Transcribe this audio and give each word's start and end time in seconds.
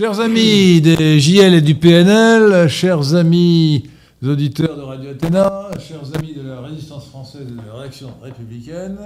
Chers 0.00 0.18
amis 0.18 0.80
des 0.80 1.20
JL 1.20 1.52
et 1.52 1.60
du 1.60 1.74
PNL, 1.74 2.70
chers 2.70 3.14
amis 3.14 3.90
auditeurs 4.24 4.74
de 4.74 4.80
Radio 4.80 5.10
Athéna, 5.10 5.68
chers 5.78 6.16
amis 6.18 6.32
de 6.32 6.40
la 6.40 6.62
résistance 6.62 7.08
française 7.08 7.42
et 7.42 7.50
de 7.50 7.58
la 7.66 7.80
réaction 7.80 8.08
républicaine, 8.22 8.96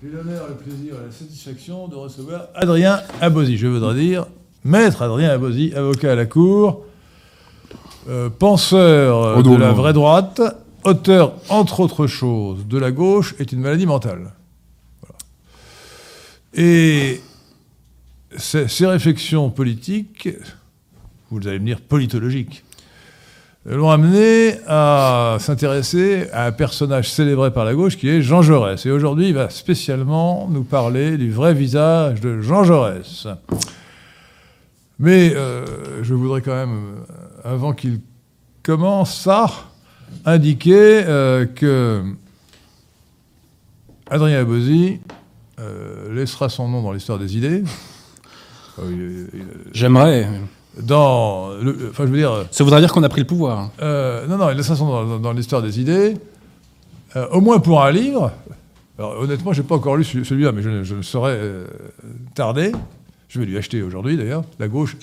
j'ai 0.00 0.10
l'honneur, 0.10 0.46
le 0.48 0.54
plaisir 0.54 0.94
et 0.94 1.06
la 1.06 1.10
satisfaction 1.10 1.88
de 1.88 1.96
recevoir 1.96 2.46
Adrien 2.54 3.00
Abosi. 3.20 3.56
Je 3.56 3.66
voudrais 3.66 3.96
dire 3.96 4.26
Maître 4.62 5.02
Adrien 5.02 5.30
Abosi, 5.30 5.72
avocat 5.74 6.12
à 6.12 6.14
la 6.14 6.26
Cour, 6.26 6.84
euh, 8.08 8.30
penseur 8.30 9.38
Oh 9.38 9.42
de 9.42 9.56
la 9.56 9.72
vraie 9.72 9.92
droite, 9.92 10.40
auteur, 10.84 11.34
entre 11.48 11.80
autres 11.80 12.06
choses, 12.06 12.68
de 12.68 12.78
la 12.78 12.92
gauche 12.92 13.34
est 13.40 13.50
une 13.50 13.58
maladie 13.58 13.86
mentale. 13.86 14.32
Voilà. 15.00 15.18
Et 16.54 17.20
ces, 18.36 18.86
réflexions 18.86 19.50
politiques, 19.50 20.28
vous 21.30 21.46
allez 21.46 21.58
me 21.58 21.66
dire 21.66 21.80
politologiques, 21.80 22.64
l'ont 23.64 23.90
amené 23.90 24.56
à 24.66 25.36
s'intéresser 25.38 26.28
à 26.32 26.46
un 26.46 26.52
personnage 26.52 27.10
célébré 27.10 27.52
par 27.52 27.64
la 27.64 27.74
gauche 27.74 27.96
qui 27.96 28.08
est 28.08 28.20
Jean 28.20 28.42
Jaurès. 28.42 28.84
Et 28.86 28.90
aujourd'hui, 28.90 29.28
il 29.28 29.34
va 29.34 29.50
spécialement 29.50 30.48
nous 30.50 30.64
parler 30.64 31.16
du 31.16 31.30
vrai 31.30 31.54
visage 31.54 32.20
de 32.20 32.40
Jean 32.40 32.64
Jaurès. 32.64 33.28
Mais 34.98 35.34
euh, 35.34 36.02
je 36.02 36.14
voudrais 36.14 36.42
quand 36.42 36.54
même, 36.54 36.74
euh, 36.74 37.54
avant 37.54 37.72
qu'il 37.72 38.00
commence 38.62 39.16
ça, 39.16 39.46
indiquer 40.24 41.02
euh, 41.06 41.46
que 41.46 42.02
Adrien 44.10 44.40
Abosi 44.40 45.00
laissera 46.10 46.48
son 46.48 46.66
nom 46.68 46.82
dans 46.82 46.92
l'histoire 46.92 47.20
des 47.20 47.36
idées. 47.36 47.62
Euh, 48.78 49.26
il- 49.34 49.44
J'aimerais. 49.72 50.28
dans 50.80 51.50
le- 51.60 51.88
enfin, 51.90 52.06
je 52.06 52.10
veux 52.10 52.16
dire, 52.18 52.46
Ça 52.50 52.64
voudrait 52.64 52.80
dire 52.80 52.92
qu'on 52.92 53.02
a 53.02 53.08
pris 53.08 53.20
le 53.20 53.26
pouvoir. 53.26 53.70
euh, 53.82 54.26
non, 54.26 54.38
non, 54.38 54.50
il 54.50 54.56
laissera 54.56 54.74
son 54.76 54.86
nom 54.86 55.04
dans, 55.06 55.18
dans 55.18 55.32
l'histoire 55.32 55.60
des 55.62 55.78
idées, 55.80 56.16
euh, 57.16 57.28
au 57.30 57.40
moins 57.40 57.58
pour 57.60 57.82
un 57.82 57.90
livre. 57.90 58.32
Alors, 58.98 59.18
honnêtement, 59.20 59.52
j'ai 59.52 59.62
pas 59.62 59.74
encore 59.74 59.96
lu 59.96 60.04
celui- 60.04 60.24
celui-là, 60.24 60.52
mais 60.52 60.62
je, 60.62 60.70
ne- 60.70 60.82
je 60.82 61.02
saurais 61.02 61.36
euh, 61.36 61.66
tarder. 62.34 62.72
Je 63.28 63.38
vais 63.40 63.46
lui 63.46 63.56
acheter 63.58 63.82
aujourd'hui, 63.82 64.16
d'ailleurs. 64.16 64.44
La 64.58 64.68
gauche 64.68 64.96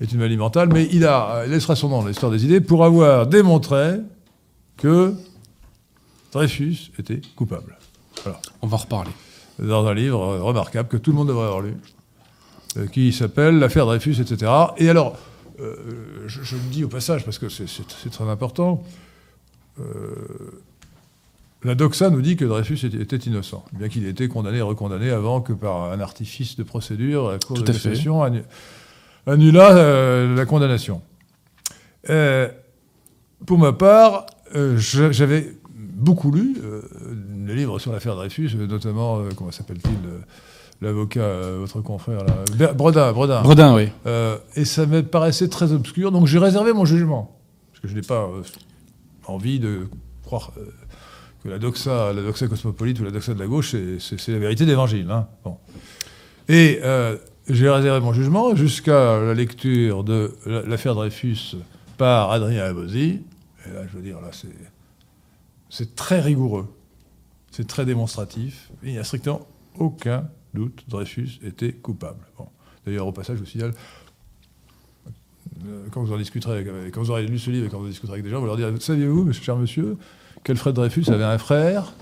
est 0.00 0.10
une 0.12 0.18
maladie 0.18 0.36
mentale, 0.38 0.70
mais 0.72 0.88
il, 0.92 1.04
a, 1.06 1.42
il 1.46 1.50
laissera 1.50 1.76
son 1.76 1.88
nom 1.90 2.00
dans 2.02 2.08
l'histoire 2.08 2.32
des 2.32 2.44
idées 2.44 2.60
pour 2.62 2.84
avoir 2.84 3.26
démontré 3.26 3.96
que 4.78 5.12
Dreyfus 6.32 6.90
était 6.98 7.20
coupable. 7.36 7.76
On 8.62 8.66
va 8.66 8.76
en 8.76 8.80
reparler. 8.80 9.10
Dans 9.58 9.86
un 9.86 9.94
livre 9.94 10.22
euh, 10.22 10.42
remarquable 10.42 10.88
que 10.88 10.96
tout 10.96 11.10
le 11.10 11.16
monde 11.18 11.28
devrait 11.28 11.46
avoir 11.46 11.60
lu, 11.60 11.70
euh, 11.70 11.74
qui 12.92 13.12
s'appelle 13.12 13.58
L'affaire 13.58 13.86
Dreyfus, 13.86 14.20
etc. 14.20 14.50
Et 14.78 14.88
alors, 14.88 15.16
euh, 15.60 15.74
je, 16.26 16.42
je 16.42 16.54
le 16.56 16.62
dis 16.70 16.84
au 16.84 16.88
passage 16.88 17.24
parce 17.24 17.38
que 17.38 17.48
c'est- 17.48 17.66
très 18.10 18.24
important. 18.28 18.82
euh, 19.80 19.84
la 21.62 21.74
doxa 21.74 22.08
nous 22.08 22.22
dit 22.22 22.36
que 22.36 22.44
Dreyfus 22.46 22.86
était, 22.86 23.16
innocent, 23.18 23.64
bien 23.74 23.88
qu'il 23.88 24.06
ait 24.06 24.10
été 24.10 24.28
condamné 24.28 24.58
et 24.58 24.62
recondamné 24.62 25.10
avant 25.10 25.42
que 25.42 25.52
par 25.52 25.92
un 25.92 26.00
artifice 26.00 26.56
de 26.56 26.62
procédure, 26.62 27.30
la 27.32 27.38
Cour 27.38 27.56
Tout 27.58 27.62
de 27.62 27.72
cassation 27.72 28.22
annu- 28.24 28.44
annula 29.26 29.76
euh, 29.76 30.34
la 30.34 30.46
condamnation. 30.46 31.02
Euh, 32.08 32.48
pour 33.44 33.58
ma 33.58 33.74
part, 33.74 34.24
euh, 34.54 34.78
j'avais 34.78 35.54
beaucoup 35.74 36.30
lu 36.30 36.56
euh, 36.64 36.80
les 37.46 37.54
livres 37.54 37.78
sur 37.78 37.92
l'affaire 37.92 38.14
Dreyfus, 38.16 38.52
euh, 38.56 38.66
notamment, 38.66 39.18
euh, 39.18 39.28
comment 39.36 39.50
s'appelle-t-il, 39.50 40.08
euh, 40.08 40.18
l'avocat, 40.80 41.20
euh, 41.20 41.56
votre 41.60 41.80
confrère, 41.82 42.24
là, 42.24 42.72
Bredin, 42.72 43.12
Bredin. 43.12 43.42
Bredin, 43.42 43.74
oui. 43.74 43.88
Euh, 44.06 44.38
et 44.56 44.64
ça 44.64 44.86
me 44.86 45.02
paraissait 45.02 45.48
très 45.48 45.72
obscur, 45.72 46.10
donc 46.12 46.26
j'ai 46.26 46.38
réservé 46.38 46.72
mon 46.72 46.84
jugement. 46.84 47.38
Parce 47.72 47.80
que 47.82 47.88
je 47.88 47.94
n'ai 47.94 48.00
pas 48.06 48.22
euh, 48.24 48.42
envie 49.26 49.58
de 49.60 49.88
croire 50.24 50.52
que 51.42 51.48
la 51.48 51.58
doxa, 51.58 52.12
la 52.12 52.22
doxa 52.22 52.46
cosmopolite 52.46 53.00
ou 53.00 53.04
la 53.04 53.10
doxa 53.10 53.34
de 53.34 53.38
la 53.40 53.46
gauche, 53.46 53.74
c'est- 53.98 54.28
la 54.28 54.38
vérité 54.38 54.66
d'évangile. 54.66 55.10
hein. 55.10 55.26
Bon. 55.44 55.56
Et 56.48 56.80
j'ai 57.48 57.68
réservé 57.68 58.00
mon 58.00 58.12
jugement 58.12 58.54
jusqu'à 58.56 59.20
la 59.20 59.34
lecture 59.34 60.04
de 60.04 60.32
la- 60.46 60.62
l'affaire 60.62 60.94
Dreyfus 60.94 61.56
par 61.96 62.30
Adrien 62.30 62.64
Abosi. 62.64 63.20
Et 63.66 63.74
là, 63.74 63.82
je 63.90 63.96
veux 63.96 64.02
dire, 64.02 64.20
là, 64.20 64.30
c'est 65.68 65.94
très 65.94 66.20
rigoureux. 66.20 66.66
C'est 67.50 67.66
très 67.66 67.84
démonstratif. 67.84 68.70
Il 68.82 68.92
n'y 68.92 68.98
a 68.98 69.04
strictement 69.04 69.46
aucun 69.78 70.28
doute. 70.54 70.84
Dreyfus 70.88 71.38
était 71.44 71.72
coupable. 71.72 72.20
Bon. 72.38 72.46
D'ailleurs, 72.86 73.06
au 73.06 73.12
passage, 73.12 73.36
je 73.36 73.42
vous 73.42 73.48
signale, 73.48 73.72
euh, 75.66 75.86
quand 75.90 76.02
vous 76.02 76.12
en 76.12 76.16
discuterez, 76.18 76.58
avec- 76.58 76.92
quand 76.92 77.00
vous 77.02 77.10
aurez 77.10 77.26
lu 77.26 77.38
ce 77.38 77.50
livre 77.50 77.66
et 77.66 77.68
quand 77.68 77.78
vous 77.78 77.86
en 77.86 77.88
discuterez 77.88 78.14
avec 78.14 78.24
des 78.24 78.30
gens, 78.30 78.40
vous 78.40 78.46
leur 78.46 78.56
direz 78.56 78.72
Saviez-vous, 78.78 79.24
monsieur, 79.24 79.42
cher 79.44 79.56
monsieur, 79.56 79.96
qu'Alfred 80.44 80.74
Dreyfus 80.74 81.04
avait 81.10 81.24
un 81.24 81.38
frère? 81.38 81.92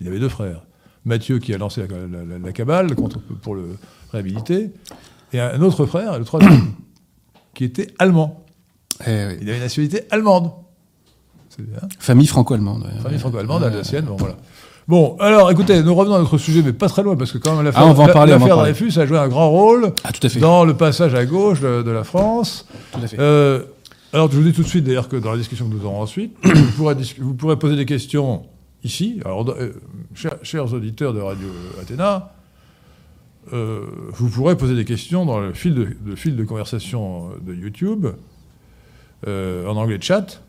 Il 0.00 0.08
avait 0.08 0.18
deux 0.20 0.28
frères. 0.28 0.62
Mathieu, 1.04 1.38
qui 1.38 1.54
a 1.54 1.58
lancé 1.58 1.86
la, 1.86 2.06
la- 2.06 2.24
la- 2.24 2.38
la 2.38 2.52
cabale 2.52 2.94
contre, 2.94 3.18
pour 3.20 3.54
le 3.54 3.76
réhabiliter, 4.12 4.70
et 5.32 5.40
un 5.40 5.62
autre 5.62 5.86
frère, 5.86 6.18
le 6.18 6.24
troisième, 6.24 6.72
qui 7.54 7.64
était 7.64 7.88
allemand. 7.98 8.44
Eh 9.06 9.26
oui. 9.28 9.38
Il 9.40 9.48
avait 9.48 9.56
une 9.56 9.62
nationalité 9.62 10.02
allemande. 10.10 10.52
Famille 11.98 12.26
franco-allemande. 12.26 12.86
Famille 13.02 13.18
franco-allemande, 13.18 13.64
alsacienne, 13.64 14.04
bon 14.04 14.16
voilà. 14.16 14.36
Bon, 14.88 15.16
alors 15.20 15.50
écoutez, 15.50 15.82
nous 15.82 15.94
revenons 15.94 16.16
à 16.16 16.18
notre 16.18 16.36
sujet, 16.38 16.62
mais 16.64 16.72
pas 16.72 16.88
très 16.88 17.02
loin, 17.02 17.14
parce 17.16 17.30
que 17.32 17.38
quand 17.38 17.54
même 17.54 17.64
l'affaire 17.64 17.82
Ah. 18.58 18.62
Dreyfus 18.62 18.98
a 18.98 19.06
joué 19.06 19.18
un 19.18 19.28
grand 19.28 19.48
rôle 19.50 19.92
Ah, 20.04 20.10
dans 20.40 20.64
le 20.64 20.74
passage 20.74 21.14
à 21.14 21.24
gauche 21.24 21.60
de, 21.60 21.82
de 21.82 21.90
la 21.90 22.02
France. 22.04 22.66
Tout 22.92 23.00
à 23.02 23.06
fait. 23.06 23.16
Euh, 23.20 23.62
alors, 24.12 24.28
je 24.30 24.36
vous 24.36 24.42
dis 24.42 24.52
tout 24.52 24.62
de 24.62 24.68
suite, 24.68 24.84
d'ailleurs, 24.84 25.08
que 25.08 25.16
dans 25.16 25.30
la 25.30 25.36
discussion 25.38 25.68
que 25.68 25.74
nous 25.74 25.84
aurons 25.84 26.00
ensuite, 26.02 26.36
vous, 26.42 26.72
pourrez 26.76 26.94
dis- 26.96 27.14
vous 27.18 27.34
pourrez 27.34 27.56
poser 27.56 27.76
des 27.76 27.86
questions 27.86 28.42
ici. 28.82 29.20
Alors, 29.24 29.48
euh, 29.50 29.70
chers, 30.14 30.34
chers 30.42 30.72
auditeurs 30.72 31.14
de 31.14 31.20
Radio 31.20 31.46
Athéna, 31.80 32.32
euh, 33.52 33.82
vous 34.12 34.28
pourrez 34.28 34.56
poser 34.56 34.74
des 34.74 34.84
questions 34.84 35.24
dans 35.24 35.38
le 35.38 35.52
fil 35.52 35.74
de, 35.74 35.86
de 36.04 36.16
fil 36.16 36.34
de 36.34 36.44
conversation 36.44 37.28
de 37.40 37.54
YouTube, 37.54 38.06
en 39.26 39.76
anglais 39.76 39.98
chat. 40.00 40.42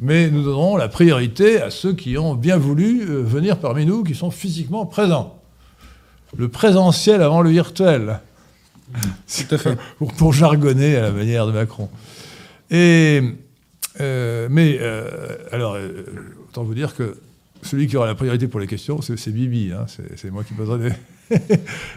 Mais 0.00 0.28
nous 0.30 0.42
donnerons 0.42 0.76
la 0.76 0.88
priorité 0.88 1.60
à 1.60 1.70
ceux 1.70 1.92
qui 1.94 2.18
ont 2.18 2.34
bien 2.34 2.56
voulu 2.56 3.02
euh, 3.08 3.22
venir 3.22 3.58
parmi 3.58 3.86
nous, 3.86 4.02
qui 4.02 4.14
sont 4.14 4.30
physiquement 4.30 4.86
présents. 4.86 5.40
Le 6.36 6.48
présentiel 6.48 7.22
avant 7.22 7.42
le 7.42 7.50
virtuel. 7.50 8.20
Tout 8.92 9.54
à 9.54 9.58
fait. 9.58 9.78
pour, 9.98 10.12
pour 10.14 10.32
jargonner 10.32 10.96
à 10.96 11.02
la 11.02 11.10
manière 11.12 11.46
de 11.46 11.52
Macron. 11.52 11.88
Et, 12.70 13.20
euh, 14.00 14.48
mais, 14.50 14.78
euh, 14.80 15.06
alors, 15.52 15.74
euh, 15.74 16.04
autant 16.48 16.64
vous 16.64 16.74
dire 16.74 16.96
que 16.96 17.16
celui 17.62 17.86
qui 17.86 17.96
aura 17.96 18.06
la 18.06 18.14
priorité 18.16 18.48
pour 18.48 18.58
les 18.60 18.66
questions, 18.66 19.00
c'est 19.00 19.30
Bibi. 19.30 19.70
hein, 19.72 19.86
c'est 20.16 20.30
moi 20.30 20.42
qui 20.44 20.54
poserai 20.54 20.90
des. 20.90 20.94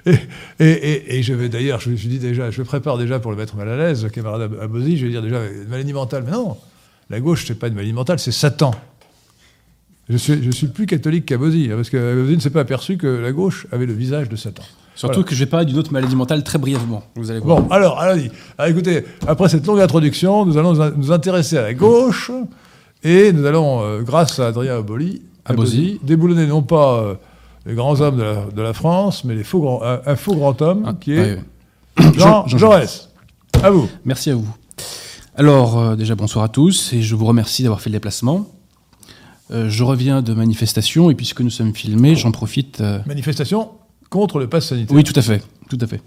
et, 0.05 0.13
et, 0.59 0.65
et- 0.69 1.15
et 1.17 1.23
je 1.23 1.33
vais 1.33 1.49
d'ailleurs, 1.49 1.81
je 1.81 1.89
me 1.89 1.97
suis 1.97 2.07
dit 2.07 2.19
déjà, 2.19 2.49
je 2.51 2.61
prépare 2.61 2.97
déjà 2.97 3.19
pour 3.19 3.31
le 3.31 3.37
mettre 3.37 3.55
mal 3.57 3.67
à 3.67 3.75
l'aise, 3.75 4.03
le 4.03 4.09
camarade 4.09 4.43
Ab- 4.43 4.59
Abosi, 4.61 4.97
je 4.97 5.05
vais 5.05 5.11
dire 5.11 5.21
déjà, 5.21 5.41
maladie 5.67 5.91
mentale. 5.91 6.23
Mais 6.25 6.31
non, 6.31 6.55
la 7.09 7.19
gauche, 7.19 7.45
c'est 7.47 7.55
pas 7.57 7.67
une 7.67 7.73
maladie 7.75 7.93
mentale, 7.93 8.19
c'est 8.19 8.31
Satan. 8.31 8.71
Je 10.09 10.15
suis, 10.17 10.41
je 10.41 10.51
suis 10.51 10.67
plus 10.67 10.85
catholique 10.85 11.25
qu'Abosi, 11.25 11.69
hein, 11.71 11.75
parce 11.75 11.89
qu'Abosi 11.89 12.35
ne 12.35 12.39
s'est 12.39 12.49
pas 12.49 12.61
aperçu 12.61 12.97
que 12.97 13.07
la 13.07 13.31
gauche 13.33 13.67
avait 13.71 13.85
le 13.85 13.93
visage 13.93 14.29
de 14.29 14.35
Satan. 14.37 14.63
Surtout 14.95 15.15
Voilà. 15.15 15.27
que 15.29 15.35
je 15.35 15.39
vais 15.39 15.45
parler 15.49 15.65
d'une 15.65 15.77
autre 15.77 15.91
maladie 15.91 16.15
mentale 16.15 16.43
très 16.43 16.57
brièvement. 16.57 17.03
Vous 17.15 17.29
allez 17.29 17.39
voir. 17.39 17.61
Bon, 17.61 17.69
alors, 17.69 17.99
allons-y. 17.99 18.31
Alors, 18.57 18.71
écoutez, 18.71 19.03
après 19.27 19.47
cette 19.49 19.65
longue 19.67 19.79
introduction, 19.81 20.45
nous 20.45 20.57
allons 20.57 20.73
nous- 20.95 21.11
intéresser 21.11 21.57
à 21.57 21.61
la 21.61 21.73
gauche 21.73 22.31
et 23.03 23.31
nous 23.33 23.45
allons, 23.45 23.83
euh, 23.83 24.01
grâce 24.01 24.39
à 24.39 24.47
Adrien 24.47 24.77
Aboli, 24.77 25.21
Abosi. 25.45 25.99
déboulonner 26.03 26.47
non 26.47 26.63
pas 26.63 26.99
euh, 26.99 27.13
les 27.65 27.75
grands 27.75 27.99
hommes 28.01 28.17
de 28.17 28.23
la, 28.23 28.45
de 28.45 28.61
la 28.61 28.73
France, 28.73 29.23
mais 29.23 29.35
les 29.35 29.43
faux 29.43 29.59
grands- 29.59 29.83
un, 29.83 29.99
un 30.05 30.15
faux 30.15 30.35
grand 30.35 30.59
homme 30.61 30.83
Ah, 30.87 30.95
qui 30.99 31.13
est 31.13 31.37
Jean- 32.15 32.45
Jean 32.47 32.57
Jaurès. 32.57 33.09
À 33.61 33.69
vous. 33.69 33.87
Merci 34.05 34.31
à 34.31 34.35
vous. 34.35 34.47
Alors, 35.39 35.77
euh, 35.77 35.95
déjà, 35.95 36.15
bonsoir 36.15 36.43
à 36.43 36.49
tous 36.49 36.93
et 36.93 37.01
je 37.03 37.15
vous 37.15 37.25
remercie 37.25 37.61
d'avoir 37.61 37.79
fait 37.79 37.91
le 37.91 37.95
déplacement. 37.95 38.47
Euh, 39.51 39.69
je 39.69 39.83
reviens 39.83 40.23
de 40.23 40.33
manifestation 40.33 41.11
et 41.11 41.15
puisque 41.15 41.41
nous 41.41 41.51
sommes 41.51 41.75
filmés, 41.75 42.15
j'en 42.15 42.31
profite. 42.31 42.81
euh, 42.81 42.99
Manifestation 43.05 43.69
contre 44.09 44.39
le 44.39 44.47
pass 44.49 44.69
sanitaire. 44.69 44.95
Oui, 44.95 45.03
tout 45.03 45.13
à 45.15 45.21
fait, 45.21 45.43
tout 45.69 45.77
à 45.79 45.85
fait. 45.85 46.01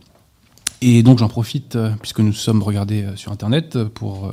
Et 0.83 1.05
donc 1.05 1.19
j'en 1.19 1.29
profite, 1.29 1.77
euh, 1.77 1.93
puisque 2.01 2.19
nous 2.19 2.33
sommes 2.33 2.61
regardés 2.63 3.05
euh, 3.05 3.15
sur 3.15 3.31
Internet, 3.31 3.77
euh, 3.77 3.85
pour 3.89 4.27
euh, 4.27 4.33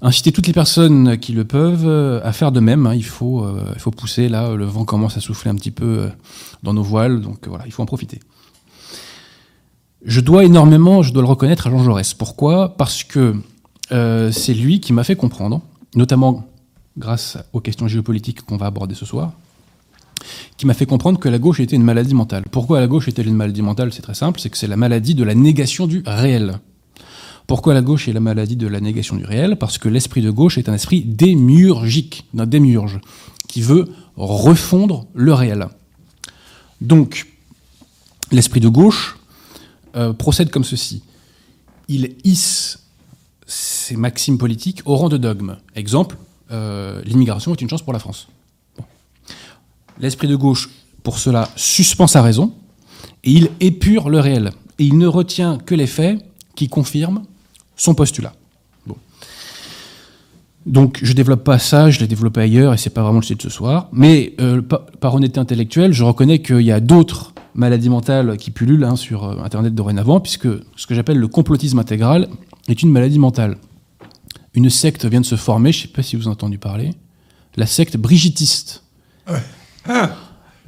inciter 0.00 0.32
toutes 0.32 0.46
les 0.46 0.52
personnes 0.54 1.18
qui 1.18 1.32
le 1.32 1.44
peuvent 1.44 1.86
euh, 1.86 2.20
à 2.24 2.32
faire 2.32 2.50
de 2.50 2.60
même. 2.60 2.86
hein. 2.86 2.94
Il, 2.94 3.04
faut, 3.04 3.44
euh, 3.44 3.62
il 3.74 3.80
faut 3.80 3.90
pousser, 3.90 4.30
là, 4.30 4.54
le 4.54 4.64
vent 4.64 4.86
commence 4.86 5.18
à 5.18 5.20
souffler 5.20 5.50
un 5.50 5.54
petit 5.56 5.70
peu 5.72 5.84
euh, 5.84 6.08
dans 6.62 6.72
nos 6.72 6.82
voiles, 6.82 7.20
donc 7.20 7.46
euh, 7.46 7.50
voilà, 7.50 7.66
il 7.66 7.72
faut 7.72 7.82
en 7.82 7.86
profiter. 7.86 8.20
Je 10.02 10.20
dois 10.20 10.44
énormément, 10.44 11.02
je 11.02 11.12
dois 11.12 11.22
le 11.22 11.28
reconnaître, 11.28 11.66
à 11.66 11.70
Jean 11.70 11.82
Jaurès. 11.84 12.14
Pourquoi? 12.14 12.76
Parce 12.76 13.04
que 13.04 13.34
c'est 13.90 14.54
lui 14.54 14.80
qui 14.80 14.92
m'a 14.92 15.04
fait 15.04 15.16
comprendre, 15.16 15.60
notamment 15.94 16.46
grâce 16.96 17.38
aux 17.52 17.60
questions 17.60 17.88
géopolitiques 17.88 18.42
qu'on 18.42 18.56
va 18.56 18.66
aborder 18.66 18.94
ce 18.94 19.06
soir, 19.06 19.32
qui 20.56 20.66
m'a 20.66 20.74
fait 20.74 20.86
comprendre 20.86 21.18
que 21.18 21.28
la 21.28 21.38
gauche 21.38 21.60
était 21.60 21.76
une 21.76 21.84
maladie 21.84 22.14
mentale. 22.14 22.44
Pourquoi 22.50 22.80
la 22.80 22.86
gauche 22.86 23.08
était 23.08 23.22
une 23.22 23.34
maladie 23.34 23.62
mentale? 23.62 23.92
C'est 23.92 24.02
très 24.02 24.14
simple, 24.14 24.40
c'est 24.40 24.50
que 24.50 24.58
c'est 24.58 24.66
la 24.66 24.76
maladie 24.76 25.14
de 25.14 25.24
la 25.24 25.34
négation 25.34 25.86
du 25.86 26.02
réel. 26.04 26.58
Pourquoi 27.46 27.72
la 27.72 27.80
gauche 27.80 28.08
est 28.08 28.12
la 28.12 28.20
maladie 28.20 28.56
de 28.56 28.66
la 28.66 28.80
négation 28.80 29.16
du 29.16 29.24
réel? 29.24 29.56
Parce 29.56 29.78
que 29.78 29.88
l'esprit 29.88 30.20
de 30.20 30.30
gauche 30.30 30.58
est 30.58 30.68
un 30.68 30.74
esprit 30.74 31.02
démiurgique, 31.02 32.26
d'un 32.34 32.46
démiurge, 32.46 33.00
qui 33.46 33.62
veut 33.62 33.86
refondre 34.16 35.06
le 35.14 35.32
réel. 35.32 35.68
Donc, 36.80 37.26
l'esprit 38.30 38.60
de 38.60 38.68
gauche 38.68 39.18
euh, 39.96 40.12
procède 40.12 40.50
comme 40.50 40.64
ceci. 40.64 41.02
Il 41.88 42.16
hisse 42.24 42.80
ses 43.48 43.96
maximes 43.96 44.38
politiques 44.38 44.82
au 44.84 44.94
rang 44.94 45.08
de 45.08 45.16
dogme. 45.16 45.56
Exemple, 45.74 46.16
euh, 46.52 47.02
l'immigration 47.04 47.52
est 47.52 47.60
une 47.60 47.68
chance 47.68 47.82
pour 47.82 47.92
la 47.92 47.98
France. 47.98 48.28
L'esprit 49.98 50.28
de 50.28 50.36
gauche, 50.36 50.68
pour 51.02 51.18
cela, 51.18 51.48
suspend 51.56 52.06
sa 52.06 52.22
raison, 52.22 52.52
et 53.24 53.32
il 53.32 53.50
épure 53.58 54.10
le 54.10 54.20
réel. 54.20 54.52
Et 54.78 54.84
il 54.84 54.98
ne 54.98 55.06
retient 55.06 55.58
que 55.58 55.74
les 55.74 55.86
faits 55.86 56.24
qui 56.54 56.68
confirment 56.68 57.24
son 57.74 57.94
postulat. 57.94 58.34
Donc 60.66 60.98
je 61.02 61.14
développe 61.14 61.44
pas 61.44 61.58
ça, 61.58 61.88
je 61.88 61.98
l'ai 61.98 62.06
développé 62.06 62.42
ailleurs 62.42 62.74
et 62.74 62.76
c'est 62.76 62.90
pas 62.90 63.02
vraiment 63.02 63.20
le 63.20 63.24
sujet 63.24 63.36
de 63.36 63.42
ce 63.42 63.48
soir. 63.48 63.88
Mais 63.90 64.34
euh, 64.38 64.60
par, 64.60 64.84
par, 64.84 65.14
honnêteté 65.14 65.40
intellectuelle, 65.40 65.94
je 65.94 66.04
reconnais 66.04 66.40
qu'il 66.42 66.60
y 66.60 66.72
a 66.72 66.80
d'autres 66.80 67.32
maladies 67.54 67.88
mentales 67.88 68.36
qui 68.36 68.50
pullulent 68.50 68.84
hein, 68.84 68.94
sur 68.94 69.24
euh, 69.24 69.42
Internet 69.42 69.74
dorénavant, 69.74 70.20
puisque 70.20 70.48
ce 70.76 70.86
que 70.86 70.94
j'appelle 70.94 71.16
le 71.16 71.28
complotisme 71.28 71.78
intégral 71.78 72.28
est 72.68 72.82
une 72.82 72.90
maladie 72.90 73.18
mentale. 73.18 73.56
Une 74.54 74.70
secte 74.70 75.04
vient 75.04 75.20
de 75.20 75.26
se 75.26 75.36
former, 75.36 75.72
je 75.72 75.82
sais 75.82 75.88
pas 75.88 76.02
si 76.02 76.16
vous 76.16 76.22
avez 76.22 76.32
entendu 76.32 76.58
parler, 76.58 76.90
la 77.56 77.66
secte 77.66 77.96
brigitiste. 77.96 78.82
Ouais. 79.28 79.42
Ah, 79.88 80.10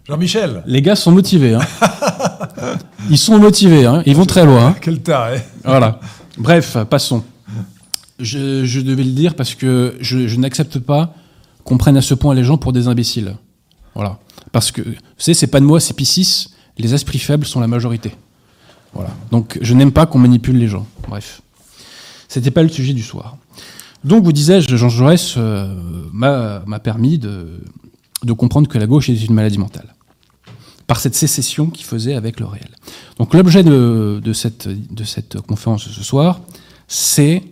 Jean-Michel. 0.07 0.63
Les 0.67 0.83
gars 0.83 0.97
sont 0.97 1.13
motivés. 1.13 1.55
Hein. 1.55 1.61
Ils 3.11 3.19
sont 3.19 3.39
motivés, 3.39 3.87
hein. 3.87 4.03
ils 4.07 4.15
vont 4.15 4.27
très 4.27 4.45
loin. 4.45 4.69
Hein. 4.69 4.77
Quel 4.81 5.01
taré. 5.01 5.41
Voilà. 5.65 6.01
Bref, 6.39 6.77
passons. 6.89 7.25
Je, 8.19 8.65
je, 8.65 8.81
devais 8.81 9.03
le 9.03 9.13
dire 9.13 9.35
parce 9.35 9.55
que 9.55 9.97
je, 10.01 10.29
je 10.29 10.37
n'accepte 10.37 10.79
pas 10.79 11.15
qu'on 11.65 11.79
prenne 11.79 11.97
à 11.97 12.03
ce 12.03 12.15
point 12.15 12.35
les 12.35 12.45
gens 12.45 12.59
pour 12.59 12.73
des 12.73 12.87
imbéciles. 12.87 13.35
Voilà. 13.95 14.19
Parce 14.53 14.71
que, 14.71 14.83
vous 14.83 14.95
savez, 15.17 15.35
c'est 15.35 15.47
pas 15.47 15.61
de 15.61 15.65
moi, 15.65 15.81
c'est 15.81 15.97
P6. 15.99 16.51
Les 16.79 16.95
esprits 16.95 17.19
faibles 17.19 17.47
sont 17.47 17.61
la 17.61 17.67
majorité. 17.67 18.13
Voilà. 18.93 19.11
Donc, 19.31 19.59
je 19.61 19.75
n'aime 19.75 19.93
pas 19.93 20.07
qu'on 20.07 20.19
manipule 20.19 20.57
les 20.57 20.69
gens. 20.69 20.87
Bref. 21.09 21.43
C'était 22.31 22.53
pas 22.53 22.63
le 22.63 22.69
sujet 22.69 22.93
du 22.93 23.03
soir. 23.03 23.37
Donc, 24.05 24.23
vous 24.23 24.33
disais-je, 24.33 24.77
Jean 24.77 24.89
Jaurès 24.89 25.35
euh, 25.37 25.75
m'a 26.13 26.79
permis 26.79 27.19
de, 27.19 27.59
comprendre 28.39 28.69
que 28.69 28.79
la 28.79 28.87
gauche 28.87 29.11
est 29.11 29.25
une 29.25 29.35
maladie 29.35 29.59
mentale 29.59 29.95
par 30.87 31.01
cette 31.01 31.17
sécession 31.17 31.67
qu'il 31.67 31.85
faisait 31.85 32.15
avec 32.15 32.41
le 32.41 32.47
réel. 32.47 32.69
Donc 33.17 33.33
l'objet 33.35 33.63
de, 33.63 34.21
de, 34.23 34.33
cette, 34.33 34.67
de 34.67 35.05
ce 35.05 36.03
soir, 36.03 36.41
c'est 36.89 37.45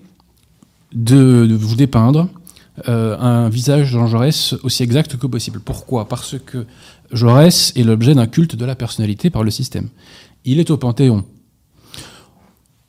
de, 0.92 1.46
de, 1.46 1.54
vous 1.54 1.76
dépeindre 1.76 2.28
euh, 2.88 3.16
un 3.18 3.48
visage 3.48 3.92
de 3.92 3.98
Jean 3.98 4.08
Jaurès 4.08 4.54
aussi 4.64 4.82
exact 4.82 5.16
que 5.16 5.26
possible. 5.28 5.60
Pourquoi? 5.60 6.08
Parce 6.08 6.36
que 6.44 6.66
Jaurès 7.12 7.72
est 7.76 7.84
l'objet 7.84 8.14
d'un 8.14 8.26
culte 8.26 8.56
de 8.56 8.64
la 8.64 8.74
personnalité 8.74 9.30
par 9.30 9.44
le 9.44 9.52
système. 9.52 9.88
Il 10.44 10.58
est 10.58 10.70
au 10.70 10.76
Panthéon, 10.76 11.24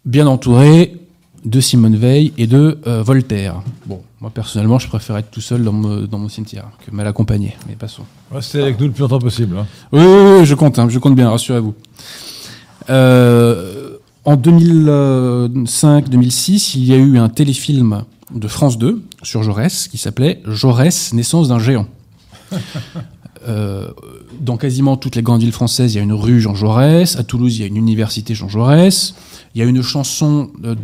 bien 0.05 0.25
entouré 0.25 0.99
de 1.45 1.59
Simone 1.59 1.95
Veil 1.95 2.33
et 2.37 2.47
de 2.47 2.79
euh, 2.87 3.03
Voltaire. 3.03 3.61
Bon, 3.85 4.01
moi 4.21 4.31
personnellement, 4.33 4.79
je 4.79 4.87
préfère 4.87 5.17
être 5.17 5.29
tout 5.31 5.41
seul 5.41 5.63
dans, 5.63 5.73
me, 5.73 6.07
dans 6.07 6.17
mon 6.17 6.29
cimetière 6.29 6.65
que 6.85 6.91
mal 6.91 7.07
accompagné. 7.07 7.55
Mais 7.67 7.75
passons. 7.75 8.03
Restez 8.31 8.61
avec 8.61 8.79
nous 8.79 8.87
le 8.87 8.91
plus 8.91 9.01
longtemps 9.01 9.19
possible. 9.19 9.57
Hein. 9.57 9.65
Oui, 9.91 10.03
oui, 10.03 10.39
oui, 10.39 10.45
je 10.45 10.55
compte, 10.55 10.79
hein, 10.79 10.87
je 10.89 10.99
compte 10.99 11.15
bien, 11.15 11.29
rassurez-vous. 11.29 11.73
Euh, 12.89 13.97
en 14.25 14.35
2005-2006, 14.35 16.73
il 16.75 16.85
y 16.85 16.93
a 16.93 16.97
eu 16.97 17.17
un 17.17 17.29
téléfilm 17.29 18.03
de 18.33 18.47
France 18.47 18.77
2 18.77 19.01
sur 19.23 19.43
Jaurès 19.43 19.87
qui 19.87 19.97
s'appelait 19.97 20.41
Jaurès, 20.45 21.13
naissance 21.13 21.47
d'un 21.47 21.59
géant. 21.59 21.87
Euh, 23.47 23.87
dans 24.39 24.57
quasiment 24.57 24.97
toutes 24.97 25.15
les 25.15 25.21
grandes 25.21 25.41
villes 25.41 25.51
françaises, 25.51 25.93
il 25.93 25.97
y 25.97 25.99
a 25.99 26.03
une 26.03 26.13
rue 26.13 26.41
Jean 26.41 26.55
Jaurès. 26.55 27.15
À 27.17 27.23
Toulouse, 27.23 27.57
il 27.57 27.61
y 27.61 27.63
a 27.63 27.67
une 27.67 27.77
université 27.77 28.35
Jean 28.35 28.49
Jaurès. 28.49 29.15
Il 29.55 29.59
y 29.59 29.61
a 29.63 29.65
une 29.65 29.81
chanson 29.81 30.49
de, 30.59 30.75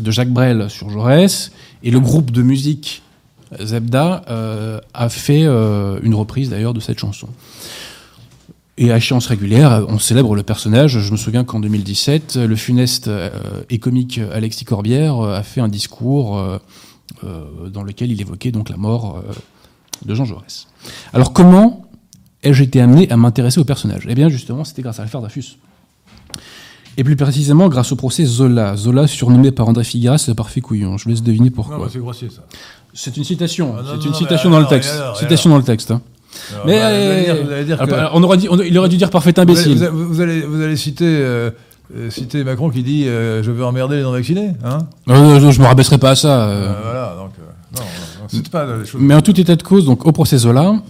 de 0.00 0.10
Jacques 0.10 0.32
Brel 0.32 0.68
sur 0.68 0.90
Jaurès. 0.90 1.52
Et 1.82 1.90
le 1.90 2.00
groupe 2.00 2.30
de 2.30 2.42
musique 2.42 3.02
Zebda 3.60 4.24
euh, 4.28 4.80
a 4.94 5.08
fait 5.08 5.44
euh, 5.44 5.98
une 6.02 6.14
reprise 6.14 6.50
d'ailleurs 6.50 6.74
de 6.74 6.80
cette 6.80 6.98
chanson. 6.98 7.28
Et 8.76 8.92
à 8.92 8.96
échéance 8.98 9.26
régulière, 9.26 9.84
on 9.88 9.98
célèbre 9.98 10.36
le 10.36 10.44
personnage. 10.44 11.00
Je 11.00 11.10
me 11.10 11.16
souviens 11.16 11.42
qu'en 11.42 11.58
2017, 11.58 12.36
le 12.36 12.54
funeste 12.54 13.10
et 13.70 13.78
comique 13.80 14.20
Alexis 14.32 14.64
Corbière 14.64 15.20
a 15.20 15.42
fait 15.42 15.60
un 15.60 15.66
discours 15.66 16.40
dans 17.24 17.82
lequel 17.82 18.12
il 18.12 18.20
évoquait 18.20 18.52
donc 18.52 18.68
la 18.68 18.76
mort 18.76 19.20
de 20.04 20.14
Jean 20.14 20.24
Jaurès. 20.24 20.66
Alors 21.12 21.32
comment 21.32 21.84
ai-je 22.42 22.62
été 22.62 22.80
amené 22.80 23.10
à 23.10 23.16
m'intéresser 23.16 23.60
au 23.60 23.64
personnage? 23.64 24.04
Eh 24.08 24.14
bien 24.14 24.28
justement, 24.28 24.64
c'était 24.64 24.82
grâce 24.82 24.98
à 24.98 25.02
l'affaire 25.02 25.20
Dreyfus. 25.20 25.56
Et 26.96 27.04
plus 27.04 27.14
précisément 27.16 27.68
grâce 27.68 27.92
au 27.92 27.96
procès 27.96 28.24
Zola. 28.24 28.74
Zola 28.76 29.06
surnommé 29.06 29.52
par 29.52 29.68
André 29.68 29.84
Figueras 29.84 30.24
le 30.26 30.34
parfait 30.34 30.60
couillon. 30.60 30.98
Je 30.98 31.04
vous 31.04 31.10
laisse 31.10 31.22
deviner 31.22 31.50
pourquoi. 31.50 31.78
Non, 31.78 31.84
c'est 31.92 32.00
grossier 32.00 32.28
ça. 32.28 32.42
C'est 32.92 33.16
une 33.16 33.22
citation. 33.24 33.74
Ah, 33.78 33.82
non, 33.82 33.88
c'est 33.90 33.96
non, 33.98 34.02
une 34.02 34.10
non, 34.10 34.14
citation 34.18 34.48
mais 34.50 34.54
dans 34.56 34.60
le 34.60 34.66
alors, 34.66 34.70
texte. 34.80 34.94
alors, 34.94 35.16
citation 35.16 35.50
dans 35.50 35.58
le 35.58 35.62
texte. 35.62 35.92
hein. 35.92 36.00
Mais 36.66 36.80
bah, 36.80 37.76
alors, 37.78 38.10
on 38.14 38.22
aurait 38.24 38.36
dit, 38.36 38.48
on- 38.50 38.58
il 38.60 38.76
aurait 38.78 38.88
dû 38.88 38.96
dire 38.96 39.10
parfait 39.10 39.38
imbécile. 39.38 39.74
vous 39.76 39.82
allez- 39.82 39.90
vous 39.92 40.20
allez- 40.20 40.40
vous 40.42 40.60
allez 40.60 40.76
citer, 40.76 41.04
euh, 41.06 41.50
euh, 41.96 42.10
citer 42.10 42.42
Macron 42.42 42.68
qui 42.70 42.82
dit 42.82 43.06
euh, 43.06 43.42
Je 43.44 43.50
veux 43.52 43.64
emmerder 43.64 43.96
les 43.96 44.02
non-vaccinés. 44.02 44.52
Hein 44.64 44.78
Euh, 45.08 45.38
je, 45.40 45.50
je 45.52 45.60
me 45.60 45.66
rabaisserai 45.66 45.98
pas 45.98 46.10
à 46.10 46.16
ça. 46.16 46.48
Euh, 46.48 46.72
voilà, 46.82 47.14
donc. 47.16 47.30
Non, 47.78 48.42
pas 48.50 48.76
les 48.78 48.86
choses. 48.86 49.00
Mais 49.00 49.14
en 49.14 49.22
tout 49.22 49.38
état 49.40 49.56
de 49.56 49.62
cause, 49.62 49.84
donc 49.84 50.06
au 50.06 50.12
procès 50.12 50.38
Zola, 50.38 50.82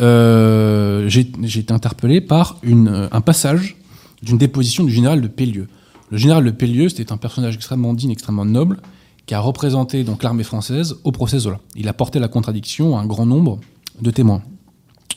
euh, 0.00 1.08
j'ai 1.08 1.60
été 1.60 1.72
interpellé 1.72 2.20
par 2.20 2.56
une, 2.62 2.88
euh, 2.88 3.08
un 3.12 3.20
passage 3.20 3.76
d'une 4.22 4.38
déposition 4.38 4.84
du 4.84 4.92
général 4.92 5.20
de 5.20 5.28
Pellieu. 5.28 5.68
Le 6.10 6.18
général 6.18 6.44
de 6.44 6.50
Pellieu, 6.50 6.88
c'était 6.88 7.12
un 7.12 7.16
personnage 7.16 7.54
extrêmement 7.54 7.94
digne, 7.94 8.10
extrêmement 8.10 8.44
noble, 8.44 8.80
qui 9.26 9.34
a 9.34 9.40
représenté 9.40 10.04
donc 10.04 10.22
l'armée 10.22 10.44
française 10.44 10.96
au 11.04 11.12
procès 11.12 11.38
Zola. 11.38 11.60
Il 11.76 11.88
a 11.88 11.92
porté 11.92 12.18
la 12.18 12.28
contradiction 12.28 12.96
à 12.96 13.00
un 13.00 13.06
grand 13.06 13.26
nombre 13.26 13.58
de 14.00 14.10
témoins, 14.10 14.42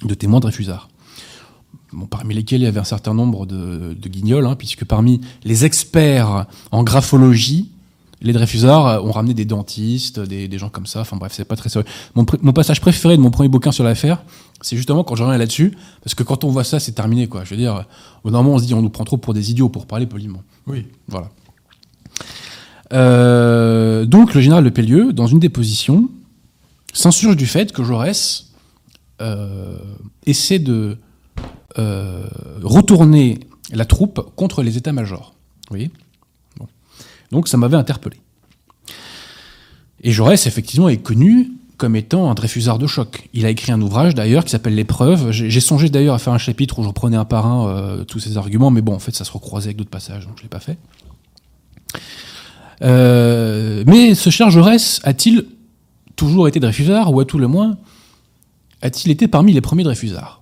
de 0.03 0.13
témoins 0.13 0.39
de 0.39 0.43
Dreyfusard. 0.43 0.89
Bon, 1.93 2.05
parmi 2.05 2.33
lesquels 2.33 2.61
il 2.61 2.65
y 2.65 2.67
avait 2.67 2.79
un 2.79 2.85
certain 2.85 3.13
nombre 3.13 3.45
de, 3.45 3.95
de 3.99 4.09
guignols, 4.09 4.45
hein, 4.45 4.55
puisque 4.55 4.85
parmi 4.85 5.21
les 5.43 5.65
experts 5.65 6.45
en 6.71 6.83
graphologie, 6.83 7.71
les 8.21 8.33
Dreyfusards 8.33 9.05
ont 9.05 9.11
ramené 9.11 9.33
des 9.33 9.45
dentistes, 9.45 10.19
des, 10.19 10.47
des 10.47 10.57
gens 10.57 10.69
comme 10.69 10.87
ça. 10.87 11.01
Enfin 11.01 11.17
bref, 11.17 11.33
c'est 11.35 11.45
pas 11.45 11.55
très 11.55 11.69
sérieux. 11.69 11.87
Mon, 12.15 12.25
passage 12.25 12.81
préféré 12.81 13.15
de 13.15 13.21
mon 13.21 13.31
premier 13.31 13.49
bouquin 13.49 13.71
sur 13.71 13.83
l'affaire, 13.83 14.23
c'est 14.61 14.75
justement 14.75 15.03
quand 15.03 15.15
je 15.15 15.23
reviens 15.23 15.37
là-dessus, 15.37 15.77
parce 16.03 16.15
que 16.15 16.23
quand 16.23 16.43
on 16.43 16.49
voit 16.49 16.63
ça, 16.63 16.79
c'est 16.79 16.93
terminé, 16.93 17.27
quoi. 17.27 17.43
Je 17.43 17.51
veux 17.51 17.57
dire, 17.57 17.85
au 18.23 18.31
moment 18.31 18.53
on 18.53 18.59
se 18.59 18.65
dit, 18.65 18.73
on 18.73 18.81
nous 18.81 18.89
prend 18.89 19.03
trop 19.03 19.17
pour 19.17 19.33
des 19.33 19.51
idiots 19.51 19.69
pour 19.69 19.85
parler 19.85 20.07
poliment. 20.07 20.41
Oui. 20.65 20.87
Voilà. 21.07 21.29
Euh, 22.93 24.05
donc 24.05 24.33
le 24.33 24.41
général 24.41 24.63
de 24.63 24.69
Pellieu, 24.69 25.13
dans 25.13 25.27
une 25.27 25.39
déposition, 25.39 26.09
s'insurge 26.93 27.35
du 27.35 27.45
fait 27.45 27.71
que 27.71 27.83
Jaurès 27.83 28.47
euh, 29.21 29.77
essaie 30.25 30.59
de 30.59 30.97
euh, 31.77 32.27
retourner 32.63 33.39
la 33.71 33.85
troupe 33.85 34.31
contre 34.35 34.63
les 34.63 34.77
états-majors. 34.77 35.33
Vous 35.69 35.75
voyez? 35.75 35.91
Donc 37.31 37.47
ça 37.47 37.57
m'avait 37.57 37.77
interpellé. 37.77 38.17
Et 40.01 40.11
Jaurès, 40.11 40.45
effectivement, 40.45 40.89
est 40.89 40.97
connu 40.97 41.51
comme 41.77 41.95
étant 41.95 42.29
un 42.29 42.33
Dreyfusard 42.33 42.79
de 42.79 42.87
choc. 42.87 43.29
Il 43.33 43.45
a 43.45 43.49
écrit 43.49 43.71
un 43.71 43.81
ouvrage, 43.81 44.15
d'ailleurs, 44.15 44.43
qui 44.43 44.51
s'appelle 44.51 44.75
L'épreuve. 44.75 45.31
J'ai 45.31 45.59
songé, 45.59 45.89
d'ailleurs, 45.89 46.15
à 46.15 46.19
faire 46.19 46.33
un 46.33 46.39
chapitre 46.39 46.79
où 46.79 46.83
je 46.83 46.87
reprenais 46.87 47.17
un 47.17 47.25
par 47.25 47.45
un 47.45 47.67
euh, 47.67 48.03
tous 48.03 48.19
ces 48.19 48.37
arguments, 48.37 48.71
mais 48.71 48.81
bon, 48.81 48.95
en 48.95 48.99
fait, 48.99 49.15
ça 49.15 49.23
se 49.23 49.31
recroisait 49.31 49.67
avec 49.67 49.77
d'autres 49.77 49.89
passages, 49.89 50.25
donc 50.25 50.35
je 50.37 50.41
ne 50.41 50.43
l'ai 50.43 50.49
pas 50.49 50.59
fait. 50.59 50.77
Euh, 52.83 53.83
mais 53.87 54.13
ce 54.13 54.29
cher 54.29 54.49
Jaurès 54.49 54.99
a-t-il 55.03 55.45
toujours 56.15 56.47
été 56.47 56.59
Dreyfusard, 56.59 57.13
ou 57.13 57.19
à 57.19 57.25
tout 57.25 57.37
le 57.37 57.47
moins, 57.47 57.77
a-t-il 58.81 59.11
été 59.11 59.27
parmi 59.27 59.53
les 59.53 59.61
premiers 59.61 59.83
Dreyfusards 59.83 60.41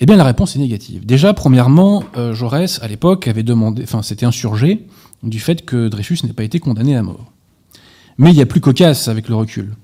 Eh 0.00 0.06
bien, 0.06 0.16
la 0.16 0.24
réponse 0.24 0.56
est 0.56 0.58
négative. 0.58 1.06
Déjà, 1.06 1.32
premièrement, 1.32 2.04
euh, 2.18 2.34
Jaurès, 2.34 2.82
à 2.82 2.88
l'époque, 2.88 3.28
avait 3.28 3.42
demandé, 3.42 3.82
enfin, 3.84 4.02
s'était 4.02 4.26
insurgé 4.26 4.86
du 5.24 5.40
fait 5.40 5.64
que 5.64 5.88
Dreyfus 5.88 6.18
n'ait 6.24 6.32
pas 6.32 6.44
été 6.44 6.60
condamné 6.60 6.96
à 6.96 7.02
mort. 7.02 7.32
Mais 8.18 8.30
il 8.30 8.36
y 8.36 8.42
a 8.42 8.46
plus 8.46 8.60
cocasse 8.60 9.08
avec 9.08 9.28
le 9.28 9.34
recul. 9.34 9.74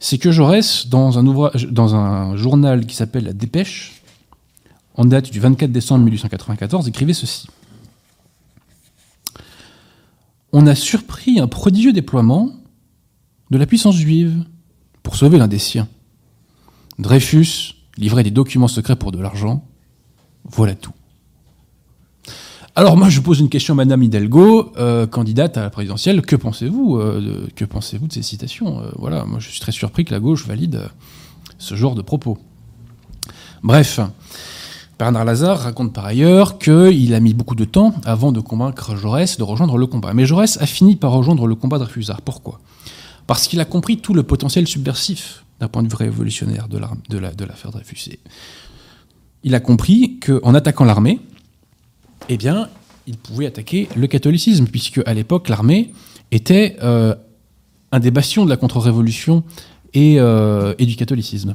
C'est 0.00 0.18
que 0.18 0.32
Jaurès, 0.32 0.88
dans 0.88 1.18
un, 1.18 1.50
dans 1.70 1.94
un 1.94 2.36
journal 2.36 2.86
qui 2.86 2.96
s'appelle 2.96 3.24
La 3.24 3.32
Dépêche, 3.32 4.02
en 4.96 5.04
date 5.04 5.30
du 5.30 5.40
24 5.40 5.70
décembre 5.72 6.04
1894, 6.04 6.88
écrivait 6.88 7.14
ceci. 7.14 7.48
On 10.52 10.66
a 10.66 10.74
surpris 10.74 11.40
un 11.40 11.48
prodigieux 11.48 11.92
déploiement 11.92 12.50
de 13.50 13.58
la 13.58 13.66
puissance 13.66 13.96
juive 13.96 14.44
pour 15.02 15.16
sauver 15.16 15.38
l'un 15.38 15.48
des 15.48 15.58
siens. 15.58 15.88
Dreyfus 16.98 17.74
livrait 17.96 18.22
des 18.22 18.30
documents 18.30 18.68
secrets 18.68 18.96
pour 18.96 19.10
de 19.10 19.18
l'argent. 19.18 19.66
Voilà 20.44 20.74
tout. 20.74 20.92
Alors 22.76 22.96
moi, 22.96 23.08
je 23.08 23.20
pose 23.20 23.38
une 23.38 23.48
question 23.48 23.74
à 23.74 23.76
Madame 23.76 24.02
Hidalgo, 24.02 24.72
euh, 24.78 25.06
candidate 25.06 25.56
à 25.56 25.62
la 25.62 25.70
présidentielle. 25.70 26.22
Que 26.22 26.34
pensez-vous 26.34 26.96
euh, 26.96 27.46
Que 27.54 27.64
pensez-vous 27.64 28.08
de 28.08 28.12
ces 28.12 28.22
citations 28.22 28.80
Euh, 28.80 28.90
Voilà, 28.98 29.24
moi 29.24 29.38
je 29.38 29.48
suis 29.48 29.60
très 29.60 29.70
surpris 29.70 30.04
que 30.04 30.12
la 30.12 30.18
gauche 30.18 30.44
valide 30.44 30.88
ce 31.58 31.76
genre 31.76 31.94
de 31.94 32.02
propos. 32.02 32.36
Bref, 33.62 34.00
Bernard 34.98 35.24
Lazare 35.24 35.60
raconte 35.60 35.92
par 35.92 36.04
ailleurs 36.04 36.58
qu'il 36.58 37.14
a 37.14 37.20
mis 37.20 37.32
beaucoup 37.32 37.54
de 37.54 37.64
temps 37.64 37.94
avant 38.04 38.32
de 38.32 38.40
convaincre 38.40 38.96
Jaurès 38.96 39.36
de 39.38 39.44
rejoindre 39.44 39.78
le 39.78 39.86
combat. 39.86 40.12
Mais 40.12 40.26
Jaurès 40.26 40.60
a 40.60 40.66
fini 40.66 40.96
par 40.96 41.12
rejoindre 41.12 41.46
le 41.46 41.54
combat 41.54 41.78
de 41.78 41.84
Dreyfusard. 41.84 42.22
Pourquoi? 42.22 42.58
Parce 43.28 43.46
qu'il 43.46 43.60
a 43.60 43.64
compris 43.64 43.98
tout 43.98 44.14
le 44.14 44.24
potentiel 44.24 44.66
subversif 44.66 45.44
d'un 45.60 45.68
point 45.68 45.84
de 45.84 45.88
vue 45.88 45.94
révolutionnaire 45.94 46.66
de 46.66 46.78
l'affaire 47.18 47.70
de 47.70 47.80
il 49.44 49.54
a 49.54 49.60
compris 49.60 50.18
qu'en 50.20 50.54
attaquant 50.54 50.84
l'armée, 50.84 51.20
eh 52.28 52.36
bien, 52.36 52.68
il 53.06 53.16
pouvait 53.16 53.46
attaquer 53.46 53.88
le 53.96 54.06
catholicisme, 54.06 54.66
puisque 54.66 55.00
à 55.06 55.14
l'époque, 55.14 55.48
l'armée 55.48 55.92
était 56.30 56.76
euh, 56.82 57.14
un 57.92 58.00
des 58.00 58.10
bastions 58.10 58.44
de 58.44 58.50
la 58.50 58.56
contre-révolution 58.56 59.44
et, 59.92 60.16
euh, 60.18 60.74
et 60.78 60.86
du 60.86 60.96
catholicisme. 60.96 61.54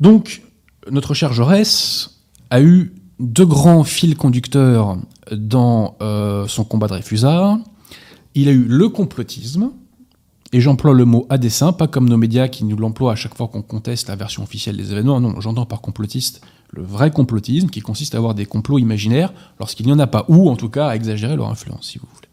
Donc, 0.00 0.42
notre 0.90 1.14
cher 1.14 1.32
Jaurès 1.32 2.10
a 2.50 2.60
eu 2.60 2.92
deux 3.18 3.46
grands 3.46 3.84
fils 3.84 4.14
conducteurs 4.14 4.98
dans 5.32 5.96
euh, 6.00 6.46
son 6.46 6.64
combat 6.64 6.86
de 6.86 6.92
Dreyfusard. 6.92 7.58
Il 8.34 8.48
a 8.48 8.52
eu 8.52 8.64
le 8.64 8.88
complotisme, 8.88 9.70
et 10.52 10.60
j'emploie 10.60 10.94
le 10.94 11.04
mot 11.04 11.26
à 11.28 11.36
dessein, 11.36 11.72
pas 11.72 11.88
comme 11.88 12.08
nos 12.08 12.16
médias 12.16 12.48
qui 12.48 12.64
nous 12.64 12.76
l'emploient 12.76 13.12
à 13.12 13.16
chaque 13.16 13.36
fois 13.36 13.48
qu'on 13.48 13.62
conteste 13.62 14.08
la 14.08 14.16
version 14.16 14.42
officielle 14.42 14.76
des 14.76 14.92
événements. 14.92 15.20
Non, 15.20 15.40
j'entends 15.40 15.66
par 15.66 15.80
complotiste 15.80 16.40
le 16.70 16.82
vrai 16.82 17.10
complotisme, 17.10 17.68
qui 17.68 17.80
consiste 17.80 18.14
à 18.14 18.18
avoir 18.18 18.34
des 18.34 18.46
complots 18.46 18.78
imaginaires 18.78 19.32
lorsqu'il 19.58 19.86
n'y 19.86 19.92
en 19.92 19.98
a 19.98 20.06
pas, 20.06 20.24
ou 20.28 20.50
en 20.50 20.56
tout 20.56 20.68
cas 20.68 20.88
à 20.88 20.96
exagérer 20.96 21.36
leur 21.36 21.48
influence, 21.48 21.88
si 21.88 21.98
vous 21.98 22.06
voulez. 22.14 22.28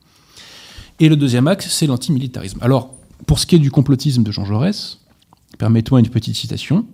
Et 0.99 1.09
le 1.09 1.15
deuxième 1.15 1.47
axe, 1.47 1.69
c'est 1.69 1.87
l'antimilitarisme. 1.87 2.59
Alors, 2.61 2.93
pour 3.27 3.39
ce 3.39 3.45
qui 3.45 3.55
est 3.55 3.59
du 3.59 3.71
complotisme 3.71 4.23
de 4.23 4.31
Jean 4.31 4.45
Jaurès, 4.45 4.99
permettez-moi 5.57 5.99
une 5.99 6.09
petite 6.09 6.35
citation, 6.35 6.85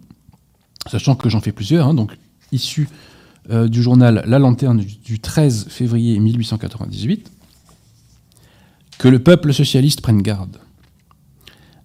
sachant 0.89 1.15
que 1.15 1.29
j'en 1.29 1.41
fais 1.41 1.51
plusieurs, 1.51 1.87
hein, 1.87 1.93
donc 1.93 2.17
issu 2.51 2.89
euh, 3.49 3.67
du 3.67 3.81
journal 3.81 4.23
La 4.27 4.39
Lanterne 4.39 4.77
du, 4.77 4.97
du 5.03 5.19
13 5.19 5.67
février 5.69 6.19
1898, 6.19 7.31
que 8.97 9.07
le 9.07 9.19
peuple 9.19 9.53
socialiste 9.53 10.01
prenne 10.01 10.21
garde. 10.21 10.57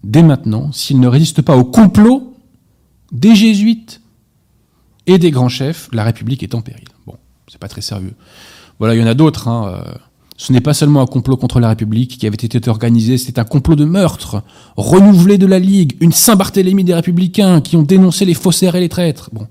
Dès 0.05 0.23
maintenant, 0.23 0.71
s'il 0.73 1.01
ne 1.01 1.09
résiste 1.09 1.43
pas 1.43 1.57
au 1.57 1.65
complot 1.65 2.35
des 3.11 3.35
jésuites 3.35 4.01
et 5.07 5.19
des 5.19 5.31
grands 5.31 5.49
chefs, 5.49 5.89
la 5.93 6.05
République 6.05 6.43
est 6.43 6.55
en 6.55 6.63
péril. 6.63 6.87
Bon, 7.07 7.15
c'est 7.49 7.61
pas 7.61 7.69
très 7.69 7.81
sérieux. 7.81 8.15
Voilà, 8.79 8.95
il 8.95 9.01
y 9.01 9.05
en 9.05 9.07
a 9.07 9.15
d'autres. 9.15 9.49
Hein, 9.49 9.69
euh, 9.69 9.95
ce 10.37 10.53
n'est 10.53 10.61
pas 10.61 10.75
seulement 10.75 11.01
un 11.01 11.07
complot 11.07 11.37
contre 11.37 11.61
la 11.61 11.69
République 11.69 12.19
qui 12.19 12.27
avait 12.27 12.35
été 12.35 12.69
organisé, 12.69 13.17
c'est 13.17 13.39
un 13.39 13.45
complot 13.45 13.75
de 13.75 13.87
meurtre, 13.87 14.43
renouvelé 14.77 15.39
de 15.39 15.47
la 15.47 15.59
Ligue, 15.59 15.97
une 16.01 16.13
Saint-Barthélemy 16.13 16.85
des 16.85 16.95
Républicains 16.95 17.63
qui 17.63 17.77
ont 17.77 17.83
dénoncé 17.83 18.25
les 18.27 18.35
faussaires 18.35 18.75
et 18.75 18.81
les 18.81 18.91
traîtres. 18.91 19.31
Bon, 19.33 19.49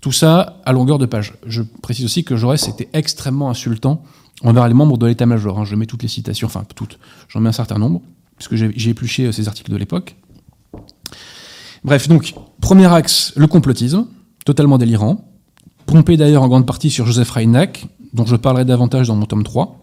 tout 0.00 0.10
ça 0.10 0.60
à 0.64 0.72
longueur 0.72 0.98
de 0.98 1.06
page. 1.06 1.34
Je 1.46 1.62
précise 1.62 2.04
aussi 2.04 2.24
que 2.24 2.36
Jaurès 2.36 2.66
était 2.66 2.88
extrêmement 2.92 3.48
insultant 3.48 4.02
envers 4.42 4.66
les 4.66 4.74
membres 4.74 4.98
de 4.98 5.06
l'état-major. 5.06 5.60
Hein. 5.60 5.64
Je 5.64 5.76
mets 5.76 5.86
toutes 5.86 6.02
les 6.02 6.08
citations, 6.08 6.48
enfin 6.48 6.64
toutes, 6.74 6.98
j'en 7.28 7.38
mets 7.38 7.50
un 7.50 7.52
certain 7.52 7.78
nombre, 7.78 8.02
puisque 8.36 8.56
j'ai 8.56 8.90
épluché 8.90 9.26
euh, 9.26 9.32
ces 9.32 9.46
articles 9.46 9.70
de 9.70 9.76
l'époque. 9.76 10.16
Bref, 11.84 12.08
donc, 12.08 12.34
premier 12.60 12.92
axe, 12.92 13.32
le 13.36 13.46
complotisme, 13.46 14.06
totalement 14.44 14.78
délirant, 14.78 15.28
pompé 15.86 16.16
d'ailleurs 16.16 16.42
en 16.42 16.48
grande 16.48 16.66
partie 16.66 16.90
sur 16.90 17.06
Joseph 17.06 17.30
Reinach, 17.30 17.86
dont 18.12 18.26
je 18.26 18.36
parlerai 18.36 18.64
davantage 18.64 19.08
dans 19.08 19.16
mon 19.16 19.26
tome 19.26 19.44
3, 19.44 19.78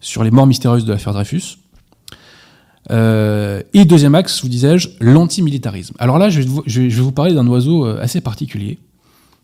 sur 0.00 0.24
les 0.24 0.30
morts 0.30 0.46
mystérieuses 0.46 0.84
de 0.84 0.92
l'affaire 0.92 1.12
Dreyfus. 1.12 1.58
Euh, 2.90 3.62
et 3.72 3.84
deuxième 3.84 4.14
axe, 4.14 4.42
vous 4.42 4.48
disais-je, 4.48 4.90
l'antimilitarisme. 5.00 5.94
Alors 5.98 6.18
là, 6.18 6.28
je 6.28 6.40
vais, 6.40 6.88
vous, 6.88 7.12
parler 7.12 7.32
d'un 7.32 7.46
oiseau 7.46 7.86
euh, 7.86 8.00
assez 8.00 8.20
particulier, 8.20 8.78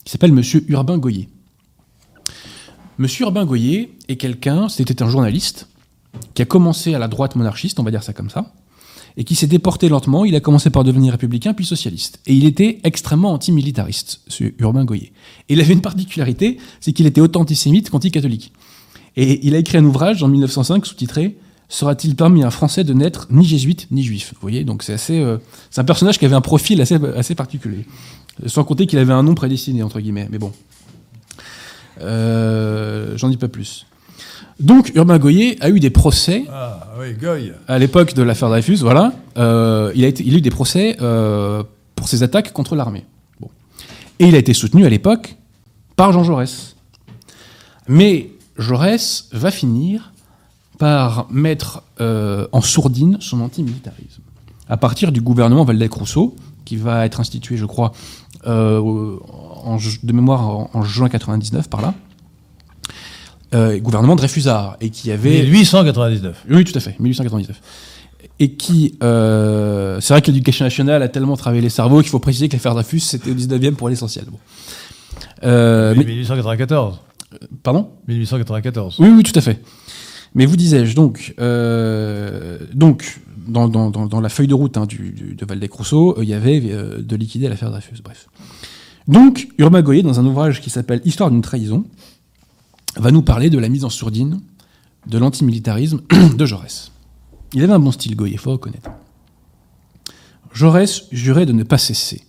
qui 0.05 0.12
s'appelle 0.12 0.33
Monsieur 0.33 0.65
Urbain 0.69 0.99
Goyer. 0.99 1.29
Monsieur 2.99 3.25
Urbain 3.25 3.47
Goyer 3.47 3.97
est 4.09 4.17
quelqu'un, 4.17 4.69
c'était 4.69 5.03
un 5.03 5.09
journaliste, 5.09 5.69
qui 6.35 6.43
a 6.43 6.45
commencé 6.45 6.95
à 6.95 6.99
la 6.99 7.09
droite 7.09 7.37
monarchiste, 7.37 7.81
on 7.81 7.83
va 7.83 7.91
dire 7.91 8.03
ça 8.03 8.12
comme 8.12 8.29
ça, 8.29 8.53
et 9.17 9.25
qui 9.25 9.35
s'est 9.35 9.47
déporté 9.47 9.88
lentement. 9.88 10.25
Il 10.25 10.35
a 10.35 10.40
commencé 10.40 10.71
par 10.71 10.85
devenir 10.85 11.12
républicain, 11.12 11.55
puis 11.55 11.64
socialiste. 11.64 12.21
Et 12.26 12.35
il 12.35 12.45
était 12.45 12.81
extrêmement 12.85 13.33
antimilitariste, 13.33 14.21
ce 14.29 14.45
Urbain 14.59 14.85
Goyer. 14.85 15.12
Et 15.49 15.55
il 15.55 15.61
avait 15.61 15.75
une 15.75 15.81
particularité, 15.81 16.59
c'est 16.81 16.93
qu'il 16.93 17.07
était 17.07 17.21
autant 17.21 17.40
antisémite 17.40 17.90
qu'anticatholique. 17.90 18.52
Et 19.17 19.47
il 19.47 19.55
a 19.55 19.59
écrit 19.59 19.79
un 19.79 19.85
ouvrage 19.85 20.23
en 20.23 20.29
1905 20.29 20.87
sous-titré 20.87 21.37
Sera-t-il 21.71 22.17
permis 22.17 22.43
à 22.43 22.49
un 22.49 22.50
Français 22.50 22.83
de 22.83 22.93
n'être 22.93 23.29
ni 23.31 23.45
jésuite 23.45 23.87
ni 23.93 24.02
juif? 24.02 24.33
Vous 24.35 24.40
voyez, 24.40 24.64
donc 24.64 24.83
c'est 24.83 24.93
assez, 24.93 25.21
euh, 25.21 25.38
c'est 25.71 25.81
un 25.81 25.85
personnage 25.85 26.19
qui 26.19 26.25
avait 26.25 26.35
un 26.35 26.40
profil 26.40 26.81
assez, 26.81 26.97
assez 27.17 27.37
particulier. 27.37 27.87
Sans 28.47 28.64
compter 28.64 28.88
qu'il 28.88 28.99
avait 28.99 29.12
un 29.12 29.23
nom 29.23 29.37
prédestiné 29.37 29.85
entre 29.85 30.00
guillemets. 30.00 30.26
Mais 30.33 30.38
bon, 30.38 30.52
euh, 32.00 33.17
j'en 33.17 33.29
dis 33.29 33.37
pas 33.37 33.47
plus. 33.47 33.87
Donc 34.61 34.93
Urbain 34.95 35.19
Goyer 35.19 35.57
a 35.62 35.71
eu 35.71 35.81
des 35.81 35.90
procès. 35.90 36.45
Ah 36.52 36.87
oui, 37.00 37.14
Goy. 37.14 37.52
À 37.67 37.79
l'époque 37.79 38.14
de 38.14 38.23
l'affaire 38.23 38.50
Dreyfus, 38.50 38.76
voilà, 38.76 39.12
euh, 39.38 39.90
il, 39.95 40.05
a 40.05 40.09
été, 40.09 40.23
il 40.25 40.35
a 40.35 40.38
eu 40.38 40.43
des 40.43 40.50
procès 40.50 40.97
euh, 41.00 41.62
pour 41.97 42.09
ses 42.09 42.23
attaques 42.23 42.52
contre 42.52 42.76
l'armée. 42.76 43.05
Bon. 43.40 43.49
Et 44.19 44.29
il 44.29 44.35
a 44.35 44.38
été 44.38 44.52
soutenu 44.52 44.85
à 44.85 44.90
l'époque 44.90 45.37
par 45.97 46.12
Jean 46.12 46.25
Jaurès. 46.25 46.76
Mais 47.88 48.31
Jaurès 48.59 49.29
va 49.33 49.50
finir 49.50 50.12
par 50.79 51.26
mettre 51.31 51.83
euh, 52.00 52.47
en 52.52 52.61
sourdine 52.61 53.17
son 53.21 53.40
antimilitarisme. 53.40 54.23
À 54.69 54.76
partir 54.76 55.11
du 55.11 55.23
gouvernement 55.23 55.64
Valdec-Rousseau, 55.64 56.37
qui 56.67 56.76
va 56.76 57.07
être 57.07 57.19
institué, 57.19 57.57
je 57.57 57.64
crois, 57.64 57.93
en, 58.47 59.79
de 60.02 60.12
mémoire 60.12 60.49
en, 60.49 60.71
en, 60.73 60.83
juin 60.83 61.09
99 61.09 61.69
par 61.69 61.81
là, 61.81 61.95
euh, 63.52 63.78
gouvernement 63.80 64.14
Dreyfusard, 64.14 64.76
et 64.80 64.90
qui 64.90 65.11
avait... 65.11 65.42
1899. 65.42 66.45
Oui, 66.50 66.64
tout 66.64 66.76
à 66.76 66.80
fait, 66.80 66.95
1899. 67.00 67.61
Et 68.38 68.52
qui, 68.52 68.97
euh, 69.02 70.00
c'est 70.00 70.14
vrai 70.14 70.23
que 70.23 70.28
l'éducation 70.28 70.64
nationale 70.64 71.02
a 71.02 71.09
tellement 71.09 71.37
travaillé 71.37 71.61
les 71.61 71.69
cerveaux 71.69 72.00
qu'il 72.00 72.11
faut 72.11 72.21
préciser 72.21 72.49
que 72.49 72.54
l'affaire 72.54 72.75
Dreyfus, 72.75 73.00
c'était 73.00 73.30
au 73.30 73.35
19e 73.35 73.75
pour 73.75 73.88
l'essentiel. 73.88 74.26
Bon. 74.30 74.38
Euh, 75.42 75.95
mais, 75.97 76.04
1894. 76.04 77.00
Pardon? 77.62 77.90
1894. 78.09 78.97
Oui, 79.00 79.09
oui, 79.16 79.23
tout 79.25 79.37
à 79.37 79.40
fait. 79.40 79.61
Mais 80.35 80.47
vous 80.47 80.57
disais-je, 80.57 80.95
donc, 80.95 81.35
donc 82.73 83.21
dans, 83.49 83.69
dans, 83.69 83.90
dans, 83.90 84.21
la 84.21 84.28
feuille 84.28 84.47
de 84.47 84.54
route 84.54 84.76
hein, 84.76 84.87
du, 84.87 85.11
du, 85.11 85.35
de 85.35 85.45
Valdec-Rousseau, 85.45 86.23
il 86.23 86.28
y 86.28 86.35
avait 86.35 86.61
de 86.61 87.16
liquider 87.16 87.49
l'affaire 87.49 87.71
Dreyfus. 87.71 88.00
Bref. 88.02 88.28
Donc, 89.09 89.49
Urbain 89.59 89.83
Goyer, 89.83 90.02
dans 90.02 90.21
un 90.21 90.26
ouvrage 90.26 90.61
qui 90.61 90.71
s'appelle 90.71 91.00
Histoire 91.04 91.33
d'une 91.33 91.42
trahison, 91.42 91.85
va 92.97 93.11
nous 93.11 93.23
parler 93.23 93.50
de 93.50 93.59
la 93.59 93.68
mise 93.68 93.85
en 93.85 93.90
sourdine 93.90 94.40
de 95.06 95.18
l'antimilitarisme 95.18 96.00
de 96.37 96.47
Jaurès. 96.47 96.92
Il 97.52 97.62
avait 97.62 97.73
un 97.73 97.78
bon 97.78 97.92
style, 97.92 98.16
Goyer, 98.16 98.35
il 98.35 98.38
faut 98.38 98.52
reconnaître. 98.52 98.90
Jaurès 100.52 101.04
jurait 101.11 101.47
de 101.47 101.52
ne 101.52 101.62
pas 101.62 101.78
cesser. 101.78 102.23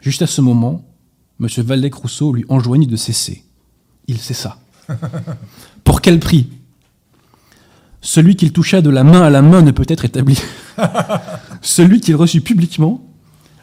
Juste 0.00 0.22
à 0.22 0.26
ce 0.26 0.40
moment, 0.40 0.84
M. 1.40 1.48
Valdec-Rousseau 1.48 2.32
lui 2.32 2.44
enjoignit 2.48 2.86
de 2.86 2.96
cesser. 2.96 3.44
Il 4.06 4.18
cessa. 4.18 4.58
Pour 5.84 6.00
quel 6.00 6.18
prix? 6.20 6.48
Celui 8.00 8.36
qu'il 8.36 8.52
toucha 8.52 8.80
de 8.80 8.90
la 8.90 9.04
main 9.04 9.22
à 9.22 9.30
la 9.30 9.42
main 9.42 9.62
ne 9.62 9.70
peut 9.70 9.84
être 9.88 10.04
établi. 10.04 10.40
Celui 11.62 12.00
qu'il 12.00 12.16
reçut 12.16 12.40
publiquement 12.40 13.04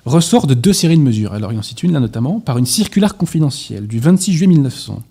ressort 0.06 0.48
de 0.48 0.54
deux 0.54 0.74
séries 0.74 0.98
de 0.98 1.02
mesures. 1.02 1.34
Alors 1.34 1.52
il 1.52 1.60
en 1.60 1.64
cite 1.64 1.84
une 1.84 1.94
là 1.94 2.00
notamment 2.00 2.40
par 2.40 2.58
une 2.58 2.66
circulaire 2.66 3.18
confidentielle 3.18 3.88
du 3.88 4.00
26 4.00 4.34
juillet 4.34 4.48
1900, 4.48 5.04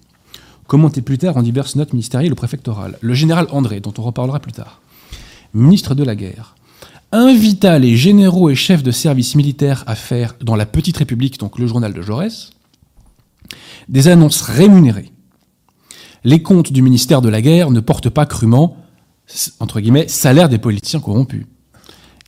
commentée 0.66 1.02
plus 1.02 1.18
tard 1.18 1.36
en 1.36 1.42
diverses 1.42 1.76
notes 1.76 1.92
ministérielles 1.92 2.32
ou 2.32 2.36
préfectorales. 2.36 2.98
Le 3.00 3.14
général 3.14 3.46
André, 3.50 3.80
dont 3.80 3.94
on 3.98 4.02
reparlera 4.02 4.40
plus 4.40 4.52
tard, 4.52 4.80
ministre 5.54 5.94
de 5.94 6.04
la 6.04 6.14
guerre, 6.14 6.54
invita 7.12 7.78
les 7.78 7.96
généraux 7.96 8.50
et 8.50 8.54
chefs 8.54 8.82
de 8.82 8.90
service 8.90 9.34
militaire 9.34 9.84
à 9.86 9.94
faire, 9.94 10.34
dans 10.40 10.56
la 10.56 10.66
Petite 10.66 10.96
République, 10.96 11.38
donc 11.38 11.58
le 11.58 11.66
journal 11.66 11.92
de 11.92 12.02
Jaurès, 12.02 12.50
des 13.88 14.08
annonces 14.08 14.42
rémunérées. 14.42 15.12
Les 16.24 16.42
comptes 16.42 16.72
du 16.72 16.82
ministère 16.82 17.22
de 17.22 17.28
la 17.28 17.40
guerre 17.40 17.70
ne 17.70 17.80
portent 17.80 18.10
pas 18.10 18.26
crûment, 18.26 18.76
entre 19.60 19.80
guillemets, 19.80 20.08
salaire 20.08 20.48
des 20.48 20.58
politiciens 20.58 21.00
corrompus. 21.00 21.46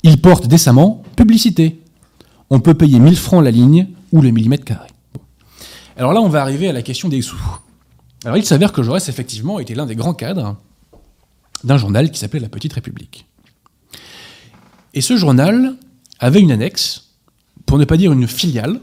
Ils 0.05 0.21
portent 0.21 0.47
décemment 0.47 1.03
publicité. 1.17 1.81
On 2.51 2.61
peut 2.61 2.75
payer 2.75 3.01
1000 3.01 3.17
francs 3.17 3.43
la 3.43 3.51
ligne 3.51 3.89
ou 4.13 4.23
le 4.23 4.31
millimètre 4.31 4.65
carré. 4.65 4.89
Alors 5.97 6.13
là, 6.13 6.21
on 6.21 6.29
va 6.29 6.41
arriver 6.41 6.69
à 6.69 6.73
la 6.73 6.83
question 6.83 7.09
des 7.09 7.21
sous. 7.23 7.37
Alors 8.25 8.37
il 8.37 8.45
s'avère 8.45 8.73
que 8.73 8.83
Jaurès, 8.83 9.09
effectivement, 9.09 9.59
était 9.59 9.75
l'un 9.75 9.87
des 9.87 9.97
grands 9.97 10.15
cadres 10.15 10.57
d'un 11.65 11.77
journal 11.77 12.11
qui 12.11 12.19
s'appelait 12.19 12.41
La 12.41 12.49
Petite 12.49 12.73
République. 12.73 13.27
Et 14.95 15.01
ce 15.01 15.17
journal 15.17 15.77
avait 16.19 16.41
une 16.41 16.51
annexe, 16.51 17.11
pour 17.67 17.79
ne 17.79 17.85
pas 17.85 17.97
dire 17.97 18.13
une 18.13 18.27
filiale, 18.27 18.81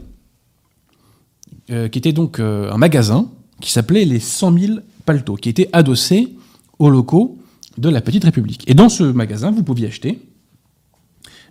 euh, 1.70 1.88
qui 1.88 1.98
était 1.98 2.12
donc 2.12 2.38
euh, 2.38 2.70
un 2.72 2.78
magasin 2.78 3.28
qui 3.60 3.72
s'appelait 3.72 4.04
les 4.04 4.20
100 4.20 4.58
000 4.58 4.78
paletots, 5.04 5.36
qui 5.36 5.48
était 5.48 5.68
adossé 5.72 6.34
aux 6.78 6.90
locaux 6.90 7.38
de 7.78 7.88
la 7.88 8.00
Petite 8.00 8.24
République. 8.24 8.64
Et 8.68 8.74
dans 8.74 8.88
ce 8.88 9.02
magasin, 9.02 9.50
vous 9.50 9.62
pouviez 9.62 9.88
acheter 9.88 10.20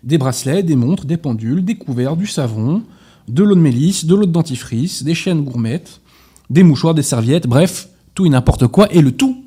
des 0.03 0.17
bracelets, 0.17 0.63
des 0.63 0.75
montres, 0.75 1.05
des 1.05 1.17
pendules, 1.17 1.65
des 1.65 1.75
couverts, 1.75 2.15
du 2.15 2.27
savon, 2.27 2.83
de 3.27 3.43
l'eau 3.43 3.55
de 3.55 3.59
mélisse, 3.59 4.05
de 4.05 4.15
l'eau 4.15 4.25
de 4.25 4.31
dentifrice, 4.31 5.03
des 5.03 5.15
chaînes 5.15 5.43
gourmettes, 5.43 5.99
des 6.49 6.63
mouchoirs, 6.63 6.93
des 6.93 7.03
serviettes, 7.03 7.47
bref, 7.47 7.89
tout 8.13 8.25
et 8.25 8.29
n'importe 8.29 8.67
quoi, 8.67 8.91
et 8.91 9.01
le 9.01 9.11
tout, 9.11 9.45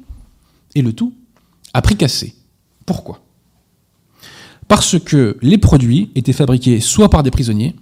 et 0.74 0.82
le 0.82 0.92
tout, 0.92 1.14
à 1.72 1.82
prix 1.82 1.96
cassé. 1.96 2.34
Pourquoi? 2.86 3.20
Parce 4.68 4.98
que 4.98 5.38
les 5.40 5.58
produits 5.58 6.10
étaient 6.14 6.32
fabriqués 6.32 6.80
soit 6.80 7.08
par 7.08 7.22
des 7.22 7.30
prisonniers, 7.30 7.74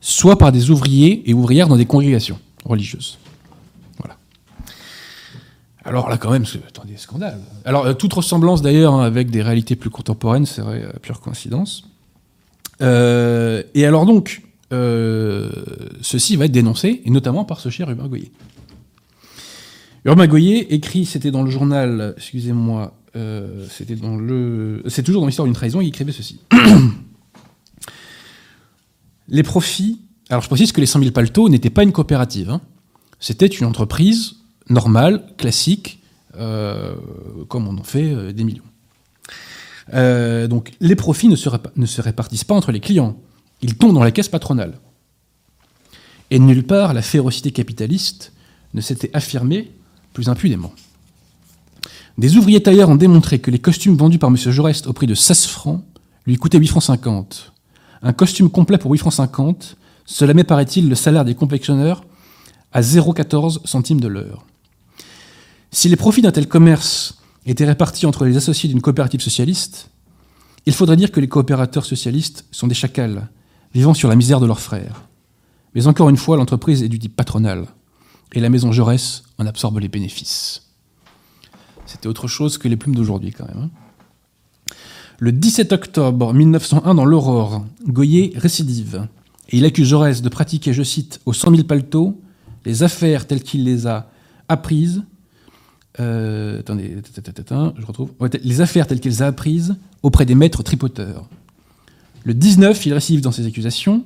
soit 0.00 0.36
par 0.36 0.52
des 0.52 0.70
ouvriers 0.70 1.28
et 1.30 1.34
ouvrières 1.34 1.68
dans 1.68 1.76
des 1.76 1.86
congrégations 1.86 2.38
religieuses. 2.64 3.18
Voilà. 3.98 4.16
Alors 5.84 6.08
là, 6.08 6.18
quand 6.18 6.30
même, 6.30 6.46
c'est 6.46 6.64
attendez, 6.66 6.96
scandale. 6.96 7.40
Alors, 7.64 7.86
euh, 7.86 7.94
toute 7.94 8.12
ressemblance 8.12 8.60
d'ailleurs 8.60 8.94
hein, 8.94 9.04
avec 9.04 9.30
des 9.30 9.42
réalités 9.42 9.76
plus 9.76 9.90
contemporaines 9.90 10.46
serait 10.46 10.82
euh, 10.82 10.92
pure 11.00 11.20
coïncidence. 11.20 11.84
Euh, 12.82 13.62
et 13.74 13.86
alors 13.86 14.04
donc, 14.04 14.42
euh, 14.72 15.50
ceci 16.00 16.36
va 16.36 16.46
être 16.46 16.52
dénoncé, 16.52 17.02
et 17.04 17.10
notamment 17.10 17.44
par 17.44 17.60
ce 17.60 17.68
cher 17.68 17.88
Urbain 17.90 18.08
Goyer. 18.08 18.32
Urbain 20.04 20.26
Goyer 20.26 20.74
écrit, 20.74 21.04
c'était 21.06 21.30
dans 21.30 21.42
le 21.42 21.50
journal, 21.50 22.14
excusez-moi, 22.16 22.94
euh, 23.16 23.66
c'était 23.70 23.96
dans 23.96 24.16
le, 24.16 24.82
c'est 24.88 25.02
toujours 25.02 25.20
dans 25.22 25.26
l'histoire 25.26 25.46
d'une 25.46 25.54
trahison, 25.54 25.80
il 25.80 25.88
écrivait 25.88 26.12
ceci. 26.12 26.40
Les 29.28 29.42
profits. 29.42 30.00
Alors 30.28 30.42
je 30.42 30.48
précise 30.48 30.72
que 30.72 30.80
les 30.80 30.86
100 30.86 31.00
000 31.00 31.10
paletots 31.12 31.48
n'étaient 31.48 31.70
pas 31.70 31.82
une 31.82 31.92
coopérative. 31.92 32.50
hein. 32.50 32.60
C'était 33.20 33.46
une 33.46 33.66
entreprise 33.66 34.36
normale, 34.68 35.24
classique, 35.38 36.02
euh, 36.36 36.94
comme 37.48 37.68
on 37.68 37.78
en 37.78 37.82
fait 37.82 38.32
des 38.32 38.44
millions. 38.44 38.62
Donc 40.48 40.72
les 40.80 40.96
profits 40.96 41.28
ne 41.28 41.36
ne 41.76 41.86
se 41.86 42.00
répartissent 42.02 42.44
pas 42.44 42.54
entre 42.54 42.72
les 42.72 42.80
clients. 42.80 43.16
Ils 43.64 43.76
tombent 43.76 43.94
dans 43.94 44.04
la 44.04 44.10
caisse 44.10 44.28
patronale. 44.28 44.78
Et 46.30 46.38
nulle 46.38 46.64
part 46.64 46.92
la 46.92 47.00
férocité 47.00 47.50
capitaliste 47.50 48.34
ne 48.74 48.82
s'était 48.82 49.08
affirmée 49.14 49.70
plus 50.12 50.28
impudemment. 50.28 50.74
Des 52.18 52.36
ouvriers 52.36 52.62
tailleurs 52.62 52.90
ont 52.90 52.94
démontré 52.94 53.38
que 53.38 53.50
les 53.50 53.58
costumes 53.58 53.96
vendus 53.96 54.18
par 54.18 54.28
M. 54.28 54.36
Jaurès 54.36 54.86
au 54.86 54.92
prix 54.92 55.06
de 55.06 55.14
16 55.14 55.46
francs 55.46 55.82
lui 56.26 56.36
coûtaient 56.36 56.58
8 56.58 56.66
francs 56.66 56.82
50. 56.82 57.54
Un 58.02 58.12
costume 58.12 58.50
complet 58.50 58.76
pour 58.76 58.90
8 58.90 58.98
francs 58.98 59.14
50, 59.14 59.78
cela 60.04 60.34
met, 60.34 60.44
paraît-il, 60.44 60.90
le 60.90 60.94
salaire 60.94 61.24
des 61.24 61.34
confectionneurs 61.34 62.04
à 62.70 62.82
0,14 62.82 63.66
centimes 63.66 64.00
de 64.00 64.08
l'heure. 64.08 64.44
Si 65.70 65.88
les 65.88 65.96
profits 65.96 66.20
d'un 66.20 66.32
tel 66.32 66.48
commerce 66.48 67.16
étaient 67.46 67.64
répartis 67.64 68.04
entre 68.04 68.26
les 68.26 68.36
associés 68.36 68.68
d'une 68.68 68.82
coopérative 68.82 69.22
socialiste, 69.22 69.88
il 70.66 70.74
faudrait 70.74 70.96
dire 70.98 71.10
que 71.10 71.20
les 71.20 71.28
coopérateurs 71.28 71.86
socialistes 71.86 72.44
sont 72.50 72.66
des 72.66 72.74
chacals, 72.74 73.26
vivant 73.74 73.94
sur 73.94 74.08
la 74.08 74.16
misère 74.16 74.40
de 74.40 74.46
leurs 74.46 74.60
frères. 74.60 75.02
Mais 75.74 75.86
encore 75.86 76.08
une 76.08 76.16
fois, 76.16 76.36
l'entreprise 76.36 76.82
est 76.82 76.88
du 76.88 76.98
type 76.98 77.16
patronal, 77.16 77.66
et 78.32 78.40
la 78.40 78.48
maison 78.48 78.72
Jaurès 78.72 79.24
en 79.38 79.46
absorbe 79.46 79.78
les 79.80 79.88
bénéfices. 79.88 80.62
C'était 81.86 82.06
autre 82.06 82.28
chose 82.28 82.56
que 82.58 82.68
les 82.68 82.76
plumes 82.76 82.94
d'aujourd'hui, 82.94 83.32
quand 83.32 83.46
même. 83.46 83.64
hein. 83.64 83.70
Le 85.18 85.32
17 85.32 85.72
octobre 85.72 86.32
1901, 86.32 86.94
dans 86.94 87.04
l'Aurore, 87.04 87.64
Goyer 87.86 88.32
récidive. 88.36 89.06
Et 89.50 89.58
il 89.58 89.64
accuse 89.64 89.88
Jaurès 89.88 90.22
de 90.22 90.28
pratiquer, 90.28 90.72
je 90.72 90.82
cite, 90.82 91.20
aux 91.24 91.32
100 91.32 91.50
000 91.50 91.62
paletots, 91.64 92.20
les 92.64 92.82
affaires 92.82 93.26
telles 93.26 93.42
qu'il 93.42 93.64
les 93.64 93.86
a 93.86 94.10
apprises. 94.48 95.02
euh, 96.00 96.60
attendez, 96.60 96.96
je 97.78 97.86
retrouve. 97.86 98.10
Les 98.42 98.60
affaires 98.60 98.86
telles 98.86 99.00
qu'il 99.00 99.12
les 99.12 99.22
a 99.22 99.26
apprises 99.26 99.76
auprès 100.02 100.26
des 100.26 100.34
maîtres 100.34 100.62
tripoteurs. 100.62 101.28
Le 102.24 102.32
19, 102.32 102.86
il 102.86 102.94
récidive 102.94 103.20
dans 103.20 103.32
ses 103.32 103.46
accusations. 103.46 104.04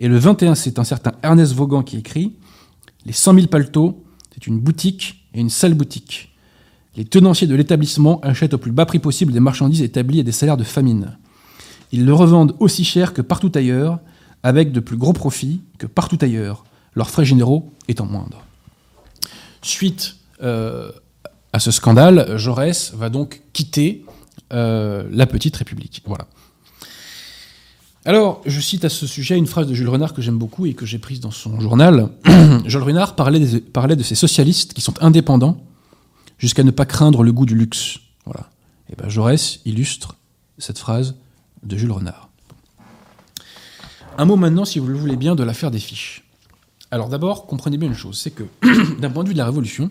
Et 0.00 0.08
le 0.08 0.18
21, 0.18 0.56
c'est 0.56 0.78
un 0.80 0.84
certain 0.84 1.12
Ernest 1.22 1.54
Vaughan 1.54 1.82
qui 1.82 1.96
écrit 1.96 2.34
Les 3.06 3.12
100 3.12 3.34
000 3.34 3.46
paletots, 3.46 4.04
c'est 4.32 4.48
une 4.48 4.58
boutique 4.58 5.28
et 5.34 5.40
une 5.40 5.50
sale 5.50 5.74
boutique. 5.74 6.34
Les 6.96 7.04
tenanciers 7.04 7.46
de 7.46 7.54
l'établissement 7.54 8.20
achètent 8.20 8.54
au 8.54 8.58
plus 8.58 8.72
bas 8.72 8.86
prix 8.86 8.98
possible 8.98 9.32
des 9.32 9.40
marchandises 9.40 9.82
établies 9.82 10.20
à 10.20 10.22
des 10.24 10.32
salaires 10.32 10.56
de 10.56 10.64
famine. 10.64 11.16
Ils 11.92 12.04
le 12.04 12.12
revendent 12.12 12.56
aussi 12.58 12.84
cher 12.84 13.14
que 13.14 13.22
partout 13.22 13.52
ailleurs, 13.54 14.00
avec 14.42 14.72
de 14.72 14.80
plus 14.80 14.96
gros 14.96 15.12
profits 15.12 15.62
que 15.78 15.86
partout 15.86 16.18
ailleurs, 16.22 16.64
leurs 16.94 17.10
frais 17.10 17.24
généraux 17.24 17.72
étant 17.88 18.06
moindres. 18.06 18.44
Suite 19.62 20.16
euh, 20.42 20.90
à 21.52 21.60
ce 21.60 21.70
scandale, 21.70 22.36
Jaurès 22.36 22.92
va 22.94 23.10
donc 23.10 23.42
quitter 23.52 24.04
euh, 24.52 25.04
la 25.10 25.26
petite 25.26 25.56
République. 25.56 26.02
Voilà. 26.04 26.26
Alors, 28.06 28.42
je 28.44 28.60
cite 28.60 28.84
à 28.84 28.90
ce 28.90 29.06
sujet 29.06 29.38
une 29.38 29.46
phrase 29.46 29.66
de 29.66 29.72
Jules 29.72 29.88
Renard 29.88 30.12
que 30.12 30.20
j'aime 30.20 30.36
beaucoup 30.36 30.66
et 30.66 30.74
que 30.74 30.84
j'ai 30.84 30.98
prise 30.98 31.20
dans 31.20 31.30
son 31.30 31.58
journal. 31.58 32.10
Jules 32.66 32.82
Renard 32.82 33.16
parlait, 33.16 33.40
de 33.40 34.02
ces 34.02 34.14
socialistes 34.14 34.74
qui 34.74 34.82
sont 34.82 35.02
indépendants 35.02 35.64
jusqu'à 36.36 36.64
ne 36.64 36.70
pas 36.70 36.84
craindre 36.84 37.22
le 37.22 37.32
goût 37.32 37.46
du 37.46 37.54
luxe. 37.54 38.00
Voilà. 38.26 38.50
Et 38.90 38.96
ben 38.96 39.08
Jaurès 39.08 39.60
illustre 39.64 40.16
cette 40.58 40.78
phrase 40.78 41.14
de 41.62 41.78
Jules 41.78 41.92
Renard. 41.92 42.28
Un 44.18 44.26
mot 44.26 44.36
maintenant, 44.36 44.66
si 44.66 44.78
vous 44.78 44.86
le 44.86 44.98
voulez 44.98 45.16
bien, 45.16 45.34
de 45.34 45.42
l'affaire 45.42 45.70
des 45.70 45.78
fiches. 45.78 46.24
Alors 46.90 47.08
d'abord, 47.08 47.46
comprenez 47.46 47.78
bien 47.78 47.88
une 47.88 47.94
chose, 47.94 48.18
c'est 48.18 48.30
que 48.30 48.44
d'un 49.00 49.08
point 49.08 49.24
de 49.24 49.28
vue 49.28 49.34
de 49.34 49.38
la 49.38 49.46
Révolution, 49.46 49.88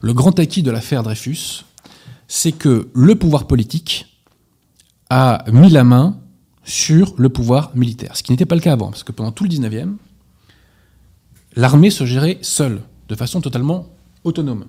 le 0.00 0.12
grand 0.14 0.38
acquis 0.38 0.62
de 0.62 0.70
l'affaire 0.70 1.02
Dreyfus, 1.02 1.64
c'est 2.28 2.52
que 2.52 2.88
le 2.94 3.16
pouvoir 3.16 3.48
politique 3.48 4.06
a 5.10 5.44
mis 5.50 5.68
la 5.68 5.82
main 5.82 6.16
sur 6.64 7.14
le 7.16 7.28
pouvoir 7.28 7.72
militaire, 7.74 8.16
ce 8.16 8.22
qui 8.22 8.32
n'était 8.32 8.46
pas 8.46 8.54
le 8.54 8.60
cas 8.60 8.72
avant, 8.72 8.90
parce 8.90 9.04
que 9.04 9.12
pendant 9.12 9.32
tout 9.32 9.44
le 9.44 9.50
19e, 9.50 9.94
l'armée 11.56 11.90
se 11.90 12.04
gérait 12.04 12.38
seule, 12.42 12.82
de 13.08 13.14
façon 13.14 13.40
totalement 13.40 13.86
autonome. 14.24 14.66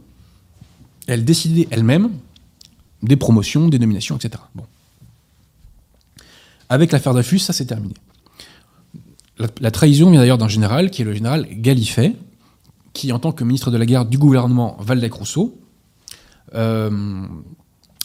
Elle 1.07 1.25
décidait 1.25 1.67
elle-même 1.71 2.11
des 3.03 3.15
promotions, 3.15 3.67
des 3.67 3.79
nominations, 3.79 4.15
etc. 4.15 4.43
Bon. 4.55 4.65
Avec 6.69 6.91
l'affaire 6.91 7.13
Dreyfus, 7.13 7.39
ça 7.39 7.53
c'est 7.53 7.65
terminé. 7.65 7.93
La, 9.59 9.71
trahison 9.71 10.11
vient 10.11 10.19
d'ailleurs 10.19 10.37
d'un 10.37 10.47
général, 10.47 10.91
qui 10.91 11.01
est 11.01 11.05
le 11.05 11.13
général 11.13 11.47
Gallifet, 11.51 12.15
qui, 12.93 13.11
en 13.11 13.19
tant 13.19 13.31
que 13.31 13.43
ministre 13.43 13.71
de 13.71 13.77
la 13.77 13.85
guerre 13.85 14.05
du 14.05 14.19
gouvernement 14.19 14.77
Waldeck-Rousseau, 14.87 15.59
euh, 16.53 17.25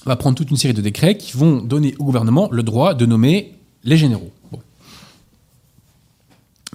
va 0.07 0.17
prendre 0.17 0.37
toute 0.37 0.51
une 0.51 0.57
série 0.57 0.73
de 0.73 0.81
décrets 0.81 1.19
qui 1.19 1.37
vont 1.37 1.61
donner 1.61 1.95
au 1.99 2.05
gouvernement 2.05 2.49
le 2.51 2.63
droit 2.63 2.95
de 2.95 3.05
nommer 3.05 3.56
les 3.87 3.97
généraux. 3.97 4.33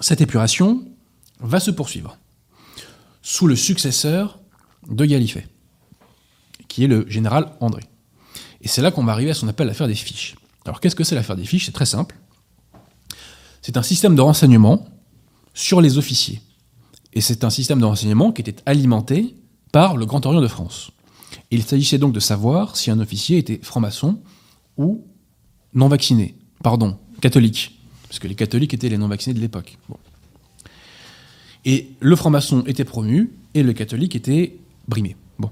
Cette 0.00 0.20
épuration 0.20 0.84
va 1.38 1.60
se 1.60 1.70
poursuivre 1.70 2.18
sous 3.20 3.46
le 3.46 3.54
successeur 3.54 4.40
de 4.90 5.04
Gallifet, 5.04 5.46
qui 6.66 6.82
est 6.82 6.88
le 6.88 7.08
général 7.08 7.52
André. 7.60 7.84
Et 8.62 8.68
c'est 8.68 8.82
là 8.82 8.90
qu'on 8.90 9.04
va 9.04 9.12
arriver 9.12 9.30
à 9.30 9.34
ce 9.34 9.42
qu'on 9.42 9.48
appelle 9.48 9.68
l'affaire 9.68 9.86
des 9.86 9.94
fiches. 9.94 10.34
Alors 10.64 10.80
qu'est-ce 10.80 10.96
que 10.96 11.04
c'est 11.04 11.14
l'affaire 11.14 11.36
des 11.36 11.44
fiches? 11.44 11.66
C'est 11.66 11.72
très 11.72 11.86
simple. 11.86 12.16
C'est 13.60 13.76
un 13.76 13.82
système 13.82 14.16
de 14.16 14.20
renseignement 14.20 14.88
sur 15.54 15.80
les 15.80 15.98
officiers. 15.98 16.40
Et 17.12 17.20
c'est 17.20 17.44
un 17.44 17.50
système 17.50 17.78
de 17.78 17.84
renseignement 17.84 18.32
qui 18.32 18.40
était 18.40 18.62
alimenté 18.66 19.36
par 19.70 19.96
le 19.96 20.06
Grand 20.06 20.24
Orient 20.24 20.40
de 20.40 20.48
France. 20.48 20.90
Il 21.50 21.62
s'agissait 21.62 21.98
donc 21.98 22.12
de 22.12 22.20
savoir 22.20 22.76
si 22.76 22.90
un 22.90 22.98
officier 22.98 23.38
était 23.38 23.60
franc-maçon 23.62 24.20
ou 24.78 25.06
non 25.74 25.88
vacciné. 25.88 26.34
Pardon, 26.62 26.98
catholique. 27.22 27.78
Parce 28.08 28.18
que 28.18 28.28
les 28.28 28.34
catholiques 28.34 28.74
étaient 28.74 28.90
les 28.90 28.98
non 28.98 29.08
vaccinés 29.08 29.32
de 29.32 29.40
l'époque. 29.40 29.78
Et 31.64 31.92
le 32.00 32.14
franc-maçon 32.16 32.64
était 32.66 32.84
promu 32.84 33.32
et 33.54 33.62
le 33.62 33.72
catholique 33.72 34.14
était 34.14 34.58
brimé. 34.86 35.16
Bon. 35.38 35.50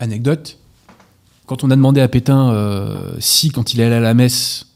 Anecdote, 0.00 0.58
quand 1.44 1.64
on 1.64 1.70
a 1.70 1.76
demandé 1.76 2.00
à 2.00 2.08
Pétain 2.08 2.50
euh, 2.52 3.14
si, 3.18 3.50
quand 3.50 3.74
il 3.74 3.82
allait 3.82 3.96
à 3.96 4.00
la 4.00 4.14
messe, 4.14 4.68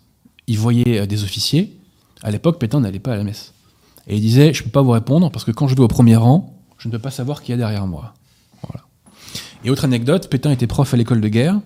il 0.46 0.58
voyait 0.58 1.00
euh, 1.00 1.06
des 1.06 1.24
officiers, 1.24 1.78
à 2.22 2.30
l'époque, 2.30 2.58
Pétain 2.58 2.80
n'allait 2.80 2.98
pas 2.98 3.12
à 3.12 3.16
la 3.16 3.24
messe. 3.24 3.54
Et 4.08 4.16
il 4.16 4.20
disait 4.20 4.52
Je 4.52 4.60
ne 4.60 4.64
peux 4.64 4.70
pas 4.70 4.82
vous 4.82 4.90
répondre 4.90 5.30
parce 5.30 5.44
que 5.44 5.52
quand 5.52 5.68
je 5.68 5.74
vais 5.76 5.82
au 5.82 5.88
premier 5.88 6.16
rang, 6.16 6.58
je 6.78 6.88
ne 6.88 6.92
peux 6.92 6.98
pas 6.98 7.10
savoir 7.10 7.42
qui 7.42 7.52
y 7.52 7.54
a 7.54 7.56
derrière 7.56 7.86
moi. 7.86 8.12
Et 9.64 9.70
autre 9.70 9.84
anecdote 9.84 10.28
Pétain 10.28 10.50
était 10.50 10.66
prof 10.66 10.92
à 10.92 10.96
l'école 10.96 11.20
de 11.20 11.28
guerre. 11.28 11.60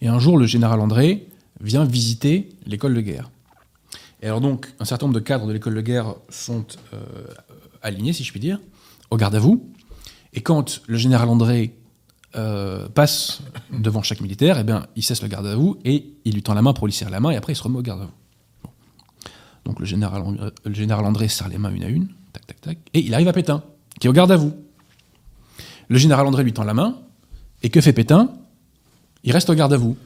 Et 0.00 0.08
un 0.08 0.18
jour, 0.18 0.38
le 0.38 0.46
général 0.46 0.80
André 0.80 1.26
vient 1.62 1.84
visiter 1.84 2.50
l'école 2.66 2.94
de 2.94 3.00
guerre. 3.00 3.30
Et 4.20 4.26
alors 4.26 4.40
donc, 4.40 4.72
un 4.78 4.84
certain 4.84 5.06
nombre 5.06 5.18
de 5.18 5.24
cadres 5.24 5.46
de 5.46 5.52
l'école 5.52 5.74
de 5.74 5.80
guerre 5.80 6.14
sont 6.28 6.66
euh, 6.92 6.98
alignés, 7.82 8.12
si 8.12 8.24
je 8.24 8.30
puis 8.30 8.40
dire, 8.40 8.60
au 9.10 9.16
garde 9.16 9.34
à 9.34 9.38
vous. 9.38 9.72
Et 10.32 10.42
quand 10.42 10.82
le 10.86 10.96
général 10.96 11.28
André 11.28 11.76
euh, 12.36 12.88
passe 12.88 13.42
devant 13.72 14.02
chaque 14.02 14.20
militaire, 14.20 14.58
eh 14.58 14.64
bien, 14.64 14.86
il 14.96 15.02
cesse 15.02 15.22
le 15.22 15.28
garde 15.28 15.46
à 15.46 15.56
vous 15.56 15.78
et 15.84 16.14
il 16.24 16.34
lui 16.34 16.42
tend 16.42 16.54
la 16.54 16.62
main 16.62 16.72
pour 16.72 16.86
lui 16.86 16.92
serrer 16.92 17.10
la 17.10 17.20
main 17.20 17.30
et 17.30 17.36
après 17.36 17.52
il 17.52 17.56
se 17.56 17.62
remet 17.62 17.78
au 17.78 17.82
garde 17.82 18.02
à 18.02 18.04
vous. 18.04 18.70
Donc 19.64 19.78
le 19.78 19.86
général, 19.86 20.52
le 20.64 20.74
général 20.74 21.04
André 21.04 21.28
serre 21.28 21.48
les 21.48 21.58
mains 21.58 21.70
une 21.70 21.84
à 21.84 21.88
une, 21.88 22.08
tac, 22.32 22.46
tac, 22.46 22.60
tac, 22.60 22.78
et 22.94 23.00
il 23.00 23.14
arrive 23.14 23.28
à 23.28 23.32
Pétain, 23.32 23.62
qui 24.00 24.06
est 24.06 24.10
au 24.10 24.12
garde 24.12 24.32
à 24.32 24.36
vous. 24.36 24.52
Le 25.88 25.98
général 25.98 26.26
André 26.26 26.42
lui 26.42 26.52
tend 26.52 26.64
la 26.64 26.74
main, 26.74 26.98
et 27.62 27.70
que 27.70 27.80
fait 27.80 27.92
Pétain? 27.92 28.32
Il 29.24 29.32
reste 29.32 29.50
au 29.50 29.54
garde 29.54 29.72
à 29.72 29.76
vous. 29.76 29.96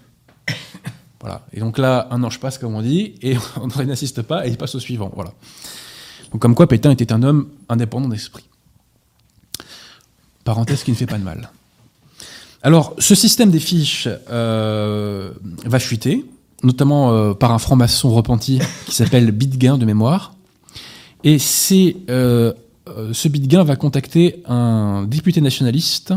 Et 1.52 1.60
donc 1.60 1.78
là, 1.78 2.08
un 2.10 2.22
ange 2.22 2.40
passe, 2.40 2.58
comme 2.58 2.74
on 2.74 2.82
dit, 2.82 3.14
et 3.22 3.36
André 3.60 3.86
n'assiste 3.86 4.22
pas, 4.22 4.46
et 4.46 4.50
il 4.50 4.56
passe 4.56 4.74
au 4.74 4.80
suivant. 4.80 5.10
Voilà. 5.14 5.32
Donc 6.32 6.40
comme 6.40 6.54
quoi 6.54 6.66
Pétain 6.66 6.90
était 6.90 7.12
un 7.12 7.22
homme 7.22 7.48
indépendant 7.68 8.08
d'esprit. 8.08 8.44
Parenthèse 10.44 10.84
qui 10.84 10.92
ne 10.92 10.96
fait 10.96 11.06
pas 11.06 11.18
de 11.18 11.24
mal. 11.24 11.50
Alors, 12.62 12.94
ce 12.98 13.14
système 13.14 13.50
des 13.50 13.60
fiches 13.60 14.08
euh, 14.30 15.30
va 15.64 15.78
chuter, 15.78 16.24
notamment 16.62 17.12
euh, 17.12 17.34
par 17.34 17.52
un 17.52 17.58
franc-maçon 17.58 18.10
repenti 18.10 18.60
qui 18.86 18.94
s'appelle 18.94 19.30
Bidguin 19.30 19.78
de 19.78 19.84
mémoire. 19.84 20.34
Et 21.22 21.38
c'est 21.38 21.96
euh, 22.10 22.52
ce 23.12 23.28
Bidguin 23.28 23.64
va 23.64 23.76
contacter 23.76 24.42
un 24.46 25.04
député 25.04 25.40
nationaliste 25.40 26.14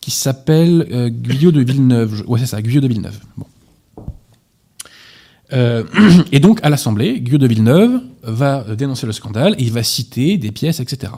qui 0.00 0.10
s'appelle 0.10 1.10
Guyot 1.10 1.50
de 1.50 1.60
Villeneuve. 1.62 2.24
Ouais, 2.26 2.38
c'est 2.38 2.46
ça, 2.46 2.60
Guyot 2.60 2.80
de 2.80 2.88
Villeneuve. 2.88 3.18
Bon. 3.36 3.46
et 6.32 6.40
donc, 6.40 6.60
à 6.62 6.70
l'Assemblée, 6.70 7.20
Guyot 7.20 7.38
de 7.38 7.46
Villeneuve 7.46 8.00
va 8.22 8.64
dénoncer 8.74 9.06
le 9.06 9.12
scandale 9.12 9.54
et 9.58 9.62
il 9.62 9.72
va 9.72 9.82
citer 9.82 10.36
des 10.36 10.50
pièces, 10.50 10.80
etc. 10.80 11.12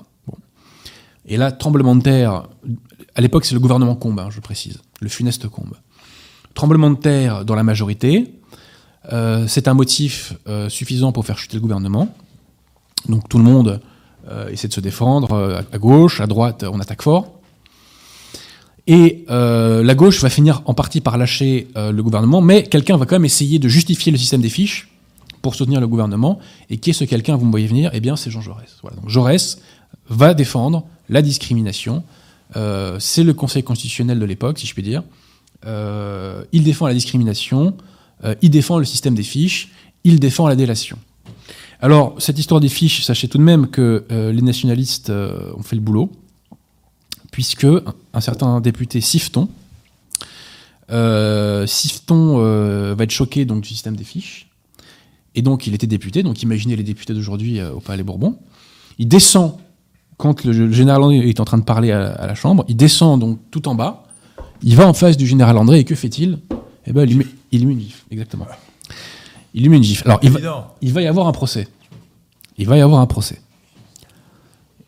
Et 1.26 1.36
là, 1.36 1.52
tremblement 1.52 1.96
de 1.96 2.02
terre. 2.02 2.44
À 3.14 3.20
l'époque, 3.20 3.44
c'est 3.44 3.54
le 3.54 3.60
gouvernement 3.60 3.96
Combe, 3.96 4.20
hein, 4.20 4.28
je 4.30 4.40
précise, 4.40 4.78
le 5.00 5.08
funeste 5.08 5.48
Combe. 5.48 5.74
Tremblement 6.54 6.90
de 6.90 6.96
terre 6.96 7.44
dans 7.44 7.54
la 7.54 7.62
majorité. 7.62 8.32
Euh, 9.12 9.46
c'est 9.46 9.68
un 9.68 9.74
motif 9.74 10.34
euh, 10.48 10.68
suffisant 10.68 11.12
pour 11.12 11.24
faire 11.26 11.38
chuter 11.38 11.56
le 11.56 11.60
gouvernement. 11.60 12.08
Donc 13.08 13.28
tout 13.28 13.38
le 13.38 13.44
monde 13.44 13.80
euh, 14.28 14.48
essaie 14.48 14.68
de 14.68 14.72
se 14.72 14.80
défendre. 14.80 15.64
à 15.72 15.78
gauche, 15.78 16.20
à 16.20 16.26
droite, 16.26 16.64
on 16.64 16.80
attaque 16.80 17.02
fort. 17.02 17.35
Et 18.86 19.24
la 19.28 19.94
gauche 19.94 20.20
va 20.20 20.30
finir 20.30 20.62
en 20.66 20.74
partie 20.74 21.00
par 21.00 21.18
lâcher 21.18 21.68
le 21.74 22.00
gouvernement, 22.02 22.40
mais 22.40 22.62
quelqu'un 22.62 22.96
va 22.96 23.06
quand 23.06 23.16
même 23.16 23.24
essayer 23.24 23.58
de 23.58 23.68
justifier 23.68 24.12
le 24.12 24.18
système 24.18 24.40
des 24.40 24.48
fiches 24.48 24.88
pour 25.42 25.54
soutenir 25.54 25.80
le 25.80 25.88
gouvernement. 25.88 26.38
Et 26.70 26.78
qui 26.78 26.90
est 26.90 26.92
ce 26.92 27.04
quelqu'un, 27.04 27.36
vous 27.36 27.46
me 27.46 27.50
voyez 27.50 27.66
venir? 27.66 27.90
Eh 27.94 28.00
bien, 28.00 28.16
c'est 28.16 28.30
Jean 28.30 28.40
Jaurès. 28.40 28.76
Voilà. 28.82 28.96
Donc 28.96 29.08
Jaurès 29.08 29.58
va 30.08 30.34
défendre 30.34 30.84
la 31.08 31.22
discrimination. 31.22 32.04
Euh, 32.54 32.96
c'est 33.00 33.24
le 33.24 33.34
Conseil 33.34 33.62
constitutionnel 33.62 34.18
de 34.18 34.24
l'époque, 34.24 34.58
si 34.58 34.66
je 34.66 34.74
puis 34.74 34.82
dire. 34.82 35.02
Euh, 35.66 36.44
il 36.52 36.62
défend 36.62 36.86
la 36.86 36.94
discrimination, 36.94 37.76
euh, 38.24 38.34
il 38.42 38.50
défend 38.50 38.78
le 38.78 38.84
système 38.84 39.14
des 39.14 39.22
fiches, 39.22 39.70
il 40.04 40.20
défend 40.20 40.46
la 40.46 40.54
délation. 40.54 40.98
Alors, 41.80 42.14
cette 42.18 42.38
histoire 42.38 42.60
des 42.60 42.68
fiches, 42.68 43.02
sachez 43.02 43.28
tout 43.28 43.38
de 43.38 43.42
même 43.42 43.68
que 43.68 44.04
les 44.10 44.40
nationalistes 44.40 45.10
ont 45.10 45.62
fait 45.62 45.76
le 45.76 45.82
boulot, 45.82 46.10
puisque 47.36 47.66
un 48.14 48.20
certain 48.22 48.62
député 48.62 49.02
Sifton, 49.02 49.50
Sifton 51.66 52.38
va 52.94 53.04
être 53.04 53.10
choqué 53.10 53.44
donc, 53.44 53.60
du 53.60 53.68
système 53.68 53.94
des 53.94 54.04
fiches, 54.04 54.48
et 55.34 55.42
donc 55.42 55.66
il 55.66 55.74
était 55.74 55.86
député, 55.86 56.22
donc 56.22 56.42
imaginez 56.42 56.76
les 56.76 56.82
députés 56.82 57.12
d'aujourd'hui 57.12 57.60
au 57.60 57.80
Palais 57.80 58.02
Bourbon. 58.02 58.38
Il 58.98 59.06
descend 59.06 59.52
quand 60.16 60.44
le 60.44 60.72
général 60.72 61.02
André 61.02 61.28
est 61.28 61.38
en 61.38 61.44
train 61.44 61.58
de 61.58 61.64
parler 61.64 61.92
à, 61.92 62.26
la 62.26 62.34
Chambre, 62.34 62.64
il 62.68 62.76
descend 62.76 63.20
donc 63.20 63.38
tout 63.50 63.68
en 63.68 63.74
bas, 63.74 64.04
il 64.62 64.74
va 64.74 64.88
en 64.88 64.94
face 64.94 65.18
du 65.18 65.26
général 65.26 65.58
André, 65.58 65.80
et 65.80 65.84
que 65.84 65.94
fait-il? 65.94 66.38
Eh 66.86 66.92
ben, 66.94 67.06
il 67.06 67.18
lui, 67.18 67.66
met, 67.66 67.72
une 67.74 67.80
gifle, 67.80 68.02
exactement. 68.10 68.46
Il 69.52 69.60
lui 69.60 69.68
met 69.68 69.76
une 69.76 69.82
gifle. 69.82 70.08
Alors, 70.08 70.20
il 70.22 70.30
va, 70.30 70.74
il 70.80 70.90
va 70.90 71.02
y 71.02 71.06
avoir 71.06 71.26
un 71.26 71.32
procès. 71.32 71.68
Il 72.56 72.66
va 72.66 72.78
y 72.78 72.80
avoir 72.80 73.02
un 73.02 73.06
procès. 73.06 73.42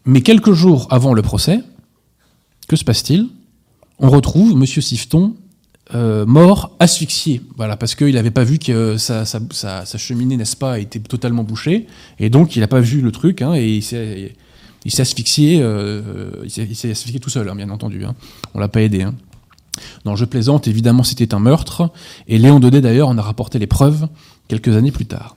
Mais 0.06 0.22
quelques 0.22 0.52
jours 0.52 0.86
avant 0.88 1.12
le 1.12 1.20
procès, 1.20 1.60
que 2.68 2.76
se 2.76 2.84
passe-t-il? 2.84 3.28
On 3.98 4.10
retrouve 4.10 4.52
M. 4.52 4.64
Sifton 4.66 5.34
euh, 5.94 6.26
mort, 6.26 6.76
asphyxié. 6.80 7.40
Voilà, 7.56 7.76
parce 7.76 7.94
qu'il 7.94 8.14
n'avait 8.14 8.30
pas 8.30 8.44
vu 8.44 8.58
que 8.58 8.98
sa, 8.98 9.24
cheminée, 9.96 10.36
n'est-ce 10.36 10.56
pas, 10.56 10.78
était 10.78 11.00
totalement 11.00 11.44
bouchée. 11.44 11.86
Et 12.18 12.28
donc, 12.28 12.56
il 12.56 12.60
n'a 12.60 12.68
pas 12.68 12.80
vu 12.80 13.00
le 13.00 13.10
truc, 13.10 13.42
hein, 13.42 13.54
et 13.54 13.76
il 13.76 13.82
s'est 13.82 14.34
il 14.84 14.92
s'est 14.92 15.02
asphyxié, 15.02 15.58
euh, 15.60 16.32
il 16.44 16.50
s'est 16.50 16.90
asphyxié 16.90 17.20
tout 17.20 17.30
seul, 17.30 17.48
hein, 17.48 17.56
bien 17.56 17.68
entendu. 17.70 18.04
Hein. 18.04 18.14
On 18.54 18.60
l'a 18.60 18.68
pas 18.68 18.80
aidé. 18.80 19.02
Hein. 19.02 19.14
Non, 20.04 20.16
je 20.16 20.24
plaisante, 20.24 20.68
évidemment 20.68 21.02
c'était 21.02 21.34
un 21.34 21.40
meurtre, 21.40 21.90
et 22.26 22.38
Léon 22.38 22.60
Daudet 22.60 22.80
d'ailleurs 22.80 23.08
en 23.08 23.18
a 23.18 23.22
rapporté 23.22 23.58
les 23.58 23.66
preuves 23.66 24.08
quelques 24.46 24.76
années 24.76 24.92
plus 24.92 25.06
tard. 25.06 25.36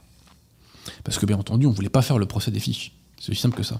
Parce 1.03 1.17
que 1.17 1.25
bien 1.25 1.37
entendu, 1.37 1.65
on 1.65 1.71
ne 1.71 1.75
voulait 1.75 1.89
pas 1.89 2.01
faire 2.01 2.17
le 2.17 2.25
procès 2.25 2.51
des 2.51 2.59
fiches. 2.59 2.91
C'est 3.19 3.31
aussi 3.31 3.41
simple 3.41 3.57
que 3.57 3.63
ça. 3.63 3.79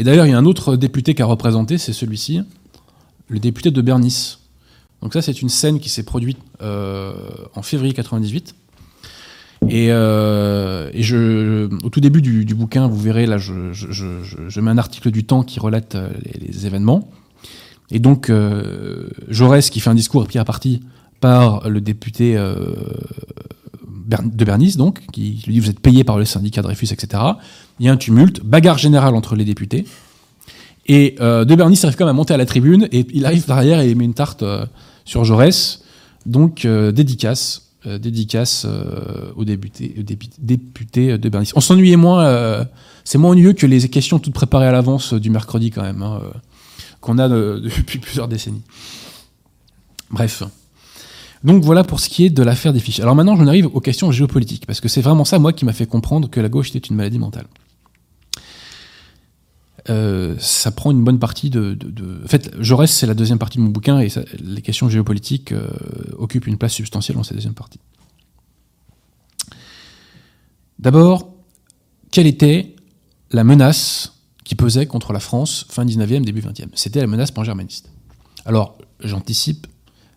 Et 0.00 0.02
d'ailleurs, 0.02 0.24
il 0.24 0.30
y 0.30 0.32
a 0.32 0.38
un 0.38 0.46
autre 0.46 0.76
député 0.76 1.14
qui 1.14 1.20
a 1.20 1.26
représenté, 1.26 1.76
c'est 1.76 1.92
celui-ci, 1.92 2.40
le 3.28 3.38
député 3.38 3.70
de 3.70 3.82
Bernice. 3.82 4.38
Donc 5.02 5.12
ça, 5.12 5.20
c'est 5.20 5.42
une 5.42 5.50
scène 5.50 5.78
qui 5.78 5.90
s'est 5.90 6.04
produite 6.04 6.38
euh, 6.62 7.12
en 7.54 7.60
février 7.60 7.92
98. 7.92 8.54
Euh, 9.70 10.90
et, 10.94 11.02
je, 11.02 11.68
au 11.84 11.90
tout 11.90 12.00
début 12.00 12.22
du, 12.22 12.54
bouquin, 12.54 12.88
vous 12.88 12.96
verrez, 12.96 13.26
là, 13.26 13.36
je, 13.36 14.60
mets 14.60 14.70
un 14.70 14.78
article 14.78 15.10
du 15.10 15.24
Temps 15.24 15.42
qui 15.42 15.60
relate 15.60 15.96
euh, 15.96 16.08
les, 16.34 16.66
événements. 16.66 17.10
Et 17.90 17.98
donc, 17.98 18.30
euh, 18.30 19.06
Jaurès, 19.28 19.68
qui 19.68 19.80
fait 19.80 19.90
un 19.90 19.94
discours 19.94 20.26
pris 20.26 20.38
à 20.38 20.46
partie 20.46 20.80
par 21.20 21.68
le 21.68 21.82
député 21.82 22.42
de 24.10 24.44
Bernice, 24.44 24.76
donc, 24.76 25.00
qui 25.12 25.42
lui 25.46 25.54
dit 25.54 25.60
Vous 25.60 25.70
êtes 25.70 25.80
payé 25.80 26.04
par 26.04 26.18
le 26.18 26.24
syndicat 26.24 26.62
Dreyfus, 26.62 26.92
etc. 26.92 27.22
Il 27.78 27.86
y 27.86 27.88
a 27.88 27.92
un 27.92 27.96
tumulte, 27.96 28.42
bagarre 28.44 28.78
générale 28.78 29.14
entre 29.14 29.36
les 29.36 29.44
députés. 29.44 29.86
Et 30.86 31.16
de 31.20 31.54
Bernice 31.54 31.84
arrive 31.84 31.96
quand 31.96 32.04
même 32.04 32.14
à 32.14 32.16
monter 32.16 32.34
à 32.34 32.36
la 32.36 32.46
tribune, 32.46 32.88
et 32.90 33.06
il 33.12 33.24
arrive 33.24 33.46
derrière 33.46 33.80
et 33.80 33.90
il 33.90 33.96
met 33.96 34.04
une 34.04 34.14
tarte 34.14 34.44
sur 35.04 35.24
Jaurès. 35.24 35.82
Donc, 36.26 36.66
dédicace 36.66 37.70
euh, 37.86 37.96
dédicace 37.96 38.66
euh, 38.68 39.32
aux 39.36 39.46
députés, 39.46 41.16
de 41.16 41.28
Bernice. 41.30 41.52
On 41.56 41.62
s'ennuyait 41.62 41.96
moins, 41.96 42.26
euh, 42.26 42.62
c'est 43.04 43.16
moins 43.16 43.30
ennuyeux 43.30 43.54
que 43.54 43.64
les 43.64 43.88
questions 43.88 44.18
toutes 44.18 44.34
préparées 44.34 44.66
à 44.66 44.72
l'avance 44.72 45.14
du 45.14 45.30
mercredi 45.30 45.70
quand 45.70 45.80
même, 45.80 46.02
hein, 46.02 46.20
qu'on 47.00 47.16
a 47.16 47.26
depuis 47.58 47.98
plusieurs 47.98 48.28
décennies. 48.28 48.60
Bref. 50.10 50.42
Donc 51.42 51.64
voilà 51.64 51.84
pour 51.84 52.00
ce 52.00 52.08
qui 52.08 52.26
est 52.26 52.30
de 52.30 52.42
l'affaire 52.42 52.72
des 52.72 52.80
fiches. 52.80 53.00
Alors 53.00 53.14
maintenant, 53.14 53.36
j'en 53.36 53.46
arrive 53.46 53.66
aux 53.66 53.80
questions 53.80 54.10
géopolitiques, 54.10 54.66
parce 54.66 54.80
que 54.80 54.88
c'est 54.88 55.00
vraiment 55.00 55.24
ça, 55.24 55.38
moi, 55.38 55.52
qui 55.52 55.64
m'a 55.64 55.72
fait 55.72 55.86
comprendre 55.86 56.28
que 56.28 56.40
la 56.40 56.48
gauche 56.48 56.70
était 56.74 56.78
une 56.78 56.96
maladie 56.96 57.18
mentale. 57.18 57.46
Euh, 59.88 60.36
ça 60.38 60.70
prend 60.70 60.90
une 60.90 61.02
bonne 61.02 61.18
partie 61.18 61.48
de, 61.48 61.78
En 62.22 62.28
fait, 62.28 62.50
Jaurès, 62.60 62.90
c'est 62.90 63.06
la 63.06 63.14
deuxième 63.14 63.38
partie 63.38 63.56
de 63.56 63.62
mon 63.62 63.70
bouquin, 63.70 64.00
et 64.00 64.08
les 64.38 64.60
questions 64.60 64.90
géopolitiques 64.90 65.52
euh, 65.52 65.68
occupent 66.18 66.46
une 66.46 66.58
place 66.58 66.74
substantielle 66.74 67.16
dans 67.16 67.22
cette 67.22 67.36
deuxième 67.36 67.54
partie. 67.54 67.80
D'abord, 70.78 71.32
quelle 72.10 72.26
était 72.26 72.74
la 73.30 73.44
menace 73.44 74.14
qui 74.44 74.54
pesait 74.54 74.86
contre 74.86 75.12
la 75.12 75.20
France 75.20 75.66
fin 75.70 75.84
19e, 75.84 76.22
début 76.22 76.40
20e 76.40 76.68
C'était 76.74 77.00
la 77.00 77.06
menace 77.06 77.30
pan-germaniste. 77.30 77.90
Alors, 78.44 78.76
j'anticipe, 79.02 79.66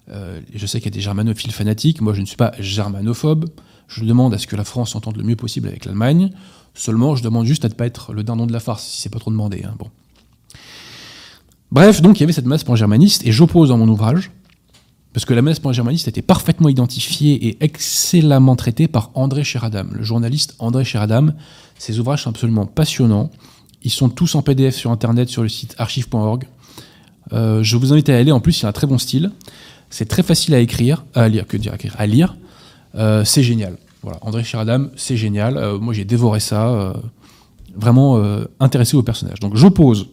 euh, 0.10 0.42
je 0.54 0.66
sais 0.66 0.80
qu'il 0.80 0.92
y 0.92 0.94
a 0.94 0.96
des 0.96 1.02
germanophiles 1.02 1.52
fanatiques, 1.52 2.02
moi 2.02 2.14
je 2.14 2.22
ne 2.22 2.26
suis 2.26 2.38
pas 2.38 2.54
germanophobe, 2.60 3.50
je 3.88 4.04
demande 4.04 4.34
à 4.34 4.38
ce 4.38 4.48
que 4.48 4.56
la 4.56 4.64
France 4.64 4.92
s'entende 4.92 5.18
le 5.18 5.24
mieux 5.24 5.36
possible 5.36 5.68
avec 5.68 5.86
l'Allemagne, 5.86 6.32
Seulement, 6.76 7.16
je 7.16 7.24
demande 7.24 7.46
juste 7.46 7.66
à 7.66 7.70
ne 7.70 7.74
pas 7.74 7.86
être 7.86 8.14
le 8.14 8.24
dindon 8.24 8.48
de 8.48 8.54
la 8.54 8.60
farce, 8.60 8.84
si 8.84 9.02
c'est 9.02 9.10
pas 9.10 9.20
trop 9.20 9.32
demandé. 9.32 9.64
Hein, 9.64 9.76
bon. 9.78 9.90
Bref, 11.72 12.02
donc 12.02 12.20
il 12.20 12.22
y 12.22 12.24
avait 12.24 12.34
cette 12.34 12.46
menace 12.46 12.64
pan-germaniste, 12.64 13.26
et 13.26 13.32
j'oppose 13.32 13.70
dans 13.70 13.78
mon 13.78 13.88
ouvrage, 13.88 14.32
parce 15.14 15.26
que 15.26 15.34
la 15.34 15.44
menace 15.44 15.60
pan-germaniste 15.60 16.08
était 16.08 16.24
parfaitement 16.24 16.70
identifiée 16.70 17.48
et 17.48 17.64
excellemment 17.64 18.56
traitée 18.56 18.88
par 18.88 19.12
André 19.14 19.44
Chéradam, 19.44 19.92
le 19.94 20.04
journaliste 20.04 20.56
André 20.58 20.84
Chéradam. 20.84 21.36
Ses 21.78 22.00
ouvrages 22.00 22.24
sont 22.24 22.32
absolument 22.32 22.66
passionnants. 22.66 23.30
Ils 23.84 23.92
sont 23.92 24.10
tous 24.10 24.34
en 24.34 24.42
PDF 24.42 24.76
sur 24.76 24.90
Internet, 24.90 25.30
sur 25.30 25.44
le 25.44 25.50
site 25.50 25.76
archive.org. 25.78 26.48
Euh, 27.34 27.62
je 27.62 27.78
vous 27.78 27.94
invite 27.94 28.10
à 28.10 28.14
y 28.14 28.16
aller. 28.16 28.32
En 28.32 28.40
plus, 28.40 28.62
il 28.62 28.66
a 28.66 28.70
un 28.70 28.72
très 28.72 28.88
bon 28.88 28.98
style. 28.98 29.32
C'est 29.94 30.08
très 30.08 30.24
facile 30.24 30.56
à 30.56 30.60
écrire, 30.60 31.06
à 31.14 31.30
lire, 31.30 31.46
que 31.46 31.56
dire, 31.56 31.78
à 32.00 32.08
lire. 32.08 32.36
Euh, 32.96 33.24
c'est 33.24 33.44
génial. 33.44 33.78
Voilà, 34.02 34.18
André 34.22 34.44
Chiradam, 34.44 34.90
c'est 34.96 35.18
génial. 35.18 35.56
Euh, 35.56 35.78
moi, 35.78 35.94
j'ai 35.94 36.04
dévoré 36.04 36.40
ça. 36.40 36.68
Euh, 36.68 36.94
vraiment 37.76 38.22
intéressé 38.60 38.98
au 38.98 39.04
personnage. 39.04 39.40
Donc, 39.40 39.56
j'oppose 39.56 40.08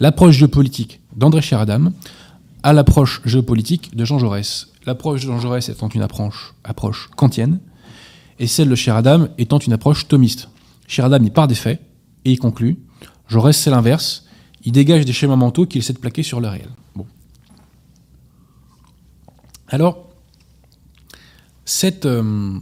l'approche 0.00 0.36
géopolitique 0.36 1.00
d'André 1.16 1.40
Chiradam 1.40 1.92
à 2.62 2.74
l'approche 2.74 3.22
géopolitique 3.24 3.96
de 3.96 4.04
Jean 4.04 4.18
Jaurès. 4.18 4.68
L'approche 4.84 5.22
de 5.22 5.26
Jean 5.26 5.38
Jaurès 5.38 5.68
étant 5.70 5.88
une 5.88 6.02
approche, 6.02 6.54
approche 6.64 7.08
kantienne, 7.16 7.58
et 8.38 8.46
celle 8.46 8.68
de 8.68 8.74
Chiradam 8.74 9.28
étant 9.38 9.58
une 9.60 9.72
approche 9.72 10.08
thomiste. 10.08 10.48
Chiradam, 10.88 11.22
il 11.24 11.32
part 11.32 11.48
des 11.48 11.54
faits 11.54 11.80
et 12.26 12.32
il 12.32 12.38
conclut. 12.38 12.78
Jaurès, 13.28 13.56
c'est 13.56 13.70
l'inverse. 13.70 14.26
Il 14.64 14.72
dégage 14.72 15.06
des 15.06 15.12
schémas 15.14 15.36
mentaux 15.36 15.64
qu'il 15.64 15.78
essaie 15.80 15.94
de 15.94 15.98
plaquer 15.98 16.22
sur 16.22 16.40
le 16.40 16.48
réel. 16.48 16.68
Alors, 19.72 20.10
cette, 21.64 22.04
euh, 22.04 22.58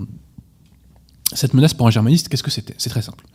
cette 1.32 1.54
menace 1.54 1.74
pan-germaniste, 1.74 2.28
qu'est-ce 2.28 2.44
que 2.44 2.52
c'était? 2.52 2.74
C'est 2.78 2.90
très 2.90 3.02
simple. 3.02 3.26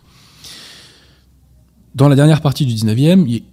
Dans 1.93 2.07
la 2.07 2.15
dernière 2.15 2.41
partie 2.41 2.65
du 2.65 2.73
19e, 2.73 3.43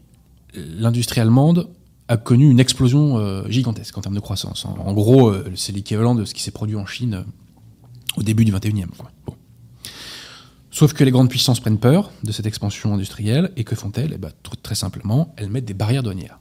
l'industrie 0.55 1.21
allemande 1.21 1.69
a 2.07 2.17
connu 2.17 2.49
une 2.49 2.61
explosion 2.61 3.19
euh, 3.19 3.49
gigantesque 3.49 3.99
en 3.99 4.01
termes 4.01 4.15
de 4.15 4.21
croissance. 4.21 4.65
En, 4.65 4.93
gros, 4.93 5.29
euh, 5.29 5.53
c'est 5.57 5.73
l'équivalent 5.73 6.15
de 6.15 6.25
ce 6.25 6.35
qui 6.35 6.43
s'est 6.43 6.51
produit 6.53 6.77
en 6.77 6.87
Chine 6.87 7.25
au 8.17 8.23
début 8.23 8.45
du 8.45 8.53
21e. 8.53 8.87
Sauf 10.71 10.93
que 10.93 11.03
les 11.03 11.11
grandes 11.11 11.31
puissances 11.31 11.61
prennent 11.61 11.79
peur 11.79 12.13
de 12.23 12.31
cette 12.31 12.47
expansion 12.47 12.95
industrielle, 12.95 13.53
et 13.57 13.65
que 13.65 13.75
font-elles? 13.75 14.13
Eh 14.15 14.19
ben, 14.19 14.31
Très 14.63 14.75
simplement, 14.77 15.35
elles 15.37 15.51
mettent 15.51 15.65
des 15.65 15.75
barrières 15.75 16.03
douanières. 16.03 16.39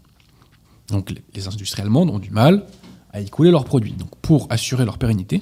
Donc 0.89 1.13
les, 1.33 1.47
industries 1.47 1.81
allemandes 1.81 2.09
ont 2.09 2.19
du 2.19 2.29
mal 2.29 2.65
à 3.13 3.19
écouler 3.19 3.51
leurs 3.51 3.65
produits. 3.65 3.93
Donc 3.93 4.09
pour 4.21 4.47
assurer 4.49 4.85
leur 4.85 4.97
pérennité, 4.97 5.41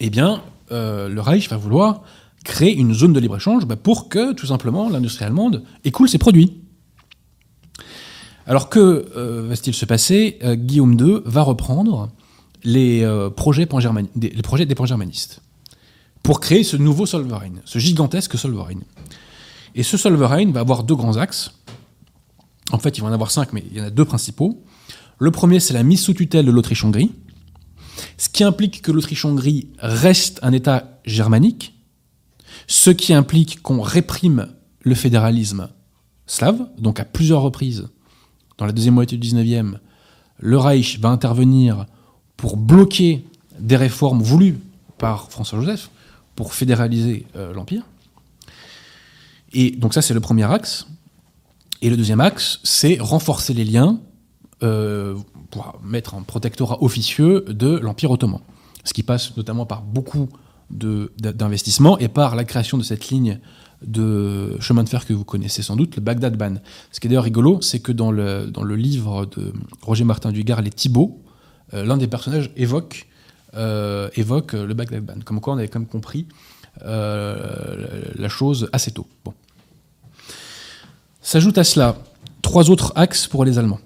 eh 0.00 0.10
bien, 0.10 0.42
le 0.70 1.18
Reich 1.18 1.48
va 1.48 1.56
vouloir 1.56 2.02
créer 2.44 2.74
une 2.74 2.94
zone 2.94 3.12
de 3.12 3.20
libre-échange 3.20 3.66
bah, 3.66 3.76
pour 3.76 4.08
que, 4.08 4.32
tout 4.32 4.46
simplement, 4.46 4.88
l'industrie 4.88 5.24
allemande 5.24 5.62
écoule 5.84 6.08
ses 6.08 6.18
produits. 6.18 6.62
Alors 8.46 8.70
que 8.70 9.10
euh, 9.14 9.46
va-t-il 9.46 9.74
se 9.74 9.84
passer? 9.84 10.38
Euh, 10.42 10.54
Guillaume 10.54 10.98
II 10.98 11.20
va 11.26 11.42
reprendre 11.42 12.08
les, 12.64 13.02
euh, 13.02 13.28
projets, 13.28 13.68
des, 14.16 14.30
des 14.30 14.74
pan-germanistes 14.74 15.42
pour 16.22 16.40
créer 16.40 16.64
ce 16.64 16.76
nouveau 16.76 17.06
Solverein, 17.06 17.52
ce 17.64 17.78
gigantesque 17.78 18.38
Solverein. 18.38 18.80
Et 19.74 19.82
ce 19.82 19.96
Solverein 19.96 20.50
va 20.50 20.60
avoir 20.60 20.82
deux 20.82 20.96
grands 20.96 21.16
axes. 21.18 21.52
En 22.72 22.78
fait, 22.78 22.96
il 22.98 23.02
va 23.02 23.08
en 23.08 23.12
avoir 23.12 23.30
cinq, 23.30 23.52
mais 23.52 23.62
il 23.70 23.76
y 23.76 23.80
en 23.80 23.84
a 23.84 23.90
deux 23.90 24.04
principaux. 24.04 24.62
Le 25.18 25.30
premier, 25.30 25.60
c'est 25.60 25.74
la 25.74 25.82
mise 25.82 26.00
sous 26.00 26.14
tutelle 26.14 26.46
de 26.46 26.50
l'Autriche-Hongrie, 26.50 27.10
ce 28.16 28.28
qui 28.28 28.44
implique 28.44 28.82
que 28.82 28.92
l'Autriche-Hongrie 28.92 29.68
reste 29.78 30.38
un 30.42 30.52
État 30.52 31.00
germanique, 31.04 31.74
ce 32.66 32.90
qui 32.90 33.12
implique 33.12 33.62
qu'on 33.62 33.80
réprime 33.80 34.48
le 34.82 34.94
fédéralisme 34.94 35.68
slave, 36.26 36.68
donc 36.78 37.00
à 37.00 37.04
plusieurs 37.04 37.42
reprises 37.42 37.88
dans 38.58 38.66
la 38.66 38.72
deuxième 38.72 38.94
moitié 38.94 39.16
du 39.16 39.28
19e, 39.28 39.78
le 40.38 40.58
Reich 40.58 40.98
va 41.00 41.08
intervenir 41.08 41.86
pour 42.36 42.56
bloquer 42.56 43.24
des 43.58 43.76
réformes 43.76 44.22
voulues 44.22 44.58
par 44.98 45.30
François-Joseph 45.30 45.90
pour 46.36 46.54
fédéraliser 46.54 47.26
euh, 47.36 47.52
l'Empire. 47.52 47.82
Et 49.52 49.70
donc 49.70 49.94
ça, 49.94 50.02
c'est 50.02 50.14
le 50.14 50.20
premier 50.20 50.44
axe. 50.44 50.86
Et 51.82 51.90
le 51.90 51.96
deuxième 51.96 52.20
axe, 52.20 52.60
c'est 52.64 52.98
renforcer 53.00 53.54
les 53.54 53.64
liens 53.64 54.00
pour 54.60 55.80
mettre 55.82 56.14
un 56.14 56.22
protectorat 56.22 56.82
officieux 56.82 57.44
de 57.48 57.78
l'Empire 57.78 58.10
ottoman. 58.10 58.40
Ce 58.84 58.92
qui 58.92 59.02
passe 59.02 59.36
notamment 59.36 59.66
par 59.66 59.82
beaucoup 59.82 60.28
d'investissements 60.70 61.98
et 61.98 62.08
par 62.08 62.36
la 62.36 62.44
création 62.44 62.78
de 62.78 62.82
cette 62.82 63.08
ligne 63.08 63.38
de 63.82 64.60
chemin 64.60 64.82
de 64.82 64.88
fer 64.88 65.06
que 65.06 65.12
vous 65.12 65.24
connaissez 65.24 65.62
sans 65.62 65.76
doute, 65.76 65.96
le 65.96 66.02
Bagdad 66.02 66.36
Ban. 66.36 66.54
Ce 66.90 67.00
qui 67.00 67.06
est 67.06 67.10
d'ailleurs 67.10 67.24
rigolo, 67.24 67.60
c'est 67.62 67.80
que 67.80 67.92
dans 67.92 68.10
le, 68.10 68.46
dans 68.46 68.64
le 68.64 68.76
livre 68.76 69.26
de 69.26 69.52
Roger 69.82 70.04
Martin 70.04 70.32
Dugard, 70.32 70.62
Les 70.62 70.70
Thibauts, 70.70 71.22
euh, 71.74 71.84
l'un 71.84 71.96
des 71.96 72.08
personnages 72.08 72.50
évoque, 72.56 73.06
euh, 73.54 74.08
évoque 74.16 74.52
le 74.54 74.74
Bagdad 74.74 75.04
Ban. 75.04 75.20
Comme 75.24 75.40
quoi 75.40 75.54
on 75.54 75.58
avait 75.58 75.68
quand 75.68 75.78
même 75.78 75.88
compris 75.88 76.26
euh, 76.84 78.02
la 78.14 78.28
chose 78.28 78.68
assez 78.72 78.90
tôt. 78.90 79.06
Bon. 79.24 79.34
S'ajoute 81.20 81.58
à 81.58 81.64
cela 81.64 81.96
trois 82.42 82.70
autres 82.70 82.92
axes 82.96 83.26
pour 83.26 83.44
les 83.44 83.58
Allemands. 83.58 83.80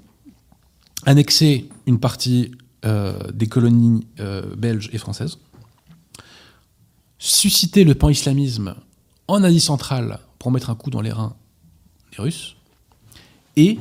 Annexer 1.07 1.69
une 1.87 1.99
partie 1.99 2.53
des 2.85 3.47
colonies 3.47 4.07
belges 4.57 4.91
et 4.93 4.99
françaises, 4.99 5.39
susciter 7.19 7.85
le 7.85 7.95
pan-islamisme 7.95 8.75
en 9.29 9.45
Asie 9.45 9.61
centrale 9.61 10.19
pour 10.39 10.51
mettre 10.51 10.71
un 10.71 10.75
coup 10.75 10.91
dans 10.91 11.01
les 11.01 11.13
reins 11.13 11.37
des 12.11 12.23
Russes, 12.23 12.57
et 13.57 13.79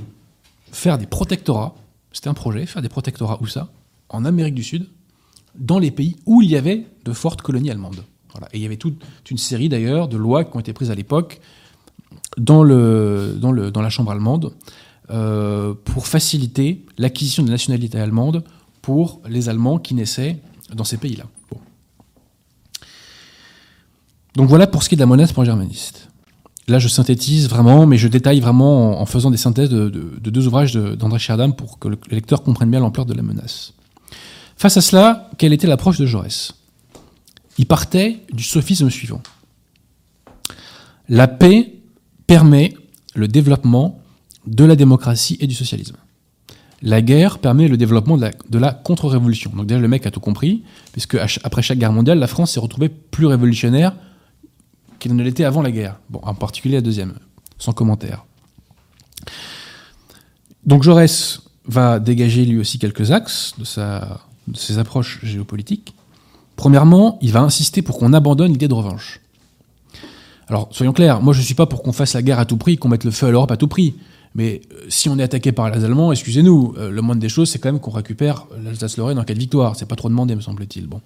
faire 0.72 0.98
des 0.98 1.08
protectorats, 1.08 1.76
c'était 2.12 2.28
un 2.28 2.34
projet, 2.34 2.66
faire 2.66 2.82
des 2.82 2.90
protectorats 2.90 3.40
où 3.42 3.48
ça 3.48 3.70
En 4.10 4.26
Amérique 4.26 4.56
du 4.56 4.64
Sud, 4.64 4.88
dans 5.56 5.80
les 5.80 5.92
pays 5.92 6.18
où 6.26 6.42
il 6.42 6.50
y 6.50 6.56
avait 6.56 6.86
de 7.04 7.14
fortes 7.14 7.42
colonies 7.42 7.72
allemandes. 7.72 8.04
Et 8.54 8.58
il 8.58 8.62
y 8.62 8.66
avait 8.66 8.78
toute 8.78 9.04
une 9.30 9.38
série 9.38 9.70
d'ailleurs 9.70 10.08
de 10.08 10.18
lois 10.18 10.46
qui 10.46 10.56
ont 10.56 10.60
été 10.60 10.72
prises 10.72 10.92
à 10.92 10.96
l'époque 10.96 11.42
dans, 12.38 12.64
le, 12.64 13.38
dans, 13.40 13.52
le, 13.52 13.72
dans 13.72 13.82
la 13.82 13.90
Chambre 13.90 14.12
allemande 14.12 14.54
euh, 15.12 15.74
pour 15.86 16.08
faciliter 16.08 16.86
l'acquisition 16.98 17.44
de 17.44 17.50
nationalité 17.50 18.00
allemande 18.00 18.44
pour 18.82 19.22
les 19.28 19.50
Allemands 19.50 19.78
qui 19.78 19.94
naissaient 19.94 20.38
dans 20.74 20.84
ces 20.84 20.98
pays-là. 20.98 21.26
Donc 24.36 24.48
voilà 24.48 24.68
pour 24.68 24.84
ce 24.84 24.90
qui 24.90 24.96
est 24.96 24.98
de 24.98 25.02
la 25.02 25.08
menace 25.08 25.34
pan-germaniste. 25.34 26.08
Là, 26.68 26.80
je 26.80 26.88
synthétise 26.88 27.50
vraiment, 27.50 27.86
mais 27.86 27.98
je 27.98 28.08
détaille 28.08 28.40
vraiment 28.40 29.02
en, 29.02 29.06
faisant 29.06 29.32
des 29.32 29.38
synthèses 29.38 29.70
de, 29.70 29.90
deux 29.90 30.48
ouvrages 30.48 30.74
d'André 30.74 31.20
Scherdam 31.20 31.54
pour 31.54 31.80
que 31.80 31.90
le 31.90 31.98
lecteur 32.10 32.44
comprenne 32.44 32.70
bien 32.70 32.80
l'ampleur 32.80 33.06
de 33.06 33.14
la 33.14 33.24
menace. 33.24 33.74
Face 34.56 34.78
à 34.78 34.82
cela, 34.82 35.30
quelle 35.38 35.52
était 35.52 35.68
l'approche 35.68 35.98
de 35.98 36.06
Jaurès? 36.06 36.54
Il 37.58 37.66
partait 37.66 38.22
du 38.32 38.44
sophisme 38.44 38.90
suivant. 38.90 39.22
La 41.10 41.28
paix 41.28 41.74
permet 42.28 42.76
le 43.16 43.28
développement 43.28 44.01
de 44.48 44.66
la 44.66 44.76
démocratie 44.76 45.38
et 45.40 45.48
du 45.48 45.56
socialisme. 45.56 45.98
La 46.82 47.02
guerre 47.02 47.38
permet 47.38 47.68
le 47.68 47.78
développement 47.78 48.18
de 48.18 48.58
la, 48.58 48.74
contre-révolution. 48.74 49.52
Donc 49.56 49.68
déjà, 49.68 49.80
le 49.80 49.88
mec 49.88 50.08
a 50.08 50.12
tout 50.12 50.20
compris, 50.20 50.64
puisque 50.94 51.16
après 51.16 51.62
chaque 51.62 51.78
guerre 51.78 51.92
mondiale, 51.92 52.18
la 52.18 52.28
France 52.28 52.54
s'est 52.54 52.60
retrouvée 52.60 52.90
plus 52.90 53.28
révolutionnaire 53.28 53.94
qu'il 54.98 55.16
ne 55.16 55.24
l'était 55.24 55.44
avant 55.44 55.62
la 55.62 55.72
guerre. 55.72 56.00
Bon, 56.10 56.20
en 56.24 56.34
particulier 56.34 56.76
la 56.76 56.82
deuxième, 56.82 57.14
sans 57.60 57.74
commentaire. 57.74 58.26
Donc 60.66 60.82
Jaurès 60.84 61.42
va 61.66 62.00
dégager 62.00 62.46
lui 62.46 62.60
aussi 62.60 62.80
quelques 62.80 63.12
axes 63.12 63.54
de, 63.60 63.64
sa, 63.64 64.22
de 64.48 64.58
ses 64.58 64.80
approches 64.80 65.20
géopolitiques. 65.24 65.94
Premièrement, 66.56 67.20
il 67.22 67.32
va 67.32 67.42
insister 67.42 67.82
pour 67.82 68.00
qu'on 68.00 68.14
abandonne 68.14 68.52
l'idée 68.52 68.68
de 68.68 68.74
revanche. 68.74 69.22
Alors, 70.48 70.68
soyons 70.72 70.94
clairs, 70.94 71.22
moi 71.22 71.34
je 71.34 71.40
ne 71.40 71.46
suis 71.46 71.56
pas 71.56 71.66
pour 71.66 71.82
qu'on 71.82 71.94
fasse 71.94 72.14
la 72.14 72.22
guerre 72.22 72.40
à 72.40 72.46
tout 72.46 72.58
prix, 72.58 72.78
qu'on 72.78 72.90
mette 72.90 73.04
le 73.04 73.12
feu 73.12 73.28
à 73.28 73.32
l'Europe 73.32 73.52
à 73.52 73.58
tout 73.58 73.68
prix. 73.68 73.96
Mais 74.34 74.62
euh, 74.72 74.86
si 74.90 75.10
on 75.10 75.20
est 75.20 75.24
attaqué 75.24 75.52
par 75.52 75.70
les 75.70 75.84
Allemands, 75.84 76.12
excusez-nous, 76.12 76.76
euh, 76.78 76.90
le 76.90 77.02
moindre 77.02 77.22
des 77.22 77.30
choses, 77.30 77.50
c'est 77.50 77.60
quand 77.60 77.72
même 77.72 77.82
qu'on 77.82 77.92
récupère 77.92 78.46
l'Alsace-Lorraine 78.64 79.20
en 79.20 79.24
cas 79.24 79.34
de 79.34 79.40
victoire. 79.40 79.76
C'est 79.76 79.88
pas 79.88 79.96
trop 79.96 80.10
demandé, 80.10 80.36
me 80.36 80.42
semble-t-il. 80.42 80.88
Bon. 80.88 81.02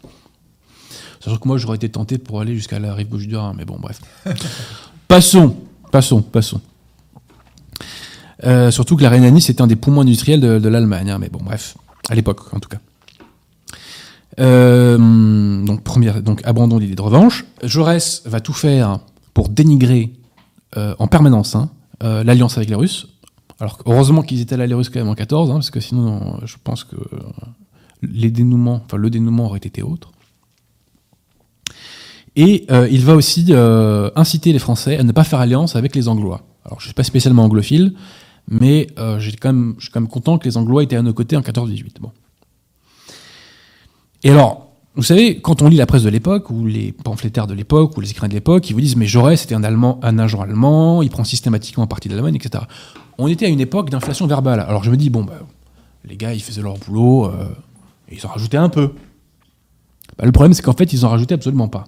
Sachant 1.19 1.37
que 1.37 1.47
moi, 1.47 1.57
j'aurais 1.57 1.77
été 1.77 1.89
tenté 1.89 2.17
pour 2.17 2.39
aller 2.39 2.55
jusqu'à 2.55 2.77
la 2.77 2.93
rive 2.93 3.09
gauche 3.09 3.27
du 3.27 3.35
Rhin, 3.35 3.53
mais 3.57 3.65
bon, 3.65 3.77
bref. 3.79 3.99
passons, 5.07 5.55
passons, 5.91 6.21
passons. 6.21 6.61
Euh, 8.43 8.69
surtout 8.69 8.95
que 8.95 9.03
la 9.03 9.09
Rhénanie, 9.09 9.41
c'était 9.41 9.61
un 9.61 9.67
des 9.67 9.75
poumons 9.75 10.01
industriels 10.01 10.39
de, 10.39 10.69
l'Allemagne, 10.69 11.09
hein, 11.09 11.17
mais 11.19 11.29
bon, 11.29 11.39
bref, 11.43 11.77
à 12.09 12.15
l'époque, 12.15 12.53
en 12.53 12.59
tout 12.59 12.69
cas. 12.69 12.77
Euh, 14.39 14.97
donc, 15.63 15.81
première, 15.83 16.21
donc, 16.21 16.41
abandon 16.43 16.79
d'idée 16.79 16.95
de 16.95 17.01
revanche. 17.01 17.45
Jaurès 17.63 18.21
va 18.25 18.41
tout 18.41 18.53
faire 18.53 18.99
pour 19.33 19.49
dénigrer 19.49 20.13
euh, 20.77 20.93
en 20.99 21.07
permanence 21.07 21.55
hein, 21.55 21.69
l'alliance 22.01 22.57
avec 22.57 22.69
les 22.69 22.75
Russes. 22.75 23.07
Alors, 23.59 23.79
heureusement 23.85 24.21
qu'ils 24.21 24.41
étaient 24.41 24.57
les 24.57 24.73
Russes, 24.73 24.89
quand 24.89 24.99
même, 24.99 25.09
en 25.09 25.15
14, 25.15 25.49
hein, 25.49 25.53
parce 25.55 25.69
que 25.69 25.79
sinon, 25.79 26.39
je 26.45 26.55
pense 26.63 26.83
que 26.83 26.97
les 28.01 28.31
dénouements, 28.31 28.81
enfin, 28.85 28.97
le 28.97 29.09
dénouement 29.09 29.45
aurait 29.45 29.59
été 29.59 29.81
autre. 29.81 30.11
Et 32.35 32.65
euh, 32.69 32.87
il 32.91 33.03
va 33.05 33.15
aussi 33.15 33.45
euh, 33.49 34.09
inciter 34.15 34.51
les 34.51 34.59
Français 34.59 34.97
à 34.97 35.03
ne 35.03 35.11
pas 35.11 35.23
faire 35.23 35.39
alliance 35.39 35.75
avec 35.75 35.95
les 35.95 36.07
Anglois. 36.07 36.41
Alors 36.65 36.79
je 36.79 36.85
ne 36.85 36.87
suis 36.87 36.93
pas 36.93 37.03
spécialement 37.03 37.45
anglophile, 37.45 37.93
mais 38.49 38.87
euh, 38.99 39.19
j'ai 39.19 39.31
quand 39.33 39.53
même, 39.53 39.75
je 39.77 39.85
suis 39.85 39.91
quand 39.91 40.01
même 40.01 40.09
content 40.09 40.37
que 40.37 40.45
les 40.45 40.57
Anglois 40.57 40.83
étaient 40.83 40.97
à 40.97 41.01
nos 41.01 41.13
côtés 41.13 41.37
en 41.37 41.41
14-18. 41.41 42.01
Bon. 42.01 42.11
Et 44.23 44.31
alors, 44.31 44.67
vous 44.95 45.03
savez, 45.03 45.39
quand 45.39 45.61
on 45.61 45.69
lit 45.69 45.77
la 45.77 45.85
presse 45.85 46.03
de 46.03 46.09
l'époque, 46.09 46.49
ou 46.49 46.65
les 46.65 46.91
pamphlétaires 46.91 47.47
de 47.47 47.53
l'époque, 47.53 47.95
ou 47.97 48.01
les 48.01 48.11
écrivains 48.11 48.27
de 48.27 48.33
l'époque, 48.33 48.69
ils 48.69 48.73
vous 48.73 48.81
disent 48.81 48.95
mais 48.97 49.07
Jaurès 49.07 49.39
c'était 49.39 49.55
un, 49.55 49.63
un 49.63 50.19
agent 50.19 50.41
allemand, 50.41 51.01
il 51.03 51.09
prend 51.09 51.23
systématiquement 51.23 51.87
partie 51.87 52.09
de 52.09 52.15
l'Allemagne, 52.15 52.35
etc. 52.35 52.65
On 53.17 53.27
était 53.27 53.45
à 53.45 53.49
une 53.49 53.61
époque 53.61 53.89
d'inflation 53.89 54.27
verbale. 54.27 54.59
Alors 54.59 54.83
je 54.83 54.91
me 54.91 54.97
dis, 54.97 55.09
bon, 55.09 55.23
bah, 55.23 55.39
les 56.03 56.17
gars, 56.17 56.33
ils 56.33 56.41
faisaient 56.41 56.61
leur 56.61 56.77
boulot, 56.77 57.31
et 58.09 58.15
ils 58.15 58.25
en 58.25 58.29
rajoutaient 58.29 58.57
un 58.57 58.69
peu. 58.69 58.93
Bah, 60.17 60.25
le 60.25 60.31
problème, 60.31 60.53
c'est 60.53 60.61
qu'en 60.61 60.73
fait, 60.73 60.93
ils 60.93 61.05
en 61.05 61.09
rajoutaient 61.09 61.35
absolument 61.35 61.67
pas. 61.67 61.85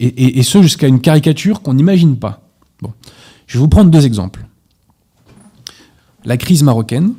Et, 0.00 0.42
ce 0.44 0.62
jusqu'à 0.62 0.86
une 0.86 1.00
caricature 1.00 1.60
qu'on 1.60 1.74
n'imagine 1.74 2.16
pas. 2.16 2.40
Je 3.46 3.54
vais 3.54 3.58
vous 3.58 3.68
prendre 3.68 3.90
deux 3.90 4.06
exemples. 4.06 4.44
La 6.24 6.36
crise 6.36 6.62
marocaine 6.62 7.14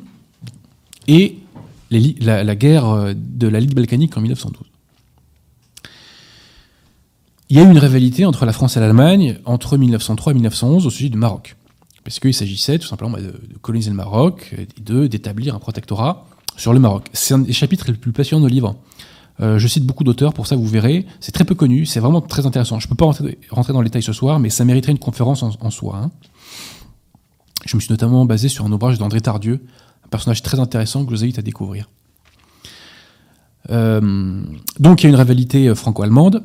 et 1.08 1.38
la, 1.90 2.56
guerre 2.56 2.86
euh, 2.88 3.12
de 3.16 3.48
la 3.48 3.60
Ligue 3.60 3.74
balkanique 3.74 4.16
en 4.16 4.20
1912. 4.20 4.62
Il 7.48 7.56
y 7.56 7.60
a 7.60 7.64
eu 7.64 7.70
une 7.70 7.78
rivalité 7.78 8.24
entre 8.24 8.46
la 8.46 8.52
France 8.52 8.76
et 8.76 8.80
l'Allemagne 8.80 9.38
entre 9.44 9.76
1903 9.76 10.32
et 10.32 10.34
1911 10.34 10.86
au 10.86 10.90
sujet 10.90 11.08
du 11.08 11.18
Maroc. 11.18 11.56
Parce 12.04 12.18
qu'il 12.18 12.34
s'agissait 12.34 12.78
tout 12.78 12.86
simplement 12.86 13.18
de, 13.18 13.32
coloniser 13.60 13.90
le 13.90 13.96
Maroc 13.96 14.54
et 14.56 14.66
d'établir 15.08 15.54
un 15.54 15.58
protectorat 15.58 16.26
sur 16.56 16.72
le 16.72 16.80
Maroc. 16.80 17.06
C'est 17.12 17.34
un 17.34 17.38
des 17.38 17.52
chapitres 17.52 17.86
les 17.88 17.94
plus 17.94 18.12
passionnants 18.12 18.44
de 18.44 18.50
livre. 18.50 18.76
Euh, 19.40 19.58
je 19.58 19.66
cite 19.66 19.84
beaucoup 19.84 20.04
d'auteurs, 20.04 20.34
pour 20.34 20.46
ça 20.46 20.56
vous 20.56 20.66
verrez. 20.66 21.06
C'est 21.20 21.32
très 21.32 21.44
peu 21.44 21.54
connu, 21.54 21.86
c'est 21.86 22.00
vraiment 22.00 22.20
très 22.20 22.46
intéressant. 22.46 22.78
Je 22.78 22.86
ne 22.86 22.90
peux 22.90 22.96
pas 22.96 23.06
rentrer, 23.06 23.72
dans 23.72 23.80
les 23.80 23.88
détails 23.88 24.02
ce 24.02 24.12
soir, 24.12 24.38
mais 24.38 24.50
ça 24.50 24.64
mériterait 24.64 24.92
une 24.92 24.98
conférence 24.98 25.42
en, 25.42 25.70
soi. 25.70 25.96
Hein. 25.96 26.10
Je 27.64 27.76
me 27.76 27.80
suis 27.80 27.90
notamment 27.90 28.24
basé 28.26 28.48
sur 28.48 28.66
un 28.66 28.72
ouvrage 28.72 28.98
d'André 28.98 29.20
Tardieu, 29.20 29.64
un 30.04 30.08
personnage 30.08 30.42
très 30.42 30.60
intéressant 30.60 31.04
que 31.04 31.10
je 31.10 31.16
vous 31.16 31.24
invite 31.24 31.38
à 31.38 31.42
découvrir. 31.42 31.88
Euh, 33.70 34.42
donc 34.78 35.02
il 35.02 35.04
y 35.04 35.06
a 35.06 35.10
une 35.10 35.16
rivalité 35.16 35.74
franco-allemande, 35.74 36.42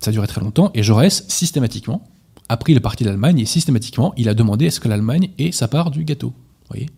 ça 0.00 0.10
a 0.10 0.12
duré 0.12 0.26
très 0.26 0.40
longtemps, 0.40 0.70
et 0.74 0.82
Jaurès, 0.82 1.24
systématiquement, 1.28 2.08
a 2.52 2.56
pris 2.58 2.74
le 2.74 2.80
parti 2.80 3.02
de 3.02 3.08
l'Allemagne, 3.08 3.38
et 3.38 3.46
systématiquement, 3.46 4.12
il 4.18 4.28
a 4.28 4.34
demandé 4.34 4.66
est-ce 4.66 4.78
que 4.78 4.88
l'Allemagne 4.88 5.30
ait 5.38 5.52
sa 5.52 5.68
part 5.68 5.90
du 5.90 6.04
gâteau. 6.04 6.34
voyez? 6.68 6.90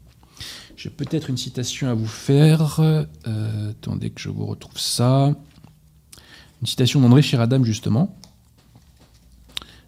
J'ai 0.76 0.90
peut-être 0.90 1.30
une 1.30 1.36
citation 1.36 1.88
à 1.88 1.94
vous 1.94 2.08
faire. 2.08 2.80
Euh, 2.80 3.70
attendez 3.70 4.10
que 4.10 4.20
je 4.20 4.30
vous 4.30 4.46
retrouve 4.46 4.76
ça. 4.76 5.32
Une 6.60 6.66
citation 6.66 7.00
d'André 7.00 7.22
Chiradam, 7.22 7.64
justement. 7.64 8.18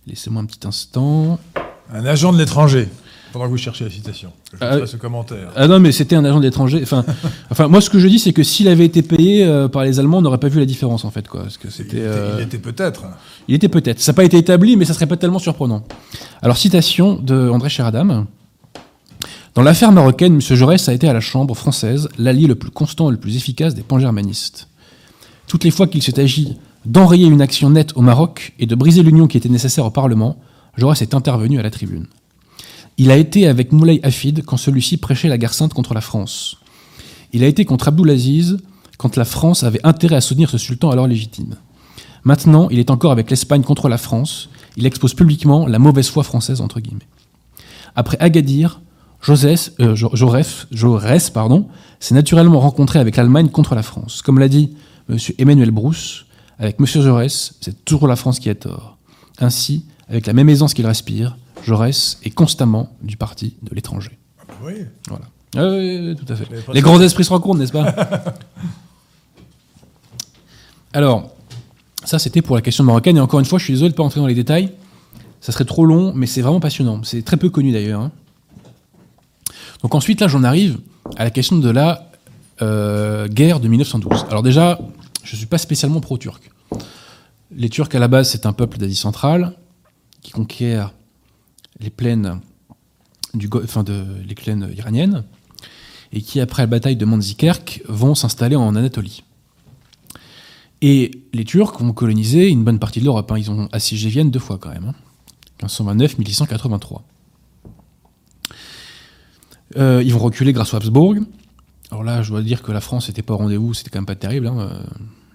Laissez-moi 0.07 0.41
un 0.41 0.47
petit 0.47 0.65
instant. 0.69 1.41
Un 1.91 2.07
agent 2.07 2.33
de 2.33 2.39
l'étranger. 2.39 2.89
Pendant 3.37 3.49
que 3.49 3.53
vous 3.53 3.59
cherchez 3.59 3.85
la 3.85 3.91
citation. 3.91 4.33
Je 4.59 4.65
euh, 4.65 4.87
ce 4.87 4.97
commentaire. 4.97 5.53
Ah 5.57 5.69
non, 5.69 5.79
mais 5.79 5.93
c'était 5.93 6.17
un 6.17 6.25
agent 6.25 6.39
de 6.39 6.45
l'étranger. 6.45 6.81
Enfin, 6.83 7.05
enfin, 7.51 7.69
moi, 7.69 7.83
ce 7.83 7.91
que 7.91 7.99
je 7.99 8.09
dis, 8.09 8.19
c'est 8.19 8.33
que 8.33 8.43
s'il 8.43 8.67
avait 8.67 8.87
été 8.87 9.03
payé 9.03 9.45
euh, 9.45 9.69
par 9.69 9.85
les 9.85 10.01
Allemands, 10.01 10.19
on 10.19 10.23
n'aurait 10.23 10.39
pas 10.39 10.49
vu 10.49 10.59
la 10.59 10.65
différence, 10.65 11.05
en 11.05 11.11
fait. 11.11 11.29
Quoi, 11.29 11.43
parce 11.43 11.59
que 11.59 11.69
c'était, 11.69 11.99
il, 11.99 12.43
était, 12.43 12.57
peut-être. 12.57 13.05
Il 13.47 13.55
était 13.55 13.69
peut-être. 13.69 14.01
Ça 14.01 14.13
n'a 14.13 14.17
pas 14.17 14.25
été 14.25 14.39
établi, 14.39 14.79
mais 14.79 14.87
ça 14.87 14.95
serait 14.95 15.05
pas 15.05 15.19
tellement 15.19 15.39
surprenant. 15.39 15.85
Alors, 16.41 16.57
citation 16.57 17.17
de 17.17 17.51
André 17.51 17.69
Chiradam. 17.69 18.25
Dans 19.55 19.63
l'affaire 19.63 19.93
marocaine, 19.93 20.33
M. 20.33 20.41
Jaurès 20.41 20.89
a 20.89 20.95
été 20.95 21.07
à 21.07 21.13
la 21.13 21.21
Chambre 21.21 21.55
française 21.55 22.09
l'allié 22.17 22.47
le 22.47 22.55
plus 22.55 22.71
constant 22.71 23.11
et 23.11 23.13
le 23.13 23.19
plus 23.19 23.37
efficace 23.37 23.75
des 23.75 23.83
pan-germanistes. 23.83 24.69
Toutes 25.47 25.65
les 25.65 25.71
fois 25.71 25.87
qu'il 25.87 26.03
s'est 26.03 26.19
agi 26.19 26.57
d'enrayer 26.87 27.27
une 27.27 27.43
action 27.43 27.69
nette 27.69 27.95
au 27.97 28.01
Maroc 28.01 28.55
et 28.59 28.65
de 28.65 28.75
briser 28.75 29.03
l'union 29.03 29.27
qui 29.27 29.37
était 29.37 29.51
nécessaire 29.51 29.85
au 29.85 29.91
Parlement, 29.91 30.39
Jaurès 30.79 31.03
est 31.03 31.13
intervenu 31.13 31.59
à 31.59 31.63
la 31.63 31.71
tribune. 31.71 32.07
Il 32.99 33.11
a 33.11 33.17
été 33.17 33.47
avec 33.47 33.73
Moulay 33.73 34.01
Hafid 34.03 34.45
quand 34.45 34.57
celui-ci 34.57 34.97
prêchait 34.97 35.29
la 35.29 35.37
guerre 35.37 35.53
sainte 35.53 35.75
contre 35.75 35.93
la 35.93 36.01
France. 36.01 36.57
Il 37.33 37.45
a 37.45 37.47
été 37.47 37.65
contre 37.65 37.89
Abdulaziz 37.89 38.59
quand 38.97 39.17
la 39.17 39.27
France 39.27 39.65
avait 39.65 39.85
intérêt 39.85 40.17
à 40.17 40.21
soutenir 40.23 40.49
ce 40.49 40.57
sultan 40.57 40.91
alors 40.91 41.07
légitime. 41.07 41.57
Maintenant, 42.25 42.69
il 42.71 42.79
est 42.79 42.91
encore 42.91 43.13
avec 43.13 43.31
l'Espagne 43.31 43.63
contre 43.63 43.89
la 43.89 43.99
France. 43.99 44.49
Il 44.77 44.87
expose 44.87 45.15
publiquement 45.15 45.67
la 45.67 45.79
mauvaise 45.79 46.09
foi 46.09 46.25
française, 46.25 46.61
entre 46.61 46.81
guillemets. 46.81 47.07
Après 47.95 48.19
Agadir, 48.19 48.81
euh, 49.29 49.95
Jaurès, 49.95 51.31
pardon, 51.31 51.69
s'est 52.01 52.15
naturellement 52.15 52.61
rencontré 52.61 52.99
avec 52.99 53.17
l'Allemagne 53.17 53.49
contre 53.49 53.75
la 53.75 53.83
France. 53.83 54.23
Comme 54.23 54.39
l'a 54.39 54.49
dit 54.49 54.75
M. 55.11 55.19
Emmanuel 55.39 55.71
Brousse, 55.71 56.27
avec 56.59 56.77
M. 56.81 56.87
Jaurès, 56.87 57.55
c'est 57.61 57.85
toujours 57.85 58.09
la 58.09 58.17
France 58.17 58.39
qui 58.39 58.49
a 58.49 58.55
tort. 58.55 58.97
Ainsi, 59.39 59.85
avec 60.09 60.27
la 60.27 60.33
même 60.33 60.49
aisance 60.49 60.75
qu'il 60.75 60.87
respire, 60.87 61.37
Jaurès 61.67 62.19
est 62.23 62.31
constamment 62.31 62.97
du 63.03 63.17
parti 63.17 63.57
de 63.63 63.75
l'étranger. 63.75 64.17
Ah 64.39 64.45
bah 64.49 64.55
oui. 64.67 64.87
Voilà. 65.09 65.25
oui, 65.69 66.15
tout 66.15 66.33
à 66.33 66.37
fait. 66.37 66.47
Les 66.73 66.81
grands 66.81 67.01
esprits 67.01 67.25
se 67.25 67.31
rencontrent, 67.31 67.59
n'est-ce 67.59 67.73
pas 67.73 67.93
Alors, 70.93 71.35
ça 72.05 72.21
c'était 72.21 72.41
pour 72.41 72.55
la 72.55 72.63
question 72.63 72.85
marocaine. 72.85 73.17
Et 73.17 73.21
encore 73.21 73.41
une 73.41 73.47
fois, 73.47 73.59
je 73.59 73.65
suis 73.65 73.73
désolé 73.73 73.89
de 73.89 73.95
ne 73.95 73.97
pas 73.97 74.05
entrer 74.05 74.21
dans 74.21 74.29
les 74.29 74.35
détails. 74.35 74.73
Ça 75.41 75.51
serait 75.51 75.65
trop 75.65 75.85
long, 75.85 76.13
mais 76.15 76.27
c'est 76.27 76.41
vraiment 76.41 76.61
passionnant. 76.61 77.03
C'est 77.03 77.23
très 77.23 77.37
peu 77.37 77.51
connu 77.51 77.73
d'ailleurs. 77.73 78.01
Hein. 78.01 78.13
Donc 79.83 79.97
ensuite, 79.97 80.21
là, 80.21 80.29
j'en 80.29 80.45
arrive 80.45 80.79
à 81.17 81.25
la 81.25 81.31
question 81.31 81.59
de 81.59 81.71
la 81.71 82.11
euh, 82.63 83.27
guerre 83.27 83.59
de 83.59 83.67
1912. 83.67 84.27
Alors 84.31 84.45
déjà, 84.45 84.79
je 85.25 85.33
ne 85.33 85.37
suis 85.37 85.47
pas 85.47 85.59
spécialement 85.59 86.01
pro-turc. 86.01 86.49
Les 87.51 87.69
Turcs, 87.71 87.93
à 87.93 87.99
la 87.99 88.09
base, 88.09 88.31
c'est 88.31 88.47
un 88.47 88.53
peuple 88.53 88.79
d'Asie 88.79 88.95
centrale 88.95 89.53
qui 90.23 90.31
conquiert 90.31 90.93
les 91.81 91.91
plaines, 91.91 92.41
enfin 93.65 93.85
les 94.27 94.35
plaines 94.35 94.71
iraniennes 94.77 95.25
et 96.13 96.23
qui, 96.23 96.41
après 96.41 96.63
la 96.63 96.67
bataille 96.67 96.97
de 96.97 97.05
Manzikert, 97.05 97.61
vont 97.89 98.15
s'installer 98.15 98.57
en 98.57 98.75
Anatolie. 98.75 99.23
Et 100.83 101.11
les 101.33 101.45
Turcs 101.45 101.79
vont 101.81 101.93
coloniser 101.93 102.49
une 102.49 102.65
bonne 102.65 102.79
partie 102.79 103.01
de 103.01 103.05
l'Europe. 103.05 103.31
Hein. 103.33 103.39
Ils 103.39 103.51
ont 103.51 103.69
assiégé 103.73 104.09
Vienne 104.09 104.31
deux 104.31 104.39
fois 104.39 104.59
quand 104.59 104.71
même. 104.71 104.93
1529-1683. 105.63 106.97
Hein. 106.97 107.03
Euh, 109.77 110.03
ils 110.05 110.13
vont 110.13 110.21
reculer 110.21 110.53
grâce 110.53 110.75
aux 110.75 110.77
Habsbourg. 110.77 111.17
Alors 111.91 112.05
là, 112.05 112.23
je 112.23 112.31
dois 112.31 112.43
dire 112.43 112.63
que 112.63 112.73
la 112.73 112.81
France 112.81 113.09
n'était 113.09 113.23
pas 113.23 113.35
au 113.35 113.39
rendez-vous, 113.39 113.75
c'était 113.75 113.91
quand 113.91 113.99
même 113.99 114.07
pas 114.07 114.15
terrible. 114.15 114.47
Hein, 114.47 114.59
euh, 114.59 114.83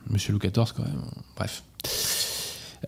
Monsieur 0.09 0.33
Louis 0.33 0.39
XIV, 0.39 0.73
quand 0.75 0.83
même. 0.83 1.01
Bref. 1.35 1.63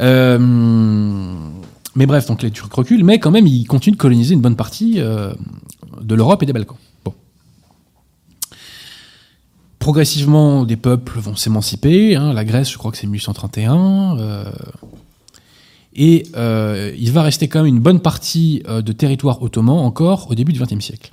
Euh, 0.01 1.49
mais 1.95 2.05
bref, 2.05 2.27
donc 2.27 2.41
les 2.41 2.51
Turcs 2.51 2.73
reculent, 2.73 3.03
mais 3.03 3.19
quand 3.19 3.31
même, 3.31 3.47
ils 3.47 3.65
continuent 3.65 3.95
de 3.95 3.99
coloniser 3.99 4.33
une 4.33 4.41
bonne 4.41 4.55
partie 4.55 4.95
de 4.95 6.15
l'Europe 6.15 6.43
et 6.43 6.45
des 6.45 6.53
Balkans. 6.53 6.77
Progressivement, 9.79 10.63
des 10.63 10.77
peuples 10.77 11.19
vont 11.19 11.35
s'émanciper. 11.35 12.15
Hein. 12.15 12.31
la 12.31 12.45
Grèce, 12.45 12.71
je 12.71 12.77
crois 12.77 12.91
que 12.91 12.97
c'est 12.97 13.05
1831. 13.05 14.17
et 15.95 16.23
il 16.97 17.11
va 17.11 17.21
rester 17.21 17.47
quand 17.47 17.63
même 17.63 17.75
une 17.75 17.81
bonne 17.81 17.99
partie 17.99 18.63
de 18.67 18.91
territoire 18.91 19.41
ottoman 19.41 19.79
encore 19.79 20.31
au 20.31 20.35
début 20.35 20.53
du 20.53 20.59
XXe 20.61 20.83
siècle 20.83 21.11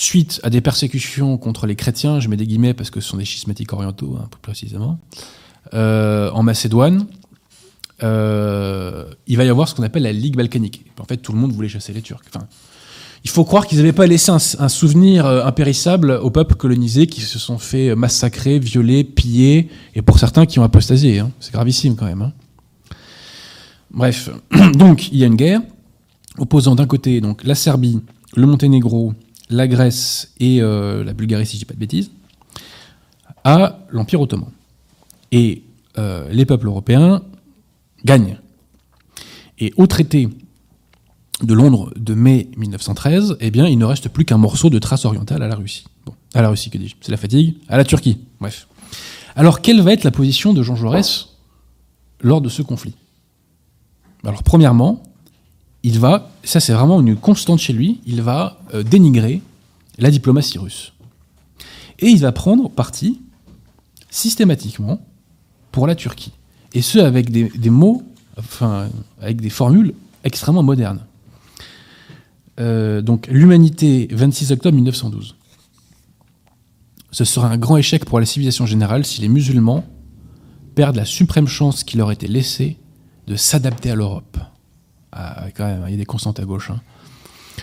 suite 0.00 0.40
à 0.42 0.50
des 0.50 0.62
persécutions 0.62 1.36
contre 1.36 1.66
les 1.66 1.76
chrétiens, 1.76 2.20
je 2.20 2.28
mets 2.28 2.38
des 2.38 2.46
guillemets 2.46 2.72
parce 2.72 2.90
que 2.90 3.00
ce 3.00 3.08
sont 3.10 3.18
des 3.18 3.26
schismatiques 3.26 3.72
orientaux, 3.72 4.16
hein, 4.18 4.28
peu 4.30 4.38
précisément, 4.40 4.98
euh, 5.74 6.30
en 6.30 6.42
Macédoine, 6.42 7.06
euh, 8.02 9.04
il 9.26 9.36
va 9.36 9.44
y 9.44 9.48
avoir 9.48 9.68
ce 9.68 9.74
qu'on 9.74 9.82
appelle 9.82 10.02
la 10.02 10.12
Ligue 10.12 10.36
balkanique. 10.36 10.84
En 11.00 11.04
fait, 11.04 11.18
tout 11.18 11.32
le 11.32 11.38
monde 11.38 11.52
voulait 11.52 11.68
chasser 11.68 11.92
les 11.92 12.02
Turcs. 12.02 12.22
Enfin, 12.34 12.46
il 13.24 13.30
faut 13.30 13.44
croire 13.44 13.66
qu'ils 13.66 13.78
n'avaient 13.78 13.92
pas 13.92 14.06
laissé 14.06 14.30
un, 14.30 14.38
souvenir 14.38 15.26
euh, 15.26 15.44
impérissable 15.44 16.12
aux 16.22 16.30
peuples 16.30 16.54
colonisés 16.54 17.06
qui 17.06 17.20
se 17.20 17.38
sont 17.38 17.58
fait 17.58 17.94
massacrer, 17.94 18.58
violer, 18.58 19.04
piller, 19.04 19.68
et 19.94 20.02
pour 20.02 20.18
certains 20.18 20.46
qui 20.46 20.58
ont 20.58 20.62
apostasié. 20.62 21.18
Hein. 21.18 21.30
C'est 21.40 21.52
gravissime 21.52 21.96
quand 21.96 22.06
même. 22.06 22.22
Hein. 22.22 22.32
Bref, 23.90 24.30
donc 24.74 25.12
il 25.12 25.18
y 25.18 25.24
a 25.24 25.26
une 25.26 25.36
guerre 25.36 25.60
opposant 26.38 26.74
d'un 26.74 26.86
côté 26.86 27.20
donc 27.20 27.44
la 27.44 27.54
Serbie, 27.54 28.00
le 28.36 28.46
Monténégro 28.46 29.12
la 29.50 29.66
Grèce 29.66 30.32
et 30.38 30.62
euh, 30.62 31.02
la 31.02 31.12
Bulgarie, 31.12 31.44
si 31.44 31.56
je 31.56 31.58
dis 31.58 31.64
pas 31.64 31.74
de 31.74 31.80
bêtises, 31.80 32.12
à 33.42 33.80
l'Empire 33.90 34.20
ottoman. 34.20 34.48
Et 35.32 35.64
les 36.32 36.46
peuples 36.46 36.66
européens 36.66 37.20
gagnent. 38.04 38.38
Et 39.58 39.72
au 39.76 39.86
traité 39.86 40.28
de 41.42 41.54
Londres 41.54 41.92
de 41.96 42.14
mai 42.14 42.48
1913, 42.56 43.36
eh 43.40 43.50
bien, 43.50 43.66
il 43.66 43.78
ne 43.78 43.84
reste 43.84 44.08
plus 44.08 44.24
qu'un 44.24 44.38
morceau 44.38 44.70
de 44.70 44.78
trace 44.78 45.04
orientale 45.04 45.42
à 45.42 45.48
la 45.48 45.54
Russie. 45.54 45.84
Bon, 46.06 46.14
à 46.34 46.42
la 46.42 46.48
Russie, 46.48 46.70
que 46.70 46.78
dis-je 46.78 46.96
C'est 47.00 47.12
la 47.12 47.16
fatigue 47.16 47.56
À 47.68 47.76
la 47.76 47.84
Turquie, 47.84 48.18
bref. 48.40 48.66
Alors, 49.36 49.60
quelle 49.60 49.80
va 49.80 49.92
être 49.92 50.04
la 50.04 50.10
position 50.10 50.52
de 50.52 50.62
Jean 50.62 50.76
Jaurès 50.76 51.28
lors 52.20 52.40
de 52.40 52.48
ce 52.48 52.62
conflit? 52.62 52.94
Alors, 54.24 54.42
premièrement, 54.42 55.02
il 55.82 55.98
va, 55.98 56.30
ça 56.44 56.60
c'est 56.60 56.72
vraiment 56.72 57.00
une 57.00 57.16
constante 57.16 57.58
chez 57.58 57.72
lui, 57.72 58.00
il 58.06 58.22
va 58.22 58.60
euh, 58.74 58.82
dénigrer 58.82 59.40
la 59.98 60.10
diplomatie 60.10 60.58
russe. 60.58 60.92
Et 61.98 62.08
il 62.08 62.18
va 62.18 62.32
prendre 62.32 62.68
parti 62.68 63.20
systématiquement 64.10 65.00
pour 65.72 65.86
la 65.86 65.94
Turquie. 65.94 66.32
Et 66.74 66.82
ce, 66.82 66.98
avec 66.98 67.30
des, 67.30 67.70
mots, 67.70 68.02
enfin, 68.38 68.88
avec 69.20 69.40
des 69.40 69.50
formules 69.50 69.94
extrêmement 70.24 70.62
modernes. 70.62 71.00
Euh, 72.60 73.02
donc, 73.02 73.26
l'humanité, 73.28 74.08
26 74.12 74.52
octobre 74.52 74.74
1912. 74.76 75.36
Ce 77.12 77.24
sera 77.24 77.48
un 77.48 77.56
grand 77.56 77.76
échec 77.76 78.04
pour 78.04 78.20
la 78.20 78.26
civilisation 78.26 78.66
générale 78.66 79.04
si 79.04 79.20
les 79.20 79.28
musulmans 79.28 79.84
perdent 80.74 80.96
la 80.96 81.04
suprême 81.04 81.48
chance 81.48 81.82
qui 81.82 81.96
leur 81.96 82.12
était 82.12 82.28
laissée 82.28 82.76
de 83.26 83.34
s'adapter 83.34 83.90
à 83.90 83.94
l'Europe. 83.94 84.38
Ah, 85.12 85.46
quand 85.56 85.64
même, 85.64 85.82
il 85.88 85.90
y 85.92 85.94
a 85.94 85.96
des 85.96 86.04
constantes 86.04 86.38
à 86.38 86.44
gauche. 86.44 86.70
Hein. 86.70 86.80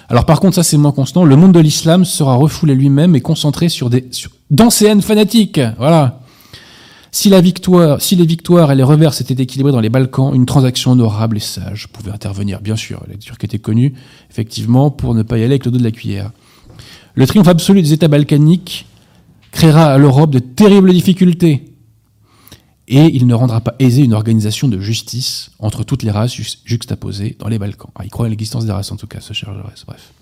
Alors 0.09 0.25
par 0.25 0.39
contre, 0.39 0.55
ça 0.55 0.63
c'est 0.63 0.77
moins 0.77 0.91
constant. 0.91 1.25
Le 1.25 1.35
monde 1.35 1.53
de 1.53 1.59
l'islam 1.59 2.05
sera 2.05 2.35
refoulé 2.35 2.75
lui-même 2.75 3.15
et 3.15 3.21
concentré 3.21 3.69
sur 3.69 3.89
des 3.89 4.07
sur, 4.11 4.31
d'anciennes 4.51 5.01
fanatiques. 5.01 5.59
Voilà. 5.77 6.21
Si 7.11 7.29
les 7.29 7.41
victoires 7.41 8.71
et 8.71 8.75
les 8.75 8.83
revers 8.83 9.13
s'étaient 9.13 9.41
équilibrés 9.41 9.71
dans 9.71 9.79
les 9.79 9.89
Balkans, 9.89 10.33
une 10.33 10.45
transaction 10.45 10.91
honorable 10.91 11.37
et 11.37 11.41
sage 11.41 11.87
pouvait 11.87 12.11
intervenir. 12.11 12.61
Bien 12.61 12.75
sûr, 12.75 13.03
la 13.07 13.15
Turquie 13.15 13.45
était 13.45 13.59
connue, 13.59 13.93
effectivement, 14.29 14.91
pour 14.91 15.15
ne 15.15 15.23
pas 15.23 15.37
y 15.37 15.41
aller 15.41 15.53
avec 15.53 15.65
le 15.65 15.71
dos 15.71 15.79
de 15.79 15.83
la 15.83 15.91
cuillère. 15.91 16.31
Le 17.15 17.25
triomphe 17.25 17.47
absolu 17.47 17.81
des 17.81 17.93
États 17.93 18.07
balkaniques 18.07 18.85
créera 19.51 19.93
à 19.93 19.97
l'Europe 19.97 20.31
de 20.31 20.39
terribles 20.39 20.93
difficultés 20.93 21.73
et 22.87 23.05
il 23.13 23.27
ne 23.27 23.33
rendra 23.33 23.59
pas 23.61 23.75
aisé 23.79 24.03
une 24.03 24.13
organisation 24.13 24.67
de 24.67 24.79
justice 24.79 25.51
entre 25.59 25.83
toutes 25.83 26.03
les 26.03 26.11
races 26.11 26.33
juxtaposées 26.63 27.35
dans 27.39 27.49
les 27.49 27.59
Balkans. 27.59 27.91
Ah, 27.95 28.03
il 28.05 28.09
croit 28.09 28.27
à 28.27 28.29
l'existence 28.29 28.65
des 28.65 28.71
races 28.71 28.91
en 28.91 28.95
tout 28.95 29.07
cas, 29.07 29.19
ce 29.19 29.33
cher 29.33 29.53
Jaurès, 29.53 29.83
bref. 29.85 30.13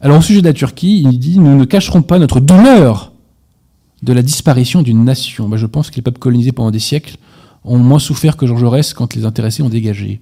Alors 0.00 0.18
au 0.18 0.22
sujet 0.22 0.42
de 0.42 0.46
la 0.46 0.52
Turquie, 0.52 1.02
il 1.02 1.18
dit 1.18 1.38
Nous 1.38 1.56
ne 1.56 1.64
cacherons 1.64 2.02
pas 2.02 2.18
notre 2.18 2.40
douleur 2.40 3.13
de 4.04 4.12
la 4.12 4.22
disparition 4.22 4.82
d'une 4.82 5.02
nation. 5.02 5.50
Je 5.56 5.66
pense 5.66 5.90
que 5.90 5.96
les 5.96 6.02
peuples 6.02 6.18
colonisés 6.18 6.52
pendant 6.52 6.70
des 6.70 6.78
siècles 6.78 7.16
ont 7.64 7.78
moins 7.78 7.98
souffert 7.98 8.36
que 8.36 8.46
Georges 8.46 8.60
Jaurès 8.60 8.92
quand 8.92 9.14
les 9.14 9.24
intéressés 9.24 9.62
ont 9.62 9.70
dégagé. 9.70 10.20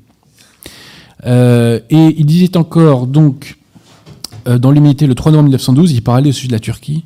Euh, 1.26 1.80
et 1.91 2.14
il 2.16 2.24
disait 2.24 2.57
encore, 2.57 3.09
donc, 3.09 3.59
euh, 4.47 4.59
dans 4.59 4.70
l'humilité, 4.70 5.07
le 5.07 5.16
3 5.16 5.33
novembre 5.33 5.47
1912, 5.47 5.93
il 5.93 6.03
parlait 6.03 6.28
au 6.28 6.33
sujet 6.33 6.49
de 6.49 6.53
la 6.53 6.61
Turquie, 6.61 7.05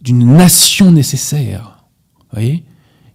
d'une 0.00 0.24
nation 0.36 0.92
nécessaire. 0.92 1.84
Vous 2.18 2.40
voyez? 2.40 2.64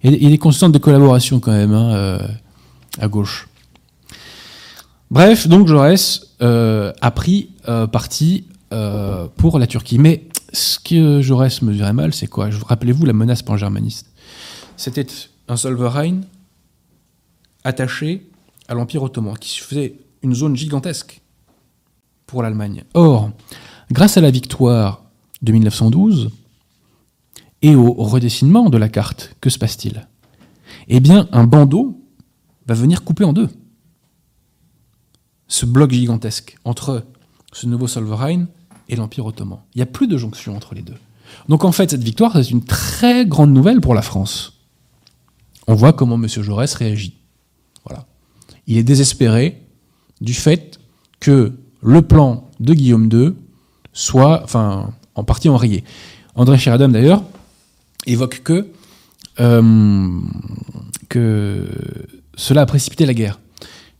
Il 0.04 0.24
y 0.24 0.28
a 0.28 0.30
des 0.30 0.38
constantes 0.38 0.72
de 0.72 0.78
collaboration 0.78 1.40
quand 1.40 1.52
même 1.52 1.74
hein, 1.74 1.92
euh, 1.94 2.28
à 3.00 3.08
gauche. 3.08 3.48
Bref, 5.12 5.48
donc 5.48 5.68
Jaurès 5.68 6.36
a 6.40 7.12
pris 7.12 7.50
parti 7.92 8.46
pour 9.36 9.60
la 9.60 9.68
Turquie. 9.68 9.98
Mais 9.98 10.29
ce 10.54 10.80
que 10.80 11.22
Jaurès 11.22 11.62
mesurait 11.62 11.94
mal, 11.94 12.14
c'est 12.14 12.28
quoi? 12.28 12.50
Rappelez-vous 12.68 13.06
la 13.06 13.14
menace 13.14 13.42
pan-germaniste. 13.42 14.08
C'était 14.78 15.08
un 15.48 15.58
Solverein 15.58 16.22
attaché 17.64 18.30
à 18.68 18.74
l'Empire 18.74 19.04
ottoman, 19.04 19.38
qui 19.38 19.60
faisait 19.60 19.96
une 20.22 20.34
zone 20.34 20.56
gigantesque 20.56 21.22
pour 22.26 22.44
l'Allemagne. 22.44 22.84
Or, 22.94 23.32
grâce 23.92 24.18
à 24.18 24.22
la 24.22 24.32
victoire 24.32 25.04
de 25.42 25.52
1912 25.52 26.30
et 27.62 27.76
au 27.76 27.94
redessinement 27.94 28.70
de 28.70 28.78
la 28.78 28.90
carte, 28.90 29.36
que 29.42 29.50
se 29.50 29.58
passe-t-il? 29.58 30.08
Eh 30.88 31.00
bien, 31.00 31.28
un 31.32 31.44
bandeau 31.44 32.02
va 32.68 32.74
venir 32.76 33.04
couper 33.04 33.24
en 33.24 33.34
deux 33.34 33.50
ce 35.50 35.66
bloc 35.66 35.92
gigantesque 35.92 36.58
entre 36.64 37.04
ce 37.52 37.66
nouveau 37.66 37.88
Solverein 37.88 38.46
et 38.90 38.96
l'Empire 38.96 39.26
ottoman. 39.26 39.60
Il 39.76 39.78
n'y 39.78 39.84
a 39.84 39.86
plus 39.86 40.08
de 40.08 40.18
jonction 40.18 40.56
entre 40.56 40.76
les 40.76 40.82
deux. 40.82 40.98
Donc 41.48 41.64
en 41.64 41.72
fait, 41.72 41.92
cette 41.92 42.04
victoire, 42.04 42.34
c'est 42.34 42.50
une 42.50 42.64
très 42.64 43.26
grande 43.26 43.54
nouvelle 43.54 43.82
pour 43.82 43.94
la 43.94 44.02
France. 44.02 44.60
On 45.68 45.76
voit 45.76 45.94
comment 45.94 46.16
M. 46.16 46.28
Jaurès 46.28 46.74
réagit. 46.74 47.16
Voilà. 47.86 48.06
Il 48.68 48.78
est 48.78 48.84
désespéré 48.84 49.62
du 50.22 50.34
fait 50.34 50.80
que 51.20 51.54
le 51.82 52.02
plan 52.02 52.50
de 52.60 52.74
Guillaume 52.74 53.10
II 53.12 53.34
soit, 53.94 54.42
enfin, 54.44 54.92
en 55.16 55.24
partie 55.24 55.50
enrayé. 55.50 55.84
André 56.36 56.58
Sheridan, 56.58 56.90
d'ailleurs, 56.90 57.24
évoque 58.06 58.42
que, 58.44 58.68
euh, 59.40 60.20
cela 62.36 62.62
a 62.62 62.66
précipité 62.66 63.06
la 63.06 63.14
guerre, 63.14 63.40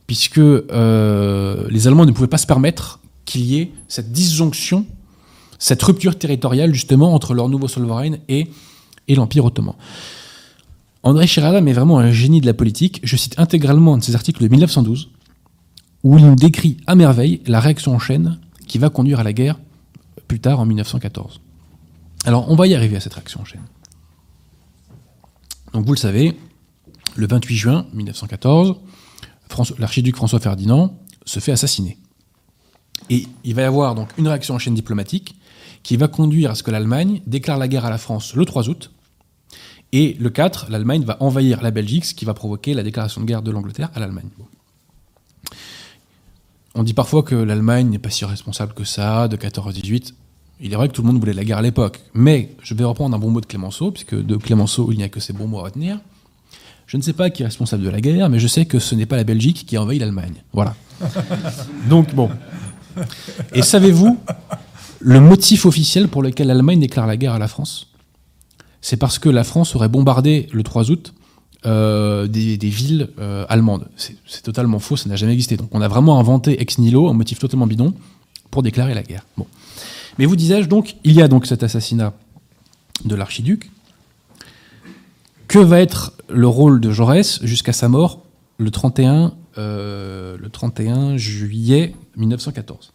puisque 0.06 0.38
euh, 0.38 1.66
les 1.68 1.86
Allemands 1.86 2.06
ne 2.06 2.12
pouvaient 2.12 2.26
pas 2.26 2.38
se 2.38 2.46
permettre 2.46 3.00
qu'il 3.24 3.42
y 3.42 3.60
ait 3.60 3.72
cette 3.88 4.12
disjonction, 4.12 4.86
cette 5.58 5.82
rupture 5.82 6.18
territoriale, 6.18 6.72
justement, 6.74 7.14
entre 7.14 7.34
leur 7.34 7.48
nouveau 7.48 7.68
souverain 7.68 8.12
et, 8.28 8.48
et 9.08 9.14
l'Empire 9.14 9.44
ottoman. 9.44 9.74
André 11.02 11.26
Sheridan 11.26 11.66
est 11.66 11.72
vraiment 11.72 11.98
un 11.98 12.12
génie 12.12 12.40
de 12.40 12.46
la 12.46 12.54
politique. 12.54 13.00
Je 13.02 13.16
cite 13.16 13.38
intégralement 13.38 13.94
un 13.94 13.98
de 13.98 14.04
ses 14.04 14.14
articles 14.14 14.42
de 14.42 14.48
1912, 14.48 15.10
où 16.02 16.18
il 16.18 16.26
nous 16.26 16.36
décrit 16.36 16.76
à 16.86 16.94
merveille 16.94 17.40
la 17.46 17.60
réaction 17.60 17.94
en 17.94 17.98
chaîne 17.98 18.38
qui 18.66 18.78
va 18.78 18.90
conduire 18.90 19.20
à 19.20 19.24
la 19.24 19.32
guerre 19.32 19.58
plus 20.28 20.40
tard 20.40 20.60
en 20.60 20.66
1914. 20.66 21.40
Alors, 22.24 22.50
on 22.50 22.54
va 22.54 22.66
y 22.66 22.74
arriver 22.74 22.96
à 22.96 23.00
cette 23.00 23.14
réaction 23.14 23.40
en 23.40 23.44
chaîne. 23.44 23.64
Donc, 25.72 25.86
vous 25.86 25.92
le 25.92 25.98
savez, 25.98 26.36
le 27.16 27.26
28 27.26 27.56
juin 27.56 27.86
1914, 27.94 28.76
l'archiduc 29.78 30.16
François 30.16 30.40
Ferdinand 30.40 30.98
se 31.24 31.40
fait 31.40 31.52
assassiner. 31.52 31.98
Et 33.10 33.26
il 33.44 33.54
va 33.54 33.62
y 33.62 33.64
avoir 33.64 33.94
donc 33.94 34.08
une 34.16 34.28
réaction 34.28 34.54
en 34.54 34.58
chaîne 34.58 34.74
diplomatique 34.74 35.34
qui 35.82 35.96
va 35.96 36.08
conduire 36.08 36.52
à 36.52 36.54
ce 36.54 36.62
que 36.62 36.70
l'Allemagne 36.70 37.20
déclare 37.26 37.58
la 37.58 37.68
guerre 37.68 37.84
à 37.84 37.90
la 37.90 37.98
France 37.98 38.34
le 38.34 38.44
3 38.44 38.68
août. 38.68 38.90
Et 39.92 40.16
le 40.20 40.30
4, 40.30 40.70
l'Allemagne 40.70 41.02
va 41.02 41.16
envahir 41.20 41.62
la 41.62 41.72
Belgique, 41.72 42.04
ce 42.04 42.14
qui 42.14 42.24
va 42.24 42.32
provoquer 42.32 42.74
la 42.74 42.84
déclaration 42.84 43.20
de 43.20 43.26
guerre 43.26 43.42
de 43.42 43.50
l'Angleterre 43.50 43.90
à 43.94 44.00
l'Allemagne. 44.00 44.28
On 46.76 46.84
dit 46.84 46.94
parfois 46.94 47.24
que 47.24 47.34
l'Allemagne 47.34 47.88
n'est 47.88 47.98
pas 47.98 48.10
si 48.10 48.24
responsable 48.24 48.72
que 48.74 48.84
ça, 48.84 49.26
de 49.26 49.34
14 49.34 49.68
à 49.68 49.72
18. 49.72 50.14
Il 50.60 50.72
est 50.72 50.76
vrai 50.76 50.88
que 50.88 50.92
tout 50.92 51.02
le 51.02 51.08
monde 51.08 51.18
voulait 51.18 51.32
la 51.32 51.44
guerre 51.44 51.58
à 51.58 51.62
l'époque. 51.62 52.00
Mais 52.14 52.54
je 52.62 52.74
vais 52.74 52.84
reprendre 52.84 53.16
un 53.16 53.18
bon 53.18 53.30
mot 53.30 53.40
de 53.40 53.46
Clémenceau, 53.46 53.90
puisque 53.90 54.14
de 54.14 54.36
Clémenceau, 54.36 54.92
il 54.92 54.98
n'y 54.98 55.02
a 55.02 55.08
que 55.08 55.18
ces 55.18 55.32
bons 55.32 55.48
mots 55.48 55.58
à 55.58 55.62
retenir. 55.64 55.98
Je 56.86 56.96
ne 56.96 57.02
sais 57.02 57.12
pas 57.12 57.30
qui 57.30 57.42
est 57.42 57.46
responsable 57.46 57.82
de 57.82 57.88
la 57.88 58.00
guerre, 58.00 58.28
mais 58.28 58.38
je 58.38 58.46
sais 58.46 58.66
que 58.66 58.78
ce 58.78 58.94
n'est 58.94 59.06
pas 59.06 59.16
la 59.16 59.24
Belgique 59.24 59.64
qui 59.66 59.76
a 59.76 59.82
envahi 59.82 59.98
l'Allemagne. 59.98 60.34
Voilà. 60.52 60.76
Donc, 61.88 62.14
bon. 62.14 62.30
Et 63.54 63.62
savez-vous 63.62 64.18
le 65.00 65.20
motif 65.20 65.66
officiel 65.66 66.08
pour 66.08 66.22
lequel 66.22 66.48
l'Allemagne 66.48 66.80
déclare 66.80 67.06
la 67.06 67.16
guerre 67.16 67.34
à 67.34 67.38
la 67.38 67.48
France? 67.48 67.88
C'est 68.80 68.96
parce 68.96 69.18
que 69.18 69.28
la 69.28 69.44
France 69.44 69.76
aurait 69.76 69.88
bombardé 69.88 70.48
le 70.52 70.62
3 70.62 70.90
août 70.90 71.12
euh, 71.66 72.26
des, 72.26 72.56
villes 72.56 73.10
euh, 73.18 73.44
allemandes. 73.50 73.88
C'est 73.96 74.42
totalement 74.42 74.78
faux, 74.78 74.96
ça 74.96 75.08
n'a 75.08 75.16
jamais 75.16 75.34
existé. 75.34 75.56
Donc 75.56 75.68
on 75.72 75.82
a 75.82 75.88
vraiment 75.88 76.18
inventé 76.18 76.60
ex 76.60 76.78
nihilo 76.78 77.08
un 77.08 77.12
motif 77.12 77.38
totalement 77.38 77.66
bidon 77.66 77.92
pour 78.50 78.62
déclarer 78.62 78.94
la 78.94 79.02
guerre. 79.02 79.26
Bon. 79.36 79.46
Mais 80.18 80.24
vous 80.24 80.36
disais-je 80.36 80.68
donc, 80.68 80.96
il 81.04 81.12
y 81.12 81.22
a 81.22 81.28
donc 81.28 81.46
cet 81.46 81.62
assassinat 81.62 82.14
de 83.04 83.14
l'archiduc. 83.14 83.70
Que 85.48 85.58
va 85.58 85.80
être 85.80 86.12
le 86.30 86.46
rôle 86.46 86.80
de 86.80 86.92
Jaurès 86.92 87.40
jusqu'à 87.42 87.72
sa 87.72 87.88
mort 87.88 88.22
le 88.56 88.70
31, 88.70 89.34
euh, 89.58 90.36
le 90.38 90.48
31 90.48 91.16
juillet 91.16 91.94
1914 92.16 92.92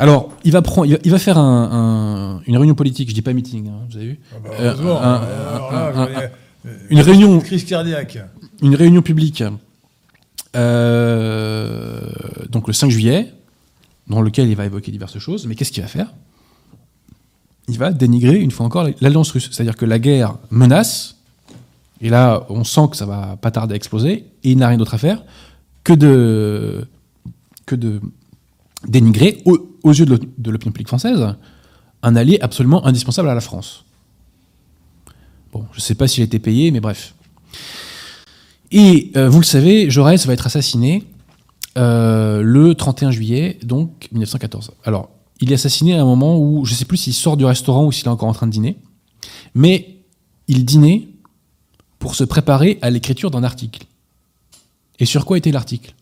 alors, 0.00 0.32
il 0.44 0.52
va, 0.52 0.62
prendre, 0.62 0.86
il 0.86 1.10
va, 1.10 1.18
faire 1.18 1.38
une 1.38 2.56
réunion 2.56 2.76
politique, 2.76 3.08
je 3.08 3.14
dis 3.14 3.20
pas 3.20 3.32
meeting, 3.32 3.68
hein, 3.68 3.80
vous 3.90 3.96
avez 3.96 4.06
vu 4.06 4.20
une 6.90 7.00
réunion. 7.00 7.40
Crise 7.40 7.64
cardiaque. 7.64 8.18
Une 8.62 8.74
réunion 8.74 9.02
publique. 9.02 9.42
Euh, 10.56 12.00
donc 12.48 12.66
le 12.66 12.72
5 12.72 12.90
juillet, 12.90 13.32
dans 14.06 14.22
lequel 14.22 14.48
il 14.48 14.56
va 14.56 14.66
évoquer 14.66 14.90
diverses 14.90 15.18
choses. 15.18 15.46
Mais 15.46 15.54
qu'est-ce 15.54 15.72
qu'il 15.72 15.82
va 15.82 15.88
faire? 15.88 16.14
Il 17.68 17.78
va 17.78 17.92
dénigrer, 17.92 18.36
une 18.36 18.50
fois 18.50 18.66
encore, 18.66 18.88
l'alliance 19.00 19.30
russe. 19.30 19.50
C'est-à-dire 19.52 19.76
que 19.76 19.84
la 19.84 19.98
guerre 19.98 20.36
menace, 20.50 21.16
et 22.00 22.08
là, 22.08 22.46
on 22.48 22.64
sent 22.64 22.88
que 22.90 22.96
ça 22.96 23.04
va 23.04 23.36
pas 23.40 23.50
tarder 23.50 23.74
à 23.74 23.76
exploser, 23.76 24.24
et 24.44 24.50
il 24.50 24.58
n'a 24.58 24.68
rien 24.68 24.78
d'autre 24.78 24.94
à 24.94 24.98
faire 24.98 25.22
que 25.84 25.92
de, 25.92 26.86
que 27.68 27.76
de 27.76 28.00
dénigrer, 28.86 29.42
aux, 29.44 29.92
yeux 29.92 30.06
de 30.06 30.50
l'opinion 30.50 30.72
publique 30.72 30.88
française, 30.88 31.34
un 32.02 32.16
allié 32.16 32.38
absolument 32.40 32.84
indispensable 32.86 33.28
à 33.28 33.34
la 33.34 33.40
France. 33.40 33.84
Bon, 35.52 35.64
je 35.72 35.78
ne 35.78 35.80
sais 35.80 35.94
pas 35.94 36.08
s'il 36.08 36.22
a 36.22 36.24
été 36.24 36.38
payé, 36.38 36.70
mais 36.70 36.80
bref. 36.80 37.14
Et 38.70 39.12
euh, 39.16 39.28
vous 39.28 39.40
le 39.40 39.44
savez, 39.44 39.90
Jaurès 39.90 40.26
va 40.26 40.32
être 40.32 40.46
assassiné 40.46 41.04
euh, 41.76 42.42
le 42.42 42.74
31 42.74 43.10
juillet, 43.10 43.58
donc 43.62 44.08
1914. 44.12 44.72
Alors, 44.84 45.10
il 45.40 45.50
est 45.50 45.54
assassiné 45.54 45.94
à 45.94 46.02
un 46.02 46.04
moment 46.04 46.38
où 46.38 46.64
je 46.64 46.72
ne 46.72 46.76
sais 46.76 46.84
plus 46.84 46.96
s'il 46.96 47.14
sort 47.14 47.36
du 47.36 47.44
restaurant 47.44 47.86
ou 47.86 47.92
s'il 47.92 48.06
est 48.06 48.10
encore 48.10 48.28
en 48.28 48.34
train 48.34 48.46
de 48.46 48.52
dîner, 48.52 48.76
mais 49.54 49.96
il 50.48 50.64
dînait 50.64 51.08
pour 51.98 52.14
se 52.14 52.24
préparer 52.24 52.78
à 52.82 52.90
l'écriture 52.90 53.30
d'un 53.30 53.44
article. 53.44 53.84
Et 54.98 55.04
sur 55.04 55.24
quoi 55.24 55.38
était 55.38 55.52
l'article? 55.52 55.94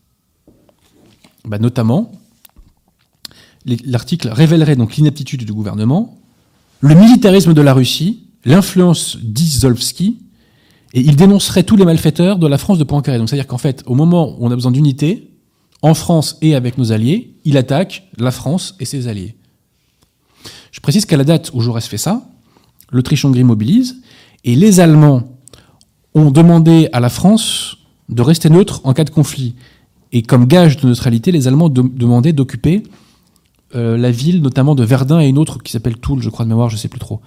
Bah, 1.47 1.59
Notamment, 1.59 2.13
l'article 3.65 4.29
révélerait 4.29 4.77
donc 4.77 4.97
l'inaptitude 4.97 5.45
du 5.45 5.53
gouvernement, 5.53 6.19
le 6.81 6.95
militarisme 6.95 7.55
de 7.55 7.63
la 7.63 7.73
Russie 7.73 8.27
l'influence 8.47 9.19
d'Izolfsky, 9.19 10.19
et 10.95 11.01
il 11.01 11.17
dénoncerait 11.17 11.65
tous 11.65 11.77
les 11.77 11.85
malfaiteurs 11.85 12.39
de 12.39 12.47
la 12.47 12.57
France 12.57 12.79
de 12.79 12.85
Poincaré. 12.85 13.19
Donc 13.19 13.29
c'est-à-dire 13.29 13.49
qu'en 13.49 13.59
fait, 13.59 13.83
au 13.87 13.95
moment 13.95 14.37
où 14.39 14.47
on 14.47 14.51
a 14.51 14.55
besoin 14.55 14.71
d'unité, 14.71 15.31
en 15.83 15.93
France 15.93 16.39
et 16.41 16.55
avec 16.55 16.79
nos 16.79 16.93
alliés, 16.93 17.35
il 17.45 17.59
attaque 17.59 18.09
la 18.19 18.31
France 18.31 18.75
et 18.81 18.87
ses 18.87 19.09
alliés. 19.09 19.35
Je 20.71 20.81
précise 20.81 21.05
qu'à 21.05 21.17
la 21.17 21.25
date 21.25 21.51
où 21.53 21.61
Jaurès 21.61 21.87
fait 21.87 21.99
ça, 21.99 22.27
l'Autriche-Hongrie 22.93 23.45
mobilise, 23.45 24.01
et 24.45 24.55
les 24.55 24.81
Allemands 24.81 25.25
ont 26.15 26.31
demandé 26.31 26.89
à 26.93 27.01
la 27.01 27.11
France 27.11 27.77
de 28.09 28.23
rester 28.23 28.49
neutre 28.49 28.81
en 28.85 28.95
cas 28.95 29.05
de 29.05 29.11
conflit. 29.11 29.57
Et 30.13 30.23
comme 30.23 30.47
gage 30.47 30.77
de 30.77 30.87
neutralité, 30.87 31.33
les 31.33 31.49
Allemands 31.49 31.69
demandaient 31.69 32.33
d'occuper 32.33 32.83
euh, 33.75 33.99
la 33.99 34.13
ville, 34.13 34.43
notamment 34.43 34.77
de 34.77 34.85
Verdun 34.85 35.21
et 35.21 35.27
une 35.27 35.39
autre 35.39 35.61
qui 35.63 35.73
s'appelle 35.73 35.97
Toul, 35.97 36.23
je 36.23 36.31
crois 36.31 36.45
de 36.45 36.49
mémoire, 36.49 36.71
je 36.71 36.77
sais 36.77 36.89
plus 36.89 37.01
trop. 37.01 37.21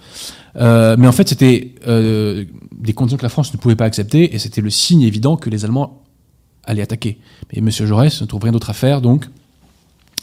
Euh, 0.56 0.96
mais 0.98 1.06
en 1.06 1.12
fait, 1.12 1.28
c'était 1.28 1.74
euh, 1.86 2.44
des 2.72 2.94
conditions 2.94 3.18
que 3.18 3.22
la 3.22 3.28
France 3.28 3.52
ne 3.52 3.58
pouvait 3.58 3.76
pas 3.76 3.84
accepter 3.84 4.34
et 4.34 4.38
c'était 4.38 4.62
le 4.62 4.70
signe 4.70 5.02
évident 5.02 5.36
que 5.36 5.50
les 5.50 5.64
Allemands 5.66 6.02
allaient 6.64 6.82
attaquer. 6.82 7.18
Mais 7.52 7.58
M. 7.58 7.70
Jaurès 7.70 8.20
ne 8.20 8.26
trouve 8.26 8.42
rien 8.42 8.52
d'autre 8.52 8.70
à 8.70 8.72
faire, 8.72 9.02
donc, 9.02 9.28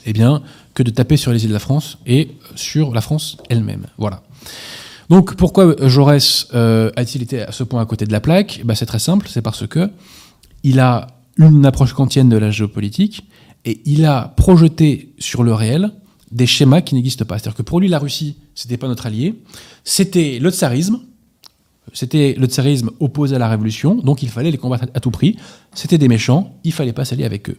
eh 0.06 0.14
bien, 0.14 0.42
que 0.74 0.82
de 0.82 0.90
taper 0.90 1.18
sur 1.18 1.32
les 1.32 1.44
îles 1.44 1.50
de 1.50 1.54
la 1.54 1.60
France 1.60 2.00
et 2.08 2.30
sur 2.56 2.94
la 2.94 3.02
France 3.02 3.38
elle-même. 3.50 3.86
Voilà. 4.00 4.24
Donc, 5.10 5.36
pourquoi 5.36 5.76
Jaurès 5.88 6.48
a-t-il 6.52 7.22
été 7.22 7.44
à 7.44 7.52
ce 7.52 7.64
point 7.64 7.82
à 7.82 7.86
côté 7.86 8.06
de 8.06 8.12
la 8.12 8.20
plaque? 8.20 8.62
Bah, 8.66 8.76
C'est 8.76 8.86
très 8.86 9.00
simple, 9.00 9.28
c'est 9.30 9.42
parce 9.42 9.68
que 9.68 9.92
il 10.64 10.80
a 10.80 11.08
une 11.38 11.66
approche 11.66 11.94
kantienne 11.94 12.30
de 12.30 12.38
la 12.38 12.52
géopolitique 12.52 13.28
et 13.66 13.82
il 13.86 14.06
a 14.06 14.34
projeté 14.38 15.14
sur 15.20 15.44
le 15.44 15.54
réel 15.54 15.92
des 16.32 16.46
schémas 16.46 16.82
qui 16.82 16.96
n'existent 16.96 17.26
pas. 17.26 17.38
C'est-à-dire 17.38 17.58
que 17.58 17.64
pour 17.64 17.80
lui, 17.80 17.88
la 17.88 18.00
Russie, 18.00 18.38
c'était 18.56 18.78
pas 18.78 18.88
notre 18.88 19.06
allié. 19.06 19.36
C'était 19.84 20.40
le 20.40 20.50
tsarisme. 20.50 21.00
C'était 21.94 22.36
le 22.38 22.48
tsarisme 22.48 22.92
opposé 23.00 23.36
à 23.36 23.40
la 23.40 23.48
révolution, 23.48 23.96
donc 23.96 24.22
il 24.22 24.30
fallait 24.30 24.52
les 24.52 24.58
combattre 24.58 24.88
à 24.94 25.00
tout 25.00 25.12
prix. 25.12 25.38
C'était 25.74 25.98
des 25.98 26.10
méchants, 26.10 26.58
il 26.66 26.74
fallait 26.74 26.92
pas 26.92 27.06
s'allier 27.06 27.24
avec 27.24 27.50
eux. 27.50 27.58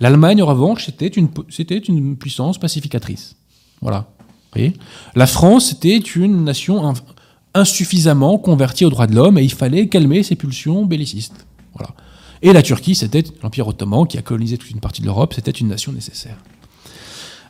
L'Allemagne, 0.00 0.42
en 0.42 0.46
revanche, 0.46 0.86
c'était 0.86 1.06
une, 1.06 1.28
c'était 1.48 1.78
une 1.78 2.16
puissance 2.16 2.58
pacificatrice. 2.58 3.36
Voilà. 3.80 4.08
Voyez? 4.52 4.72
La 5.14 5.26
France, 5.26 5.68
c'était 5.68 5.98
une 5.98 6.44
nation 6.44 6.94
insuffisamment 7.54 8.38
convertie 8.38 8.84
aux 8.84 8.90
droits 8.90 9.06
de 9.06 9.14
l'homme 9.14 9.38
et 9.38 9.44
il 9.44 9.52
fallait 9.52 9.88
calmer 9.88 10.22
ses 10.22 10.34
pulsions 10.34 10.84
bellicistes. 10.84 11.46
Voilà. 11.74 11.94
Et 12.42 12.52
la 12.52 12.62
Turquie, 12.62 12.94
c'était 12.94 13.24
l'Empire 13.42 13.68
ottoman 13.68 14.06
qui 14.06 14.18
a 14.18 14.22
colonisé 14.22 14.56
toute 14.56 14.70
une 14.70 14.80
partie 14.80 15.02
de 15.02 15.06
l'Europe, 15.06 15.34
c'était 15.34 15.50
une 15.50 15.68
nation 15.68 15.92
nécessaire. 15.92 16.36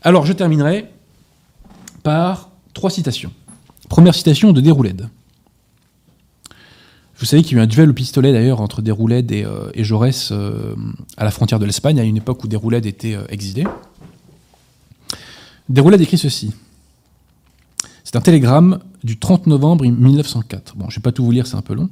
Alors, 0.03 0.27
je 0.27 0.33
terminerai 0.33 0.91
par 2.03 2.51
trois 2.75 2.91
citations. 2.91 3.33
Première 3.89 4.15
citation 4.15 4.53
de 4.53 4.61
Déroulède. 4.61 5.09
Vous 7.19 7.27
savez 7.27 7.43
qu'il 7.43 7.57
y 7.57 7.61
a 7.61 7.63
eu 7.63 7.65
un 7.65 7.67
duel 7.67 7.91
au 7.91 7.93
pistolet 7.93 8.33
d'ailleurs 8.33 8.63
entre 8.63 8.81
Déroulède 8.81 9.31
et, 9.31 9.45
euh, 9.45 9.71
Jaurès 9.77 10.31
euh, 10.33 10.75
à 11.19 11.25
la 11.25 11.31
frontière 11.31 11.59
de 11.59 11.67
l'Espagne, 11.67 12.01
à 12.01 12.03
une 12.03 12.17
époque 12.17 12.43
où 12.43 12.49
Déroulède 12.49 12.87
était 12.87 13.15
euh, 13.15 13.27
exilé. 13.29 13.65
Déroulède 15.69 16.01
écrit 16.01 16.17
ceci. 16.17 16.55
C'est 18.05 18.17
un 18.17 18.23
télégramme 18.23 18.81
du 19.05 19.19
30 19.19 19.47
novembre 19.49 19.85
1904. 19.85 20.77
Bon, 20.77 20.87
je 20.89 20.95
ne 20.95 20.97
vais 20.97 21.03
pas 21.03 21.13
tout 21.13 21.23
vous 21.23 21.31
lire, 21.31 21.47
c'est 21.47 21.57
un 21.57 21.63
peu 21.63 21.75
long. 21.75 21.91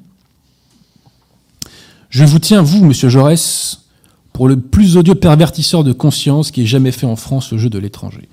Je 2.10 2.24
vous 2.24 2.38
tiens, 2.38 2.62
vous, 2.62 2.84
monsieur 2.84 3.08
Jaurès, 3.08 3.84
pour 4.32 4.48
le 4.48 4.58
plus 4.58 4.96
odieux 4.96 5.14
pervertisseur 5.14 5.84
de 5.84 5.92
conscience 5.92 6.50
qui 6.50 6.62
ait 6.62 6.66
jamais 6.66 6.92
fait 6.92 7.06
en 7.06 7.16
France 7.16 7.52
le 7.52 7.58
jeu 7.58 7.68
de 7.68 7.78
l'étranger. 7.78 8.28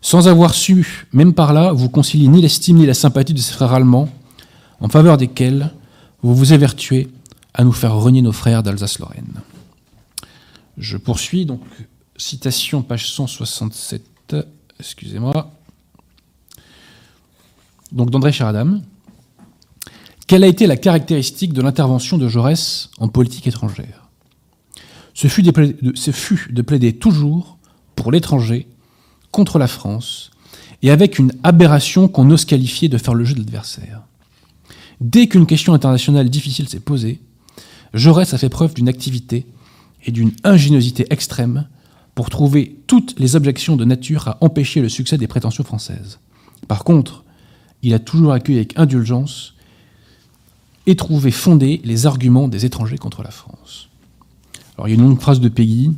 Sans 0.00 0.28
avoir 0.28 0.54
su, 0.54 1.06
même 1.12 1.34
par 1.34 1.52
là, 1.52 1.72
vous 1.72 1.88
concilier 1.88 2.28
ni 2.28 2.40
l'estime 2.40 2.78
ni 2.78 2.86
la 2.86 2.94
sympathie 2.94 3.34
de 3.34 3.40
ces 3.40 3.52
frères 3.52 3.72
allemands, 3.72 4.08
en 4.80 4.88
faveur 4.88 5.16
desquels 5.16 5.72
vous 6.22 6.34
vous 6.34 6.52
évertuez 6.52 7.08
à 7.52 7.64
nous 7.64 7.72
faire 7.72 7.94
renier 7.94 8.22
nos 8.22 8.32
frères 8.32 8.62
d'Alsace-Lorraine. 8.62 9.40
Je 10.78 10.96
poursuis, 10.96 11.44
donc, 11.44 11.62
citation, 12.16 12.82
page 12.82 13.10
167, 13.10 14.36
excusez-moi. 14.78 15.50
Donc, 17.92 18.10
d'André 18.10 18.32
Charadam. 18.32 18.82
Quelle 20.26 20.42
a 20.42 20.48
été 20.48 20.66
la 20.66 20.76
caractéristique 20.76 21.52
de 21.52 21.62
l'intervention 21.62 22.18
de 22.18 22.26
Jaurès 22.26 22.90
en 22.98 23.06
politique 23.06 23.46
étrangère? 23.46 24.08
Ce 25.14 25.28
fut, 25.28 25.42
de 25.42 26.62
plaider 26.62 26.92
toujours 26.94 27.58
pour 27.94 28.10
l'étranger 28.10 28.66
contre 29.30 29.58
la 29.58 29.68
France 29.68 30.32
et 30.82 30.90
avec 30.90 31.18
une 31.18 31.32
aberration 31.44 32.08
qu'on 32.08 32.30
ose 32.30 32.44
qualifier 32.44 32.88
de 32.88 32.98
faire 32.98 33.14
le 33.14 33.24
jeu 33.24 33.34
de 33.34 33.38
l'adversaire. 33.38 34.02
Dès 35.00 35.28
qu'une 35.28 35.46
question 35.46 35.74
internationale 35.74 36.28
difficile 36.28 36.68
s'est 36.68 36.80
posée, 36.80 37.20
Jaurès 37.94 38.34
a 38.34 38.38
fait 38.38 38.48
preuve 38.48 38.74
d'une 38.74 38.88
activité 38.88 39.46
et 40.04 40.10
d'une 40.10 40.32
ingéniosité 40.42 41.06
extrême 41.10 41.68
pour 42.14 42.30
trouver 42.30 42.80
toutes 42.88 43.18
les 43.18 43.36
objections 43.36 43.76
de 43.76 43.84
nature 43.84 44.26
à 44.26 44.38
empêcher 44.40 44.80
le 44.80 44.88
succès 44.88 45.18
des 45.18 45.28
prétentions 45.28 45.64
françaises. 45.64 46.18
Par 46.66 46.82
contre, 46.82 47.24
il 47.82 47.94
a 47.94 47.98
toujours 48.00 48.32
accueilli 48.32 48.58
avec 48.58 48.78
indulgence 48.78 49.54
et 50.86 50.96
trouvé 50.96 51.30
fondés 51.30 51.80
les 51.84 52.06
arguments 52.06 52.48
des 52.48 52.64
étrangers 52.64 52.98
contre 52.98 53.22
la 53.22 53.30
France. 53.30 53.88
Alors 54.76 54.88
il 54.88 54.92
y 54.92 54.94
a 54.94 54.98
une 54.98 55.08
longue 55.08 55.20
phrase 55.20 55.40
de 55.40 55.48
Peggy. 55.48 55.96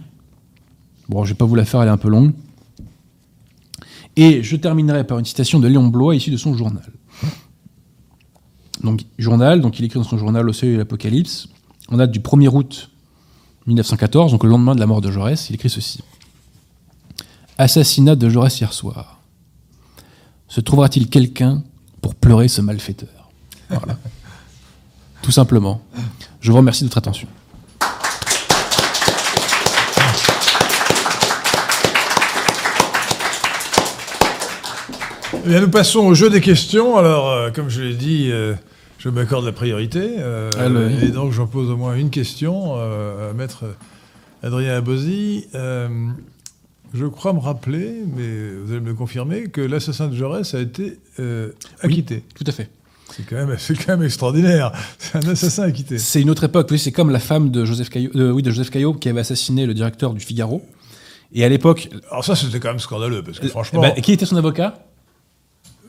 Bon, 1.09 1.24
je 1.24 1.30
ne 1.30 1.34
vais 1.34 1.39
pas 1.39 1.45
vous 1.45 1.55
la 1.55 1.64
faire, 1.64 1.82
elle 1.82 1.89
est 1.89 1.93
un 1.93 1.99
peu 1.99 2.09
longue. 2.09 2.32
Et 4.16 4.43
je 4.43 4.57
terminerai 4.57 5.05
par 5.05 5.18
une 5.18 5.24
citation 5.24 5.61
de 5.61 5.68
Léon 5.68 5.89
Blois 5.89 6.16
issue 6.16 6.30
de 6.30 6.36
son 6.36 6.55
journal. 6.55 6.91
Donc, 8.82 9.05
journal, 9.18 9.61
donc 9.61 9.78
il 9.78 9.84
écrit 9.84 9.99
dans 9.99 10.05
son 10.05 10.18
journal 10.18 10.49
Au 10.49 10.53
seuil 10.53 10.72
de 10.72 10.78
l'Apocalypse, 10.78 11.49
on 11.89 11.97
date 11.97 12.11
du 12.11 12.20
1er 12.20 12.49
août 12.49 12.91
1914, 13.66 14.32
donc 14.32 14.45
le 14.45 14.51
lendemain 14.51 14.74
de 14.74 14.80
la 14.80 14.86
mort 14.86 15.01
de 15.01 15.11
Jaurès, 15.11 15.51
il 15.51 15.55
écrit 15.55 15.68
ceci. 15.68 16.03
Assassinat 17.59 18.16
de 18.16 18.28
Jaurès 18.28 18.61
hier 18.61 18.72
soir. 18.72 19.20
Se 20.49 20.61
trouvera-t-il 20.61 21.09
quelqu'un 21.09 21.62
pour 22.01 22.14
pleurer 22.14 22.49
ce 22.49 22.61
malfaiteur? 22.61 23.30
Voilà. 23.68 23.99
Tout 25.23 25.33
simplement. 25.33 25.81
Je 26.41 26.51
vous 26.51 26.57
remercie 26.57 26.85
de 26.85 26.89
votre 26.89 26.99
attention. 26.99 27.29
Eh 35.51 35.61
nous 35.61 35.71
passons 35.71 36.01
au 36.01 36.14
jeu 36.14 36.29
des 36.29 36.43
questions. 36.43 36.99
Alors, 36.99 37.31
euh, 37.31 37.51
comme 37.51 37.71
je 37.71 37.81
l'ai 37.81 37.95
dit, 37.95 38.29
euh, 38.31 38.55
je 38.99 39.09
m'accorde 39.09 39.47
la 39.47 39.53
priorité. 39.53 40.16
Euh, 40.19 40.51
et 41.01 41.09
donc, 41.09 41.33
j'en 41.33 41.47
pose 41.47 41.71
au 41.71 41.77
moins 41.77 41.97
une 41.97 42.11
question 42.11 42.75
à 42.75 43.33
maître 43.35 43.64
Adrien 44.43 44.75
Abosi. 44.75 45.47
je 45.55 47.07
crois 47.07 47.33
me 47.33 47.39
rappeler, 47.39 48.03
mais 48.14 48.51
vous 48.62 48.73
allez 48.73 48.81
me 48.81 48.89
le 48.89 48.95
confirmer, 48.95 49.45
que 49.45 49.62
l'assassin 49.62 50.09
de 50.09 50.14
Jaurès 50.14 50.55
a 50.55 50.61
été 50.61 50.99
acquitté. 51.81 52.25
tout 52.35 52.45
à 52.47 52.53
fait. 52.53 52.69
C'est 53.17 53.25
quand, 53.27 53.37
même, 53.37 53.57
quand 53.69 53.97
même 53.97 54.03
extraordinaire. 54.03 54.73
C'est 54.99 55.17
un 55.17 55.29
assassin 55.31 55.65
acquitté. 55.65 55.99
C'est 55.99 56.21
une 56.21 56.31
autre 56.31 56.45
époque. 56.45 56.69
Oui, 56.71 56.79
c'est 56.79 56.93
comme 56.93 57.11
la 57.11 57.19
femme 57.19 57.51
de 57.51 57.65
Joseph 57.65 57.89
Caillot, 57.91 58.11
oui, 58.15 58.43
de 58.43 58.51
Joseph 58.51 58.71
Caillot 58.71 58.95
qui 58.95 59.09
avait 59.09 59.21
assassiné 59.21 59.67
le 59.67 59.75
directeur 59.75 60.15
du 60.15 60.21
Figaro. 60.21 60.63
Et 61.33 61.45
à 61.45 61.49
l'époque. 61.49 61.91
Alors, 62.11 62.25
ça, 62.25 62.35
c'était 62.35 62.59
quand 62.59 62.69
même 62.69 62.79
scandaleux, 62.79 63.23
parce 63.23 63.39
que 63.39 63.49
franchement. 63.49 63.83
Bah, 63.83 63.91
qui 63.91 64.13
était 64.13 64.27
son 64.27 64.37
avocat? 64.37 64.79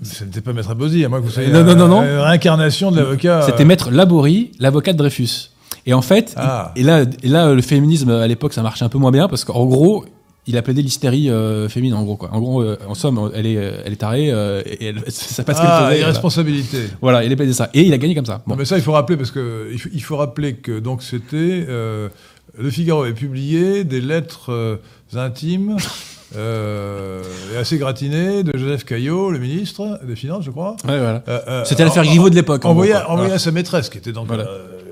Ce 0.02 0.24
n'était 0.24 0.42
pas 0.42 0.54
Maître 0.54 0.74
Bozzi, 0.76 1.04
à 1.04 1.10
moi 1.10 1.20
que 1.20 1.26
vous 1.26 1.32
soyez 1.32 1.52
non, 1.52 1.64
non, 1.64 1.76
non, 1.76 1.88
non. 1.88 2.00
réincarnation 2.00 2.92
de 2.92 2.98
l'avocat. 2.98 3.42
C'était 3.46 3.66
Maître 3.66 3.92
Laborie, 3.92 4.52
l'avocat 4.60 4.94
de 4.94 4.98
Dreyfus. 4.98 5.52
Et 5.86 5.94
en 5.94 6.02
fait, 6.02 6.34
ah. 6.38 6.72
et, 6.76 6.84
là, 6.84 7.04
et 7.24 7.28
là, 7.28 7.54
le 7.54 7.62
féminisme 7.62 8.10
à 8.10 8.28
l'époque, 8.28 8.54
ça 8.54 8.62
marchait 8.62 8.86
un 8.86 8.90
peu 8.90 8.98
moins 8.98 9.12
bien 9.12 9.28
parce 9.28 9.44
qu'en 9.44 9.66
gros, 9.66 10.06
il 10.50 10.58
a 10.58 10.62
plaidé 10.64 10.82
l'hystérie 10.82 11.30
euh, 11.30 11.70
féminine, 11.70 11.95
en 11.95 12.04
gros. 12.04 12.16
Quoi. 12.16 12.30
En 12.34 12.39
gros, 12.39 12.62
euh, 12.62 12.78
en 12.88 12.95
somme, 12.95 13.32
elle 13.36 13.45
est, 13.45 13.54
elle 13.86 13.93
est 13.93 13.97
tarée 13.97 14.32
euh, 14.32 14.64
et 14.66 14.88
elle, 14.88 15.04
ça 15.08 15.43
passe 15.43 15.58
ah, 15.60 15.64
qu'elle 15.64 15.89
faisait. 15.89 16.02
irresponsabilité. 16.02 16.78
Voilà. 17.02 17.24
il 17.24 17.32
a 17.32 17.36
plaidé 17.36 17.54
ça. 17.54 17.70
Et 17.74 17.84
il 17.84 17.93
a 17.93 17.97
gagné 17.97 18.16
comme 18.16 18.26
ça. 18.26 18.41
Bon. 18.47 18.56
mais 18.56 18.66
ça, 18.66 18.78
il 18.78 18.82
faut 18.82 18.91
rappeler 18.91 19.16
parce 19.16 19.32
que 19.32 19.72
il 19.72 20.02
faut, 20.02 20.18
rappeler 20.18 20.56
que 20.56 20.80
donc 20.80 21.04
c'était 21.04 21.66
le 21.68 22.70
Figaro 22.72 23.04
avait 23.04 23.14
publié 23.14 23.84
des 23.84 24.02
lettres 24.02 24.80
intimes 25.16 25.78
euh, 26.36 27.24
et 27.54 27.58
assez 27.58 27.78
gratiné 27.78 28.43
de 28.43 28.58
Joseph 28.58 28.86
Caillot, 28.86 29.32
le 29.32 29.39
ministre 29.39 30.00
des 30.04 30.16
Finances, 30.16 30.43
je 30.45 30.52
crois. 30.52 30.76
Ouais, 30.88 31.00
voilà. 31.00 31.24
Euh, 31.28 31.39
euh, 31.47 31.64
C'était 31.66 31.84
l'affaire 31.84 32.04
Griveaux 32.04 32.30
de 32.30 32.36
l'époque. 32.36 32.66
Envoyé, 32.66 32.93
à 32.93 33.39
sa 33.39 33.52
maîtresse, 33.52 33.89
qui 33.89 33.97
était 33.97 34.12
donc 34.12 34.28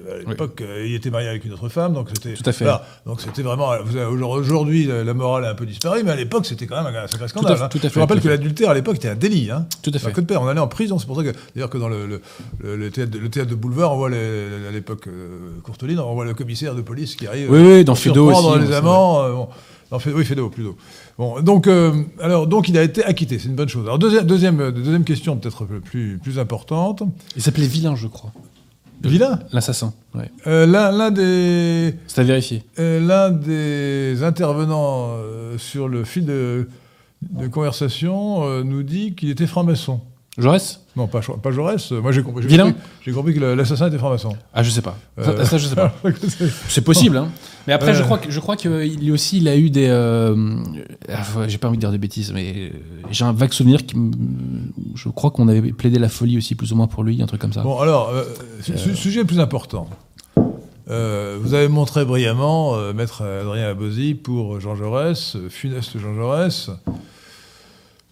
à 0.09 0.29
l'époque, 0.29 0.63
il 0.85 0.93
était 0.95 1.09
marié 1.09 1.27
avec 1.27 1.45
une 1.45 1.53
autre 1.53 1.69
femme, 1.69 1.93
donc 1.93 2.09
c'était. 2.13 2.33
Tout 2.33 2.49
à 2.49 2.51
fait. 2.51 2.65
donc 3.05 3.21
c'était 3.21 3.41
vraiment. 3.41 3.71
Aujourd'hui, 4.29 4.85
la 4.85 5.13
morale 5.13 5.45
a 5.45 5.51
un 5.51 5.55
peu 5.55 5.65
disparu, 5.65 6.03
mais 6.03 6.11
à 6.11 6.15
l'époque, 6.15 6.45
c'était 6.45 6.65
quand 6.65 6.81
même 6.83 6.95
un 6.95 7.07
sacré 7.07 7.27
scandale. 7.27 7.57
Tout 7.69 7.79
à, 7.81 7.87
hein. 7.87 7.89
Je 7.93 7.99
rappelle 7.99 8.21
que 8.21 8.29
l'adultère 8.29 8.69
à 8.69 8.73
l'époque 8.73 8.97
était 8.97 9.09
un 9.09 9.15
délit. 9.15 9.51
Hein. 9.51 9.67
Tout 9.81 9.91
à 9.93 9.99
fait. 9.99 10.11
Code 10.11 10.27
père, 10.27 10.41
on 10.41 10.47
allait 10.47 10.59
en 10.59 10.67
prison. 10.67 10.99
C'est 10.99 11.07
pour 11.07 11.17
ça 11.17 11.23
que, 11.23 11.33
d'ailleurs, 11.55 11.69
que 11.69 11.77
dans 11.77 11.89
le, 11.89 12.21
le, 12.63 12.91
théâtre, 12.91 13.17
le, 13.19 13.29
théâtre, 13.29 13.49
de 13.49 13.55
boulevard, 13.55 13.93
on 13.93 13.97
voit 13.97 14.09
à 14.09 14.71
l'époque 14.71 15.07
Courteline, 15.63 15.99
on 15.99 16.13
voit 16.13 16.25
le 16.25 16.33
commissaire 16.33 16.75
de 16.75 16.81
police 16.81 17.15
qui 17.15 17.27
arrive. 17.27 17.51
Oui, 17.51 17.59
oui, 17.59 17.83
dans 17.83 17.95
Fédo 17.95 18.31
aussi. 18.31 18.59
les 18.67 18.73
amants. 18.73 19.29
Bon. 19.29 19.49
Non, 19.91 19.99
oui, 20.13 20.25
Fédo, 20.25 20.49
plutôt. 20.49 20.75
Bon, 21.17 21.41
donc, 21.41 21.67
euh, 21.67 22.03
alors, 22.19 22.45
donc 22.45 22.67
il 22.67 22.77
a 22.77 22.83
été 22.83 23.03
acquitté, 23.03 23.39
c'est 23.39 23.47
une 23.47 23.55
bonne 23.55 23.69
chose. 23.69 23.85
Alors, 23.85 23.97
deuxième, 23.97 24.25
deuxième, 24.25 24.71
deuxième 24.71 25.03
question, 25.03 25.37
peut-être 25.37 25.65
plus, 25.65 26.19
plus 26.21 26.39
importante. 26.39 27.03
Il 27.35 27.41
s'appelait 27.41 27.67
Vilain, 27.67 27.95
je 27.95 28.07
crois. 28.07 28.31
Vilain 29.03 29.39
L'assassin, 29.51 29.93
ouais. 30.15 30.29
Euh, 30.47 30.65
l'un 30.65 31.11
des. 31.11 31.95
C'est 32.07 32.21
à 32.21 32.23
vérifier. 32.23 32.63
Euh, 32.79 32.99
l'un 32.99 33.31
des 33.31 34.23
intervenants 34.23 35.15
sur 35.57 35.87
le 35.87 36.03
fil 36.03 36.25
de, 36.25 36.67
de 37.21 37.47
conversation 37.47 38.63
nous 38.63 38.83
dit 38.83 39.15
qu'il 39.15 39.29
était 39.29 39.47
franc-maçon. 39.47 40.01
Jaurès? 40.37 40.81
Non, 40.95 41.07
pas, 41.07 41.21
pas 41.21 41.51
Jaurès. 41.51 41.91
Moi, 41.91 42.11
j'ai 42.11 42.21
compris, 42.21 42.45
j'ai 42.47 43.11
compris, 43.11 43.33
que 43.33 43.39
l'assassin 43.39 43.87
était 43.87 43.97
franc-maçon. 43.97 44.35
Ah, 44.53 44.61
je 44.61 44.69
sais 44.69 44.81
pas. 44.81 44.97
Ça, 45.19 45.45
ça, 45.45 45.57
je 45.57 45.67
sais 45.67 45.75
pas. 45.75 45.93
c'est 46.67 46.81
possible, 46.81 47.17
hein. 47.17 47.29
Mais 47.67 47.73
après, 47.73 47.93
je 47.93 48.01
crois 48.01 48.17
que 48.17 48.31
je 48.31 48.39
crois 48.39 48.55
qu'il 48.55 49.11
aussi, 49.11 49.37
il 49.37 49.47
a 49.49 49.57
eu 49.57 49.69
des. 49.69 49.87
Euh, 49.89 50.55
j'ai 51.47 51.57
pas 51.57 51.67
envie 51.67 51.77
de 51.77 51.81
dire 51.81 51.91
des 51.91 51.97
bêtises, 51.97 52.31
mais 52.31 52.53
euh, 52.55 52.69
j'ai 53.11 53.25
un 53.25 53.33
vague 53.33 53.51
souvenir 53.51 53.85
qui. 53.85 53.95
Je 54.95 55.09
crois 55.09 55.31
qu'on 55.31 55.49
avait 55.49 55.73
plaidé 55.73 55.99
la 55.99 56.07
folie 56.07 56.37
aussi, 56.37 56.55
plus 56.55 56.71
ou 56.71 56.77
moins 56.77 56.87
pour 56.87 57.03
lui, 57.03 57.21
un 57.21 57.25
truc 57.25 57.41
comme 57.41 57.51
ça. 57.51 57.61
Bon, 57.61 57.77
alors, 57.79 58.09
euh, 58.09 58.23
sujet 58.95 59.25
plus 59.25 59.41
important. 59.41 59.89
vous 60.87 61.53
avez 61.53 61.67
montré 61.67 62.05
brillamment, 62.05 62.77
maître 62.93 63.23
Adrien 63.23 63.67
Abosi, 63.67 64.15
pour 64.15 64.61
Jean 64.61 64.75
Jaurès, 64.75 65.35
funeste 65.49 65.99
Jean 65.99 66.15
Jaurès, 66.15 66.69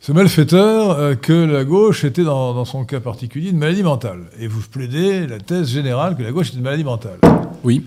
ce 0.01 0.11
malfaiteur 0.11 1.19
que 1.21 1.31
la 1.31 1.63
gauche 1.63 2.03
était, 2.03 2.25
dans, 2.25 2.53
dans, 2.53 2.65
son 2.65 2.83
cas 2.83 2.99
particulier, 2.99 3.51
une 3.51 3.57
maladie 3.57 3.83
mentale. 3.83 4.25
Et 4.37 4.47
vous 4.47 4.61
plaidez 4.69 5.27
la 5.27 5.39
thèse 5.39 5.69
générale 5.69 6.17
que 6.17 6.23
la 6.23 6.33
gauche 6.33 6.51
est 6.51 6.55
une 6.57 6.63
maladie 6.63 6.83
mentale. 6.83 7.19
Oui. 7.63 7.85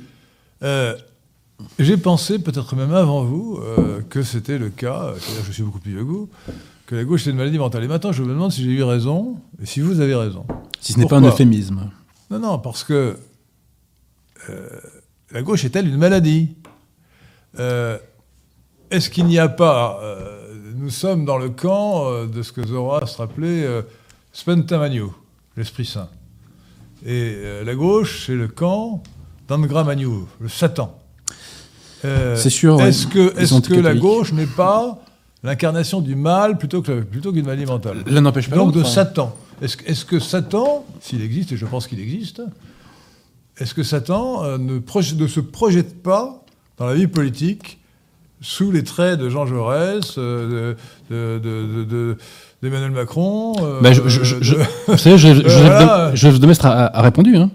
J'ai 1.78 1.96
pensé, 1.96 2.38
peut-être 2.38 2.76
même 2.76 2.92
avant 2.94 3.24
vous, 3.24 3.58
euh, 3.60 4.00
que 4.08 4.22
c'était 4.22 4.58
le 4.58 4.70
cas, 4.70 5.12
c'est-à-dire 5.18 5.42
que 5.42 5.46
je 5.48 5.52
suis 5.52 5.62
beaucoup 5.62 5.80
plus 5.80 5.92
vieux 5.92 6.04
que 6.04 6.08
vous, 6.08 6.28
que 6.86 6.94
la 6.94 7.04
gauche 7.04 7.24
c'est 7.24 7.30
une 7.30 7.36
maladie 7.36 7.58
mentale. 7.58 7.84
Et 7.84 7.88
maintenant, 7.88 8.12
je 8.12 8.22
me 8.22 8.28
demande 8.28 8.52
si 8.52 8.62
j'ai 8.62 8.70
eu 8.70 8.82
raison, 8.82 9.36
et 9.60 9.66
si 9.66 9.80
vous 9.80 10.00
avez 10.00 10.14
raison. 10.14 10.46
Si 10.80 10.92
ce 10.92 10.98
n'est 10.98 11.06
pas 11.06 11.18
un 11.18 11.24
euphémisme. 11.24 11.90
Non, 12.30 12.38
non, 12.38 12.58
parce 12.58 12.84
que 12.84 13.16
euh, 14.48 14.68
la 15.32 15.42
gauche 15.42 15.64
est-elle 15.64 15.88
une 15.88 15.96
maladie? 15.96 16.54
Euh, 17.58 17.98
Est-ce 18.90 19.10
qu'il 19.10 19.26
n'y 19.26 19.38
a 19.38 19.48
pas... 19.48 20.00
euh, 20.02 20.54
nous 20.76 20.90
sommes 20.90 21.24
dans 21.24 21.38
le 21.38 21.50
camp 21.50 22.06
euh, 22.06 22.26
de 22.26 22.42
ce 22.42 22.52
que 22.52 22.64
Zoroastre 22.64 23.20
appelait 23.20 23.64
euh, 23.64 23.82
Spentamaniou, 24.32 25.12
l'Esprit 25.56 25.86
Saint. 25.86 26.08
Et 27.04 27.34
euh, 27.36 27.64
la 27.64 27.74
gauche, 27.74 28.26
c'est 28.26 28.36
le 28.36 28.46
camp 28.46 29.02
d'Andra 29.48 29.82
Maniou, 29.82 30.28
le 30.40 30.48
Satan. 30.48 30.96
Euh, 32.04 32.36
C'est 32.36 32.50
sûr. 32.50 32.80
Est-ce 32.82 33.06
que, 33.06 33.80
la 33.80 33.94
gauche 33.94 34.32
n'est 34.32 34.46
pas 34.46 34.98
l'incarnation 35.42 36.00
du 36.00 36.14
mal 36.16 36.58
plutôt 36.58 36.82
que 36.82 37.00
plutôt 37.00 37.32
qu'une 37.32 37.44
maladie 37.46 37.66
mentale 37.66 37.98
L'un 38.06 38.20
n'empêche 38.20 38.48
pas 38.48 38.56
donc 38.56 38.72
de 38.74 38.80
hein. 38.80 38.84
Satan. 38.84 39.34
Est-ce, 39.60 39.76
que- 39.76 40.20
Satan, 40.20 40.84
s'il 41.00 41.22
existe, 41.22 41.52
et 41.52 41.56
je 41.56 41.66
pense 41.66 41.86
qu'il 41.88 42.00
existe, 42.00 42.42
est-ce 43.58 43.74
que 43.74 43.82
Satan 43.82 44.44
euh, 44.44 44.58
ne, 44.58 44.78
se 45.26 45.40
projette 45.40 46.00
pas 46.02 46.44
dans 46.76 46.86
la 46.86 46.94
vie 46.94 47.08
politique 47.08 47.78
sous 48.40 48.70
les 48.70 48.84
traits 48.84 49.18
de 49.18 49.28
Jean 49.28 49.46
Jaurès, 49.46 50.14
euh, 50.16 50.76
de, 51.10 51.14
de- 51.14 51.38
de- 51.40 51.74
de- 51.74 51.84
de- 51.84 52.16
d'Emmanuel 52.62 52.92
Macron 52.92 53.54
euh, 53.60 53.80
Bah, 53.80 53.92
je- 53.92 54.08
je- 54.08 54.22
je- 54.40 54.54
a 56.92 57.02
répondu. 57.02 57.36
hein. 57.36 57.50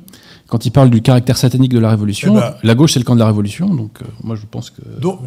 Quand 0.47 0.65
il 0.65 0.71
parle 0.71 0.89
du 0.89 1.01
caractère 1.01 1.37
satanique 1.37 1.71
de 1.73 1.79
la 1.79 1.89
Révolution, 1.89 2.33
Eh 2.35 2.39
ben- 2.39 2.55
la 2.63 2.75
gauche 2.75 2.93
c'est 2.93 2.99
le 2.99 3.05
camp 3.05 3.15
de 3.15 3.19
la 3.19 3.25
Révolution, 3.27 3.73
donc 3.73 3.99
euh, 4.01 4.05
moi 4.23 4.35
je 4.35 4.45
pense 4.49 4.69
que. 4.69 4.81
donc, 4.99 5.19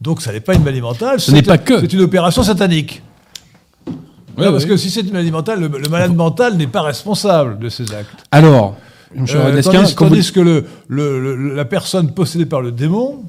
donc 0.00 0.22
ça 0.22 0.32
n'est 0.32 0.40
pas 0.40 0.54
une 0.54 0.62
maladie 0.62 0.80
mentale, 0.80 1.18
Ce 1.20 1.30
n'est 1.32 1.42
pas 1.42 1.58
que. 1.58 1.80
C'est 1.80 1.92
une 1.92 2.02
opération 2.02 2.42
satanique. 2.42 3.02
Ouais, 4.38 4.46
Non, 4.46 4.52
parce 4.52 4.64
que 4.64 4.76
si 4.76 4.90
c'est 4.90 5.00
une 5.00 5.12
maladie 5.12 5.30
mentale, 5.32 5.60
le, 5.60 5.68
le 5.78 5.88
malade 5.88 6.14
mental 6.14 6.56
n'est 6.56 6.66
pas 6.68 6.82
responsable 6.82 7.58
de 7.58 7.68
ses 7.68 7.92
actes. 7.94 8.24
Alors, 8.30 8.76
Euh, 9.16 9.60
tandis 9.60 9.94
quand 9.96 10.04
vous- 10.06 10.10
tandis 10.14 10.30
que 10.32 10.40
le, 10.40 11.54
la 11.56 11.64
personne 11.64 12.12
possédée 12.14 12.46
par 12.46 12.60
le 12.62 12.70
démon, 12.70 13.24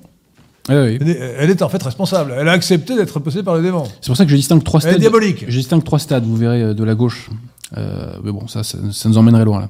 ouais. 0.69 0.99
elle 1.01 1.09
est, 1.09 1.17
elle 1.39 1.49
est 1.49 1.61
en 1.63 1.69
fait 1.69 1.81
responsable. 1.81 2.35
Elle 2.37 2.47
a 2.47 2.51
accepté 2.51 2.95
d'être 2.95 3.19
possédée 3.19 3.43
par 3.43 3.55
le 3.55 3.63
démon. 3.63 3.85
C'est 3.99 4.07
pour 4.07 4.15
ça 4.15 4.25
que 4.25 4.29
je 4.31 4.35
distingue 4.35 4.63
trois 4.63 4.79
Elle 4.81 4.89
est 4.89 4.91
stades. 4.91 5.01
diabolique. 5.01 5.45
Je 5.47 5.57
distingue 5.57 5.83
trois 5.83 5.97
stades, 5.97 6.23
vous 6.23 6.35
verrez, 6.35 6.61
euh, 6.61 6.73
de 6.75 6.83
la 6.83 6.93
gauche. 6.93 7.31
Euh, 7.77 8.13
mais 8.23 8.31
bon, 8.31 8.47
ça, 8.47 8.61
ça, 8.63 8.77
ça 8.91 9.09
nous 9.09 9.17
emmènerait 9.17 9.43
loin 9.45 9.61
là. 9.61 9.69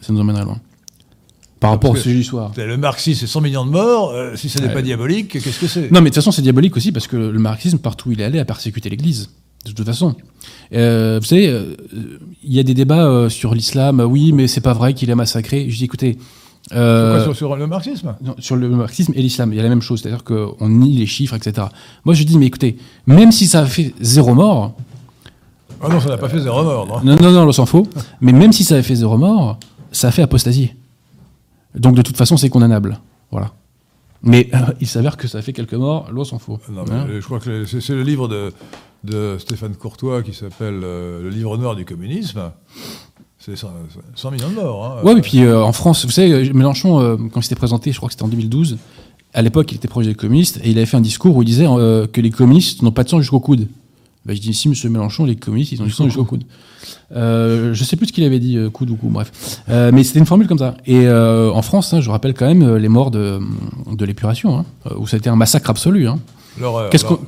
Ça 0.00 0.12
nous 0.14 0.20
emmènerait 0.20 0.44
loin. 0.44 0.58
Par 1.64 1.70
rapport 1.70 1.92
au 1.92 1.96
sujet 1.96 2.16
du 2.16 2.24
soir. 2.24 2.52
Le 2.58 2.76
marxisme, 2.76 3.20
c'est 3.20 3.26
100 3.26 3.40
millions 3.40 3.64
de 3.64 3.70
morts. 3.70 4.10
euh, 4.10 4.36
si 4.36 4.50
ce 4.50 4.58
n'est 4.58 4.66
Ouais. 4.66 4.72
pas 4.74 4.82
diabolique, 4.82 5.28
qu'est-ce 5.42 5.58
que 5.58 5.66
c'est? 5.66 5.90
Non, 5.90 6.00
mais 6.00 6.02
de 6.02 6.04
toute 6.08 6.16
façon, 6.16 6.30
c'est 6.30 6.42
diabolique 6.42 6.76
aussi 6.76 6.92
parce 6.92 7.06
que 7.06 7.16
le 7.16 7.38
marxisme, 7.38 7.78
partout 7.78 8.10
où 8.10 8.12
il 8.12 8.20
est 8.20 8.24
allé, 8.24 8.38
a 8.38 8.44
persécuté 8.44 8.90
l'Église. 8.90 9.30
De 9.64 9.72
toute 9.72 9.86
façon. 9.86 10.14
Euh, 10.74 11.18
vous 11.22 11.26
savez, 11.26 11.48
euh, 11.48 11.74
il 12.44 12.52
y 12.52 12.60
a 12.60 12.62
des 12.62 12.74
débats 12.74 13.28
sur 13.30 13.54
l'islam. 13.54 14.00
euh, 14.00 14.04
Oui, 14.04 14.32
mais 14.32 14.46
c'est 14.46 14.60
pas 14.60 14.74
vrai 14.74 14.92
qu'il 14.92 15.10
a 15.10 15.14
massacré. 15.16 15.70
Je 15.70 15.76
dis, 15.78 15.84
écoutez. 15.84 16.18
Quoi, 16.70 17.22
sur, 17.22 17.34
sur 17.34 17.56
le 17.56 17.66
marxisme? 17.66 18.14
non, 18.22 18.34
sur 18.38 18.56
le 18.56 18.68
marxisme 18.68 19.12
et 19.16 19.22
l'islam, 19.22 19.50
il 19.52 19.56
y 19.56 19.60
a 19.60 19.62
la 19.62 19.68
même 19.70 19.80
chose, 19.82 20.02
c'est-à-dire 20.02 20.22
qu'on 20.24 20.68
nie 20.68 20.96
les 20.98 21.06
chiffres, 21.06 21.34
etc. 21.34 21.66
Moi, 22.04 22.14
je 22.14 22.24
dis, 22.24 22.36
mais 22.36 22.46
écoutez, 22.46 22.76
même 23.06 23.32
si 23.32 23.46
ça 23.46 23.60
a 23.60 23.66
fait 23.66 23.94
zéro 24.02 24.34
mort, 24.34 24.74
Ah 25.82 25.88
non, 25.88 25.98
ça 26.00 26.08
n'a 26.10 26.18
pas 26.18 26.28
fait 26.28 26.40
zéro 26.40 26.62
mort. 26.62 26.86
non? 26.86 27.16
non, 27.16 27.22
non, 27.22 27.32
non, 27.32 27.48
on 27.48 27.52
s'en 27.52 27.64
fout, 27.66 27.86
mais 28.20 28.32
même 28.32 28.52
si 28.52 28.64
ça 28.64 28.74
avait 28.74 28.82
fait 28.82 28.94
zéro 28.96 29.16
mort, 29.18 29.58
ça 29.92 30.08
a 30.08 30.10
fait 30.10 30.22
apostasie. 30.22 30.72
Donc, 31.74 31.96
de 31.96 32.02
toute 32.02 32.16
façon, 32.16 32.36
c'est 32.36 32.48
condamnable. 32.50 33.00
Voilà. 33.30 33.52
Mais 34.22 34.48
euh, 34.54 34.58
il 34.80 34.86
s'avère 34.86 35.16
que 35.16 35.28
ça 35.28 35.42
fait 35.42 35.52
quelques 35.52 35.74
morts, 35.74 36.08
l'on 36.10 36.24
s'en 36.24 36.38
fout. 36.38 36.58
Non, 36.70 36.84
mais 36.88 36.94
Hein 36.94 37.06
Je 37.08 37.20
crois 37.24 37.40
que 37.40 37.64
c'est 37.66 37.90
le 37.94 38.02
livre 38.02 38.26
de, 38.28 38.52
de 39.04 39.36
Stéphane 39.38 39.74
Courtois 39.74 40.22
qui 40.22 40.32
s'appelle 40.32 40.80
euh, 40.82 41.22
Le 41.22 41.28
livre 41.28 41.56
noir 41.58 41.76
du 41.76 41.84
communisme. 41.84 42.50
C'est 43.38 43.56
100, 43.56 43.68
100 44.14 44.30
millions 44.30 44.48
de 44.48 44.54
morts. 44.54 44.84
hein. 44.86 45.02
Ouais, 45.04 45.18
et 45.18 45.20
puis 45.20 45.40
euh, 45.42 45.62
en 45.62 45.72
France, 45.72 46.06
vous 46.06 46.10
savez, 46.10 46.50
Mélenchon, 46.54 47.00
euh, 47.00 47.16
quand 47.30 47.40
il 47.40 47.42
s'était 47.42 47.54
présenté, 47.54 47.92
je 47.92 47.98
crois 47.98 48.08
que 48.08 48.14
c'était 48.14 48.24
en 48.24 48.28
2012, 48.28 48.78
à 49.34 49.42
l'époque, 49.42 49.70
il 49.72 49.74
était 49.74 49.88
proche 49.88 50.06
des 50.06 50.14
communistes, 50.14 50.58
et 50.64 50.70
il 50.70 50.78
avait 50.78 50.86
fait 50.86 50.96
un 50.96 51.02
discours 51.02 51.36
où 51.36 51.42
il 51.42 51.46
disait 51.46 51.66
euh, 51.68 52.06
que 52.06 52.22
les 52.22 52.30
communistes 52.30 52.80
n'ont 52.82 52.92
pas 52.92 53.04
de 53.04 53.10
sang 53.10 53.18
jusqu'au 53.20 53.40
coude. 53.40 53.68
Ben, 54.26 54.34
je 54.34 54.40
dis, 54.40 54.54
si, 54.54 54.68
monsieur 54.68 54.88
Mélenchon, 54.88 55.24
les 55.26 55.36
communistes, 55.36 55.72
ils 55.72 55.82
ont 55.82 55.84
du 55.84 55.90
sang 55.90 56.04
jusqu'au 56.06 56.24
coude. 56.24 56.44
Euh, 57.14 57.74
je 57.74 57.84
sais 57.84 57.96
plus 57.96 58.06
ce 58.06 58.12
qu'il 58.12 58.24
avait 58.24 58.38
dit, 58.38 58.56
euh, 58.56 58.70
coude 58.70 58.90
ou 58.90 58.96
coup, 58.96 59.08
bref. 59.08 59.60
Euh, 59.68 59.90
mais 59.92 60.02
c'était 60.02 60.18
une 60.18 60.26
formule 60.26 60.46
comme 60.48 60.58
ça. 60.58 60.76
Et 60.86 61.06
euh, 61.06 61.50
en 61.52 61.60
France, 61.62 61.92
hein, 61.92 62.00
je 62.00 62.08
rappelle 62.10 62.32
quand 62.34 62.46
même 62.46 62.76
les 62.76 62.88
morts 62.88 63.10
de, 63.10 63.38
de 63.92 64.04
l'épuration, 64.04 64.58
hein, 64.58 64.64
où 64.98 65.06
ça 65.06 65.16
a 65.16 65.18
été 65.18 65.28
un 65.28 65.36
massacre 65.36 65.68
absolu. 65.70 66.08
Hein. 66.08 66.18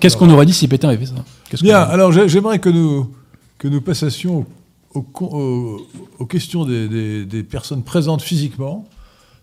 Qu'est-ce 0.01 0.17
qu'on 0.17 0.31
aurait 0.31 0.47
dit 0.47 0.53
si 0.55 0.69
Pétain 0.69 0.89
avait 0.89 0.99
fait 0.99 1.07
ça? 1.07 1.15
Bien, 1.63 1.81
alors 1.81 2.13
j'ai- 2.13 2.29
j'aimerais 2.29 2.59
que 2.61 2.69
nous, 2.71 3.11
que 3.59 3.69
nous 3.69 3.81
passassions 3.81 4.47
aux, 4.95 5.03
con- 5.03 5.29
aux- 5.33 5.81
aux 6.19 6.27
questions 6.27 6.65
des, 6.65 6.89
des- 6.89 7.25
des 7.27 7.43
personnes 7.43 7.83
présentes 7.83 8.23
physiquement. 8.23 8.87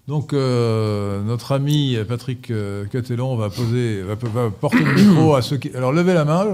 Donc, 0.07 0.33
euh, 0.33 1.23
notre 1.23 1.53
ami 1.53 1.95
Patrick 2.07 2.51
euh, 2.51 2.85
Catellon 2.87 3.37
va, 3.37 3.49
poser, 3.49 4.01
va, 4.01 4.17
porter 4.49 4.83
le 4.83 4.93
micro 4.95 5.33
à 5.33 5.41
ceux 5.41 5.55
qui. 5.57 5.73
Alors, 5.75 5.93
levez 5.93 6.13
la 6.13 6.25
main. 6.25 6.45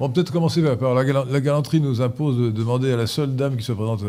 On 0.00 0.08
peut-être 0.10 0.32
commencer 0.32 0.62
par. 0.76 0.94
la, 0.94 1.04
galan- 1.04 1.26
la 1.30 1.40
galanterie 1.40 1.80
nous 1.80 2.02
impose 2.02 2.36
de 2.38 2.50
demander 2.50 2.92
à 2.92 2.96
la 2.96 3.06
seule 3.06 3.36
dame 3.36 3.56
qui 3.56 3.62
se 3.64 3.70
présente 3.70 4.02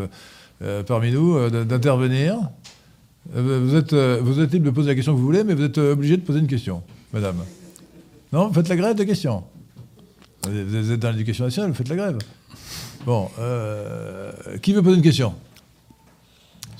euh, 0.62 0.82
parmi 0.82 1.12
nous 1.12 1.48
d'intervenir. 1.50 2.36
Vous 3.32 3.76
êtes, 3.76 3.94
vous 3.94 4.40
êtes 4.40 4.50
libre 4.52 4.66
de 4.66 4.70
poser 4.70 4.88
la 4.88 4.94
question 4.96 5.12
que 5.12 5.18
vous 5.18 5.24
voulez, 5.26 5.44
mais 5.44 5.54
vous 5.54 5.62
êtes 5.62 5.78
obligé 5.78 6.16
de 6.16 6.22
poser 6.22 6.40
une 6.40 6.48
question, 6.48 6.82
madame. 7.12 7.36
Non 8.32 8.52
faites 8.52 8.68
la 8.68 8.76
grève 8.76 8.96
de 8.96 9.04
questions. 9.04 9.44
Vous 10.48 10.90
êtes 10.90 10.98
dans 10.98 11.10
l'éducation 11.10 11.44
nationale, 11.44 11.70
vous 11.70 11.76
faites 11.76 11.90
la 11.90 11.96
grève. 11.96 12.18
Bon, 13.06 13.28
qui 14.62 14.72
veut 14.72 14.82
poser 14.82 14.96
une 14.96 15.02
question? 15.02 15.34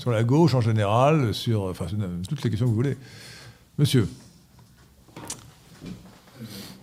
Sur 0.00 0.10
la 0.12 0.24
gauche 0.24 0.54
en 0.54 0.62
général, 0.62 1.34
sur 1.34 1.64
enfin, 1.64 1.86
sur 1.86 1.98
toutes 2.26 2.42
les 2.42 2.48
questions 2.48 2.64
que 2.64 2.70
vous 2.70 2.74
voulez. 2.76 2.96
Monsieur. 3.76 4.08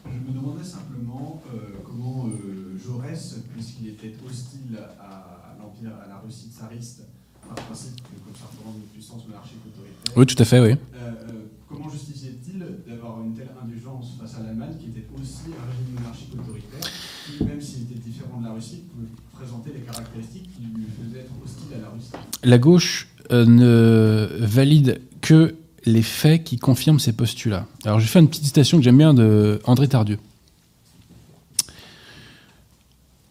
Je 0.05 0.11
me 0.11 0.35
demandais 0.39 0.63
simplement 0.63 1.41
euh, 1.51 1.57
comment 1.83 2.27
euh, 2.27 2.77
Jaurès, 2.77 3.37
puisqu'il 3.55 3.87
était 3.87 4.13
hostile 4.23 4.77
à, 5.01 5.49
à 5.49 5.55
l'Empire, 5.59 5.93
à 6.05 6.07
la 6.07 6.17
Russie 6.19 6.49
tsariste, 6.55 7.07
par 7.41 7.55
principe 7.55 7.95
que 7.95 8.19
comme 8.23 8.35
ça 8.35 8.45
représente 8.51 8.75
une 8.83 8.89
puissance 8.93 9.25
monarchique 9.27 9.61
autoritaire, 9.65 10.13
Oui, 10.15 10.25
tout 10.27 10.35
à 10.37 10.45
fait, 10.45 10.59
oui. 10.59 10.73
euh, 10.73 10.75
euh, 11.01 11.31
comment 11.67 11.89
justifiait-il 11.89 12.59
d'avoir 12.87 13.23
une 13.23 13.33
telle 13.33 13.49
indulgence 13.63 14.13
face 14.21 14.35
à 14.35 14.43
l'Allemagne, 14.43 14.75
qui 14.79 14.89
était 14.89 15.07
aussi 15.19 15.49
un 15.57 15.65
régime 15.71 15.95
monarchique 15.95 16.33
autoritaire, 16.37 16.91
qui, 17.25 17.43
même 17.43 17.61
s'il 17.61 17.81
était 17.89 17.97
différent 17.99 18.39
de 18.41 18.45
la 18.45 18.53
Russie, 18.53 18.83
pouvait 18.93 19.09
présenter 19.33 19.71
les 19.73 19.81
caractéristiques 19.81 20.49
qui 20.55 20.61
lui 20.65 20.85
faisaient 20.85 21.21
être 21.21 21.33
hostile 21.43 21.73
à 21.77 21.81
la 21.81 21.89
Russie 21.89 22.11
La 22.47 22.57
gauche 22.57 23.09
euh, 23.31 23.45
ne 23.45 24.29
valide 24.39 25.01
que 25.19 25.55
les 25.85 26.01
faits 26.01 26.45
qui 26.45 26.57
confirment 26.57 26.99
ces 26.99 27.11
postulats. 27.11 27.65
Alors, 27.83 27.99
je 27.99 28.05
vais 28.05 28.09
faire 28.09 28.21
une 28.21 28.29
petite 28.29 28.45
citation 28.45 28.77
que 28.77 28.83
j'aime 28.85 28.97
bien 28.97 29.13
de 29.13 29.59
André 29.65 29.89
Tardieu. 29.89 30.17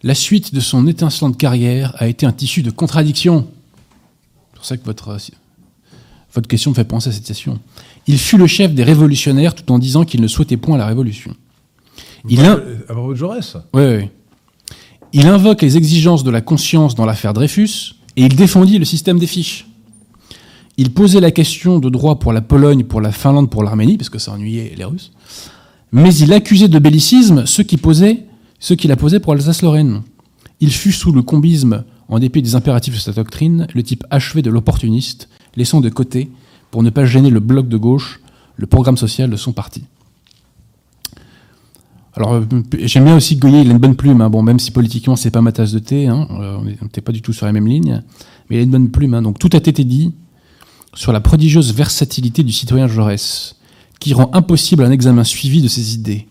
La 0.02 0.14
suite 0.14 0.54
de 0.54 0.60
son 0.60 0.86
étincelante 0.86 1.38
carrière 1.38 1.94
a 1.96 2.06
été 2.06 2.26
un 2.26 2.32
tissu 2.32 2.62
de 2.62 2.70
contradictions. 2.70 3.48
C'est 4.52 4.56
pour 4.56 4.64
ça 4.66 4.76
que 4.76 4.84
votre, 4.84 5.08
euh, 5.08 5.18
votre 6.34 6.46
question 6.48 6.70
me 6.72 6.76
fait 6.76 6.84
penser 6.84 7.08
à 7.08 7.12
cette 7.12 7.22
citation. 7.24 7.58
Il 8.06 8.18
fut 8.18 8.36
le 8.36 8.46
chef 8.46 8.74
des 8.74 8.84
révolutionnaires 8.84 9.54
tout 9.54 9.70
en 9.72 9.78
disant 9.78 10.04
qu'il 10.04 10.20
ne 10.20 10.28
souhaitait 10.28 10.58
point 10.58 10.76
la 10.76 10.86
révolution. 10.86 11.34
Il 12.28 12.40
a- 12.44 12.58
À 12.88 12.92
propos 12.92 13.12
de 13.12 13.18
Jaurès 13.18 13.56
oui, 13.72 13.82
oui. 13.82 14.08
Il 15.14 15.26
invoque 15.26 15.62
les 15.62 15.78
exigences 15.78 16.22
de 16.22 16.30
la 16.30 16.42
conscience 16.42 16.94
dans 16.94 17.06
l'affaire 17.06 17.32
Dreyfus 17.32 17.94
et 18.16 18.24
il 18.24 18.36
défendit 18.36 18.78
le 18.78 18.84
système 18.84 19.18
des 19.18 19.26
fiches. 19.26 19.66
Il 20.78 20.92
posait 20.92 21.20
la 21.20 21.30
question 21.30 21.78
de 21.78 21.88
droit 21.88 22.18
pour 22.18 22.32
la 22.32 22.42
Pologne, 22.42 22.84
pour 22.84 23.00
la 23.00 23.12
Finlande, 23.12 23.50
pour 23.50 23.62
l'Arménie, 23.62 23.96
parce 23.96 24.10
que 24.10 24.18
ça 24.18 24.32
ennuyait 24.32 24.74
les 24.76 24.84
Russes. 24.84 25.12
Mais 25.92 26.14
il 26.16 26.32
accusait 26.32 26.68
de 26.68 26.78
bellicisme 26.78 27.46
ceux 27.46 27.62
qui, 27.62 27.76
posaient, 27.76 28.24
ceux 28.58 28.74
qui 28.74 28.88
la 28.88 28.96
posaient 28.96 29.20
pour 29.20 29.32
Alsace-Lorraine. 29.32 30.02
Il 30.60 30.72
fut 30.72 30.92
sous 30.92 31.12
le 31.12 31.22
combisme, 31.22 31.84
en 32.08 32.18
dépit 32.18 32.42
des 32.42 32.54
impératifs 32.54 32.94
de 32.94 33.00
sa 33.00 33.12
doctrine, 33.12 33.66
le 33.74 33.82
type 33.82 34.04
achevé 34.10 34.42
de 34.42 34.50
l'opportuniste, 34.50 35.28
laissant 35.56 35.80
de 35.80 35.88
côté, 35.88 36.30
pour 36.70 36.82
ne 36.82 36.90
pas 36.90 37.06
gêner 37.06 37.30
le 37.30 37.40
bloc 37.40 37.68
de 37.68 37.76
gauche, 37.76 38.20
le 38.56 38.66
programme 38.66 38.96
social 38.96 39.30
de 39.30 39.36
son 39.36 39.52
parti. 39.52 39.84
Alors, 42.16 42.32
euh, 42.34 42.44
j'aime 42.84 43.04
bien 43.04 43.16
aussi 43.16 43.36
Goyer, 43.36 43.60
il 43.60 43.68
a 43.68 43.72
une 43.72 43.78
bonne 43.78 43.94
plume. 43.94 44.20
hein. 44.22 44.30
Même 44.42 44.58
si 44.58 44.70
politiquement, 44.70 45.16
c'est 45.16 45.30
pas 45.30 45.42
ma 45.42 45.52
tasse 45.52 45.72
de 45.72 45.78
thé, 45.78 46.06
hein, 46.06 46.26
euh, 46.40 46.56
on 46.58 46.84
n'était 46.84 47.02
pas 47.02 47.12
du 47.12 47.20
tout 47.20 47.32
sur 47.34 47.44
la 47.46 47.52
même 47.52 47.66
ligne, 47.66 48.02
mais 48.48 48.56
il 48.56 48.60
a 48.60 48.62
une 48.62 48.70
bonne 48.70 48.90
plume. 48.90 49.14
hein. 49.14 49.22
Donc, 49.22 49.38
tout 49.38 49.50
a 49.52 49.58
été 49.58 49.84
dit 49.84 50.14
sur 50.94 51.12
la 51.12 51.20
prodigieuse 51.20 51.74
versatilité 51.74 52.42
du 52.42 52.52
citoyen 52.52 52.88
Jaurès, 52.88 53.56
qui 54.00 54.14
rend 54.14 54.30
impossible 54.32 54.82
un 54.82 54.90
examen 54.90 55.24
suivi 55.24 55.60
de 55.60 55.68
ses 55.68 55.94
idées. 55.94 56.26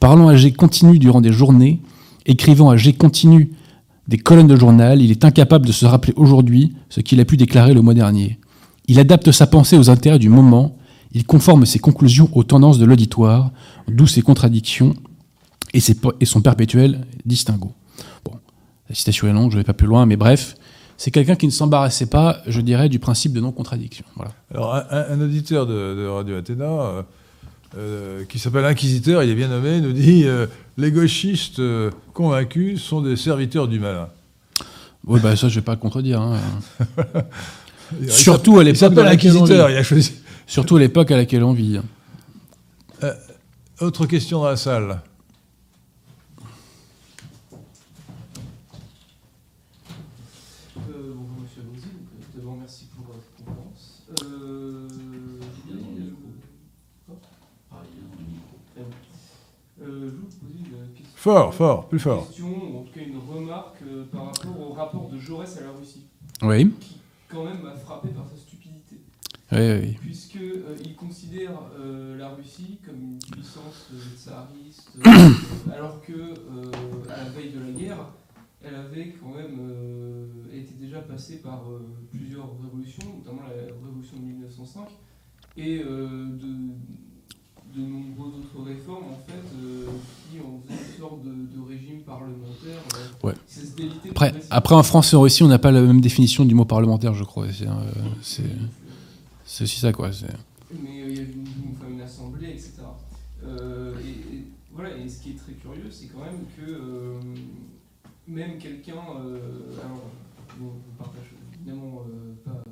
Parlant 0.00 0.28
à 0.28 0.36
G 0.36 0.52
continu 0.52 0.98
durant 0.98 1.22
des 1.22 1.32
journées, 1.32 1.80
écrivant 2.26 2.68
à 2.68 2.76
G 2.76 2.92
continu 2.92 3.52
des 4.08 4.18
colonnes 4.18 4.48
de 4.48 4.56
journal, 4.56 5.00
il 5.00 5.10
est 5.10 5.24
incapable 5.24 5.64
de 5.64 5.72
se 5.72 5.86
rappeler 5.86 6.12
aujourd'hui 6.16 6.74
ce 6.90 7.00
qu'il 7.00 7.20
a 7.20 7.24
pu 7.24 7.38
déclarer 7.38 7.72
le 7.72 7.80
mois 7.80 7.94
dernier. 7.94 8.38
Il 8.86 8.98
adapte 8.98 9.30
sa 9.30 9.46
pensée 9.46 9.78
aux 9.78 9.88
intérêts 9.88 10.18
du 10.18 10.28
moment, 10.28 10.76
Il 11.14 11.24
conforme 11.24 11.66
ses 11.66 11.78
conclusions 11.78 12.28
aux 12.32 12.42
tendances 12.42 12.78
de 12.78 12.86
l'auditoire, 12.86 13.52
d'où 13.86 14.06
ses 14.06 14.22
contradictions 14.22 14.94
et, 15.72 15.80
ses, 15.80 15.96
et 16.20 16.24
son 16.26 16.40
perpétuel 16.40 17.06
distinguo. 17.24 17.72
Bon, 18.24 18.32
la 18.88 18.94
citation 18.94 19.28
est 19.28 19.32
longue, 19.32 19.50
je 19.50 19.56
ne 19.56 19.60
vais 19.60 19.66
pas 19.66 19.72
plus 19.72 19.86
loin, 19.86 20.06
mais 20.06 20.16
bref, 20.16 20.54
c'est 20.96 21.10
quelqu'un 21.10 21.34
qui 21.36 21.46
ne 21.46 21.50
s'embarrassait 21.52 22.06
pas, 22.06 22.38
je 22.46 22.60
dirais, 22.60 22.88
du 22.88 22.98
principe 22.98 23.32
de 23.32 23.40
non-contradiction. 23.40 24.04
Voilà. 24.16 24.32
Alors, 24.52 24.74
un, 24.74 24.84
un 25.10 25.20
auditeur 25.20 25.66
de, 25.66 25.72
de 25.96 26.06
Radio 26.06 26.36
Athéna, 26.36 26.64
euh, 26.64 27.02
euh, 27.76 28.24
qui 28.26 28.38
s'appelle 28.38 28.64
Inquisiteur, 28.66 29.22
il 29.22 29.30
est 29.30 29.34
bien 29.34 29.48
nommé, 29.48 29.80
nous 29.80 29.92
dit 29.92 30.24
euh, 30.26 30.46
Les 30.76 30.92
gauchistes 30.92 31.60
convaincus 32.12 32.80
sont 32.82 33.00
des 33.00 33.16
serviteurs 33.16 33.66
du 33.66 33.80
malin. 33.80 34.08
Oui, 35.06 35.18
bah 35.20 35.34
ça, 35.34 35.48
je 35.48 35.54
ne 35.56 35.60
vais 35.60 35.64
pas 35.64 35.72
le 35.72 35.78
contredire. 35.78 36.20
hein. 36.20 36.38
Surtout 38.08 38.58
à 38.60 38.64
l'époque 38.64 38.96
Inquisiteur, 38.98 39.68
il 39.70 39.76
a 39.76 39.82
choisi. 39.82 40.12
Surtout 40.46 40.76
à 40.76 40.80
l'époque 40.80 41.10
à 41.10 41.16
laquelle 41.16 41.42
on 41.42 41.52
vit. 41.52 41.80
Autre 43.80 44.06
question 44.06 44.40
dans 44.42 44.48
la 44.48 44.56
salle. 44.56 45.00
Euh, 50.76 51.12
bonjour 51.14 51.42
Monsieur 51.42 51.60
Abouzi, 51.62 51.86
donc 51.86 52.08
euh, 52.14 52.36
d'abord 52.38 52.56
merci 52.56 52.86
pour 52.96 53.06
euh, 53.14 53.18
cette 53.20 53.44
conférence. 53.44 54.02
Euh, 54.24 54.88
j'ai 55.66 55.72
bien 55.72 55.80
aimé 55.80 56.10
le- 57.08 57.12
Hop. 57.12 57.22
Très 58.74 58.82
bien. 58.82 58.90
Euh, 59.82 59.84
je 59.86 59.94
vais 59.94 60.10
vous 60.10 60.26
poser 60.40 60.58
une 60.58 60.94
question. 60.94 61.11
Fort, 61.22 61.54
fort, 61.54 61.88
plus 61.88 62.00
fort. 62.00 62.22
Une 62.22 62.26
question, 62.26 62.48
ou 62.48 62.80
en 62.80 62.82
tout 62.82 62.92
cas 62.92 63.00
une 63.00 63.16
remarque 63.16 63.80
euh, 63.86 64.02
par 64.10 64.24
rapport 64.24 64.60
au 64.60 64.72
rapport 64.72 65.08
de 65.08 65.20
Jaurès 65.20 65.56
à 65.56 65.60
la 65.60 65.70
Russie, 65.70 66.08
Oui, 66.42 66.72
qui 66.80 66.96
quand 67.28 67.44
même 67.44 67.62
m'a 67.62 67.76
frappé 67.76 68.08
par 68.08 68.28
sa 68.28 68.36
stupidité, 68.36 68.96
oui, 69.52 69.58
oui. 69.60 69.98
puisque 70.00 70.34
euh, 70.34 70.76
considère 70.98 71.52
euh, 71.78 72.18
la 72.18 72.30
Russie 72.30 72.80
comme 72.84 72.96
une 72.96 73.18
puissance 73.18 73.92
tsariste, 74.16 74.98
alors 75.72 76.02
que 76.02 76.34
à 77.08 77.16
la 77.18 77.30
veille 77.30 77.52
de 77.52 77.60
la 77.60 77.70
guerre, 77.70 78.04
elle 78.60 78.74
avait 78.74 79.14
quand 79.20 79.32
même 79.36 80.28
été 80.52 80.74
déjà 80.74 81.02
passée 81.02 81.36
par 81.36 81.62
plusieurs 82.10 82.48
révolutions, 82.60 83.04
notamment 83.18 83.42
la 83.42 83.72
révolution 83.86 84.16
de 84.16 84.24
1905, 84.24 84.88
et 85.56 85.78
de, 85.78 86.72
de 87.74 87.80
nombreuses 87.80 88.34
autres 88.34 88.64
réformes 88.66 89.04
en 89.04 89.20
fait 89.26 89.38
euh, 89.56 89.86
qui 90.30 90.38
ont 90.40 90.60
fait 90.68 90.74
une 90.74 90.98
sorte 91.00 91.22
de, 91.22 91.30
de 91.30 91.68
régime 91.68 92.00
parlementaire. 92.00 92.82
euh, 93.24 93.26
Ouais. 93.26 93.34
Après, 94.10 94.34
après, 94.50 94.74
en 94.74 94.82
France 94.82 95.12
et 95.12 95.16
en 95.16 95.20
Russie, 95.22 95.42
on 95.42 95.48
n'a 95.48 95.58
pas 95.58 95.70
la 95.70 95.80
même 95.82 96.00
définition 96.00 96.44
du 96.44 96.54
mot 96.54 96.64
parlementaire, 96.64 97.14
je 97.14 97.24
crois. 97.24 97.46
C'est 97.52 97.66
euh, 97.66 97.72
c'est- 98.22 99.64
aussi 99.64 99.80
ça, 99.80 99.92
quoi. 99.92 100.10
mais 100.72 101.02
euh, 101.02 101.08
il 101.10 101.16
y 101.16 101.20
avait 101.20 101.32
une, 101.32 101.44
enfin, 101.76 101.90
une 101.90 102.00
assemblée, 102.00 102.50
etc. 102.50 102.72
Euh, 103.44 103.94
et, 104.00 104.34
et 104.36 104.44
voilà, 104.74 104.96
et 104.96 105.08
ce 105.08 105.20
qui 105.22 105.30
est 105.30 105.34
très 105.38 105.52
curieux, 105.52 105.90
c'est 105.90 106.06
quand 106.06 106.20
même 106.24 106.44
que 106.56 106.70
euh, 106.70 107.20
même 108.28 108.58
quelqu'un, 108.58 108.92
alors, 108.94 110.10
bon, 110.58 110.72
on 110.90 111.02
partage 111.02 111.24
évidemment 111.54 112.02
pas 112.44 112.62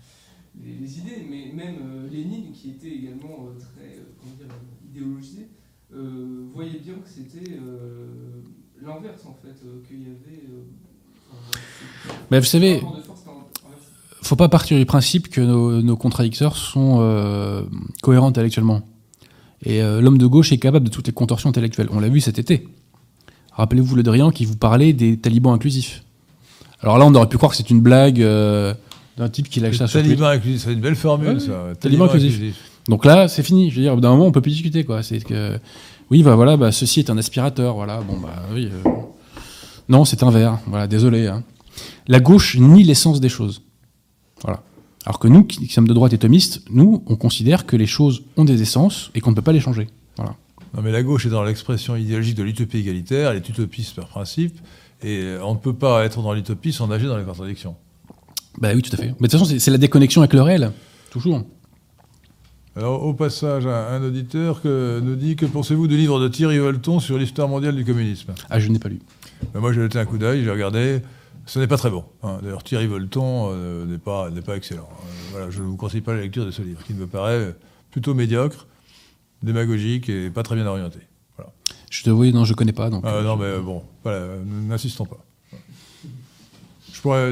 les, 0.64 0.74
les 0.74 0.98
idées, 0.98 1.26
mais 1.28 1.52
même 1.54 2.08
Lénine, 2.10 2.52
qui 2.52 2.70
était 2.70 2.88
également 2.90 3.48
très 3.58 3.75
idéologisé, 4.96 5.48
euh, 5.94 6.46
voyait 6.54 6.80
bien 6.82 6.94
que 6.94 7.08
c'était 7.08 7.52
euh, 7.52 8.06
l'inverse 8.82 9.22
en 9.26 9.36
fait, 9.42 9.54
euh, 9.64 9.82
qu'il 9.86 10.00
y 10.00 10.06
avait. 10.06 10.42
euh, 10.50 10.62
enfin, 11.32 11.60
Mais 12.30 12.38
vous 12.40 12.44
savez, 12.46 12.80
en- 12.82 12.88
inversé. 12.94 13.10
faut 14.22 14.36
pas 14.36 14.48
partir 14.48 14.78
du 14.78 14.86
principe 14.86 15.28
que 15.28 15.40
nos, 15.40 15.82
nos 15.82 15.96
contradicteurs 15.96 16.56
sont 16.56 16.98
euh, 17.00 17.62
cohérents 18.02 18.28
intellectuellement. 18.28 18.82
Et 19.64 19.82
euh, 19.82 20.00
l'homme 20.00 20.18
de 20.18 20.26
gauche 20.26 20.52
est 20.52 20.58
capable 20.58 20.86
de 20.86 20.90
toutes 20.90 21.06
les 21.06 21.12
contorsions 21.12 21.48
intellectuelles. 21.50 21.88
On 21.90 22.00
l'a 22.00 22.08
vu 22.08 22.20
cet 22.20 22.38
été. 22.38 22.68
Rappelez-vous 23.52 23.96
Le 23.96 24.02
Drian 24.02 24.30
qui 24.30 24.44
vous 24.44 24.56
parlait 24.56 24.92
des 24.92 25.16
talibans 25.16 25.54
inclusifs. 25.54 26.04
Alors 26.80 26.98
là, 26.98 27.06
on 27.06 27.14
aurait 27.14 27.28
pu 27.28 27.38
croire 27.38 27.50
que 27.52 27.56
c'est 27.56 27.70
une 27.70 27.80
blague 27.80 28.20
euh, 28.20 28.74
d'un 29.16 29.30
type 29.30 29.48
qui 29.48 29.60
lâche 29.60 29.78
ça 29.78 29.86
sur 29.86 29.98
Twitter. 30.00 30.14
Taliban 30.16 30.28
inclusif, 30.28 30.62
c'est 30.64 30.72
une 30.74 30.80
belle 30.80 30.94
formule, 30.94 31.28
Ouais, 31.34 31.40
ça. 31.40 31.72
Taliban 31.80 32.04
inclusif. 32.04 32.54
Donc 32.88 33.04
là, 33.04 33.28
c'est 33.28 33.42
fini. 33.42 33.70
Je 33.70 33.76
veux 33.76 33.82
dire, 33.82 33.96
d'un 33.96 34.10
moment, 34.10 34.26
on 34.26 34.32
peut 34.32 34.40
plus 34.40 34.52
discuter, 34.52 34.84
quoi. 34.84 35.02
C'est 35.02 35.20
que, 35.20 35.58
oui, 36.10 36.22
bah 36.22 36.34
voilà, 36.36 36.56
bah, 36.56 36.70
ceci 36.72 37.00
est 37.00 37.10
un 37.10 37.18
aspirateur, 37.18 37.74
voilà. 37.74 38.00
Bon, 38.00 38.16
bah 38.18 38.42
oui. 38.52 38.70
euh, 38.72 38.90
Non, 39.88 40.04
c'est 40.04 40.22
un 40.22 40.30
verre. 40.30 40.58
Voilà, 40.66 40.86
désolé. 40.86 41.26
hein. 41.26 41.42
La 42.08 42.20
gauche 42.20 42.56
nie 42.58 42.84
l'essence 42.84 43.20
des 43.20 43.28
choses. 43.28 43.62
Voilà. 44.42 44.62
Alors 45.04 45.18
que 45.18 45.28
nous, 45.28 45.44
qui 45.44 45.66
sommes 45.68 45.86
de 45.88 45.94
droite 45.94 46.12
et 46.12 46.18
thomistes, 46.18 46.62
nous, 46.70 47.02
on 47.06 47.16
considère 47.16 47.66
que 47.66 47.76
les 47.76 47.86
choses 47.86 48.22
ont 48.36 48.44
des 48.44 48.62
essences 48.62 49.10
et 49.14 49.20
qu'on 49.20 49.30
ne 49.30 49.36
peut 49.36 49.42
pas 49.42 49.52
les 49.52 49.60
changer. 49.60 49.88
Voilà. 50.16 50.34
Non, 50.74 50.82
mais 50.82 50.90
la 50.92 51.02
gauche 51.02 51.26
est 51.26 51.30
dans 51.30 51.44
l'expression 51.44 51.94
idéologique 51.96 52.34
de 52.34 52.42
l'utopie 52.42 52.78
égalitaire, 52.78 53.30
elle 53.30 53.36
est 53.36 53.48
utopiste 53.48 53.94
par 53.96 54.08
principe, 54.08 54.58
et 55.02 55.34
on 55.42 55.54
ne 55.54 55.58
peut 55.58 55.72
pas 55.74 56.04
être 56.04 56.22
dans 56.22 56.32
l'utopie 56.32 56.72
sans 56.72 56.88
nager 56.88 57.06
dans 57.06 57.16
les 57.16 57.24
contradictions. 57.24 57.76
Bah 58.58 58.70
oui, 58.74 58.82
tout 58.82 58.90
à 58.92 58.96
fait. 58.96 59.06
Mais 59.06 59.12
de 59.12 59.16
toute 59.18 59.32
façon, 59.32 59.44
c'est- 59.44 59.58
c'est 59.60 59.70
la 59.70 59.78
déconnexion 59.78 60.22
avec 60.22 60.32
le 60.32 60.42
réel. 60.42 60.72
Toujours. 61.10 61.42
Alors, 62.76 63.02
au 63.04 63.14
passage, 63.14 63.66
un, 63.66 63.70
un 63.88 64.02
auditeur 64.02 64.60
que, 64.60 65.00
nous 65.02 65.14
dit 65.16 65.34
Que 65.36 65.46
pensez-vous 65.46 65.86
du 65.86 65.96
livre 65.96 66.20
de 66.20 66.28
Thierry 66.28 66.58
Volton 66.58 67.00
sur 67.00 67.16
l'histoire 67.16 67.48
mondiale 67.48 67.74
du 67.74 67.84
communisme? 67.84 68.34
Ah, 68.50 68.60
je 68.60 68.68
n'ai 68.68 68.78
pas 68.78 68.90
lu. 68.90 69.00
Ben, 69.54 69.60
Moi, 69.60 69.72
j'ai 69.72 69.80
jeté 69.80 69.98
un 69.98 70.04
coup 70.04 70.18
d'œil, 70.18 70.44
j'ai 70.44 70.50
regardé. 70.50 71.00
Ce 71.46 71.58
n'est 71.58 71.66
pas 71.68 71.78
très 71.78 71.90
bon. 71.90 72.04
hein. 72.22 72.38
D'ailleurs, 72.42 72.62
Thierry 72.64 72.86
Volton 72.86 73.50
euh, 73.52 73.86
n'est 73.86 73.98
pas, 73.98 74.28
pas 74.44 74.56
excellent. 74.56 74.88
Euh, 74.90 75.06
voilà, 75.30 75.50
je 75.50 75.62
ne 75.62 75.66
vous 75.68 75.76
conseille 75.76 76.00
pas 76.02 76.12
la 76.14 76.20
lecture 76.20 76.44
de 76.44 76.50
ce 76.50 76.60
livre, 76.60 76.82
qui 76.84 76.92
me 76.92 77.06
paraît 77.06 77.54
plutôt 77.90 78.12
médiocre, 78.14 78.66
démagogique 79.42 80.08
et 80.10 80.28
pas 80.28 80.42
très 80.42 80.54
bien 80.56 80.66
orienté. 80.66 80.98
Je 81.88 82.02
te 82.02 82.10
vois, 82.10 82.30
non, 82.32 82.44
je 82.44 82.52
connais 82.52 82.72
pas. 82.72 82.90
Donc, 82.90 83.04
Ah, 83.06 83.14
euh, 83.14 83.22
non, 83.22 83.36
mais 83.36 83.44
euh, 83.44 83.60
bon, 83.60 83.84
voilà, 84.02 84.26
n'insistons 84.44 85.06
pas. 85.06 85.24
Je 86.92 87.00
pourrais, 87.00 87.30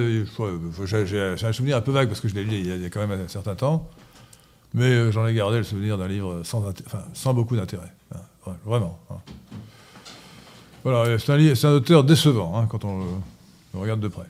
j'ai- 1.07 1.47
un 1.47 1.53
souvenir 1.53 1.77
un 1.77 1.81
peu 1.81 1.91
vague 1.91 2.09
parce 2.09 2.21
que 2.21 2.29
je 2.29 2.35
l'ai 2.35 2.45
lu 2.45 2.53
il 2.53 2.67
y, 2.67 2.71
a, 2.73 2.77
il 2.77 2.83
y 2.83 2.85
a 2.87 2.91
quand 2.91 3.05
même 3.07 3.19
un 3.21 3.29
certain 3.29 3.57
temps, 3.57 3.91
mais 4.75 4.85
euh, 4.85 5.11
j'en 5.13 5.27
ai 5.27 5.33
gardé 5.35 5.59
le 5.59 5.65
souvenir 5.65 5.97
d'un 5.97 6.09
livre 6.09 6.43
sans, 6.45 6.69
inté- 6.69 6.83
enfin, 6.87 7.03
sans 7.15 7.33
beaucoup 7.33 7.57
d'intérêt, 7.57 7.93
hein, 8.15 8.53
vraiment. 8.65 8.99
hein. 9.11 9.17
Voilà, 10.83 11.19
c'est 11.19 11.65
un, 11.65 11.71
auteur 11.73 12.05
décevant 12.05 12.59
hein, 12.59 12.67
quand 12.69 12.85
on 12.85 12.99
le, 12.99 13.05
le 13.73 13.81
regarde 13.81 14.01
de 14.01 14.09
près. 14.09 14.27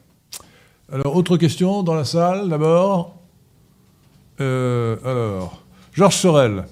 Alors, 0.93 1.17
autre 1.17 1.37
question 1.37 1.83
dans 1.83 1.95
la 1.95 2.05
salle, 2.05 2.49
d'abord. 2.49 3.17
Euh, 4.41 4.97
alors, 5.05 5.63
Georges 5.93 6.15
Sorel. 6.17 6.67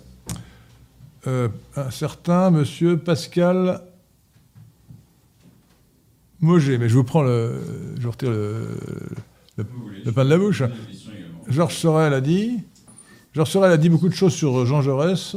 Euh, 1.26 1.48
un 1.76 1.90
certain 1.90 2.50
monsieur 2.50 2.96
Pascal 2.96 3.80
Moget, 6.40 6.78
mais 6.78 6.88
je 6.88 6.94
vous 6.94 7.04
prends 7.04 7.22
le. 7.22 7.60
Je 7.96 8.02
vous 8.02 8.10
retire 8.10 8.30
le, 8.30 8.76
le, 9.56 9.66
le 10.04 10.12
pain 10.12 10.24
de 10.24 10.30
la 10.30 10.38
bouche. 10.38 10.62
Georges 11.48 11.76
Sorel 11.76 12.12
a 12.14 12.20
dit. 12.20 12.58
Georges 13.34 13.50
Sorel 13.50 13.72
a 13.72 13.76
dit 13.76 13.88
beaucoup 13.88 14.08
de 14.08 14.14
choses 14.14 14.34
sur 14.34 14.66
Jean 14.66 14.82
Jaurès, 14.82 15.36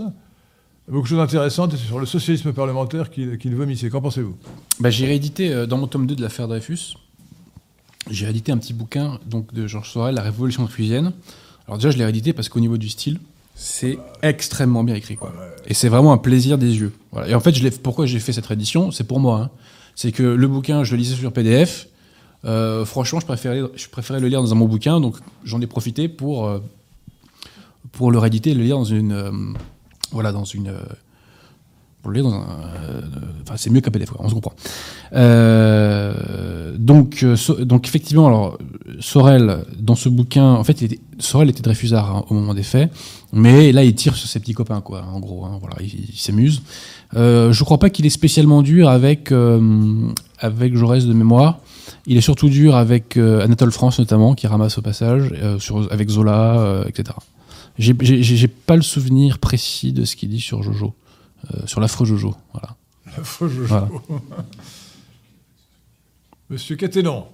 beaucoup 0.88 1.04
de 1.04 1.08
choses 1.08 1.20
intéressantes 1.20 1.76
sur 1.76 2.00
le 2.00 2.06
socialisme 2.06 2.52
parlementaire 2.54 3.10
qu'il 3.10 3.38
qu'il 3.38 3.56
vomissait. 3.56 3.90
Qu'en 3.90 4.02
pensez-vous? 4.02 4.36
Bah, 4.80 4.90
j'ai 4.90 5.06
réédité 5.06 5.52
euh, 5.54 5.66
dans 5.66 5.78
mon 5.78 5.88
tome 5.88 6.06
2 6.06 6.16
de 6.16 6.22
l'affaire 6.22 6.48
Dreyfus. 6.48 6.96
J'ai 8.10 8.26
réédité 8.26 8.52
un 8.52 8.58
petit 8.58 8.74
bouquin 8.74 9.20
donc, 9.26 9.54
de 9.54 9.66
Georges 9.66 9.92
Sorel, 9.92 10.16
La 10.16 10.22
Révolution 10.22 10.64
inclusienne. 10.64 11.14
Alors 11.68 11.78
déjà, 11.78 11.90
je 11.90 11.98
l'ai 11.98 12.04
réédité 12.04 12.34
parce 12.34 12.50
qu'au 12.50 12.60
niveau 12.60 12.78
du 12.78 12.90
style, 12.90 13.20
c'est 13.56 13.98
extrêmement 14.22 14.84
bien 14.84 14.94
écrit. 14.96 15.16
Quoi. 15.16 15.34
Et 15.66 15.74
c'est 15.74 15.90
vraiment 15.90 16.12
un 16.14 16.18
plaisir 16.20 16.58
des 16.60 16.78
yeux. 16.78 16.94
Voilà. 17.12 17.30
Et 17.30 17.34
en 17.34 17.40
fait, 17.40 17.56
je 17.56 17.64
l'ai- 17.64 17.72
pourquoi 17.72 18.06
j'ai 18.06 18.20
fait 18.20 18.34
cette 18.34 18.46
réédition? 18.46 18.92
C'est 18.92 19.06
pour 19.06 19.20
moi. 19.20 19.40
hein. 19.40 19.50
C'est 19.96 20.12
que 20.12 20.22
le 20.24 20.48
bouquin, 20.48 20.84
je 20.84 20.92
le 20.92 20.98
lisais 20.98 21.16
sur 21.16 21.32
PDF. 21.32 21.88
Euh, 22.44 22.86
franchement, 22.86 23.20
je 23.22 23.26
préférais, 23.26 23.62
je 23.76 23.88
préférais 23.88 24.20
le 24.20 24.28
lire 24.28 24.42
dans 24.44 24.52
un 24.54 24.56
bon 24.58 24.66
bouquin, 24.68 25.00
donc 25.00 25.16
j'en 25.46 25.60
ai 25.62 25.66
profité 25.68 26.08
pour, 26.10 26.46
euh, 26.46 26.60
pour 27.96 28.12
le 28.12 28.20
rééditer 28.20 28.54
le 28.54 28.64
lire 28.64 28.78
dans 28.78 28.84
une... 28.84 29.12
euh, 29.12 29.32
voilà, 30.12 30.32
dans 30.32 30.44
une... 30.44 30.68
euh, 30.68 30.80
pour 32.02 32.12
le 32.12 32.16
lire 32.20 32.30
dans 32.30 32.36
un... 32.36 32.46
euh, 32.84 33.02
Enfin, 33.42 33.56
c'est 33.58 33.70
mieux 33.70 33.82
qu'un 33.82 33.92
PDF, 33.92 34.12
on 34.20 34.30
se 34.30 34.34
comprend. 34.34 34.54
Donc, 36.78 37.26
donc 37.62 37.88
effectivement, 37.88 38.28
alors 38.28 38.58
Sorel 39.00 39.66
dans 39.80 39.96
ce 39.96 40.10
bouquin, 40.10 40.46
en 40.46 40.64
fait, 40.64 40.84
Sorel 41.20 41.50
était 41.50 41.62
Dreyfusard 41.62 42.16
hein, 42.16 42.26
au 42.30 42.34
moment 42.34 42.54
des 42.54 42.64
faits, 42.64 42.92
mais 43.32 43.72
là 43.72 43.84
il 43.84 43.96
tire 43.96 44.16
sur 44.16 44.28
ses 44.28 44.40
petits 44.40 44.54
copains, 44.54 44.82
quoi. 44.82 45.04
En 45.14 45.20
gros, 45.20 45.46
hein, 45.46 45.58
voilà, 45.60 45.78
il, 45.82 46.18
s'amuse. 46.18 46.64
Je 47.14 47.64
crois 47.64 47.78
pas 47.78 47.90
qu'il 47.90 48.06
est 48.06 48.10
spécialement 48.10 48.62
dur 48.62 48.90
avec 48.90 49.32
avec 50.40 50.76
Jaurès 50.76 51.06
de 51.06 51.14
mémoire. 51.14 51.60
Il 52.08 52.18
est 52.18 52.22
surtout 52.22 52.50
dur 52.50 52.76
avec 52.76 53.16
Anatole 53.16 53.72
France 53.72 54.00
notamment, 54.00 54.34
qui 54.34 54.48
ramasse 54.48 54.78
au 54.80 54.82
passage, 54.82 55.34
avec 55.92 56.10
Zola, 56.10 56.84
etc. 56.88 57.14
J'ai- 57.78 58.48
pas 58.48 58.76
le 58.76 58.82
souvenir 58.82 59.40
précis 59.40 59.92
de 59.94 60.06
ce 60.06 60.16
qu'il 60.16 60.30
dit 60.30 60.40
sur 60.42 60.64
Jojo, 60.64 60.94
euh, 61.54 61.68
sur 61.68 61.80
l'affreux 61.82 62.06
Jojo. 62.06 62.36
Voilà. 62.54 62.76
La 63.06 63.24
faux 63.24 63.48
Jojo. 63.48 63.66
Voilà. 63.68 63.90
Monsieur 66.50 66.76
Caténon. 66.76 67.28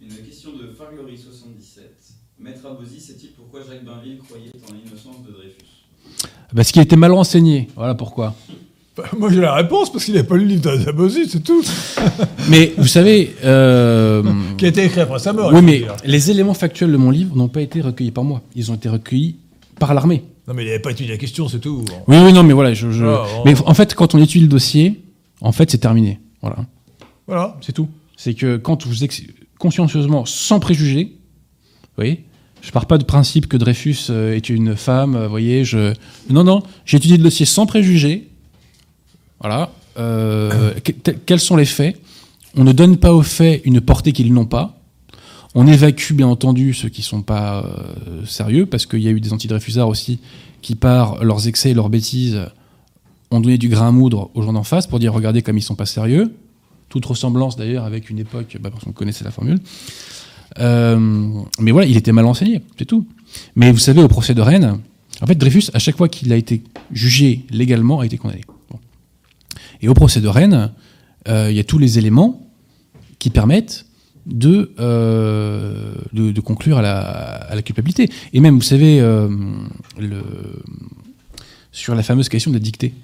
Une 0.00 0.08
question 0.16 0.50
de 0.52 0.66
Fargori77. 0.72 1.80
Maître 2.38 2.66
Abosi 2.66 3.00
sait-il 3.00 3.30
pourquoi 3.32 3.60
Jacques 3.66 3.84
Bainville 3.84 4.18
croyait 4.18 4.50
en 4.68 4.72
l'innocence 4.74 5.22
de 5.24 5.30
Dreyfus? 5.32 5.86
Parce 6.54 6.72
qu'il 6.72 6.82
était 6.82 6.96
mal 6.96 7.12
renseigné. 7.12 7.68
Voilà 7.76 7.94
pourquoi. 7.94 8.34
Bah, 8.96 9.04
Moi 9.18 9.30
j'ai 9.32 9.40
la 9.40 9.54
réponse 9.54 9.90
parce 9.90 10.04
qu'il 10.04 10.14
n'a 10.14 10.22
pas 10.24 10.36
lu 10.36 10.42
le 10.44 10.48
livre 10.50 10.76
d'Abosi, 10.76 11.28
c'est 11.28 11.42
tout. 11.42 11.62
Mais 12.48 12.74
vous 12.78 12.86
savez, 12.86 13.34
euh, 13.44 14.22
Qui 14.56 14.66
a 14.66 14.68
été 14.68 14.84
écrit 14.84 15.00
après 15.00 15.18
sa 15.18 15.32
mort. 15.32 15.50
oui, 15.52 15.62
mais 15.62 15.82
les 16.04 16.30
éléments 16.30 16.54
factuels 16.54 16.92
de 16.92 16.96
mon 16.96 17.10
livre 17.10 17.34
n'ont 17.36 17.48
pas 17.48 17.60
été 17.62 17.80
recueillis 17.80 18.12
par 18.12 18.24
moi. 18.24 18.42
Ils 18.54 18.70
ont 18.70 18.74
été 18.74 18.88
recueillis 18.88 19.36
par 19.80 19.94
l'armée. 19.94 20.22
Non, 20.46 20.54
mais 20.54 20.62
il 20.62 20.66
n'avait 20.66 20.78
pas 20.78 20.90
étudié 20.92 21.10
la 21.12 21.18
question, 21.18 21.48
c'est 21.48 21.58
tout. 21.58 21.84
Oui, 22.06 22.16
oui, 22.22 22.32
non, 22.32 22.42
mais 22.44 22.52
voilà. 22.52 22.74
Je, 22.74 22.90
je- 22.90 23.04
Ah. 23.04 23.24
Mais 23.44 23.54
en 23.66 23.74
fait, 23.74 23.94
quand 23.94 24.14
on 24.14 24.18
étudie 24.22 24.44
le 24.44 24.48
dossier, 24.50 25.00
en 25.40 25.52
fait, 25.52 25.70
c'est 25.70 25.78
terminé. 25.78 26.20
Voilà, 26.42 26.58
Voilà. 27.26 27.56
c'est 27.62 27.72
tout. 27.72 27.88
C'est 28.16 28.34
que 28.34 28.58
quand 28.58 28.86
vous 28.86 29.02
ex- 29.04 29.22
consciencieusement, 29.58 30.24
sans 30.26 30.60
préjugés, 30.60 31.04
vous 31.14 31.88
voyez, 31.96 32.24
je 32.60 32.70
pars 32.70 32.86
pas 32.86 32.98
du 32.98 33.04
principe 33.06 33.46
que 33.48 33.56
Dreyfus 33.56 33.96
euh, 34.10 34.36
est 34.36 34.48
une 34.50 34.76
femme. 34.76 35.16
euh, 35.16 35.24
Vous 35.24 35.30
voyez, 35.30 35.64
je 35.64 35.94
non, 36.30 36.44
non, 36.44 36.62
j'ai 36.84 36.98
étudié 36.98 37.16
le 37.16 37.22
dossier 37.24 37.46
sans 37.46 37.66
préjugés. 37.66 38.28
Voilà. 39.44 39.70
Euh, 39.98 40.72
quels 41.26 41.38
sont 41.38 41.56
les 41.56 41.66
faits? 41.66 42.00
On 42.56 42.64
ne 42.64 42.72
donne 42.72 42.96
pas 42.96 43.12
aux 43.12 43.22
faits 43.22 43.60
une 43.66 43.82
portée 43.82 44.12
qu'ils 44.12 44.32
n'ont 44.32 44.46
pas. 44.46 44.78
On 45.54 45.66
évacue 45.66 46.14
bien 46.14 46.28
entendu 46.28 46.72
ceux 46.72 46.88
qui 46.88 47.02
sont 47.02 47.20
pas 47.20 47.62
euh, 47.62 48.24
sérieux, 48.24 48.64
parce 48.64 48.86
qu'il 48.86 49.00
y 49.00 49.08
a 49.08 49.10
eu 49.10 49.20
des 49.20 49.34
antidreyfusards 49.34 49.88
aussi 49.88 50.18
qui, 50.62 50.76
par 50.76 51.22
leurs 51.22 51.46
excès 51.46 51.72
et 51.72 51.74
leurs 51.74 51.90
bêtises, 51.90 52.40
ont 53.30 53.40
donné 53.40 53.58
du 53.58 53.68
grain 53.68 53.88
à 53.88 53.90
moudre 53.90 54.30
aux 54.32 54.40
gens 54.40 54.54
d'en 54.54 54.62
face 54.64 54.86
pour 54.86 54.98
dire 54.98 55.12
regardez 55.12 55.42
comme 55.42 55.58
ils 55.58 55.62
sont 55.62 55.74
pas 55.74 55.84
sérieux. 55.84 56.32
Toute 56.88 57.04
ressemblance 57.04 57.56
d'ailleurs 57.56 57.84
avec 57.84 58.08
une 58.08 58.20
époque, 58.20 58.56
bah, 58.60 58.70
parce 58.70 58.84
qu'on 58.84 58.92
connaissait 58.92 59.24
la 59.24 59.30
formule. 59.30 59.58
Euh, 60.58 61.28
mais 61.60 61.70
voilà, 61.70 61.86
il 61.86 61.98
était 61.98 62.12
mal 62.12 62.24
enseigné, 62.24 62.62
c'est 62.78 62.86
tout. 62.86 63.06
Mais 63.56 63.72
vous 63.72 63.78
savez, 63.78 64.02
au 64.02 64.08
procès 64.08 64.32
de 64.32 64.40
Rennes, 64.40 64.80
en 65.20 65.26
fait, 65.26 65.34
Dreyfus, 65.34 65.64
à 65.74 65.78
chaque 65.78 65.98
fois 65.98 66.08
qu'il 66.08 66.32
a 66.32 66.36
été 66.36 66.62
jugé 66.92 67.44
légalement, 67.50 68.00
a 68.00 68.06
été 68.06 68.16
condamné. 68.16 68.40
Et 69.84 69.88
au 69.88 69.92
procès 69.92 70.22
de 70.22 70.28
Rennes, 70.28 70.72
euh, 71.28 71.48
il 71.50 71.56
y 71.56 71.60
a 71.60 71.64
tous 71.64 71.76
les 71.76 71.98
éléments 71.98 72.48
qui 73.18 73.28
permettent 73.28 73.84
de, 74.24 74.72
euh, 74.80 75.94
de, 76.14 76.32
de 76.32 76.40
conclure 76.40 76.78
à 76.78 76.82
la, 76.82 77.00
à 77.00 77.54
la 77.54 77.60
culpabilité. 77.60 78.08
Et 78.32 78.40
même, 78.40 78.54
vous 78.54 78.62
savez, 78.62 78.98
euh, 79.02 79.28
le, 79.98 80.22
sur 81.70 81.94
la 81.94 82.02
fameuse 82.02 82.30
question 82.30 82.50
de 82.50 82.56
la 82.56 82.62
dictée. 82.62 82.94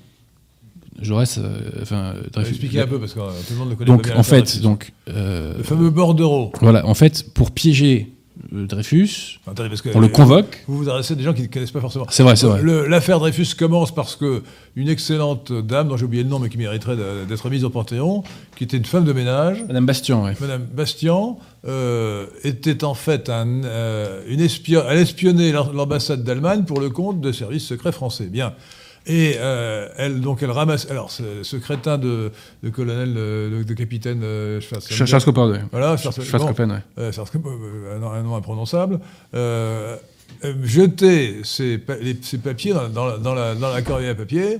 Jaurès, 1.02 1.36
euh, 1.36 1.82
enfin. 1.82 2.14
Expliquez 2.38 2.80
un 2.80 2.86
peu 2.86 2.98
parce 2.98 3.12
que 3.12 3.18
tout 3.18 3.52
le 3.52 3.58
monde 3.58 3.68
le 3.68 3.76
connaît 3.76 3.90
Donc, 3.90 4.10
en 4.16 4.22
fait, 4.22 4.62
donc, 4.62 4.94
le 5.06 5.62
fameux 5.62 5.90
bordereau. 5.90 6.50
voilà, 6.62 6.86
en 6.86 6.94
fait, 6.94 7.30
pour 7.34 7.50
piéger 7.50 8.10
Dreyfus, 8.52 9.38
Attendez, 9.46 9.68
parce 9.68 9.82
que 9.82 9.90
on 9.94 10.00
le 10.00 10.08
convoque. 10.08 10.64
Vous 10.66 10.78
vous 10.78 10.88
adressez 10.88 11.12
à 11.14 11.16
des 11.16 11.22
gens 11.22 11.32
qui 11.34 11.42
ne 11.42 11.46
connaissent 11.48 11.70
pas 11.70 11.80
forcément. 11.80 12.06
C'est 12.10 12.22
vrai, 12.22 12.36
c'est 12.36 12.46
vrai. 12.46 12.62
L'affaire 12.88 13.18
Dreyfus 13.18 13.54
commence 13.58 13.94
parce 13.94 14.16
que 14.16 14.42
une 14.76 14.88
excellente 14.88 15.52
dame, 15.52 15.88
dont 15.88 15.96
j'ai 15.96 16.04
oublié 16.04 16.22
le 16.22 16.28
nom, 16.28 16.38
mais 16.38 16.48
qui 16.48 16.56
mériterait 16.58 16.96
d'être 17.28 17.50
mise 17.50 17.64
au 17.64 17.70
Panthéon, 17.70 18.22
qui 18.56 18.64
était 18.64 18.76
une 18.76 18.84
femme 18.84 19.04
de 19.04 19.12
ménage, 19.12 19.62
Madame 19.66 19.86
Bastian, 19.86 20.24
ouais. 20.24 20.34
Madame 20.40 20.62
Bastian, 20.72 21.38
euh, 21.66 22.26
était 22.44 22.84
en 22.84 22.94
fait 22.94 23.28
un, 23.28 23.64
euh, 23.64 24.22
une 24.28 24.40
espionne. 24.40 24.86
Elle 24.88 24.98
espionnait 24.98 25.52
l'am- 25.52 25.70
l'ambassade 25.74 26.24
d'Allemagne 26.24 26.64
pour 26.64 26.80
le 26.80 26.88
compte 26.90 27.20
de 27.20 27.32
services 27.32 27.66
secrets 27.66 27.92
français. 27.92 28.26
Bien. 28.26 28.54
Et 29.06 29.36
euh, 29.38 29.88
elle, 29.96 30.20
donc, 30.20 30.42
elle 30.42 30.50
ramasse. 30.50 30.90
Alors, 30.90 31.10
ce, 31.10 31.42
ce 31.42 31.56
crétin 31.56 31.96
de, 31.98 32.30
de 32.62 32.70
colonel, 32.70 33.14
euh, 33.16 33.58
de, 33.58 33.62
de 33.64 33.74
capitaine 33.74 34.20
euh, 34.22 34.60
Copper, 35.24 35.40
ouais. 35.40 35.60
Voilà, 35.72 35.96
Schwarzenegger- 35.96 36.30
bon. 36.38 36.46
Ouais. 36.70 36.82
Euh, 36.98 37.96
un, 37.96 37.98
nom- 37.98 38.34
imprononçable, 38.36 39.00
jeter 40.62 41.40
ces, 41.44 41.78
pa- 41.78 41.96
les- 41.96 42.14
papiers 42.38 42.72
dans, 42.72 42.88
dans 42.88 43.06
la, 43.06 43.18
dans, 43.18 43.34
la, 43.34 43.54
dans 43.54 43.72
la 43.72 43.82
corbeille 43.82 44.08
à 44.08 44.14
papier 44.14 44.58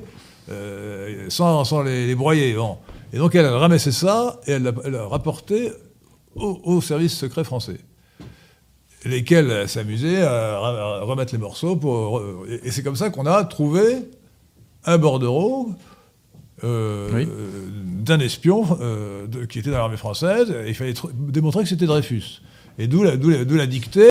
sans, 1.28 1.64
sans 1.64 1.82
les, 1.82 2.06
les 2.06 2.14
broyer. 2.14 2.54
Bon. 2.54 2.78
Et 3.12 3.18
donc 3.18 3.34
elle 3.34 3.44
a 3.46 3.56
ramassé 3.58 3.92
ça 3.92 4.40
et 4.46 4.52
elle 4.52 4.62
l'a 4.64 5.04
rapporté 5.06 5.70
au, 6.34 6.60
au 6.64 6.80
service 6.80 7.16
secret 7.16 7.44
français. 7.44 7.76
Lesquels 9.04 9.68
s'amusaient 9.68 10.22
à, 10.22 10.58
remettre 11.02 11.32
les 11.32 11.38
morceaux. 11.38 11.76
Pour, 11.76 12.20
et 12.62 12.70
c'est 12.70 12.82
comme 12.82 12.96
ça 12.96 13.10
qu'on 13.10 13.26
a 13.26 13.44
trouvé 13.44 13.96
un 14.84 14.98
bordereau 14.98 15.70
euh, 16.64 17.08
Oui. 17.14 17.26
d'un 18.04 18.20
espion 18.20 18.66
euh, 18.80 19.26
de- 19.26 19.44
qui 19.46 19.58
était 19.58 19.70
dans 19.70 19.78
l'armée 19.78 19.96
française. 19.96 20.50
Et 20.66 20.68
il 20.70 20.74
fallait 20.74 20.92
tr- 20.92 21.10
démontrer 21.14 21.62
que 21.62 21.68
c'était 21.68 21.86
Dreyfus. 21.86 22.42
Et 22.78 22.86
d'où 22.86 23.02
la, 23.02 23.16
dictée, 23.66 24.08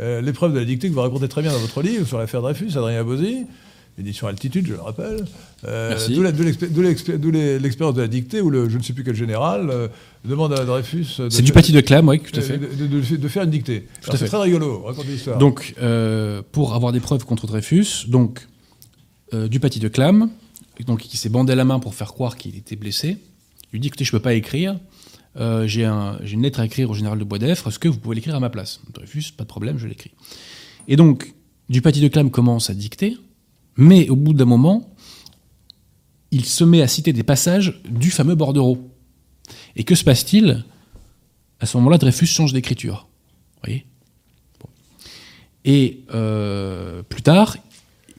euh, 0.00 0.20
l'épreuve 0.20 0.52
de 0.54 0.58
la 0.58 0.64
dictée 0.64 0.88
que 0.88 0.94
vous 0.94 1.00
racontez 1.00 1.28
très 1.28 1.42
bien 1.42 1.52
dans 1.52 1.58
votre 1.58 1.82
livre 1.82 2.06
sur 2.06 2.18
l'affaire 2.18 2.40
Dreyfus, 2.42 2.70
Adrien 2.76 3.04
Bozzi, 3.04 3.46
édition 3.98 4.26
Altitude, 4.26 4.66
je 4.66 4.72
le 4.74 4.80
rappelle. 4.80 5.24
Euh, 5.66 5.90
Merci. 5.90 6.14
D'où 6.14 6.22
l'expérience 6.82 7.94
de 7.94 8.00
la 8.00 8.08
dictée 8.08 8.40
où 8.40 8.50
le, 8.50 8.68
je 8.68 8.78
ne 8.78 8.82
sais 8.82 8.92
plus 8.92 9.04
quel 9.04 9.14
général 9.14 9.68
euh, 9.70 9.88
demande 10.24 10.52
à 10.52 10.64
Dreyfus 10.64 11.06
de 11.18 11.28
C'est 11.30 11.42
du 11.42 11.52
paty 11.52 11.72
de 11.72 11.80
Clam, 11.80 12.08
oui, 12.08 12.20
tout 12.20 12.38
à 12.38 12.42
fait. 12.42 12.58
de, 12.58 13.16
de- 13.16 13.28
faire 13.28 13.42
une 13.44 13.50
dictée. 13.50 13.86
C'est 14.00 14.26
très 14.26 14.38
rigolo, 14.40 14.82
racontez 14.82 15.08
l'histoire. 15.08 15.38
Donc, 15.38 15.74
euh, 15.82 16.42
pour 16.52 16.74
avoir 16.74 16.92
des 16.92 17.00
preuves 17.00 17.24
contre 17.24 17.46
Dreyfus, 17.46 18.06
donc 18.08 18.46
euh, 19.34 19.48
du 19.48 19.60
paty 19.60 19.78
de 19.80 19.88
Clam, 19.88 20.30
donc 20.86 21.00
qui 21.00 21.16
s'est 21.16 21.28
bandé 21.28 21.54
la 21.54 21.64
main 21.64 21.78
pour 21.78 21.94
faire 21.94 22.12
croire 22.12 22.36
qu'il 22.36 22.56
était 22.56 22.76
blessé, 22.76 23.18
lui 23.72 23.80
dit 23.80 23.88
écoutez, 23.88 24.04
je 24.04 24.10
peux 24.12 24.20
pas 24.20 24.34
écrire. 24.34 24.78
euh, 25.36 25.66
j'ai 25.66 25.86
un- 25.86 26.18
j'ai 26.22 26.34
une 26.34 26.42
lettre 26.42 26.60
à 26.60 26.66
écrire 26.66 26.90
au 26.90 26.94
général 26.94 27.18
de 27.18 27.24
Boisdeffre. 27.24 27.68
Est-ce 27.68 27.78
que 27.78 27.88
vous 27.88 27.98
pouvez 27.98 28.14
l'écrire 28.16 28.34
à 28.34 28.40
ma 28.40 28.50
place? 28.50 28.80
Dreyfus, 28.92 29.32
pas 29.34 29.44
de 29.44 29.48
problème, 29.48 29.78
je 29.78 29.86
l'écris. 29.86 30.10
Et 30.88 30.96
donc, 30.96 31.34
du 31.70 31.80
paty 31.80 32.00
de 32.02 32.08
Clam 32.08 32.30
commence 32.30 32.68
à 32.68 32.74
dicter, 32.74 33.16
mais 33.76 34.10
au 34.10 34.16
bout 34.16 34.34
d'un 34.34 34.44
moment, 34.44 34.94
il 36.32 36.44
se 36.44 36.64
met 36.64 36.82
à 36.82 36.86
citer 36.88 37.14
des 37.14 37.22
passages 37.22 37.80
du 37.88 38.10
fameux 38.10 38.34
bordereau. 38.34 38.90
Et 39.76 39.84
que 39.84 39.94
se 39.94 40.04
passe-t-il? 40.04 40.64
À 41.60 41.66
ce 41.66 41.78
moment-là, 41.78 41.96
Dreyfus 41.96 42.26
change 42.26 42.52
d'écriture. 42.52 43.08
Vous 43.54 43.60
voyez? 43.64 43.86
Et 45.64 46.04
euh, 46.12 47.02
plus 47.04 47.22
tard, 47.22 47.56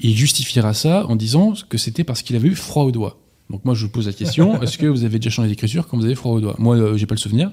il 0.03 0.15
justifiera 0.15 0.73
ça 0.73 1.05
en 1.07 1.15
disant 1.15 1.53
que 1.69 1.77
c'était 1.77 2.03
parce 2.03 2.21
qu'il 2.21 2.35
avait 2.35 2.49
eu 2.49 2.55
froid 2.55 2.83
aux 2.83 2.91
doigts. 2.91 3.19
Donc 3.49 3.65
moi, 3.65 3.73
je 3.73 3.85
vous 3.85 3.91
pose 3.91 4.07
la 4.07 4.13
question 4.13 4.61
est-ce 4.61 4.77
que 4.77 4.85
vous 4.85 5.03
avez 5.03 5.19
déjà 5.19 5.29
changé 5.29 5.49
d'écriture 5.49 5.87
quand 5.87 5.97
vous 5.97 6.05
avez 6.05 6.15
froid 6.15 6.33
aux 6.33 6.41
doigts 6.41 6.55
Moi, 6.59 6.75
euh, 6.75 6.97
j'ai 6.97 7.05
pas 7.05 7.15
le 7.15 7.19
souvenir. 7.19 7.51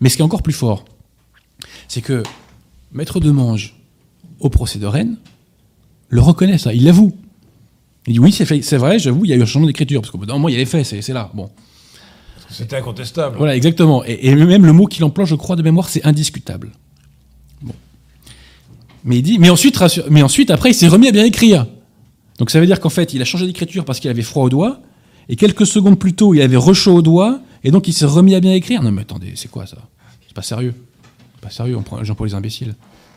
Mais 0.00 0.08
ce 0.08 0.16
qui 0.16 0.22
est 0.22 0.24
encore 0.24 0.42
plus 0.42 0.52
fort, 0.52 0.84
c'est 1.88 2.00
que 2.02 2.22
Maître 2.92 3.20
Demange, 3.20 3.76
au 4.40 4.48
procès 4.50 4.78
de 4.78 4.86
Rennes, 4.86 5.16
le 6.08 6.20
reconnaît 6.20 6.58
ça, 6.58 6.72
il 6.72 6.84
l'avoue. 6.84 7.16
Il 8.06 8.12
dit 8.14 8.18
oui, 8.20 8.30
c'est 8.32 8.76
vrai, 8.76 8.98
j'avoue, 8.98 9.24
il 9.24 9.30
y 9.30 9.32
a 9.32 9.36
eu 9.36 9.42
un 9.42 9.46
changement 9.46 9.66
d'écriture, 9.66 10.00
parce 10.00 10.12
qu'au 10.12 10.18
bout 10.18 10.26
d'un 10.26 10.34
moment, 10.34 10.48
il 10.48 10.52
y 10.52 10.54
a 10.54 10.58
les 10.58 10.66
faits, 10.66 10.86
c'est 10.86 11.02
c'est 11.02 11.12
là. 11.12 11.30
Bon. 11.34 11.50
C'était 12.48 12.76
incontestable. 12.76 13.36
Voilà, 13.36 13.56
exactement. 13.56 14.04
Et, 14.04 14.28
et 14.28 14.34
même 14.36 14.64
le 14.64 14.72
mot 14.72 14.86
qu'il 14.86 15.02
emploie, 15.02 15.24
je 15.24 15.34
crois, 15.34 15.56
de 15.56 15.62
mémoire, 15.62 15.88
c'est 15.88 16.04
indiscutable. 16.06 16.70
Bon. 17.62 17.74
Mais 19.04 19.18
il 19.18 19.22
dit, 19.22 19.38
mais 19.40 19.50
ensuite, 19.50 19.76
rassure- 19.76 20.06
mais 20.10 20.22
ensuite, 20.22 20.50
après, 20.52 20.70
il 20.70 20.74
s'est 20.74 20.86
remis 20.86 21.08
à 21.08 21.12
bien 21.12 21.24
écrire. 21.24 21.66
Donc 22.38 22.50
ça 22.50 22.60
veut 22.60 22.66
dire 22.66 22.80
qu'en 22.80 22.90
fait, 22.90 23.14
il 23.14 23.22
a 23.22 23.24
changé 23.24 23.46
d'écriture 23.46 23.84
parce 23.84 24.00
qu'il 24.00 24.10
avait 24.10 24.22
froid 24.22 24.44
aux 24.44 24.50
doigts, 24.50 24.80
et 25.28 25.36
quelques 25.36 25.66
secondes 25.66 25.98
plus 25.98 26.14
tôt, 26.14 26.34
il 26.34 26.42
avait 26.42 26.56
rechaud 26.56 26.94
aux 26.96 27.02
doigts, 27.02 27.40
et 27.64 27.70
donc 27.70 27.88
il 27.88 27.92
s'est 27.92 28.06
remis 28.06 28.34
à 28.34 28.40
bien 28.40 28.52
écrire. 28.52 28.82
Non 28.82 28.92
mais 28.92 29.02
attendez, 29.02 29.32
c'est 29.36 29.50
quoi 29.50 29.66
ça? 29.66 29.78
C'est 30.26 30.34
pas 30.34 30.42
sérieux. 30.42 30.74
C'est 31.36 31.40
pas 31.42 31.50
sérieux, 31.50 31.76
on 31.76 31.82
prend 31.82 31.98
les 31.98 32.04
gens 32.04 32.14
pour 32.14 32.26
les 32.26 32.34
imbéciles. 32.34 32.74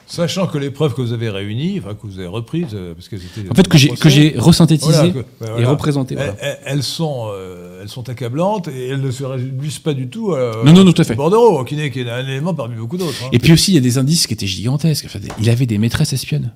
Sachant 0.08 0.48
que 0.48 0.58
les 0.58 0.72
preuves 0.72 0.96
que 0.96 1.02
vous 1.04 1.14
avez 1.14 1.30
réunies, 1.30 1.78
enfin 1.78 1.94
que 1.94 2.08
vous 2.08 2.18
avez 2.18 2.26
reprises, 2.28 2.70
euh, 2.74 2.96
parce 2.96 3.08
qu'elles 3.10 3.20
étaient. 3.24 3.48
En 3.52 3.54
fait, 3.54 3.68
que 3.68 3.78
j'ai 3.78 3.90
que 3.90 4.10
j'ai 4.10 4.34
resynthétisé 4.40 4.92
Voilà, 4.92 5.10
que- 5.12 5.18
ouais, 5.20 5.24
et 5.42 5.46
voilà. 5.52 5.70
représenté. 5.70 6.16
voilà. 6.16 6.34
Elles, 6.66 6.82
sont, 6.82 7.28
euh, 7.32 7.84
elles 7.84 7.90
sont 7.90 8.10
accablantes 8.10 8.70
et 8.70 8.88
elles 8.88 9.02
ne 9.02 9.12
se 9.12 9.24
réduisent 9.24 9.78
pas 9.78 9.94
du 9.94 10.08
tout 10.08 10.34
à, 10.34 10.64
Non, 10.66 10.74
non, 10.74 10.84
non, 10.84 10.94
tout 10.94 11.04
à 11.04 11.06
fait. 11.06 11.14
au 11.14 11.18
bordereau, 11.18 11.64
qui 11.64 11.76
qui 11.92 12.00
est 12.00 12.10
un 12.10 12.26
élément 12.26 12.56
parmi 12.56 12.76
beaucoup 12.76 12.98
d'autres. 12.98 13.24
hein. 13.24 13.30
Et 13.34 13.38
puis 13.38 13.54
aussi, 13.54 13.70
il 13.72 13.76
y 13.76 13.78
a 13.78 13.82
des 13.82 14.00
indices 14.00 14.26
qui 14.26 14.34
étaient 14.34 14.48
gigantesques. 14.48 15.06
Enfin, 15.06 15.20
il 15.40 15.48
avait 15.48 15.68
des 15.68 15.78
maîtresses 15.78 16.14
espionnes. 16.14 16.54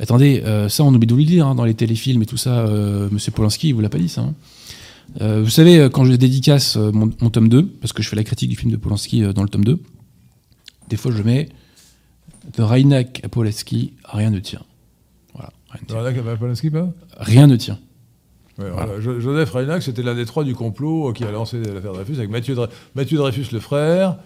Attendez, 0.00 0.42
euh, 0.44 0.68
ça, 0.68 0.84
on 0.84 0.94
oublie 0.94 1.06
de 1.06 1.12
vous 1.12 1.18
le 1.20 1.24
dire 1.24 1.46
hein, 1.46 1.54
dans 1.54 1.64
les 1.64 1.74
téléfilms 1.74 2.22
et 2.22 2.26
tout 2.26 2.36
ça. 2.36 2.66
euh, 2.66 3.08
Monsieur 3.10 3.32
Polanski, 3.32 3.68
il 3.68 3.74
vous 3.74 3.80
l'a 3.80 3.88
pas 3.88 3.98
dit, 3.98 4.08
ça. 4.08 4.22
hein. 4.22 4.34
Euh, 5.22 5.42
vous 5.42 5.50
savez, 5.50 5.78
euh, 5.78 5.88
quand 5.88 6.04
je 6.04 6.12
dédicace 6.12 6.76
mon, 6.76 7.10
mon 7.20 7.30
tome 7.30 7.48
2, 7.48 7.64
parce 7.66 7.92
que 7.92 8.02
je 8.02 8.08
fais 8.08 8.16
la 8.16 8.24
critique 8.24 8.50
du 8.50 8.56
film 8.56 8.70
de 8.70 8.76
Polanski 8.76 9.22
dans 9.32 9.42
le 9.42 9.48
tome 9.48 9.64
2, 9.64 9.80
des 10.88 10.96
fois, 10.96 11.10
je 11.12 11.22
mets 11.22 11.48
de 12.56 12.62
Reinach 12.62 13.20
à 13.24 13.28
Polanski, 13.28 13.94
rien 14.04 14.30
ne 14.30 14.38
tient. 14.38 14.62
Voilà, 15.88 16.10
y 16.10 16.18
avait 16.18 16.36
Polanski, 16.36 16.70
pas? 16.70 16.88
Rien 17.18 17.46
ne 17.46 17.56
tient. 17.56 17.78
Ouais, 18.58 18.70
voilà. 18.70 19.00
Jo- 19.00 19.20
Joseph 19.20 19.50
Reinach, 19.50 19.82
c'était 19.82 20.02
l'un 20.02 20.14
des 20.14 20.24
trois 20.24 20.44
du 20.44 20.54
complot 20.54 21.12
qui 21.12 21.24
a 21.24 21.30
lancé 21.30 21.58
l'affaire 21.60 21.92
Dreyfus 21.92 22.14
avec 22.14 22.30
Mathieu, 22.30 22.56
Mathieu 22.94 23.18
Dreyfus, 23.18 23.46
le 23.52 23.60
frère, 23.60 24.16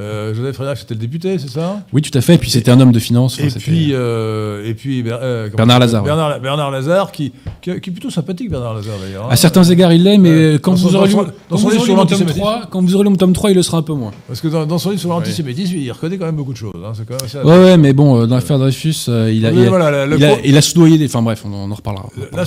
Euh, 0.00 0.32
Joseph 0.32 0.54
Frénac, 0.54 0.78
c'était 0.78 0.94
le 0.94 1.00
député, 1.00 1.38
c'est 1.38 1.50
ça? 1.50 1.80
Oui, 1.92 2.02
tout 2.02 2.16
à 2.16 2.20
fait. 2.20 2.34
Et 2.34 2.38
puis 2.38 2.50
c'était 2.50 2.70
un 2.70 2.80
homme 2.80 2.92
de 2.92 2.98
finance. 3.00 3.38
Et 3.40 3.48
puis, 3.48 3.88
euh, 3.92 4.64
et 4.64 4.74
puis 4.74 5.02
Ber- 5.02 5.18
euh, 5.20 5.44
comment 5.46 5.56
Bernard 5.56 5.80
Lazare, 5.80 6.02
ouais. 6.04 6.40
Bernard, 6.40 6.70
Lazare, 6.70 7.10
qui, 7.12 7.32
qui, 7.60 7.80
qui 7.80 7.90
est 7.90 7.92
plutôt 7.92 8.10
sympathique, 8.10 8.48
Bernard 8.50 8.74
Lazare 8.74 8.94
d'ailleurs. 9.02 9.24
hein. 9.24 9.28
à 9.30 9.36
certains 9.36 9.64
égards, 9.64 9.92
il 9.92 10.04
l'est, 10.04 10.18
mais 10.18 10.30
Euh, 10.30 10.58
quand 10.58 10.74
vous 10.74 10.94
aurez 10.94 11.08
le 11.08 11.14
tome 11.14 11.96
l'antisémitisme. 11.96 12.38
3, 12.40 12.62
quand 12.70 12.80
vous 12.82 12.94
aurez 12.94 13.04
lu 13.04 13.10
le 13.10 13.16
tome 13.16 13.32
3, 13.32 13.50
il 13.50 13.56
le 13.56 13.62
sera 13.62 13.78
un 13.78 13.82
peu 13.82 13.94
moins. 13.94 14.12
Parce 14.28 14.40
que 14.40 14.48
dans, 14.48 14.66
dans 14.66 14.78
son 14.78 14.90
livre 14.90 15.00
sur 15.00 15.10
l'antisémitisme, 15.10 15.76
il 15.76 15.90
reconnaît 15.90 16.16
quand 16.18 16.26
même 16.26 16.36
beaucoup 16.36 16.52
de 16.52 16.58
choses. 16.58 16.72
hein, 16.84 16.92
c'est 16.94 17.04
quand 17.06 17.14
même 17.14 17.24
assez- 17.24 17.38
Ouais, 17.38 17.58
ouais, 17.64 17.76
mais 17.76 17.92
bon, 17.92 18.20
euh, 18.22 18.26
dans 18.26 18.36
l'affaire 18.36 18.58
Dreyfus, 18.58 18.94
euh, 19.08 19.32
il 19.32 19.44
a, 19.46 19.50
il 19.50 20.62
soudoyé 20.62 20.98
des. 20.98 21.06
Enfin 21.06 21.22
bref, 21.22 21.42
on, 21.44 21.52
en- 21.52 21.74
reparlera. 21.74 22.08
Là, 22.32 22.44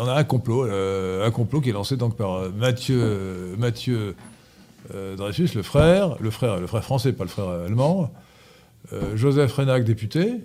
on 0.00 0.06
a 0.08 0.14
un 0.14 0.24
complot, 0.24 0.64
euh, 0.64 1.26
un 1.26 1.30
complot 1.30 1.60
qui 1.60 1.68
est 1.70 1.72
lancé 1.72 1.96
donc 1.96 2.16
par 2.16 2.34
euh, 2.34 2.48
Mathieu, 2.58 2.98
euh, 2.98 3.54
Mathieu 3.58 3.94
euh, 3.96 4.12
Dreyfus, 5.16 5.50
le 5.54 5.62
frère, 5.62 6.16
le 6.20 6.30
frère, 6.30 6.60
le 6.60 6.66
frère 6.66 6.84
français, 6.84 7.12
pas 7.12 7.24
le 7.24 7.30
frère 7.30 7.48
allemand, 7.48 8.10
euh, 8.92 9.16
Joseph 9.16 9.52
Renac, 9.54 9.84
député, 9.84 10.40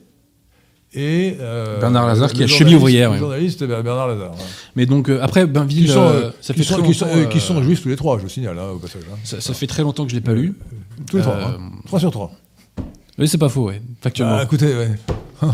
et 0.94 1.36
euh, 1.40 1.80
Bernard 1.80 2.08
Lazare, 2.08 2.30
qui 2.34 2.42
est 2.44 2.48
journaliste- 2.48 2.58
cheville 2.60 2.76
ouvrière, 2.78 3.12
Le 3.12 3.18
journaliste 3.20 3.64
Ber- 3.64 3.84
Bernard 3.84 4.08
Lazare. 4.08 4.32
ouais. 4.32 4.38
Mais 4.76 4.86
donc 4.86 5.10
euh, 5.10 5.20
après, 5.22 5.46
Bainville, 5.46 5.86
Qui 5.86 5.92
sont, 5.92 6.00
euh, 6.02 6.12
euh, 6.24 6.32
qui 6.54 6.64
sont- 6.64 6.76
très 6.78 6.88
qui 6.88 6.94
sont- 6.96 7.06
longtemps, 7.06 7.18
euh, 7.20 7.26
qui 7.26 7.40
sont 7.40 7.58
euh, 7.58 7.64
juifs 7.64 7.82
tous 7.84 7.90
les 7.90 7.96
trois, 7.96 8.18
je 8.18 8.24
le 8.24 8.30
signale, 8.30 8.58
hein, 8.58 8.70
au 8.70 8.80
passage. 8.80 9.04
hein. 9.12 9.16
Ça, 9.24 9.40
ça 9.42 9.54
fait 9.54 9.68
très 9.68 9.84
longtemps 9.84 10.04
que 10.06 10.10
je 10.10 10.16
l'ai 10.16 10.22
pas 10.22 10.34
lu. 10.34 10.56
Tous 11.10 11.18
les 11.18 11.22
trois, 11.24 11.36
Euh, 11.36 11.46
hein. 11.46 11.60
trois 11.86 12.00
sur 12.00 12.10
trois. 12.12 12.32
Oui, 13.20 13.28
c'est 13.28 13.38
pas 13.38 13.50
faux, 13.50 13.66
ouais, 13.66 13.82
factuellement. 14.02 14.38
Ah, 14.40 14.44
écoutez, 14.44 14.74
ouais. 14.76 14.92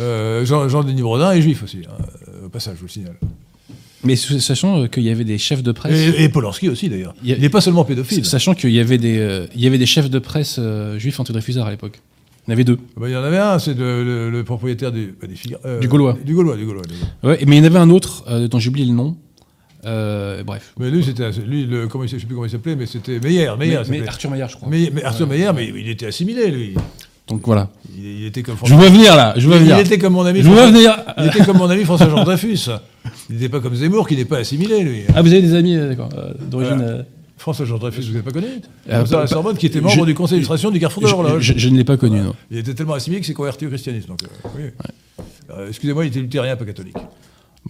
Euh, 0.00 0.42
Jean, 0.46 0.70
Jean-Denis 0.70 1.02
Brodin 1.02 1.32
est 1.32 1.42
juif 1.42 1.62
aussi, 1.64 1.82
hein, 1.86 2.02
euh, 2.28 2.46
au 2.46 2.48
passage, 2.48 2.76
je 2.76 2.78
vous 2.80 2.86
le 2.86 2.90
signale. 2.90 3.16
Mais 4.04 4.16
sachant 4.16 4.82
euh, 4.82 4.86
qu'il 4.88 5.04
y 5.04 5.10
avait 5.10 5.24
des 5.24 5.38
chefs 5.38 5.62
de 5.62 5.70
presse. 5.72 5.96
Et, 6.16 6.24
et 6.24 6.28
Polanski 6.28 6.68
aussi, 6.68 6.88
d'ailleurs. 6.88 7.14
Il 7.22 7.38
n'est 7.38 7.48
pas 7.48 7.60
seulement 7.60 7.84
pédophile. 7.84 8.24
Sachant 8.24 8.54
qu'il 8.54 8.70
y 8.70 8.80
avait 8.80 8.98
des, 8.98 9.18
euh, 9.18 9.46
il 9.54 9.60
y 9.62 9.66
avait 9.66 9.78
des 9.78 9.86
chefs 9.86 10.10
de 10.10 10.18
presse 10.18 10.56
euh, 10.58 10.98
juifs 10.98 11.18
anti-Dreyfusards 11.20 11.66
à 11.66 11.70
l'époque. 11.70 12.00
Il 12.46 12.50
y 12.50 12.52
en 12.52 12.54
avait 12.54 12.64
deux. 12.64 12.78
Bah, 12.96 13.08
il 13.08 13.12
y 13.12 13.16
en 13.16 13.22
avait 13.22 13.38
un, 13.38 13.58
c'est 13.60 13.74
le, 13.78 14.42
propriétaire 14.44 14.90
du, 14.90 15.14
bah, 15.20 15.28
des 15.28 15.36
Figaro- 15.36 15.60
euh, 15.64 15.78
Du 15.78 15.86
Gaulois. 15.88 16.18
Du 16.24 16.34
Gaulois, 16.34 16.56
du 16.56 16.66
Gaulois. 16.66 16.82
du 16.82 16.94
Gaulois. 16.94 17.36
Ouais, 17.36 17.44
mais 17.46 17.56
il 17.56 17.58
y 17.60 17.62
en 17.62 17.66
avait 17.66 17.78
un 17.78 17.90
autre 17.90 18.24
dont 18.48 18.58
j'oublie 18.58 18.84
le 18.86 18.92
nom. 18.92 19.16
Bref. 19.84 20.74
Mais 20.80 20.90
lui, 20.90 21.04
c'était, 21.04 21.30
lui, 21.46 21.66
le, 21.66 21.86
comment 21.86 22.04
je 22.06 22.16
sais 22.16 22.26
plus 22.26 22.34
comment 22.34 22.46
il 22.46 22.50
s'appelait, 22.50 22.74
mais 22.76 22.86
c'était 22.86 23.20
Meyer, 23.20 23.50
Meyer, 23.58 23.80
Mais, 23.88 24.00
mais. 24.00 24.08
Arthur 24.08 24.30
Maillard, 24.30 24.48
je 24.48 24.56
crois. 24.56 24.68
Mais, 24.68 24.90
mais 24.92 25.04
Arthur 25.04 25.26
Meyer, 25.28 25.50
mais 25.54 25.68
il 25.68 25.88
était 25.88 26.06
assimilé, 26.06 26.50
lui. 26.50 26.74
Donc 27.28 27.42
voilà. 27.44 27.68
Il, 27.96 28.04
il 28.04 28.26
était 28.26 28.42
comme 28.42 28.56
Je 28.64 28.74
veux 28.74 28.88
venir 28.88 29.14
là, 29.16 29.34
je 29.36 29.48
veux 29.48 29.54
il, 29.56 29.60
venir. 29.62 29.78
était 29.78 29.98
comme 29.98 30.12
mon 30.14 30.24
ami. 30.26 30.42
Je 30.42 30.48
veux 30.48 30.56
François- 30.56 30.70
venir. 30.72 30.96
Il 31.18 31.26
était 31.26 31.44
comme 31.44 31.58
mon 31.58 31.70
ami 31.70 31.84
François 31.84 32.08
Jean 32.10 32.24
Dreyfus. 32.24 32.68
Il 33.30 33.36
n'était 33.36 33.48
pas 33.48 33.60
comme 33.60 33.74
Zemmour, 33.74 34.08
qui 34.08 34.16
n'est 34.16 34.24
pas 34.24 34.38
assimilé, 34.38 34.80
lui. 34.82 35.02
Ah, 35.14 35.22
vous 35.22 35.28
avez 35.32 35.40
des 35.42 35.54
amis, 35.54 35.76
euh, 35.76 35.88
d'accord, 35.88 36.08
euh, 36.16 36.32
d'origine. 36.40 36.76
Voilà. 36.76 36.90
euh, 36.92 37.02
François 37.38 37.64
Jean 37.66 37.78
Dreyfus, 37.78 38.02
vous 38.02 38.12
n'avez 38.12 38.22
pas 38.22 38.30
connu 38.32 38.46
Euh, 38.90 39.04
la 39.10 39.26
Sorbonne, 39.26 39.56
qui 39.56 39.66
était 39.66 39.78
je- 39.78 39.84
membre 39.84 40.06
du 40.06 40.14
conseil 40.14 40.36
d'illustration 40.36 40.70
du 40.70 40.78
Carrefour 40.80 41.02
de 41.04 41.08
l'horloge. 41.08 41.42
je- 41.42 41.58
je 41.58 41.68
ne 41.68 41.76
l'ai 41.76 41.84
pas 41.84 41.96
connu, 41.96 42.20
non. 42.20 42.34
Il 42.50 42.58
était 42.58 42.74
tellement 42.74 42.94
assimilé 42.94 43.20
qu'il 43.20 43.26
s'est 43.28 43.34
converti 43.34 43.66
au 43.66 43.68
christianisme. 43.68 44.08
Donc, 44.08 44.22
euh, 44.24 44.48
oui. 44.56 44.62
Euh, 45.50 45.68
excusez-moi, 45.68 46.04
il 46.04 46.08
était 46.08 46.20
luthérien, 46.20 46.56
pas 46.56 46.64
catholique. 46.64 46.96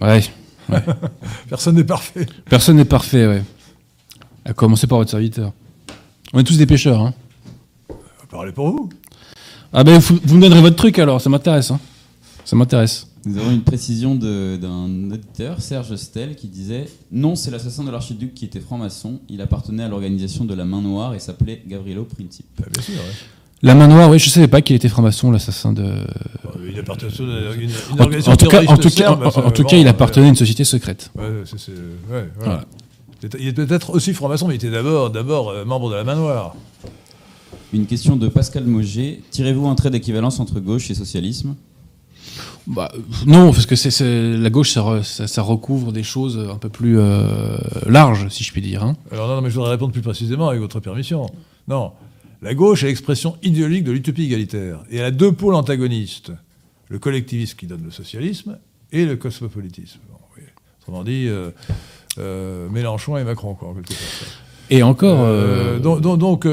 Ouais. 0.01 0.21
Personne 1.49 1.77
n'est 1.77 1.85
parfait. 1.85 2.27
Personne 2.49 2.77
n'est 2.77 2.85
parfait, 2.85 3.27
ouais. 3.27 3.43
À 4.45 4.53
commencer 4.53 4.87
par 4.87 4.99
votre 4.99 5.11
serviteur. 5.11 5.53
On 6.33 6.39
est 6.41 6.45
tous 6.45 6.57
des 6.59 6.67
pêcheurs, 6.67 7.01
hein. 7.01 7.15
Parlez 8.31 8.53
pour 8.53 8.71
vous. 8.71 8.91
Ah 9.73 9.85
ben, 9.85 9.99
vous, 9.99 10.19
vous 10.23 10.37
me 10.37 10.41
donnerez 10.43 10.61
votre 10.61 10.77
truc 10.77 10.99
alors, 10.99 11.21
ça 11.21 11.31
m'intéresse, 11.31 11.71
hein. 11.71 11.81
Ça 12.45 12.57
m'intéresse. 12.57 13.07
Nous 13.25 13.39
avons 13.39 13.53
une 13.53 13.63
précision 13.63 14.17
d'un 14.17 15.11
auditeur, 15.13 15.61
Serge 15.63 15.95
Stel, 15.95 16.35
qui 16.35 16.49
disait 16.49 16.89
Non, 17.13 17.37
c'est 17.37 17.51
l'assassin 17.53 17.85
de 17.85 17.91
l'archiduc 17.91 18.35
qui 18.35 18.45
était 18.45 18.59
franc-maçon. 18.61 19.21
Il 19.29 19.41
appartenait 19.41 19.85
à 19.85 19.89
l'organisation 19.89 20.45
de 20.45 20.55
la 20.55 20.65
Main 20.65 20.81
Noire 20.83 21.15
et 21.15 21.21
s'appelait 21.21 21.63
Gavrilo 21.67 22.05
Princip. 22.05 22.47
Bah, 22.59 22.67
bien 22.73 22.83
sûr. 22.83 22.95
ouais. 22.95 23.01
La 23.65 23.77
main 23.77 23.87
noire, 23.87 24.11
oui, 24.11 24.19
je 24.19 24.29
savais 24.29 24.49
pas 24.49 24.61
qu'il 24.61 24.75
était 24.75 24.89
franc-maçon, 24.89 25.31
l'assassin 25.31 25.73
de. 25.73 25.85
Euh, 25.85 26.05
Il 26.69 26.77
appartenait 26.81 27.13
à 27.13 27.55
une, 27.55 27.71
organisation 27.97 28.33
en 28.33 28.37
tout 28.37 28.49
cas, 28.49 28.63
en 28.67 28.77
tout 28.77 28.83
cas, 28.89 28.91
serbe, 28.91 29.23
en- 29.25 29.51
tout 29.53 29.63
bon, 29.63 29.69
cas, 29.69 29.77
il 29.77 29.87
euh, 29.87 29.91
appartenait 29.91 30.27
à 30.27 30.29
une 30.31 30.35
société 30.35 30.65
secrète. 30.65 31.13
Ouais, 31.15 31.23
ouais, 31.29 31.45
voilà. 32.09 32.25
Voilà. 32.41 32.65
Il 33.39 33.47
était 33.47 33.65
peut-être 33.65 33.91
aussi 33.91 34.15
franc-maçon, 34.15 34.49
mais 34.49 34.55
il 34.55 34.57
était 34.57 34.71
d'abord, 34.73 35.11
d'abord 35.11 35.51
euh, 35.51 35.65
membre 35.65 35.91
de 35.91 35.95
la 35.95 36.03
Main 36.03 36.17
Noire. 36.17 36.57
Une 37.73 37.87
question 37.87 38.17
de 38.17 38.29
Pascal 38.29 38.65
Moget 38.65 39.21
Tirez-vous 39.31 39.67
un 39.67 39.75
trait 39.75 39.91
d'équivalence 39.91 40.41
entre 40.41 40.61
gauche 40.61 40.91
et 40.91 40.95
socialisme 40.95 41.55
Bah, 42.67 42.93
non, 43.27 43.51
parce 43.53 43.67
que 43.67 43.77
c'est, 43.77 43.91
c'est- 43.91 44.37
la 44.37 44.51
gauche, 44.51 44.71
ça, 44.73 44.81
re- 44.83 45.03
ça- 45.03 45.27
ça 45.27 45.43
recouvre 45.43 45.91
des 45.93 46.03
choses 46.03 46.39
un 46.53 46.59
peu 46.59 46.69
plus 46.69 46.99
euh, 46.99 47.57
larges, 47.87 48.29
si 48.29 48.45
je 48.45 48.53
puis 48.53 48.61
dire. 48.61 48.83
hein. 48.85 48.97
Alors 49.11 49.27
non, 49.29 49.37
non, 49.37 49.43
mais 49.43 49.51
je 49.51 49.55
voudrais 49.55 49.71
répondre 49.71 49.93
plus 49.93 50.03
précisément 50.03 50.49
avec 50.49 50.61
votre 50.61 50.81
permission. 50.81 51.27
Non, 51.67 51.93
la 52.43 52.55
gauche 52.55 52.85
est 52.85 52.89
l'expression 52.89 53.37
idéologique 53.43 53.85
de 53.85 53.93
l'utopie 53.93 54.25
égalitaire. 54.25 54.81
Et 54.91 54.99
elle 54.99 55.05
a 55.07 55.11
deux 55.11 55.33
pôles 55.33 55.55
antagonistes. 55.55 56.33
Le 56.89 56.99
collectivisme 56.99 57.57
qui 57.57 57.67
donne 57.67 57.83
le 57.85 57.91
socialisme 57.91 58.59
et 58.93 59.07
le 59.07 59.17
cosmopolitisme. 59.17 59.99
Bon, 60.11 60.19
oui. 60.37 60.43
Autrement 60.83 61.05
dit, 61.05 61.27
euh, 61.27 61.51
euh, 62.19 62.69
Mélenchon 62.69 63.17
et 63.17 63.25
Macron, 63.25 63.55
quoi, 63.55 63.69
en 63.71 63.75
quelque 63.75 63.95
sorte. 63.95 64.27
Et 64.71 64.83
encore. 64.83 65.21
Euh, 65.23 65.77
euh, 65.77 65.79
donc, 65.81 66.01
donc- 66.03 66.19
donc, 66.19 66.47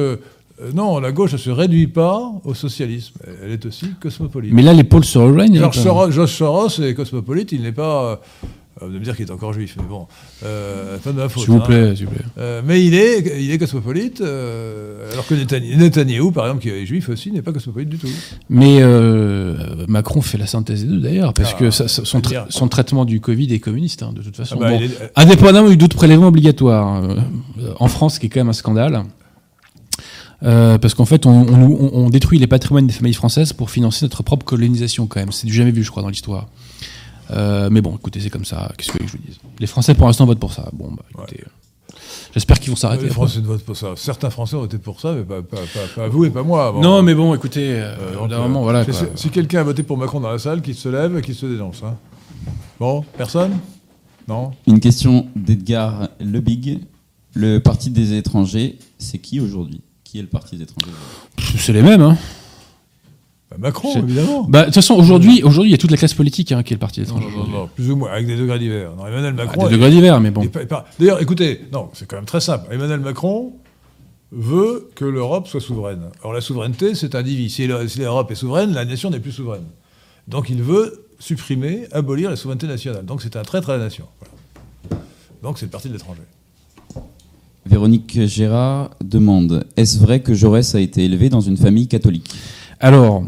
non, 0.73 0.99
la 0.99 1.11
gauche 1.11 1.33
ne 1.33 1.37
se 1.37 1.49
réduit 1.49 1.87
pas 1.87 2.31
au 2.43 2.53
socialisme. 2.53 3.15
Elle 3.43 3.51
est 3.51 3.65
aussi 3.65 3.87
cosmopolite. 4.01 4.51
Mais 4.53 4.61
là, 4.63 4.73
les 4.73 4.83
pôles 4.83 5.05
se 5.05 5.17
rejoignent. 5.17 5.55
George. 5.57 5.77
Soros, 5.79 6.11
George 6.11 6.31
Soros 6.33 6.81
est 6.81 6.93
cosmopolite, 6.93 7.51
il 7.51 7.61
n'est 7.61 7.71
pas. 7.71 8.03
euh, 8.11 8.15
vous 8.81 8.87
allez 8.87 8.99
me 8.99 9.03
dire 9.03 9.15
qu'il 9.17 9.25
est 9.25 9.31
encore 9.31 9.51
juif, 9.51 9.75
mais 9.77 9.83
bon, 9.89 10.07
euh, 10.45 10.97
pas 10.99 11.11
de 11.11 11.17
ma 11.17 11.27
faute. 11.27 11.43
S'il 11.43 11.51
vous 11.51 11.57
hein. 11.57 11.63
plaît, 11.65 11.95
s'il 11.97 12.05
vous 12.05 12.13
plaît. 12.13 12.23
Euh, 12.37 12.61
mais 12.65 12.81
il 12.85 12.93
est, 12.93 13.41
il 13.43 13.51
est 13.51 13.57
cosmopolite, 13.57 14.21
euh, 14.21 15.11
alors 15.11 15.27
que 15.27 15.33
Netanyahu, 15.33 15.75
Netanyahou, 15.75 16.31
par 16.31 16.45
exemple, 16.45 16.61
qui 16.61 16.69
est 16.69 16.85
juif 16.85 17.09
aussi, 17.09 17.29
n'est 17.33 17.41
pas 17.41 17.51
cosmopolite 17.51 17.89
du 17.89 17.97
tout. 17.97 18.07
Mais 18.49 18.77
euh, 18.81 19.57
Macron 19.89 20.21
fait 20.21 20.37
la 20.37 20.47
synthèse 20.47 20.85
des 20.85 20.91
deux 20.93 20.99
d'ailleurs, 21.01 21.33
parce 21.33 21.51
Ah, 21.55 21.59
que 21.59 21.71
ça- 21.71 21.89
ça- 21.89 22.05
son, 22.05 22.19
tra- 22.21 22.69
traitement 22.69 23.03
du 23.03 23.19
Covid 23.19 23.53
est 23.53 23.59
communiste, 23.59 24.01
hein, 24.03 24.13
de 24.15 24.21
toute 24.21 24.37
façon. 24.37 24.55
Ah 24.59 24.63
bah, 24.63 24.69
Bon, 24.69 24.79
il 24.81 24.85
est- 24.91 25.11
Indépendamment 25.17 25.67
du 25.69 25.75
doute 25.77 25.93
prélèvement 25.93 26.27
obligatoire, 26.27 26.87
hein, 26.87 27.17
euh, 27.61 27.73
en 27.79 27.87
France, 27.89 28.15
ce 28.15 28.19
qui 28.21 28.27
est 28.27 28.29
quand 28.29 28.39
même 28.39 28.49
un 28.49 28.53
scandale. 28.53 29.03
Euh, 30.43 30.77
parce 30.77 30.93
qu'en 30.93 31.05
fait, 31.05 31.25
on, 31.25 31.31
on 31.31 31.57
nous- 31.57 31.77
on- 31.79 32.05
on 32.05 32.09
détruit 32.09 32.39
les 32.39 32.47
patrimoines 32.47 32.87
des 32.87 32.93
familles 32.93 33.13
françaises 33.13 33.51
pour 33.51 33.69
financer 33.71 34.05
notre 34.05 34.23
propre 34.23 34.45
colonisation, 34.45 35.05
quand 35.07 35.19
même. 35.19 35.31
C'est 35.33 35.47
du 35.47 35.53
jamais 35.53 35.71
vu, 35.71 35.83
je 35.83 35.91
crois, 35.91 36.01
dans 36.01 36.09
l'histoire. 36.09 36.47
Euh, 37.31 37.69
mais 37.71 37.81
bon, 37.81 37.95
écoutez, 37.95 38.19
c'est 38.21 38.29
comme 38.29 38.45
ça. 38.45 38.71
Qu'est-ce 38.77 38.91
que 38.91 39.05
je 39.05 39.11
vous 39.11 39.17
dise? 39.25 39.37
Les 39.59 39.67
Français, 39.67 39.93
pour 39.95 40.07
l'instant, 40.07 40.25
votent 40.25 40.39
pour 40.39 40.53
ça. 40.53 40.69
Bon, 40.73 40.91
bah, 40.91 41.03
écoutez, 41.11 41.41
euh, 41.45 41.93
j'espère 42.33 42.59
qu'ils 42.59 42.69
vont 42.69 42.75
s'arrêter. 42.77 43.03
les. 43.03 43.09
Français 43.09 43.39
ne 43.41 43.45
votent 43.45 43.65
pas 43.65 43.75
ça. 43.75 43.89
Certains 43.97 44.29
Français 44.29 44.55
ont 44.55 44.65
été 44.65 44.77
pour 44.77 44.99
ça, 45.01 45.11
mais 45.13 45.23
pas, 45.23 45.41
pas- 45.41 45.57
pas- 45.57 45.87
pas 46.03 46.07
vous 46.07 46.23
et 46.25 46.29
pas 46.29 46.41
moi. 46.43 46.71
Bon. 46.71 46.81
Non, 46.81 47.03
mais 47.03 47.13
bon, 47.13 47.35
écoutez, 47.35 47.73
euh, 47.73 47.93
Euh, 47.99 48.09
au 48.11 48.13
donc, 48.13 48.21
bout 48.23 48.27
d'un 48.29 48.37
euh, 48.37 48.41
moment, 48.43 48.63
voilà. 48.63 48.83
si- 48.85 48.91
quoi. 48.91 48.99
Si, 49.15 49.23
si 49.23 49.29
quelqu'un 49.29 49.59
a 49.59 49.63
voté 49.63 49.83
pour 49.83 49.97
Macron 49.97 50.19
dans 50.21 50.31
la 50.31 50.39
salle, 50.39 50.61
qu'il 50.61 50.73
se 50.75 50.87
lève 50.89 51.17
et 51.17 51.21
qu'il 51.21 51.35
se 51.35 51.45
dénonce. 51.45 51.83
hein. 51.83 51.95
Bon, 52.79 53.03
personne? 53.17 53.51
Non? 54.27 54.51
Une 54.67 54.79
question 54.79 55.27
d'Edgar 55.35 56.07
Lebig 56.19 56.79
Le 57.33 57.59
Parti 57.59 57.89
des 57.91 58.13
étrangers, 58.13 58.77
c'est 58.97 59.17
qui 59.19 59.39
aujourd'hui? 59.39 59.81
Qui 60.09 60.17
est 60.17 60.21
le 60.23 60.27
Parti 60.27 60.57
des 60.57 60.63
étrangers 60.63 60.91
C'est 61.57 61.71
les 61.73 61.83
mêmes, 61.83 62.01
hein. 62.01 62.17
Bah, 63.51 63.57
Macron, 63.59 63.89
C'est- 63.93 63.99
évidemment. 63.99 64.43
Bah, 64.49 64.61
de 64.61 64.65
toute 64.65 64.75
façon, 64.75 64.95
aujourd'hui, 64.95 65.43
aujourd'hui, 65.43 65.69
il 65.69 65.71
y 65.71 65.75
a 65.75 65.77
toute 65.77 65.91
la 65.91 65.97
classe 65.97 66.13
politique 66.15 66.51
hein, 66.51 66.63
qui 66.63 66.73
est 66.73 66.77
le 66.77 66.79
parti 66.79 66.99
Non, 67.01 67.05
étranger. 67.05 67.27
non, 67.35 67.43
non, 67.43 67.47
non, 67.59 67.67
plus 67.67 67.91
ou 67.91 67.95
moins, 67.95 68.11
avec 68.11 68.25
des 68.25 68.35
degrés 68.35 68.57
divers. 68.57 68.95
Non, 68.95 69.05
Emmanuel 69.05 69.27
À 69.39 69.45
Macron. 69.45 69.65
des 69.67 69.73
degrés 69.73 69.91
divers, 69.91 70.19
mais 70.19 70.31
bon. 70.31 70.47
Pas- 70.47 70.65
pas- 70.65 70.85
D'ailleurs, 70.99 71.21
écoutez, 71.21 71.61
non, 71.71 71.89
c'est 71.93 72.07
quand 72.07 72.15
même 72.15 72.25
très 72.25 72.41
simple. 72.41 72.67
Emmanuel 72.73 72.99
Macron 73.01 73.53
veut 74.31 74.89
que 74.95 75.05
l'Europe 75.05 75.47
soit 75.47 75.61
souveraine. 75.61 76.05
Or, 76.23 76.33
la 76.33 76.41
souveraineté, 76.41 76.95
c'est 76.95 77.13
un 77.15 77.21
divis. 77.23 77.49
Si 77.51 77.67
le- 77.67 77.87
si 77.87 77.99
l'Europe 77.99 78.31
est 78.31 78.35
souveraine, 78.35 78.73
la 78.73 78.85
nation 78.85 79.09
n'est 79.11 79.19
plus 79.19 79.31
souveraine. 79.31 79.65
Donc, 80.27 80.49
il 80.49 80.61
veut 80.63 81.05
supprimer, 81.19 81.87
abolir 81.91 82.29
la 82.31 82.35
souveraineté 82.35 82.65
nationale. 82.67 83.05
Donc, 83.05 83.21
c'est 83.21 83.35
un 83.35 83.43
traître 83.43 83.69
à 83.69 83.77
la 83.77 83.83
nation. 83.83 84.05
Voilà. 84.19 85.03
Donc, 85.43 85.57
c'est 85.59 85.65
le 85.65 85.71
parti 85.71 85.87
de 85.87 85.93
l'étranger. 85.93 86.21
Véronique 87.69 88.25
Gérard 88.25 88.91
demande 89.03 89.65
Est-ce 89.77 89.99
vrai 89.99 90.21
que 90.21 90.33
Jaurès 90.33 90.73
a 90.75 90.79
été 90.79 91.05
élevé 91.05 91.29
dans 91.29 91.41
une 91.41 91.55
famille 91.57 91.87
catholique? 91.87 92.31
Alors, 92.79 93.23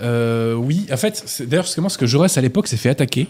euh, 0.00 0.54
oui, 0.54 0.86
en 0.92 0.96
fait, 0.96 1.22
c'est- 1.26 1.46
d'ailleurs, 1.46 1.66
ce 1.66 1.98
que 1.98 2.06
Jaurès 2.06 2.36
à 2.38 2.40
l'époque 2.40 2.68
s'est 2.68 2.76
fait 2.78 2.88
attaquer 2.88 3.28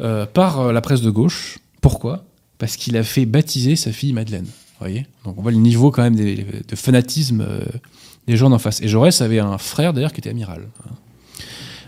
euh, 0.00 0.26
par 0.26 0.60
euh, 0.60 0.72
la 0.72 0.80
presse 0.80 1.00
de 1.00 1.10
gauche. 1.10 1.58
Pourquoi? 1.80 2.24
Parce 2.58 2.76
qu'il 2.76 2.96
a 2.96 3.02
fait 3.04 3.24
baptiser 3.26 3.76
sa 3.76 3.92
fille 3.92 4.12
Madeleine. 4.12 4.44
Vous 4.46 4.80
voyez? 4.84 5.06
Donc 5.24 5.36
on 5.38 5.42
voit 5.42 5.50
le 5.52 5.58
niveau 5.58 5.90
quand 5.90 6.02
même 6.02 6.16
des- 6.16 6.44
de 6.66 6.76
fanatisme 6.76 7.40
euh, 7.48 7.60
des 8.26 8.36
gens 8.36 8.50
d'en 8.50 8.58
face. 8.58 8.80
Et 8.80 8.88
Jaurès 8.88 9.20
avait 9.20 9.38
un 9.38 9.58
frère 9.58 9.92
d'ailleurs 9.92 10.12
qui 10.12 10.20
était 10.20 10.30
amiral. 10.30 10.62
hein. 10.86 10.90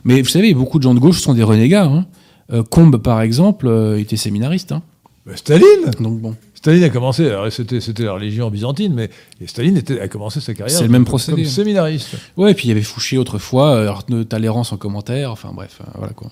Mais 0.04 0.22
vous 0.22 0.28
savez, 0.28 0.54
beaucoup 0.54 0.78
de 0.78 0.84
gens 0.84 0.94
de 0.94 1.00
gauche 1.00 1.20
sont 1.20 1.34
des 1.34 1.42
renégats. 1.42 1.84
hein. 1.86 2.06
Euh, 2.52 2.62
Combes, 2.62 2.96
par 2.98 3.20
exemple, 3.20 3.66
euh, 3.68 3.98
était 3.98 4.16
séminariste. 4.16 4.72
hein. 4.72 4.82
Mais 5.26 5.36
Staline? 5.36 5.90
Donc 6.00 6.20
bon. 6.20 6.34
Staline 6.60 6.84
a 6.84 6.90
commencé, 6.90 7.26
alors 7.26 7.50
c'était, 7.50 7.80
c'était 7.80 8.02
la 8.04 8.12
religion 8.12 8.50
byzantine, 8.50 8.92
mais 8.92 9.08
Staline 9.46 9.78
était, 9.78 9.98
a 10.00 10.08
commencé 10.08 10.40
sa 10.40 10.52
carrière 10.52 10.76
C'est 10.76 10.84
le 10.84 10.90
même 10.90 11.02
comme- 11.04 11.08
procédé. 11.12 11.42
comme 11.42 11.50
séminariste. 11.50 12.16
Ouais, 12.36 12.50
et 12.50 12.54
puis 12.54 12.66
il 12.66 12.68
y 12.68 12.72
avait 12.72 12.82
Fouché 12.82 13.16
autrefois, 13.16 13.74
euh, 13.76 13.88
Arnaud 13.88 14.24
Talleyrand 14.24 14.62
en 14.70 14.76
commentaire, 14.76 15.30
enfin 15.32 15.52
bref, 15.54 15.78
euh, 15.80 15.90
voilà 15.96 16.12
quoi. 16.12 16.30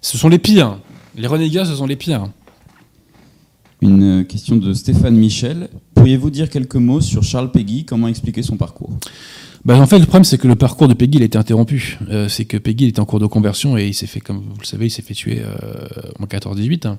Ce 0.00 0.16
sont 0.16 0.28
les 0.28 0.38
pires. 0.38 0.78
Les 1.16 1.26
renégats, 1.26 1.64
ce 1.64 1.74
sont 1.74 1.86
les 1.86 1.96
pires. 1.96 2.28
Une 3.82 4.24
question 4.24 4.56
de 4.56 4.72
Stéphane 4.72 5.16
Michel 5.16 5.68
Pourriez-vous 5.94 6.30
dire 6.30 6.48
quelques 6.48 6.76
mots 6.76 7.00
sur 7.00 7.22
Charles 7.24 7.50
Peggy? 7.50 7.84
Comment 7.84 8.08
expliquer 8.08 8.42
son 8.42 8.56
parcours? 8.56 8.90
Bah, 9.64 9.76
en 9.80 9.86
fait, 9.86 9.98
le 9.98 10.04
problème, 10.06 10.24
c'est 10.24 10.38
que 10.38 10.46
le 10.46 10.54
parcours 10.54 10.86
de 10.88 10.94
Peggy, 10.94 11.18
il 11.18 11.22
a 11.22 11.26
été 11.26 11.36
interrompu. 11.38 11.98
Euh, 12.08 12.28
c'est 12.28 12.44
que 12.44 12.56
Peggy 12.56 12.84
il 12.84 12.88
était 12.90 13.00
en 13.00 13.04
cours 13.04 13.18
de 13.18 13.26
conversion 13.26 13.76
et 13.76 13.88
il 13.88 13.94
s'est 13.94 14.06
fait, 14.06 14.20
comme 14.20 14.38
vous 14.38 14.60
le 14.60 14.64
savez, 14.66 14.86
il 14.86 14.90
s'est 14.90 15.02
fait 15.02 15.14
tuer 15.14 15.42
euh, 15.42 15.86
en 16.20 16.26
14-18. 16.26 16.86
hein. 16.86 16.98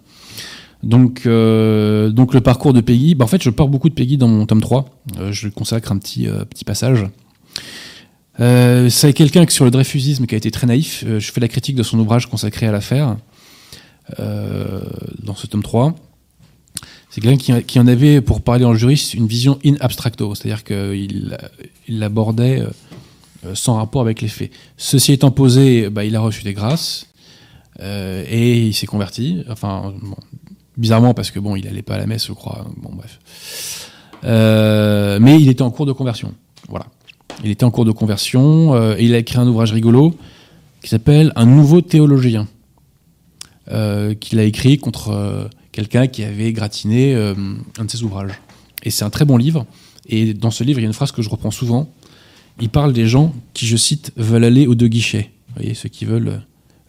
Donc, 0.83 1.23
euh, 1.25 2.09
donc, 2.09 2.33
le 2.33 2.41
parcours 2.41 2.73
de 2.73 2.81
Peggy, 2.81 3.15
bah, 3.15 3.25
en 3.25 3.27
fait, 3.27 3.41
je 3.41 3.49
parle 3.49 3.69
beaucoup 3.69 3.89
de 3.89 3.93
Peggy 3.93 4.17
dans 4.17 4.27
mon 4.27 4.45
tome 4.45 4.61
3. 4.61 4.85
Euh, 5.19 5.31
je 5.31 5.47
consacre 5.49 5.91
un 5.91 5.97
petit, 5.97 6.27
euh, 6.27 6.45
petit 6.45 6.65
passage. 6.65 7.05
Euh, 8.39 8.89
c'est 8.89 9.13
quelqu'un 9.13 9.45
sur 9.49 9.65
le 9.65 9.71
dreyfusisme 9.71 10.27
qui 10.27 10.35
a 10.35 10.37
été 10.37 10.51
très 10.51 10.67
naïf. 10.67 11.03
Je 11.07 11.31
fais 11.31 11.41
la 11.41 11.47
critique 11.47 11.75
de 11.75 11.83
son 11.83 11.97
ouvrage 11.99 12.27
consacré 12.27 12.67
à 12.67 12.71
l'affaire 12.71 13.17
dans 14.19 15.35
ce 15.35 15.47
tome 15.47 15.63
3. 15.63 15.93
C'est 17.09 17.19
quelqu'un 17.19 17.61
qui, 17.61 17.79
en 17.79 17.87
avait, 17.87 18.21
pour 18.21 18.41
parler 18.41 18.63
en 18.63 18.73
juriste, 18.73 19.15
une 19.15 19.27
vision 19.27 19.59
in 19.65 19.73
abstracto, 19.81 20.33
c'est-à-dire 20.33 20.63
qu'il 20.63 21.37
il 21.89 21.99
l'abordait 21.99 22.63
sans 23.53 23.75
rapport 23.75 24.01
avec 24.01 24.21
les 24.21 24.29
faits. 24.29 24.51
Ceci 24.77 25.11
étant 25.11 25.31
posé, 25.31 25.89
bah, 25.89 26.05
il 26.05 26.15
a 26.15 26.21
reçu 26.21 26.43
des 26.43 26.53
grâces 26.53 27.07
et 27.81 28.67
il 28.67 28.73
s'est 28.73 28.87
converti. 28.87 29.43
Enfin, 29.49 29.93
bon, 30.01 30.15
bizarrement 30.77 31.13
parce 31.13 31.31
que 31.31 31.39
bon, 31.39 31.55
il 31.55 31.67
allait 31.67 31.81
pas 31.81 31.95
à 31.95 31.97
la 31.97 32.07
messe, 32.07 32.27
je 32.27 32.33
crois. 32.33 32.65
Bon, 32.77 32.91
bref. 32.93 33.19
Euh, 34.23 35.19
mais 35.21 35.39
il 35.39 35.49
était 35.49 35.61
en 35.61 35.71
cours 35.71 35.85
de 35.85 35.91
conversion. 35.91 36.33
Voilà. 36.69 36.87
Il 37.43 37.51
était 37.51 37.63
en 37.63 37.71
cours 37.71 37.85
de 37.85 37.91
conversion 37.91 38.73
euh, 38.73 38.95
et 38.97 39.05
il 39.05 39.13
a 39.13 39.19
écrit 39.19 39.37
un 39.37 39.47
ouvrage 39.47 39.71
rigolo 39.71 40.15
qui 40.81 40.89
s'appelle 40.89 41.31
Un 41.35 41.45
nouveau 41.45 41.81
théologien, 41.81 42.47
euh, 43.71 44.13
qu'il 44.15 44.39
a 44.39 44.43
écrit 44.43 44.77
contre 44.77 45.09
euh, 45.09 45.47
quelqu'un 45.71 46.07
qui 46.07 46.23
avait 46.23 46.51
gratiné 46.53 47.15
un 47.15 47.85
de 47.85 47.91
ses 47.91 48.03
ouvrages. 48.03 48.33
Et 48.83 48.89
c'est 48.89 49.03
un 49.03 49.09
très 49.09 49.25
bon 49.25 49.37
livre. 49.37 49.65
Et 50.07 50.33
dans 50.33 50.51
ce 50.51 50.63
livre, 50.63 50.79
il 50.79 50.83
y 50.83 50.85
a 50.85 50.87
une 50.87 50.93
phrase 50.93 51.11
que 51.11 51.21
je 51.21 51.29
reprends 51.29 51.51
souvent. 51.51 51.89
Il 52.59 52.69
parle 52.69 52.93
des 52.93 53.07
gens 53.07 53.33
qui, 53.53 53.67
je 53.67 53.77
cite, 53.77 54.11
veulent 54.15 54.45
aller 54.45 54.65
aux 54.65 54.75
deux 54.75 54.87
guichets. 54.87 55.31
Voyez, 55.55 55.73
ceux 55.73 55.89
qui 55.89 56.05
veulent 56.05 56.41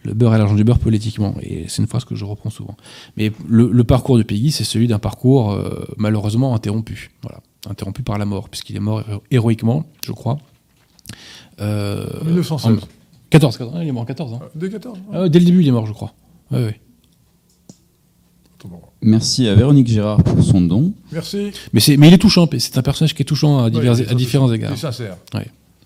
le 0.09 0.13
beurre 0.15 0.35
et 0.35 0.37
l'argent 0.37 0.55
du 0.55 0.63
beurre 0.63 0.79
politiquement. 0.79 1.35
Et 1.41 1.65
c'est 1.67 1.81
une 1.81 1.87
phrase 1.87 2.03
que 2.05 2.15
je 2.15 2.25
reprends 2.25 2.49
souvent. 2.49 2.75
Mais 3.17 3.31
le, 3.47 3.71
le 3.71 3.83
parcours 3.83 4.17
de 4.17 4.23
Peggy, 4.23 4.51
c'est 4.51 4.63
celui 4.63 4.87
d'un 4.87 4.99
parcours 4.99 5.51
euh, 5.51 5.85
malheureusement 5.97 6.53
interrompu. 6.55 7.11
Voilà. 7.21 7.39
Interrompu 7.69 8.03
par 8.03 8.17
la 8.17 8.25
mort, 8.25 8.49
puisqu'il 8.49 8.75
est 8.75 8.79
mort 8.81 9.01
héro- 9.09 9.23
héroïquement, 9.31 9.85
je 10.05 10.11
crois. 10.11 10.37
Euh, 11.61 12.05
1916. 12.25 12.71
en 12.71 12.87
14, 13.29 13.57
14, 13.57 13.77
il 13.81 13.87
est 13.87 13.91
mort 13.91 14.03
en 14.03 14.05
14. 14.05 14.33
Hein. 14.33 14.39
Dès 14.55 14.69
14 14.69 14.97
hein. 14.97 15.01
Ah 15.13 15.29
dès 15.29 15.39
le 15.39 15.45
début, 15.45 15.61
il 15.61 15.67
est 15.67 15.71
mort, 15.71 15.85
je 15.85 15.93
crois. 15.93 16.13
Bon. 18.65 18.81
Merci 19.01 19.47
à 19.47 19.55
Véronique 19.55 19.87
Gérard 19.87 20.21
pour 20.21 20.43
son 20.43 20.59
don. 20.61 20.91
Merci. 21.13 21.51
Mais, 21.71 21.79
c'est- 21.79 21.95
mais 21.95 22.09
il 22.09 22.13
est 22.13 22.17
touchant, 22.17 22.47
c'est 22.57 22.77
un 22.77 22.81
personnage 22.81 23.13
qui 23.15 23.21
est 23.21 23.25
touchant 23.25 23.63
à, 23.63 23.69
divers- 23.69 23.97
Ouais, 23.97 24.09
à 24.09 24.13
différents 24.13 24.51
égards. 24.51 24.77
sincère. 24.77 25.15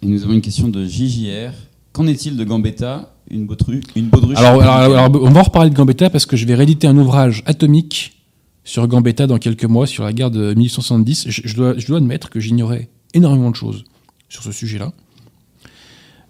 Et 0.01 0.05
nous 0.07 0.23
avons 0.23 0.33
une 0.33 0.41
question 0.41 0.67
de 0.69 0.83
JJR. 0.85 1.51
Qu'en 1.93 2.07
est-il 2.07 2.35
de 2.37 2.43
Gambetta 2.43 3.13
Une, 3.29 3.45
baudru- 3.47 3.81
une 3.95 4.07
baudruche 4.07 4.37
Alors, 4.37 4.61
alors, 4.61 4.75
républicaine 4.79 5.05
alors, 5.15 5.23
on 5.23 5.29
va 5.31 5.39
en 5.39 5.43
reparler 5.43 5.69
de 5.69 5.75
Gambetta 5.75 6.09
parce 6.09 6.25
que 6.25 6.35
je 6.35 6.45
vais 6.45 6.55
rééditer 6.55 6.87
un 6.87 6.97
ouvrage 6.97 7.43
atomique 7.45 8.19
sur 8.63 8.87
Gambetta 8.87 9.27
dans 9.27 9.37
quelques 9.37 9.65
mois, 9.65 9.85
sur 9.87 10.03
la 10.03 10.11
guerre 10.13 10.31
de 10.31 10.53
1870. 10.53 11.25
Je, 11.29 11.41
je 11.45 11.55
dois, 11.55 11.77
je 11.77 11.85
dois 11.87 11.97
admettre 11.97 12.29
que 12.29 12.39
j'ignorais 12.39 12.89
énormément 13.13 13.51
de 13.51 13.55
choses 13.55 13.83
sur 14.29 14.41
ce 14.43 14.51
sujet-là. 14.51 14.91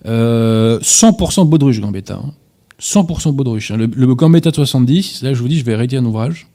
Euh, 0.05 0.79
100% 0.81 1.47
Baudruche, 1.47 1.79
Gambetta. 1.79 2.15
hein. 2.15 2.33
100% 2.81 3.31
Baudruche. 3.33 3.71
hein. 3.71 3.77
Le, 3.77 3.85
le 3.85 4.15
Gambetta 4.15 4.49
de 4.51 4.55
70, 4.55 5.21
là 5.23 5.33
je 5.33 5.41
vous 5.41 5.47
dis, 5.47 5.59
je 5.59 5.63
vais 5.65 5.75
rééditer 5.75 5.97
un 5.97 6.05
ouvrage. 6.05 6.47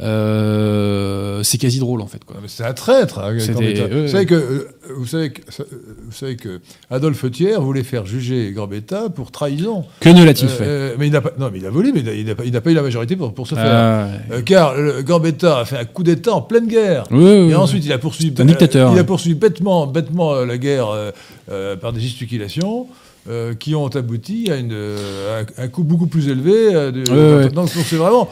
Euh, 0.00 1.42
c'est 1.42 1.58
quasi 1.58 1.78
drôle 1.78 2.00
en 2.00 2.06
fait. 2.06 2.24
Quoi. 2.24 2.36
Mais 2.40 2.48
C'est 2.48 2.64
un 2.64 2.72
traître. 2.72 3.18
hein, 3.18 3.36
Gambetta. 3.36 3.84
ouais, 3.84 4.02
vous, 4.02 4.08
savez 4.08 4.26
que, 4.26 4.34
euh, 4.34 4.68
vous, 4.96 5.06
savez 5.06 5.30
que, 5.30 5.40
euh, 5.60 5.64
vous 6.06 6.12
savez 6.12 6.36
que 6.36 6.60
Adolphe 6.90 7.30
Thiers 7.30 7.58
voulait 7.58 7.82
faire 7.82 8.06
juger 8.06 8.52
Gambetta 8.52 9.10
pour 9.10 9.30
trahison. 9.30 9.84
Que 10.00 10.08
ne 10.08 10.24
l'a-t-il 10.24 10.48
Euh, 10.48 10.56
fait? 10.56 10.64
euh, 10.66 10.94
mais 10.98 11.08
il 11.08 11.12
pas, 11.12 11.32
non, 11.38 11.50
mais 11.52 11.58
il 11.58 11.66
a 11.66 11.70
volé, 11.70 11.92
mais 11.92 12.00
il 12.00 12.24
n'a 12.52 12.60
pas, 12.60 12.70
eu 12.70 12.74
la 12.74 12.82
majorité 12.82 13.16
pour, 13.16 13.34
pour 13.34 13.46
ce 13.46 13.54
faire. 13.54 13.64
Ah, 13.66 14.08
Euh, 14.32 14.40
car 14.42 14.74
Gambetta 15.02 15.58
a 15.60 15.64
fait 15.64 15.76
un 15.78 15.84
coup 15.84 16.02
d'État 16.02 16.32
en 16.32 16.42
pleine 16.42 16.66
guerre. 16.66 17.04
oui, 17.10 17.18
oui, 17.22 17.30
Et 17.30 17.44
oui. 17.48 17.54
ensuite, 17.54 17.84
il 17.84 17.92
a 17.92 17.98
poursuivi, 17.98 18.32
un 18.40 18.44
dictateur, 18.46 18.92
il 18.92 18.98
a 18.98 19.02
hein. 19.02 19.04
poursuivi 19.04 19.34
bêtement, 19.34 19.86
bêtement 19.86 20.32
euh, 20.34 20.46
la 20.46 20.56
guerre 20.58 20.88
euh, 20.88 21.10
euh, 21.50 21.76
par 21.76 21.92
des 21.92 22.00
gesticulations 22.00 22.86
euh, 23.28 23.54
qui 23.54 23.74
ont 23.74 23.86
abouti 23.88 24.50
à, 24.50 24.56
une, 24.56 24.72
euh, 24.72 25.42
un, 25.58 25.64
un 25.64 25.68
coût 25.68 25.84
beaucoup 25.84 26.06
plus 26.06 26.28
élevé. 26.28 26.52
euh, 26.74 26.90
de- 26.90 27.44
ouais. 27.44 27.50
donc, 27.50 27.68
c'est 27.68 27.96
vraiment. 27.96 28.28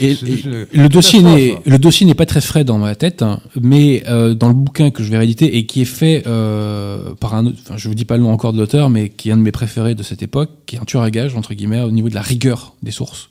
et 0.00 0.12
une 0.12 0.66
le 0.72 0.88
dossier 0.88 1.20
n'est 1.22 1.52
hein. 1.54 1.58
le 1.66 1.78
dossier 1.78 2.06
n'est 2.06 2.14
pas 2.14 2.26
très 2.26 2.40
frais 2.40 2.64
dans 2.64 2.78
ma 2.78 2.94
tête, 2.94 3.22
hein, 3.22 3.40
mais 3.60 4.02
euh, 4.08 4.34
dans 4.34 4.48
le 4.48 4.54
bouquin 4.54 4.90
que 4.90 5.02
je 5.02 5.10
vais 5.10 5.18
rééditer 5.18 5.56
et 5.56 5.66
qui 5.66 5.82
est 5.82 5.84
fait 5.86 6.22
euh, 6.26 7.14
par 7.18 7.34
un, 7.34 7.46
autre- 7.46 7.58
enfin 7.62 7.76
je 7.76 7.88
vous 7.88 7.94
dis 7.94 8.04
pas 8.04 8.16
le 8.16 8.22
nom 8.22 8.30
encore 8.32 8.52
de 8.52 8.58
l'auteur, 8.58 8.88
mais 8.90 9.08
qui 9.08 9.30
est 9.30 9.32
un 9.32 9.36
de 9.36 9.42
mes 9.42 9.52
préférés 9.52 9.94
de 9.94 10.02
cette 10.02 10.22
époque, 10.22 10.50
qui 10.66 10.76
est 10.76 10.78
un 10.78 10.84
tueur 10.84 11.02
à 11.02 11.10
gages 11.10 11.34
entre 11.36 11.54
guillemets 11.54 11.82
au 11.82 11.90
niveau 11.90 12.08
de 12.08 12.14
la 12.14 12.22
rigueur 12.22 12.74
des 12.82 12.90
sources. 12.92 13.30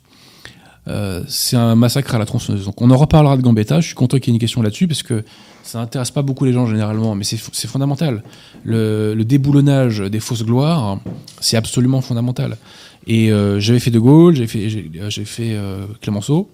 Euh, 0.88 1.24
c'est 1.28 1.56
un 1.56 1.76
massacre 1.76 2.14
à 2.16 2.20
la 2.20 2.26
tronçonneuse. 2.26 2.66
Donc 2.66 2.82
on 2.82 2.92
en 2.92 2.98
reparlera 2.98 3.38
de 3.38 3.42
Gambetta. 3.42 3.80
Je 3.80 3.88
suis 3.88 3.96
content 3.96 4.18
qu'il 4.20 4.28
y 4.28 4.32
ait 4.32 4.36
une 4.36 4.40
question 4.40 4.62
là-dessus 4.62 4.88
parce 4.88 5.04
que 5.04 5.24
ça 5.64 5.80
intéresse 5.80 6.12
pas 6.12 6.22
beaucoup 6.22 6.44
les 6.44 6.52
gens 6.52 6.68
généralement, 6.68 7.16
mais 7.16 7.24
c'est 7.24 7.68
fondamental. 7.68 8.24
Le, 8.66 9.16
déboulonnage 9.24 10.00
des 10.00 10.20
fausses 10.20 10.44
gloires, 10.44 11.00
c'est 11.40 11.56
absolument 11.58 12.02
fondamental. 12.02 12.58
Et 13.08 13.32
euh, 13.32 13.60
j'avais 13.60 13.80
fait 13.80 13.92
De 13.92 14.00
Gaulle, 14.00 14.36
j'ai 14.36 14.48
fait, 14.48 14.68
euh, 14.68 15.10
j'ai 15.10 15.26
fait 15.26 15.56
euh, 15.56 15.88
Clémenceau, 16.02 16.52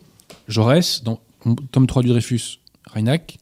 Jaurès, 0.47 1.03
dans 1.03 1.19
tome 1.71 1.87
3 1.87 2.03
du 2.03 2.09
Dreyfus, 2.09 2.59
Reinach. 2.93 3.37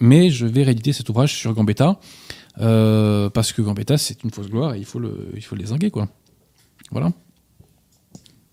Mais 0.00 0.30
je 0.30 0.46
vais 0.46 0.62
rééditer 0.62 0.92
cet 0.92 1.08
ouvrage 1.10 1.34
sur 1.34 1.54
Gambetta, 1.54 2.00
parce 2.56 3.52
que 3.52 3.62
Gambetta, 3.62 3.98
c'est 3.98 4.24
une 4.24 4.30
fausse 4.30 4.48
gloire 4.48 4.74
et 4.74 4.78
il 4.78 4.84
faut 4.84 4.98
le, 4.98 5.30
il 5.36 5.42
faut 5.42 5.54
le 5.54 5.62
désinguer, 5.62 5.90
quoi. 5.90 6.08
Voilà. 6.90 7.12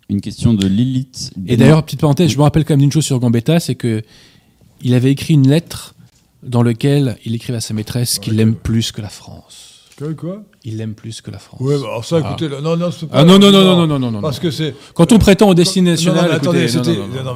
Une 0.10 0.22
question 0.22 0.54
de 0.54 0.66
Lilith. 0.68 1.32
Et 1.48 1.56
d'ailleurs, 1.56 1.84
petite 1.84 2.00
parenthèse, 2.00 2.32
je 2.32 2.38
me 2.38 2.42
rappelle 2.42 2.66
quand 2.66 2.74
même 2.74 2.82
d'une 2.82 2.92
chose 2.92 3.06
sur 3.06 3.20
Gambetta, 3.20 3.60
c'est 3.60 3.76
que 3.76 4.02
il 4.82 4.94
avait 4.94 5.12
écrit 5.12 5.36
une 5.36 5.48
lettre 5.48 5.94
dans 6.42 6.64
laquelle 6.64 7.18
il 7.26 7.36
écrivait 7.36 7.58
à 7.58 7.62
sa 7.62 7.74
maîtresse 7.74 8.18
qu'il 8.18 8.36
l'aime 8.36 8.56
plus 8.56 8.92
que 8.92 9.02
la 9.02 9.10
France. 9.10 9.79
Que 10.00 10.14
quoi 10.14 10.38
Il 10.64 10.78
l'aime 10.78 10.94
plus 10.94 11.20
que 11.20 11.30
la 11.30 11.40
France. 11.40 11.60
Ouais, 11.60 11.76
bah, 11.78 11.88
alors 11.88 12.06
ça, 12.06 12.22
Ah. 12.24 12.30
écoutez, 12.30 12.48
non, 12.48 12.78
non, 12.78 12.90
pas- 12.90 12.96
Ah 13.12 13.26
non, 13.26 13.38
non, 13.38 13.52
non, 13.52 13.64
non, 13.66 13.76
non, 13.76 13.88
non, 13.88 14.00
non, 14.00 14.12
non. 14.12 14.22
Parce 14.22 14.40
que 14.40 14.50
c'est. 14.50 14.74
Quand 14.94 15.12
on 15.12 15.20
prétend 15.20 15.50
au 15.50 15.54
destiné 15.54 15.92
national, 15.92 16.32
attendez, 16.32 16.68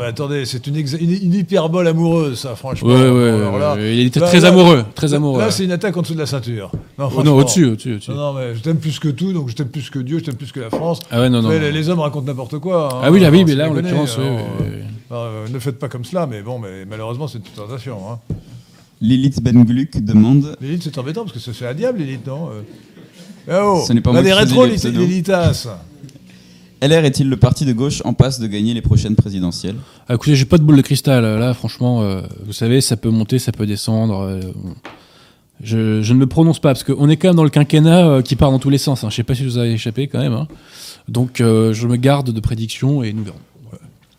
attendez, 0.07 0.45
c'est 0.45 0.65
une, 0.67 0.77
une, 0.77 1.11
une 1.23 1.33
hyperbole 1.33 1.87
amoureuse, 1.89 2.39
ça, 2.39 2.55
franchement. 2.55 2.87
Ouais, 2.87 3.09
ouais, 3.09 3.29
Alors 3.31 3.57
là- 3.59 3.75
ouais, 3.75 3.97
il 3.97 4.07
était 4.07 4.21
là- 4.21 4.27
très 4.27 4.39
là- 4.39 4.47
amoureux, 4.47 4.85
très 4.95 5.13
amoureux. 5.13 5.41
Là, 5.41 5.51
c'est 5.51 5.65
une 5.65 5.73
attaque 5.73 5.97
en 5.97 6.03
dessous 6.03 6.13
de 6.13 6.19
la 6.19 6.25
ceinture. 6.25 6.71
Non, 6.97 7.09
Oh, 7.13 7.21
non, 7.23 7.35
au-dessus, 7.35 7.65
au-dessus. 7.65 7.99
Non, 8.07 8.31
mais 8.31 8.55
je 8.55 8.61
t'aime 8.61 8.77
plus 8.77 8.97
que 8.97 9.09
tout, 9.09 9.33
donc 9.33 9.49
je 9.49 9.55
t'aime 9.55 9.67
plus 9.69 9.89
que 9.89 9.99
Dieu, 9.99 10.19
je 10.19 10.23
t'aime 10.23 10.35
plus 10.35 10.53
que 10.53 10.61
la 10.61 10.69
France. 10.69 10.99
Ah 11.11 11.19
ouais, 11.19 11.29
non, 11.29 11.41
non. 11.41 11.49
Les, 11.49 11.69
les 11.69 11.89
hommes 11.89 11.99
racontent 11.99 12.25
n'importe 12.27 12.59
quoi. 12.59 12.87
hein. 12.93 12.99
Ah 13.03 13.11
oui, 13.11 13.19
là, 13.19 13.29
oui, 13.29 13.43
mais 13.43 13.55
là, 13.55 13.69
en 13.69 13.73
l'occurrence, 13.73 14.17
oui, 14.17 14.25
hein. 14.25 14.37
oui, 14.61 14.65
oui. 14.71 14.77
Euh, 15.11 15.47
ne 15.49 15.59
faites 15.59 15.77
pas 15.79 15.89
comme 15.89 16.05
cela, 16.05 16.27
mais 16.27 16.41
bon, 16.41 16.59
mais 16.59 16.85
malheureusement, 16.89 17.27
c'est 17.27 17.39
une 17.39 17.43
tentation. 17.43 17.97
Lilith 19.03 19.41
Ben 19.43 19.63
Gluck 19.65 19.97
demande 20.01 20.55
L'élite, 20.61 20.81
c'est 20.83 20.97
embêtant 20.97 21.25
parce 21.25 21.33
que 21.37 21.51
c'est 21.53 21.67
un 21.67 21.73
diable, 21.73 21.99
l'élite, 21.99 22.25
non 22.25 22.49
euh. 22.51 22.61
Eh 23.49 23.51
oh, 23.61 23.83
Ce 23.85 23.91
n'est 23.91 23.99
pas 24.01 24.11
on 24.11 24.13
moi 24.13 24.23
des 24.23 24.75
pseudos. 24.75 24.97
l'élitas. 25.01 25.67
LR 26.81 27.03
est-il 27.05 27.29
le 27.29 27.35
parti 27.37 27.65
de 27.65 27.73
gauche 27.73 28.01
en 28.05 28.13
passe 28.13 28.39
de 28.39 28.47
gagner 28.47 28.73
les 28.73 28.81
prochaines 28.81 29.15
présidentielles 29.15 29.75
Ah, 30.07 30.15
écoutez, 30.15 30.35
j'ai 30.35 30.45
pas 30.45 30.57
de 30.57 30.63
boule 30.63 30.77
de 30.77 30.81
cristal. 30.81 31.23
Là, 31.23 31.53
franchement, 31.53 32.01
euh, 32.01 32.21
vous 32.45 32.53
savez, 32.53 32.79
ça 32.81 32.95
peut 32.97 33.09
monter, 33.09 33.39
ça 33.39 33.51
peut 33.51 33.65
descendre. 33.65 34.21
euh, 34.21 34.39
je, 35.61 36.01
je 36.01 36.13
ne 36.13 36.19
me 36.19 36.25
prononce 36.27 36.59
pas 36.59 36.69
parce 36.69 36.83
qu'on 36.83 37.09
est 37.09 37.17
quand 37.17 37.27
même 37.29 37.35
dans 37.35 37.43
le 37.43 37.49
quinquennat 37.49 38.05
euh, 38.07 38.21
qui 38.21 38.35
part 38.37 38.51
dans 38.51 38.59
tous 38.59 38.69
les 38.69 38.77
sens. 38.77 39.03
Hein. 39.03 39.09
Je 39.09 39.15
sais 39.15 39.23
pas 39.23 39.35
si 39.35 39.43
vous 39.43 39.57
avez 39.57 39.71
échappé 39.73 40.07
quand 40.07 40.19
même. 40.19 40.33
hein. 40.33 40.47
Donc, 41.09 41.41
euh, 41.41 41.73
je 41.73 41.87
me 41.87 41.95
garde 41.97 42.31
de 42.31 42.39
prédictions 42.39 43.03
et 43.03 43.11
nous 43.13 43.23
verrons. 43.23 43.37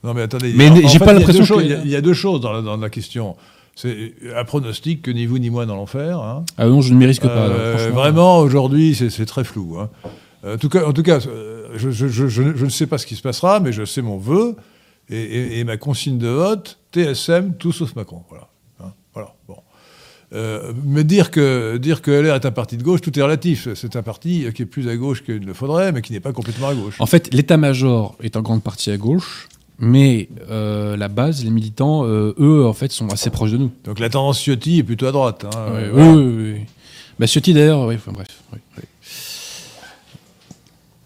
Non, 0.03 0.13
mais 0.13 0.21
attendez. 0.23 0.53
Mais 0.55 0.71
j'ai 0.89 0.99
pas 0.99 1.07
il 1.07 1.09
y 1.09 1.11
a 1.17 1.19
l'impression 1.21 1.41
deux 1.43 1.47
choses- 1.47 1.63
que- 1.63 1.65
Il 1.65 1.71
y 1.71 1.75
a- 1.75 1.81
il 1.85 1.91
y, 1.91 1.97
a 1.97 2.01
deux 2.03 2.13
choses 2.13 2.43
dans 2.43 2.53
la, 2.53 2.61
dans 2.61 2.77
la 2.77 2.91
question. 2.91 3.37
C'est 3.77 4.13
un 4.37 4.45
pronostic 4.45 5.03
que 5.03 5.11
ni 5.11 5.27
vous 5.27 5.39
ni 5.39 5.51
moi 5.51 5.67
dans 5.67 5.75
l'enfer. 5.77 6.19
Hein. 6.21 6.45
Ah 6.59 6.67
non, 6.67 6.81
je 6.81 6.93
ne 6.95 6.99
m'y 6.99 7.07
risque 7.07 7.23
pas. 7.23 7.49
Euh, 7.49 7.91
vraiment, 7.93 8.39
aujourd'hui, 8.39 8.95
c'est 8.95 9.27
très 9.27 9.45
flou. 9.45 9.79
hein. 9.79 9.91
En 10.47 10.59
tout 10.59 10.69
cas, 10.69 10.85
en 10.87 10.93
tout 10.93 11.03
cas 11.03 11.19
euh, 11.27 11.69
je, 11.77 11.91
je- 11.91 12.07
je- 12.07 12.29
je 12.29 12.43
ne- 12.43 12.55
je 12.55 12.65
ne 12.67 12.71
sais 12.71 12.87
pas 12.87 12.99
ce 12.99 13.07
qui 13.07 13.17
se 13.17 13.23
passera, 13.23 13.61
mais 13.61 13.73
je 13.73 13.85
sais 13.87 14.03
mon 14.03 14.19
vœu 14.19 14.55
et, 15.09 15.17
et- 15.19 15.59
et 15.61 15.65
ma 15.65 15.77
consigne 15.79 16.19
de 16.19 16.29
vote 16.29 16.79
TSM, 16.93 17.55
tout 17.55 17.73
sauf 17.73 17.97
Macron. 17.97 18.23
Voilà. 18.29 18.49
Hein, 18.81 18.93
voilà. 19.15 19.35
Bon. 19.49 19.57
Euh, 20.35 20.73
mais 20.85 21.03
dire 21.05 21.31
que, 21.31 21.77
dire 21.79 22.03
que 22.03 22.11
LR 22.11 22.35
est 22.35 22.45
un 22.45 22.51
parti 22.51 22.77
de 22.77 22.83
gauche, 22.83 23.01
tout 23.01 23.19
est 23.19 23.23
relatif. 23.23 23.69
C'est 23.75 23.97
un 23.97 24.03
parti 24.03 24.47
qui 24.55 24.63
est 24.63 24.67
plus 24.67 24.89
à 24.89 24.97
gauche 24.97 25.23
qu'il 25.25 25.41
ne 25.41 25.47
le 25.47 25.55
faudrait, 25.55 25.93
mais 25.93 26.03
qui 26.03 26.13
n'est 26.13 26.21
pas 26.21 26.33
complètement 26.33 26.69
à 26.69 26.75
gauche. 26.75 26.97
En 27.01 27.07
fait, 27.07 27.33
l'état-major 27.33 28.17
est 28.23 28.37
en 28.37 28.43
grande 28.43 28.63
partie 28.63 28.91
à 28.91 28.97
gauche, 28.97 29.49
mais 29.79 30.29
euh, 30.51 30.97
la 30.97 31.09
base, 31.09 31.45
les 31.45 31.51
militants, 31.51 32.05
euh, 32.05 32.35
eux, 32.39 32.65
en 32.67 32.73
fait, 32.73 32.93
sont 32.93 33.09
assez 33.09 33.31
proches 33.31 33.51
de 33.53 33.57
nous. 33.59 33.71
Donc 33.85 33.99
la 33.99 34.09
tendance 34.09 34.39
Ciotti 34.41 34.79
est 34.79 34.83
plutôt 34.83 35.07
à 35.07 35.13
droite. 35.13 35.45
hein. 35.45 35.73
Ouais, 35.73 35.89
Voilà. 35.93 36.13
oui, 36.13 36.23
oui, 36.25 36.53
oui. 36.55 36.61
Bah, 37.19 37.27
Ciotti, 37.27 37.53
d'ailleurs, 37.55 37.87
oui, 37.87 37.95
enfin, 37.97 38.13
bref. 38.13 38.29
oui, 38.53 38.59
oui. 38.79 38.83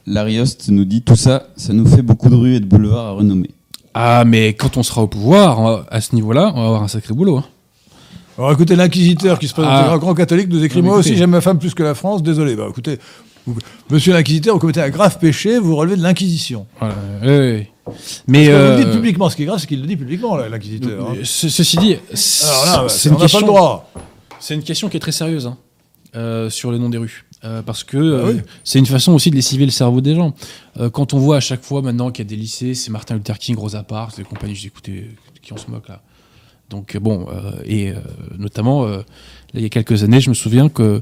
L'Arioste 0.06 0.68
nous 0.70 0.84
dit 0.86 1.02
tout 1.02 1.16
ça, 1.16 1.48
ça 1.56 1.72
nous 1.72 1.86
fait 1.86 2.02
beaucoup 2.02 2.30
de 2.30 2.34
rues 2.34 2.54
et 2.54 2.60
de 2.60 2.64
boulevards 2.64 3.06
à 3.06 3.10
renommer. 3.12 3.50
Ah, 3.94 4.24
mais 4.26 4.54
quand 4.54 4.76
on 4.76 4.82
sera 4.82 5.02
au 5.02 5.06
pouvoir, 5.06 5.84
à 5.90 6.00
ce 6.00 6.14
niveau-là, 6.14 6.52
on 6.54 6.60
va 6.60 6.66
avoir 6.66 6.82
un 6.82 6.88
sacré 6.88 7.12
boulot. 7.14 7.38
hein. 7.38 7.44
Alors 8.38 8.52
écoutez, 8.52 8.76
l'inquisiteur 8.76 9.38
qui 9.38 9.48
se 9.48 9.52
présente 9.52 9.72
Ah. 9.74 9.92
un 9.92 9.98
grand 9.98 10.14
catholique 10.14 10.48
nous 10.48 10.62
écrit 10.64 10.80
Moi 10.80 10.96
aussi 10.96 11.16
j'aime 11.16 11.30
ma 11.30 11.40
femme 11.40 11.58
plus 11.58 11.74
que 11.74 11.82
la 11.82 11.94
France, 11.96 12.22
désolé. 12.22 12.54
Bah 12.54 12.66
écoutez, 12.70 12.98
vous- 13.46 13.58
monsieur 13.90 14.12
l'inquisiteur, 14.12 14.54
vous 14.54 14.60
commettez 14.60 14.80
un 14.80 14.90
grave 14.90 15.18
péché, 15.18 15.58
vous 15.58 15.74
relevez 15.74 15.96
de 15.96 16.02
l'inquisition. 16.02 16.66
Voilà, 16.78 16.94
ouais, 17.22 17.28
ouais. 17.28 17.70
Mais 18.26 18.48
euh, 18.48 18.72
Vous 18.72 18.78
le 18.78 18.84
dites 18.84 18.92
publiquement, 18.94 19.28
ce 19.30 19.36
qui 19.36 19.42
est 19.42 19.46
grave, 19.46 19.58
c'est 19.58 19.66
qu'il 19.66 19.80
le 19.80 19.86
dit 19.86 19.96
publiquement, 19.96 20.36
là, 20.36 20.48
l'inquisiteur. 20.48 21.10
hein. 21.10 21.14
ce- 21.24 21.48
ceci 21.48 21.76
dit, 21.78 21.96
là, 22.10 22.86
c'est 22.88 23.08
on 23.08 23.12
une 23.12 23.16
pas 23.18 23.22
question. 23.24 23.40
le 23.40 23.46
droit. 23.46 23.90
C'est 24.40 24.54
une 24.54 24.62
question 24.62 24.88
qui 24.88 24.96
est 24.96 25.00
très 25.00 25.12
sérieuse 25.12 25.46
hein, 25.46 25.56
euh, 26.16 26.48
sur 26.50 26.70
le 26.70 26.78
nom 26.78 26.88
des 26.88 26.98
rues. 26.98 27.24
Euh, 27.44 27.62
parce 27.62 27.84
que 27.84 27.96
Ah 27.96 28.00
euh, 28.00 28.32
oui. 28.34 28.40
c'est 28.64 28.78
une 28.80 28.86
façon 28.86 29.12
aussi 29.12 29.30
de 29.30 29.36
lessiver 29.36 29.64
le 29.64 29.70
cerveau 29.70 30.00
des 30.00 30.14
gens. 30.16 30.34
Euh, 30.80 30.90
quand 30.90 31.14
on 31.14 31.18
voit 31.18 31.36
à 31.36 31.40
chaque 31.40 31.62
fois 31.62 31.82
maintenant 31.82 32.10
qu'il 32.10 32.24
y 32.24 32.28
a 32.28 32.30
des 32.30 32.36
lycées, 32.36 32.74
c'est 32.74 32.90
Martin 32.90 33.14
Luther 33.14 33.38
King, 33.38 33.56
Rosa 33.56 33.82
Parks, 33.84 34.16
des 34.16 34.24
compagnies, 34.24 34.56
je 34.56 34.62
dis 34.62 34.66
écoutez, 34.66 35.10
qui 35.40 35.52
on 35.52 35.56
se 35.56 35.70
moque 35.70 35.88
là 35.88 36.02
Donc 36.68 36.96
euh, 36.96 37.00
bon, 37.00 37.26
euh, 37.30 37.52
et 37.64 37.90
euh, 37.90 37.94
notamment, 38.38 38.84
euh, 38.86 38.96
là, 38.98 39.02
il 39.54 39.62
y 39.62 39.66
a 39.66 39.68
quelques 39.68 40.02
années, 40.02 40.20
je 40.20 40.30
me 40.30 40.34
souviens 40.34 40.68
que 40.68 40.82
euh, 40.82 41.00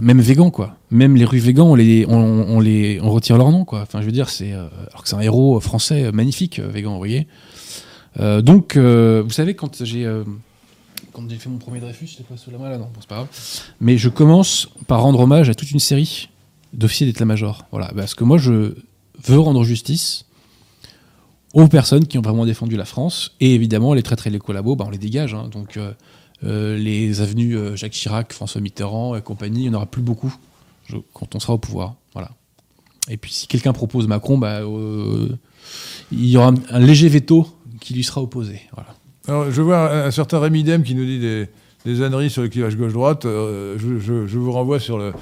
même 0.00 0.20
végan 0.20 0.50
quoi, 0.50 0.76
même 0.90 1.16
les 1.16 1.24
rues 1.24 1.38
végans, 1.38 1.66
on 1.66 1.74
les, 1.74 2.06
on, 2.06 2.60
les, 2.60 3.00
on 3.02 3.10
retire 3.10 3.36
leur 3.36 3.50
nom 3.50 3.64
quoi. 3.64 3.82
Enfin, 3.82 4.00
je 4.00 4.06
veux 4.06 4.12
dire, 4.12 4.28
c'est 4.28 4.52
euh, 4.52 4.68
alors 4.90 5.02
que 5.02 5.08
c'est 5.08 5.16
un 5.16 5.20
héros 5.20 5.58
français 5.60 6.04
euh, 6.04 6.12
magnifique, 6.12 6.58
euh, 6.58 6.68
végan, 6.68 6.92
vous 6.92 6.98
voyez. 6.98 7.26
Donc, 8.18 8.78
vous 8.78 9.30
savez, 9.30 9.54
quand 9.54 9.84
j'ai 9.84 10.10
quand 11.12 11.28
j'ai 11.28 11.36
fait 11.36 11.50
mon 11.50 11.58
premier 11.58 11.80
Dreyfus, 11.80 12.06
je 12.18 12.22
pas 12.22 12.38
sous 12.38 12.50
la 12.50 12.56
main 12.56 12.70
là, 12.70 12.78
non, 12.78 12.88
c'est 12.98 13.08
pas 13.08 13.16
grave. 13.16 13.28
Mais 13.78 13.98
je 13.98 14.08
commence 14.08 14.70
par 14.86 15.02
rendre 15.02 15.20
hommage 15.20 15.50
à 15.50 15.54
toute 15.54 15.70
une 15.70 15.80
série 15.80 16.30
d'officiers 16.72 17.06
d'état-major. 17.06 17.66
Voilà, 17.72 17.92
parce 17.94 18.14
que 18.14 18.24
moi, 18.24 18.38
je 18.38 18.74
veux 19.24 19.38
rendre 19.38 19.64
justice 19.64 20.24
aux 21.52 21.68
personnes 21.68 22.06
qui 22.06 22.16
ont 22.16 22.22
vraiment 22.22 22.46
défendu 22.46 22.76
la 22.78 22.86
France. 22.86 23.34
Et 23.40 23.54
évidemment, 23.54 23.92
les 23.92 24.02
traîtres 24.02 24.26
et 24.28 24.30
les 24.30 24.38
collabos, 24.38 24.76
bah, 24.76 24.86
on 24.86 24.90
les 24.90 24.96
dégage. 24.96 25.34
hein. 25.34 25.50
donc, 25.52 25.78
les 26.42 27.20
avenues 27.20 27.56
euh, 27.56 27.76
Jacques 27.76 27.92
Chirac, 27.92 28.32
François 28.32 28.60
Mitterrand 28.60 29.16
et 29.16 29.22
compagnie, 29.22 29.64
il 29.64 29.70
n'y 29.70 29.74
en 29.74 29.74
aura 29.74 29.86
plus 29.86 30.02
beaucoup 30.02 30.34
quand 31.14 31.34
on 31.34 31.40
sera 31.40 31.54
au 31.54 31.58
pouvoir. 31.58 31.94
Voilà. 32.12 32.30
Et 33.08 33.16
puis, 33.16 33.32
si 33.32 33.46
quelqu'un 33.46 33.72
propose 33.72 34.06
Macron, 34.06 34.38
bah, 34.38 34.60
euh, 34.60 35.28
il 36.12 36.26
y 36.26 36.36
aura 36.36 36.52
un, 36.70 36.78
léger 36.78 37.08
veto 37.08 37.46
qui 37.80 37.94
lui 37.94 38.04
sera 38.04 38.22
opposé. 38.22 38.62
Voilà. 38.72 38.94
Alors, 39.28 39.50
je 39.50 39.62
vois 39.62 40.06
un, 40.06 40.10
certain 40.10 40.38
Rémi 40.38 40.62
Dem 40.64 40.82
qui 40.82 40.94
nous 40.94 41.04
dit 41.04 41.18
des, 41.18 41.48
des 41.84 42.02
âneries 42.02 42.30
sur 42.30 42.42
le 42.42 42.48
clivage 42.48 42.76
gauche-droite. 42.76 43.24
Euh, 43.26 43.76
je, 43.78 43.98
je- 43.98 44.38
vous 44.38 44.52
renvoie 44.52 44.78
sur 44.78 44.98
le, 44.98 45.12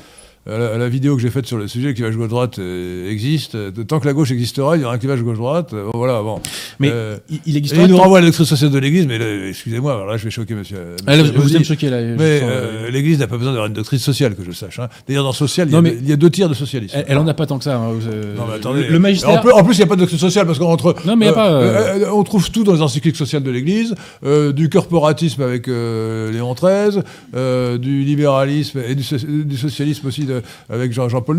la, 0.46 0.74
à 0.74 0.78
la 0.78 0.88
vidéo 0.88 1.16
que 1.16 1.22
j'ai 1.22 1.30
faite 1.30 1.46
sur 1.46 1.56
le 1.58 1.68
sujet. 1.68 1.88
Le 1.88 1.92
clivage 1.94 2.16
gauche-droite 2.16 2.58
euh, 2.58 3.10
existe. 3.10 3.54
Euh, 3.54 3.70
Tant 3.86 4.00
que 4.00 4.06
la 4.06 4.12
gauche 4.12 4.30
existera, 4.30 4.76
il 4.76 4.82
y 4.82 4.84
aura 4.84 4.94
un 4.94 4.98
clivage 4.98 5.22
gauche-droite. 5.22 5.72
Euh, 5.72 5.86
voilà, 5.94 6.22
bon. 6.22 6.40
Mais 6.80 6.90
Euh, 6.92 7.16
il, 7.46 7.56
existe 7.56 7.76
il 7.80 7.86
nous 7.88 7.96
renvoie 7.96 8.18
à 8.18 8.22
doctrine 8.22 8.44
sociale 8.46 8.70
de 8.70 8.78
l'Église, 8.78 9.06
mais 9.06 9.18
excusez-moi, 9.48 10.04
là 10.08 10.16
je 10.16 10.24
vais 10.24 10.30
choquer 10.30 10.54
monsieur. 10.54 10.78
Ah, 11.06 11.16
là, 11.16 11.22
monsieur 11.22 11.38
vous 11.38 11.58
me 11.58 11.64
choquer 11.64 11.90
là. 11.90 12.00
mais 12.02 12.40
euh, 12.42 12.42
euh, 12.42 12.90
l'Église 12.90 13.18
n'a 13.18 13.26
pas 13.26 13.36
besoin 13.36 13.52
d'avoir 13.52 13.68
une 13.68 13.74
doctrine 13.74 13.98
sociale, 13.98 14.34
que 14.34 14.44
je 14.44 14.52
sache. 14.52 14.78
hein. 14.78 14.88
D'ailleurs, 15.06 15.24
dans 15.24 15.32
social, 15.32 15.68
il 15.68 15.72
y, 15.72 15.74
a, 15.74 15.76
Non, 15.78 15.82
mais- 15.82 15.96
il 16.00 16.08
y 16.08 16.12
a 16.12 16.16
deux 16.16 16.30
tiers 16.30 16.48
de 16.48 16.54
socialisme. 16.54 16.94
elle, 16.96 17.04
elle 17.08 17.18
en 17.18 17.26
a 17.26 17.34
pas 17.34 17.46
tant 17.46 17.58
que 17.58 17.64
ça. 17.64 17.76
hein, 17.76 17.92
vous, 17.92 18.06
euh, 18.08 18.34
Non, 18.36 18.44
mais 18.48 18.54
attendez. 18.56 18.86
Le, 18.88 18.98
magistère. 18.98 19.30
En 19.30 19.38
plus, 19.42 19.52
en 19.52 19.64
plus, 19.64 19.74
il 19.74 19.78
n'y 19.78 19.84
a 19.84 19.86
pas 19.86 19.94
de 19.96 20.00
doctrine 20.00 20.18
sociale 20.18 20.46
parce 20.46 20.58
qu'entre. 20.58 20.94
Non, 21.06 21.16
mais 21.16 21.26
il 21.26 21.28
y 21.28 21.32
a 21.32 21.34
pas, 21.34 21.50
euh, 21.52 22.06
on 22.12 22.22
trouve 22.24 22.50
tout 22.50 22.64
dans 22.64 22.72
les 22.74 22.82
encycliques 22.82 23.16
sociales 23.16 23.42
de 23.42 23.50
l'Église, 23.50 23.94
euh, 24.24 24.52
du 24.52 24.68
corporatisme 24.68 25.42
avec 25.42 25.68
euh, 25.68 26.30
Léon 26.32 26.54
XIII, 26.54 27.02
euh, 27.34 27.78
du 27.78 28.02
libéralisme 28.04 28.80
et 28.86 28.94
du, 28.94 29.02
so- 29.02 29.16
du 29.18 29.56
socialisme 29.56 30.06
aussi 30.06 30.24
de- 30.24 30.33
avec 30.68 30.92
Jean- 30.92 31.08
Jean-Paul 31.08 31.38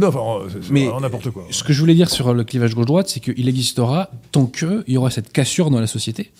c'est 0.49 0.71
Mais- 0.71 0.89
n'importe 1.01 1.29
quoi. 1.31 1.43
Ce 1.51 1.63
que 1.63 1.73
je 1.73 1.79
voulais 1.79 1.95
dire 1.95 2.09
sur 2.09 2.33
le 2.33 2.43
clivage 2.43 2.75
gauche-droite, 2.75 3.07
c'est 3.09 3.19
qu'il 3.19 3.47
existera 3.49 4.09
tant 4.31 4.45
qu'il 4.45 4.83
y 4.87 4.97
aura 4.97 5.09
cette 5.09 5.31
cassure 5.31 5.69
dans 5.69 5.79
la 5.79 5.87
société 5.87 6.31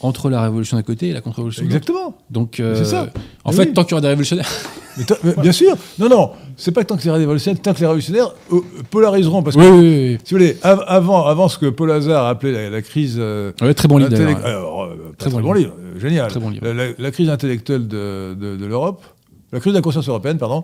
entre 0.00 0.28
la 0.28 0.42
révolution 0.42 0.76
d'un 0.76 0.82
côté 0.82 1.08
et 1.08 1.12
la 1.12 1.20
contre-révolution 1.22 1.62
de 1.64 1.68
l'autre. 1.68 1.76
Exactement. 1.76 2.14
Donc, 2.30 2.60
euh, 2.60 2.74
C'est 2.76 2.84
ça. 2.90 3.08
en 3.44 3.50
Mais 3.52 3.56
fait, 3.56 3.68
oui. 3.68 3.72
tant 3.74 3.84
qu'il 3.84 3.92
y 3.92 3.94
aura 3.94 4.00
des 4.02 4.08
révolutionnaires. 4.08 4.48
Mais 4.96 5.02
ta- 5.04 5.16
mais 5.24 5.34
bien 5.42 5.50
sûr. 5.50 5.74
Non, 5.98 6.08
non. 6.08 6.30
C'est 6.56 6.70
pas 6.70 6.84
tant 6.84 6.96
que 6.96 7.02
les 7.02 7.10
révolutionnaires, 7.10 7.60
tant 7.60 7.72
que 7.74 7.80
les 7.80 7.86
révolutionnaires 7.86 8.32
euh, 8.52 8.60
polariseront. 8.90 9.42
Parce 9.42 9.56
que, 9.56 9.60
oui, 9.60 9.66
oui, 9.68 9.80
oui. 10.12 10.18
si 10.22 10.34
vous 10.34 10.38
voulez, 10.38 10.56
av- 10.62 10.84
avant, 10.86 11.24
avant 11.26 11.48
ce 11.48 11.58
que 11.58 11.66
Paul 11.66 11.90
Hazard 11.90 12.26
appelait 12.26 12.52
la, 12.52 12.70
la 12.70 12.80
crise. 12.82 13.16
euh, 13.18 13.50
Ouais, 13.60 13.74
très 13.74 13.88
bon 13.88 13.96
livre. 13.98 14.14
Alors, 14.44 14.84
euh, 14.84 15.12
Très 15.18 15.30
très, 15.30 15.40
bon 15.42 15.52
livre, 15.52 15.72
euh, 15.80 15.98
génial. 15.98 16.30
Très 16.30 16.38
bon 16.38 16.50
livre. 16.50 16.64
La, 16.64 16.74
la- 16.74 16.92
la 16.96 17.10
crise 17.10 17.28
intellectuelle 17.28 17.88
de, 17.88 18.36
de- 18.40 18.54
de 18.56 18.66
l'Europe, 18.66 19.02
la 19.52 19.58
crise 19.58 19.72
de 19.72 19.78
la 19.78 19.82
conscience 19.82 20.08
européenne, 20.08 20.38
pardon, 20.38 20.62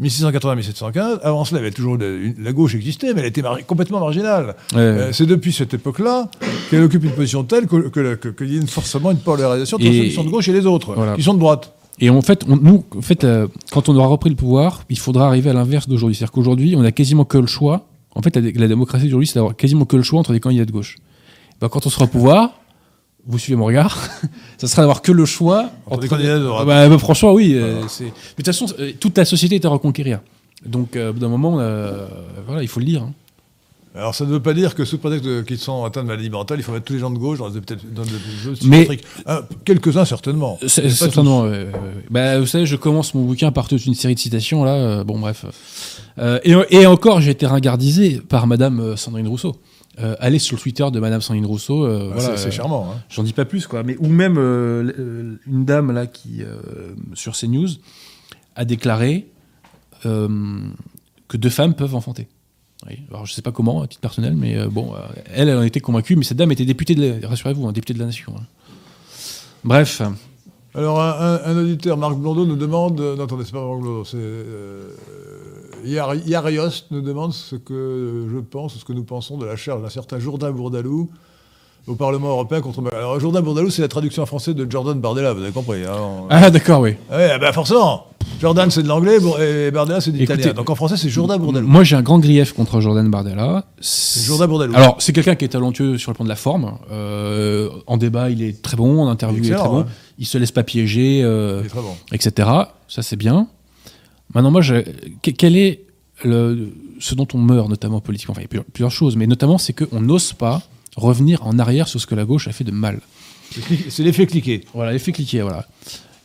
1680-1715. 0.00 1.20
Avant 1.22 1.44
cela, 1.44 1.60
il 1.60 1.64
y 1.64 1.66
avait 1.66 1.74
toujours 1.74 1.98
de- 1.98 2.18
une- 2.22 2.42
la 2.42 2.52
gauche 2.52 2.74
existait, 2.74 3.12
mais 3.14 3.20
elle 3.20 3.26
était 3.26 3.42
complètement 3.66 4.00
marginale. 4.00 4.54
Ouais. 4.72 4.78
Euh, 4.80 5.12
c'est 5.12 5.26
depuis 5.26 5.52
cette 5.52 5.74
époque-là 5.74 6.30
qu'elle 6.70 6.82
occupe 6.82 7.04
une 7.04 7.12
position 7.12 7.44
telle 7.44 7.66
que- 7.66 7.88
que 7.88 8.14
que- 8.14 8.28
qu'il 8.28 8.54
y 8.54 8.58
a 8.58 8.66
forcément 8.66 9.10
une 9.10 9.18
polarisation 9.18 9.76
entre 9.76 9.86
ceux 9.86 9.90
qui 9.90 10.12
sont 10.12 10.24
de 10.24 10.30
gauche 10.30 10.48
et 10.48 10.52
les 10.52 10.66
autres, 10.66 10.94
Voilà. 10.94 11.14
qui 11.16 11.22
sont 11.22 11.34
de 11.34 11.38
droite. 11.40 11.72
Et 12.00 12.10
en 12.10 12.22
fait, 12.22 12.44
on- 12.48 12.56
nous, 12.56 12.84
en 12.96 13.02
fait 13.02 13.24
euh, 13.24 13.48
quand 13.72 13.88
on 13.88 13.96
aura 13.96 14.06
repris 14.06 14.30
le 14.30 14.36
pouvoir, 14.36 14.84
il 14.88 14.98
faudra 14.98 15.26
arriver 15.26 15.50
à 15.50 15.52
l'inverse 15.52 15.88
d'aujourd'hui. 15.88 16.14
C'est-à-dire 16.16 16.32
qu'aujourd'hui, 16.32 16.74
on 16.76 16.84
a 16.84 16.92
quasiment 16.92 17.24
que 17.24 17.38
le 17.38 17.46
choix. 17.48 17.86
En 18.14 18.22
fait, 18.22 18.34
la, 18.36 18.42
la 18.54 18.68
démocratie 18.68 19.04
d'aujourd'hui, 19.06 19.26
c'est 19.26 19.34
d'avoir 19.34 19.56
quasiment 19.56 19.84
que 19.84 19.96
le 19.96 20.02
choix 20.02 20.20
entre 20.20 20.32
des 20.32 20.40
candidats 20.40 20.64
de 20.64 20.70
gauche. 20.72 20.96
Ben, 21.60 21.68
quand 21.68 21.86
on 21.86 21.90
sera 21.90 22.04
au 22.04 22.08
pouvoir, 22.08 22.52
vous 23.26 23.38
suivez 23.38 23.56
mon 23.56 23.66
regard, 23.66 23.98
ça 24.58 24.66
sera 24.66 24.82
d'avoir 24.82 25.02
que 25.02 25.12
le 25.12 25.24
choix 25.26 25.70
Entre 25.86 26.00
des 26.00 26.08
candidats 26.08 26.38
de 26.38 26.44
droite. 26.44 26.66
Bah, 26.66 26.88
bah, 26.88 26.98
franchement, 26.98 27.32
oui. 27.32 27.52
euh, 27.54 27.86
c'est- 27.88 28.04
Mais 28.04 28.10
de 28.10 28.34
toute 28.36 28.46
façon, 28.46 28.66
euh, 28.78 28.92
toute 28.98 29.16
la 29.18 29.24
société 29.24 29.56
est 29.56 29.64
à 29.64 29.68
reconquérir. 29.68 30.20
Donc, 30.64 30.96
euh, 30.96 31.10
au 31.10 31.12
bout 31.12 31.20
d'un 31.20 31.28
moment, 31.28 31.58
euh, 31.60 32.06
voilà, 32.46 32.62
il 32.62 32.68
faut 32.68 32.80
le 32.80 32.86
dire. 32.86 33.02
hein. 33.02 33.12
Alors, 33.94 34.14
ça 34.14 34.24
ne 34.24 34.30
veut 34.30 34.40
pas 34.40 34.54
dire 34.54 34.74
que 34.74 34.84
sous 34.84 34.98
prétexte 34.98 35.44
qu'ils 35.46 35.58
sont 35.58 35.84
atteints 35.84 36.02
de 36.02 36.08
maladie 36.08 36.30
mentale, 36.30 36.58
il 36.60 36.62
faut 36.62 36.72
mettre 36.72 36.84
tous 36.84 36.92
les 36.92 36.98
gens 37.00 37.10
de 37.10 37.18
gauche 37.18 37.38
dans 37.38 37.50
des, 37.50 37.60
dans 37.92 38.02
des 38.02 38.10
jeux 38.42 38.54
Mais-. 38.64 38.86
Hein, 39.26 39.40
Quelques-uns, 39.64 40.04
certainement. 40.04 40.58
C'est- 40.66 40.88
Certainement. 40.90 41.44
euh, 41.44 41.70
bah, 42.10 42.38
vous 42.38 42.46
savez, 42.46 42.64
je 42.66 42.76
commence 42.76 43.12
mon 43.14 43.24
bouquin 43.24 43.50
par 43.50 43.66
toute 43.66 43.84
une 43.86 43.94
série 43.94 44.14
de 44.14 44.20
citations 44.20 44.62
là. 44.62 45.02
bon, 45.04 45.18
bref. 45.18 45.44
Et, 46.44 46.54
et 46.70 46.86
encore, 46.86 47.20
j'ai 47.20 47.30
été 47.32 47.46
ringardisé 47.46 48.20
par 48.28 48.46
Madame 48.46 48.96
Sandrine 48.96 49.26
Rousseau. 49.28 49.56
Euh, 50.00 50.14
allez 50.20 50.38
sur 50.38 50.56
le 50.56 50.62
Twitter 50.62 50.86
de 50.92 51.00
Madame 51.00 51.20
Sandrine 51.20 51.46
Rousseau. 51.46 51.84
euh. 51.84 52.10
Ah, 52.12 52.18
voilà, 52.18 52.36
c'est- 52.36 52.48
euh, 52.48 52.50
charmant. 52.50 52.90
hein. 52.92 53.00
J'en 53.08 53.22
dis 53.24 53.32
pas 53.32 53.44
plus 53.44 53.66
quoi. 53.66 53.82
Mais 53.82 53.96
ou 53.98 54.06
même 54.08 54.36
euh, 54.38 54.92
euh, 54.98 55.36
une 55.46 55.64
dame 55.64 55.90
là 55.92 56.06
qui 56.06 56.42
sur 57.14 57.34
CNews 57.34 57.68
a 58.54 58.64
déclaré 58.64 59.26
que 60.02 61.36
deux 61.36 61.50
femmes 61.50 61.74
peuvent 61.74 61.94
enfanter. 61.94 62.28
Oui. 62.88 63.00
Alors 63.10 63.26
je 63.26 63.32
sais 63.32 63.42
pas 63.42 63.50
comment, 63.50 63.82
à 63.82 63.88
titre 63.88 64.00
personnel, 64.00 64.34
mais 64.36 64.56
bon, 64.68 64.92
elle, 65.34 65.48
elle 65.48 65.58
en 65.58 65.62
était 65.62 65.80
convaincue. 65.80 66.14
Mais 66.14 66.22
cette 66.24 66.36
dame 66.38 66.52
était 66.52 66.64
députée 66.64 66.94
de, 66.94 67.20
la- 67.20 67.28
rassurez-vous, 67.28 67.66
hein, 67.66 67.72
députée 67.72 67.94
de 67.94 67.98
la 67.98 68.06
nation. 68.06 68.32
hein. 68.38 68.44
Bref. 69.64 70.00
Alors, 70.74 71.00
un, 71.02 71.10
un- 71.18 71.40
un 71.44 71.56
auditeur, 71.56 71.96
Marc 71.96 72.14
Blondeau, 72.16 72.46
nous 72.46 72.54
demande. 72.54 73.00
Non, 73.00 73.24
attendez, 73.24 73.42
c'est 73.44 73.50
pas 73.52 73.66
Marc 73.66 73.80
Blondeau, 73.80 74.04
c'est. 74.04 74.16
Yar- 75.84 76.14
Yarios 76.26 76.84
nous 76.90 77.00
demande 77.00 77.32
ce 77.32 77.56
que 77.56 78.26
je 78.32 78.38
pense, 78.38 78.76
ce 78.78 78.84
que 78.84 78.92
nous 78.92 79.04
pensons 79.04 79.36
de 79.38 79.46
la 79.46 79.56
charge 79.56 79.82
d'un 79.82 79.88
certain 79.90 80.18
Jourdain 80.18 80.50
Bourdalou 80.50 81.10
au 81.86 81.94
Parlement 81.94 82.28
européen 82.28 82.60
contre. 82.60 82.82
Alors, 82.94 83.18
Jourdain 83.18 83.40
Bourdalou, 83.40 83.70
c'est 83.70 83.80
la 83.82 83.88
traduction 83.88 84.22
en 84.22 84.26
français 84.26 84.52
de 84.54 84.70
Jordan 84.70 85.00
Bardella, 85.00 85.32
vous 85.32 85.42
avez 85.42 85.52
compris. 85.52 85.84
Hein 85.84 85.92
on- 85.98 86.26
Ah 86.28 86.50
d'accord, 86.50 86.80
oui. 86.80 86.96
Ah 87.10 87.16
ouais, 87.16 87.38
bah 87.38 87.52
forcément 87.52 88.04
Jordan, 88.40 88.70
c'est 88.70 88.82
de 88.82 88.88
l'anglais 88.88 89.16
et 89.40 89.70
Bardella, 89.70 90.00
c'est 90.02 90.12
de 90.12 90.18
l'italien. 90.18 90.52
Donc, 90.52 90.68
en 90.70 90.74
français, 90.74 90.96
c'est 90.98 91.08
Jourdain 91.08 91.38
Bourdalou. 91.38 91.66
Moi, 91.66 91.82
j'ai 91.84 91.96
un 91.96 92.02
grand 92.02 92.18
grief 92.18 92.52
contre 92.52 92.80
Jordan 92.80 93.10
Bardella. 93.10 93.64
Jourdain 93.80 94.46
Bourdalou. 94.46 94.74
Alors, 94.76 94.96
c'est 95.00 95.12
quelqu'un 95.14 95.34
qui 95.34 95.46
est 95.46 95.48
talentueux 95.48 95.96
sur 95.98 96.10
le 96.12 96.14
plan 96.14 96.24
de 96.24 96.28
la 96.28 96.36
forme. 96.36 96.74
Euh, 96.92 97.70
en 97.86 97.96
débat, 97.96 98.28
il 98.30 98.42
est 98.42 98.60
très 98.62 98.76
bon. 98.76 99.02
En 99.02 99.08
interview, 99.08 99.42
il 99.42 99.50
est 99.50 99.56
très 99.56 99.66
bon. 99.68 99.78
ouais. 99.78 99.84
Il 100.18 100.26
se 100.26 100.36
laisse 100.36 100.52
pas 100.52 100.62
piéger, 100.62 101.22
euh, 101.24 101.60
Il 101.62 101.66
est 101.66 101.70
très 101.70 101.80
bon. 101.80 101.94
etc. 102.12 102.48
Ça, 102.86 103.02
c'est 103.02 103.16
bien. 103.16 103.48
Maintenant, 104.34 104.50
moi, 104.50 104.60
je- 104.60 104.82
quel 105.22 105.56
est 105.56 105.84
le, 106.24 106.70
ce 107.00 107.14
dont 107.14 107.26
on 107.34 107.38
meurt, 107.38 107.68
notamment 107.68 108.00
politiquement? 108.00 108.32
Enfin, 108.32 108.42
il 108.42 108.44
y 108.44 108.46
a 108.46 108.48
plusieurs- 108.48 108.64
plusieurs 108.66 108.90
choses, 108.90 109.16
mais 109.16 109.26
notamment, 109.26 109.58
c'est 109.58 109.72
qu'on 109.72 110.00
n'ose 110.00 110.32
pas 110.32 110.62
revenir 110.96 111.46
en 111.46 111.58
arrière 111.58 111.88
sur 111.88 112.00
ce 112.00 112.06
que 112.06 112.14
la 112.14 112.24
gauche 112.24 112.48
a 112.48 112.52
fait 112.52 112.64
de 112.64 112.72
mal. 112.72 113.00
C'est 113.88 114.02
l'effet 114.02 114.26
cliqué. 114.26 114.64
Voilà, 114.74 114.92
l'effet 114.92 115.12
cliquet, 115.12 115.40
voilà. 115.42 115.66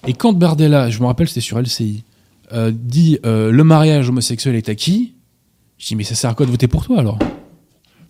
Et 0.08 0.14
quand 0.14 0.34
Bardella, 0.34 0.90
je 0.90 1.00
me 1.00 1.06
rappelle, 1.06 1.28
c'était 1.30 1.40
sur 1.42 1.58
LCI, 1.60 2.04
euh, 2.52 2.72
dit 2.74 3.20
euh, 3.26 3.52
le 3.52 3.64
mariage 3.64 4.10
homosexuel 4.10 4.56
est 4.56 4.68
acquis, 4.68 5.14
je 5.78 5.88
dis 5.88 5.96
mais 5.96 6.04
ça 6.04 6.16
sert 6.16 6.30
à 6.30 6.34
quoi 6.36 6.46
de 6.46 6.52
voter 6.52 6.68
pour 6.68 6.84
toi 6.86 7.00
alors? 7.00 7.18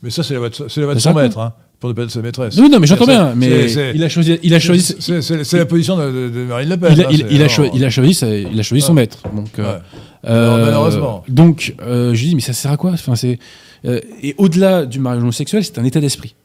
Mais 0.04 0.10
ça, 0.12 0.22
c'est 0.22 0.34
la 0.34 0.40
voix 0.42 0.50
de, 0.50 0.56
c'est 0.56 0.80
la 0.82 0.86
voix 0.86 0.94
de 0.96 1.00
Ça 1.00 1.10
son 1.12 1.16
maître, 1.16 1.40
hein, 1.40 1.54
pour 1.80 1.90
ne 1.90 1.96
pas 1.96 2.04
être 2.04 2.12
sa 2.12 2.22
maîtresse. 2.22 2.58
Oui, 2.58 2.70
non, 2.70 2.80
mais 2.80 2.86
j'entends 2.88 3.06
bien, 3.06 3.34
mais 3.36 3.72
il 3.96 4.04
a 4.04 4.10
choisi, 4.10 4.38
il 4.44 4.54
a 4.54 4.60
choisi, 4.60 4.96
C'est 5.00 5.54
la 5.58 5.66
position 5.66 5.96
de, 5.98 6.30
de- 6.30 6.44
Marine 6.46 6.70
Le 6.70 6.78
Pen. 6.78 6.92
il 6.94 7.02
a, 7.02 7.06
hein, 7.06 7.08
il- 7.10 7.18
c'est- 7.20 7.26
il 7.32 7.36
a 7.38 7.40
alors, 7.46 7.50
choi- 7.50 7.70
il 7.74 7.86
a 7.86 7.90
choisi, 7.90 8.14
sa- 8.14 8.36
il 8.38 8.60
a 8.60 8.64
choisi 8.64 8.86
son 8.86 8.94
maître. 8.94 9.18
Donc, 9.34 9.58
euh, 9.60 9.64
Ouais. 9.78 9.82
euh, 10.26 10.66
malheureusement. 10.66 11.24
Donc, 11.30 11.74
euh, 11.82 12.14
je 12.14 12.20
lui 12.22 12.30
dis 12.30 12.36
mais 12.36 12.42
ça 12.42 12.52
sert 12.54 12.72
à 12.72 12.78
quoi? 12.78 12.92
Enfin, 12.92 13.16
c'est 13.16 13.40
euh, 13.86 14.00
et 14.22 14.36
au-delà 14.38 14.86
du 14.86 15.00
mariage 15.00 15.24
homosexuel, 15.24 15.64
c'est 15.64 15.80
un 15.80 15.84
état 15.86 16.00
d'esprit. 16.02 16.36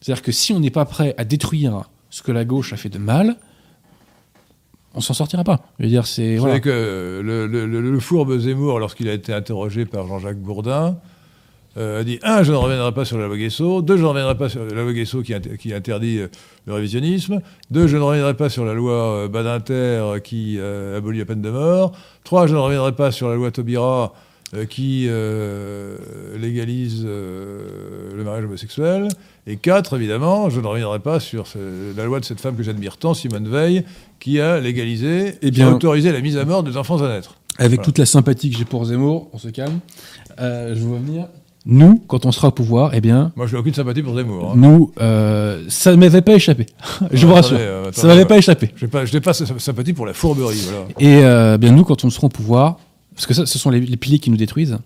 C'est-à-dire 0.00 0.22
que 0.22 0.32
si 0.32 0.52
on 0.52 0.60
n'est 0.60 0.70
pas 0.70 0.84
prêt 0.84 1.14
à 1.16 1.24
détruire 1.24 1.82
ce 2.10 2.22
que 2.22 2.30
la 2.32 2.44
gauche 2.44 2.72
a 2.72 2.76
fait 2.76 2.88
de 2.90 2.98
mal, 2.98 3.36
on 4.94 5.00
s'en 5.00 5.14
sortira 5.14 5.42
pas. 5.44 5.60
Je 5.78 5.84
veux 5.84 5.90
dire, 5.90 6.06
c'est 6.06 6.36
voilà. 6.36 6.60
que 6.60 7.20
le, 7.24 7.46
le- 7.46 7.66
le- 7.66 7.80
le 7.80 8.00
fourbe 8.00 8.38
Zemmour, 8.38 8.78
lorsqu'il 8.78 9.08
a 9.08 9.12
été 9.12 9.32
interrogé 9.32 9.86
par 9.86 10.06
Jean-Jacques 10.06 10.38
Bourdin, 10.38 10.96
euh, 11.76 12.00
a 12.00 12.04
dit 12.04 12.18
un, 12.22 12.42
je 12.42 12.52
ne 12.52 12.56
reviendrai 12.56 12.92
pas 12.92 13.04
sur 13.04 13.18
la 13.18 13.26
loi 13.26 13.36
Guesso. 13.36 13.82
Deux, 13.82 13.96
je 13.96 14.02
ne 14.02 14.06
reviendrai 14.06 14.36
pas 14.36 14.48
sur 14.48 14.64
la 14.64 14.82
loi 14.82 14.92
Guesso 14.92 15.22
qui, 15.22 15.32
int- 15.32 15.56
qui 15.56 15.72
interdit 15.74 16.18
euh, 16.20 16.28
le 16.66 16.74
révisionnisme. 16.74 17.40
Deux, 17.70 17.86
je 17.86 17.96
ne 17.96 18.02
reviendrai 18.02 18.34
pas 18.34 18.48
sur 18.48 18.64
la 18.64 18.74
loi 18.74 18.92
euh, 19.24 19.28
Badinter 19.28 19.72
euh, 19.74 20.18
qui 20.20 20.58
abolit 20.60 21.18
la 21.18 21.24
peine 21.24 21.42
de 21.42 21.50
mort. 21.50 21.92
Trois, 22.24 22.46
je 22.46 22.54
ne 22.54 22.60
reviendrai 22.60 22.92
pas 22.92 23.10
sur 23.10 23.28
la 23.28 23.34
loi 23.36 23.50
Taubira 23.50 24.12
qui 24.70 25.08
légalise 26.38 27.04
le 27.04 28.22
mariage 28.24 28.44
homosexuel. 28.44 29.08
Et 29.46 29.56
quatre, 29.56 29.96
évidemment, 29.96 30.48
je 30.50 30.60
ne 30.60 30.66
reviendrai 30.66 31.00
pas 31.00 31.20
sur 31.20 31.46
ce- 31.46 31.96
la 31.96 32.04
loi 32.04 32.20
de 32.20 32.24
cette 32.24 32.40
femme 32.40 32.56
que 32.56 32.62
j'admire 32.62 32.96
tant, 32.96 33.14
Simone 33.14 33.48
Veil, 33.48 33.84
qui 34.20 34.40
a 34.40 34.60
légalisé, 34.60 35.34
Eh 35.42 35.50
qui 35.50 35.60
a 35.62 35.66
bien- 35.66 35.74
autorisé 35.74 36.12
la 36.12 36.20
mise 36.20 36.36
à 36.36 36.44
mort 36.44 36.62
des 36.62 36.76
enfants 36.76 37.02
à 37.02 37.08
naître. 37.08 37.34
Avec 37.58 37.70
Voilà. 37.78 37.84
toute 37.84 37.98
la 37.98 38.06
sympathie 38.06 38.50
que 38.50 38.56
j'ai 38.58 38.64
pour 38.64 38.84
Zemmour, 38.84 39.28
on 39.32 39.38
se 39.38 39.48
calme. 39.48 39.80
Je 40.38 40.78
vois 40.80 40.98
venir. 40.98 41.26
Nous, 41.66 42.02
quand 42.08 42.26
on 42.26 42.32
sera 42.32 42.48
au 42.48 42.50
pouvoir, 42.50 42.90
eh 42.94 43.00
bien, 43.00 43.32
Moi, 43.36 43.46
je 43.46 43.54
n'ai 43.54 43.58
aucune 43.60 43.72
sympathie 43.72 44.02
pour 44.02 44.14
Zemmour. 44.14 44.50
hein. 44.50 44.54
nous, 44.56 44.92
euh, 45.00 45.64
ça 45.68 45.92
ne 45.92 45.96
m'avait 45.96 46.20
pas 46.20 46.34
échappé. 46.34 46.66
je 47.10 47.26
vous 47.26 47.32
attendez, 47.34 47.54
rassure. 47.54 47.56
euh, 47.58 47.84
ça 47.84 47.88
attendez, 47.88 48.06
m'avait 48.08 48.20
ouais. 48.20 48.26
pas 48.26 48.38
échappé. 48.38 48.70
Je 48.76 48.84
n'ai 48.84 48.90
pas, 48.90 49.04
pas 49.22 49.32
sy- 49.32 49.44
sympathie 49.58 49.92
pour 49.94 50.04
la 50.04 50.12
fourberie. 50.12 50.60
Voilà. 50.64 50.86
Et 51.00 51.24
euh, 51.24 51.56
bien 51.56 51.72
nous, 51.72 51.84
quand 51.84 52.04
on 52.04 52.10
sera 52.10 52.26
au 52.26 52.30
pouvoir, 52.30 52.76
parce 53.14 53.26
que 53.26 53.32
ça, 53.32 53.46
ce 53.46 53.58
sont 53.58 53.70
les, 53.70 53.80
les 53.80 53.96
piliers 53.96 54.18
qui 54.18 54.30
nous 54.30 54.36
détruisent. 54.36 54.76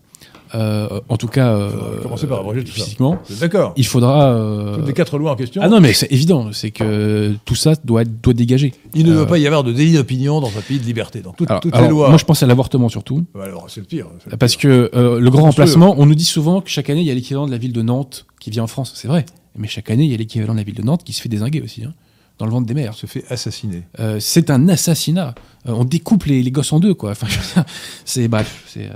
Euh, 0.55 1.01
en 1.09 1.17
tout 1.17 1.27
cas, 1.29 1.55
euh, 1.55 2.01
commencer 2.03 2.27
par 2.27 2.41
abroger 2.41 2.65
tout 2.65 2.73
physiquement, 2.73 3.19
D'accord. 3.41 3.73
il 3.77 3.87
faudra. 3.87 4.33
euh, 4.33 4.77
Toutes 4.77 4.87
les 4.87 4.93
quatre 4.93 5.19
lois 5.19 5.33
en 5.33 5.37
question. 5.37 5.61
Ah 5.65 5.69
non, 5.69 5.81
mais 5.81 5.93
c'est 5.93 6.11
évident, 6.13 6.51
c'est 6.53 6.71
que 6.71 7.35
tout 7.45 7.55
ça 7.55 7.75
doit, 7.85 8.03
être- 8.03 8.21
doit 8.23 8.33
dégager. 8.35 8.73
Il 8.95 9.07
ne 9.07 9.13
Euh, 9.13 9.15
doit 9.17 9.27
pas 9.27 9.39
y 9.39 9.47
avoir 9.47 9.65
de 9.65 9.73
délit 9.73 9.93
d'opinion 9.95 10.41
dans 10.41 10.49
un 10.57 10.61
pays 10.61 10.79
de 10.79 10.85
liberté. 10.85 11.21
Dans 11.21 11.33
toutes, 11.33 11.51
Alors, 11.51 11.61
toutes 11.61 11.75
alors, 11.75 11.87
les 11.87 11.91
lois. 11.91 12.09
Moi, 12.09 12.19
je 12.19 12.25
pense 12.25 12.43
à 12.43 12.47
l'avortement 12.47 12.89
surtout. 12.89 13.25
Bah 13.35 13.45
alors, 13.45 13.67
c'est 13.69 13.81
le 13.81 13.87
pire. 13.87 14.07
le 14.31 14.37
Parce 14.37 14.57
pire. 14.57 14.71
que 14.71 14.91
euh, 14.95 15.21
le 15.21 15.31
grand 15.31 15.43
remplacement, 15.43 15.95
on 15.99 16.07
nous 16.07 16.15
dit 16.15 16.25
souvent 16.25 16.61
que 16.61 16.71
chaque 16.71 16.91
année, 16.91 17.01
il 17.01 17.07
y 17.07 17.11
a 17.11 17.15
l'équivalent 17.15 17.47
de 17.47 17.51
la 17.53 17.59
ville 17.59 17.73
de 17.73 17.83
Nantes 17.83 18.27
qui 18.41 18.51
vient 18.51 18.63
en 18.65 18.69
France. 18.69 18.93
C'est 18.97 19.09
vrai. 19.09 19.25
Mais 19.57 19.69
chaque 19.69 19.91
année, 19.91 20.05
il 20.05 20.11
y 20.11 20.15
a 20.15 20.17
l'équivalent 20.19 20.53
de 20.55 20.59
la 20.59 20.65
ville 20.65 20.75
de 20.77 20.83
Nantes 20.83 21.03
qui 21.05 21.13
se 21.13 21.21
fait 21.21 21.29
désinguer 21.29 21.61
aussi, 21.63 21.83
hein, 21.85 21.93
dans 22.39 22.47
le 22.47 22.53
ventre 22.53 22.67
des 22.67 22.75
mères. 22.75 22.95
se 22.95 23.07
fait 23.07 23.25
assassiner. 23.29 23.83
Euh, 23.99 24.19
c'est 24.21 24.51
un 24.51 24.69
assassinat. 24.69 25.35
Euh, 25.67 25.73
on 25.73 25.85
découpe 25.85 26.25
les, 26.27 26.43
les 26.45 26.51
gosses 26.53 26.73
en 26.73 26.79
deux, 26.79 26.95
quoi. 26.95 27.11
Enfin, 27.11 27.27
c'est 28.05 28.29
bref. 28.29 28.65
C'est, 28.69 28.85
euh, 28.87 28.93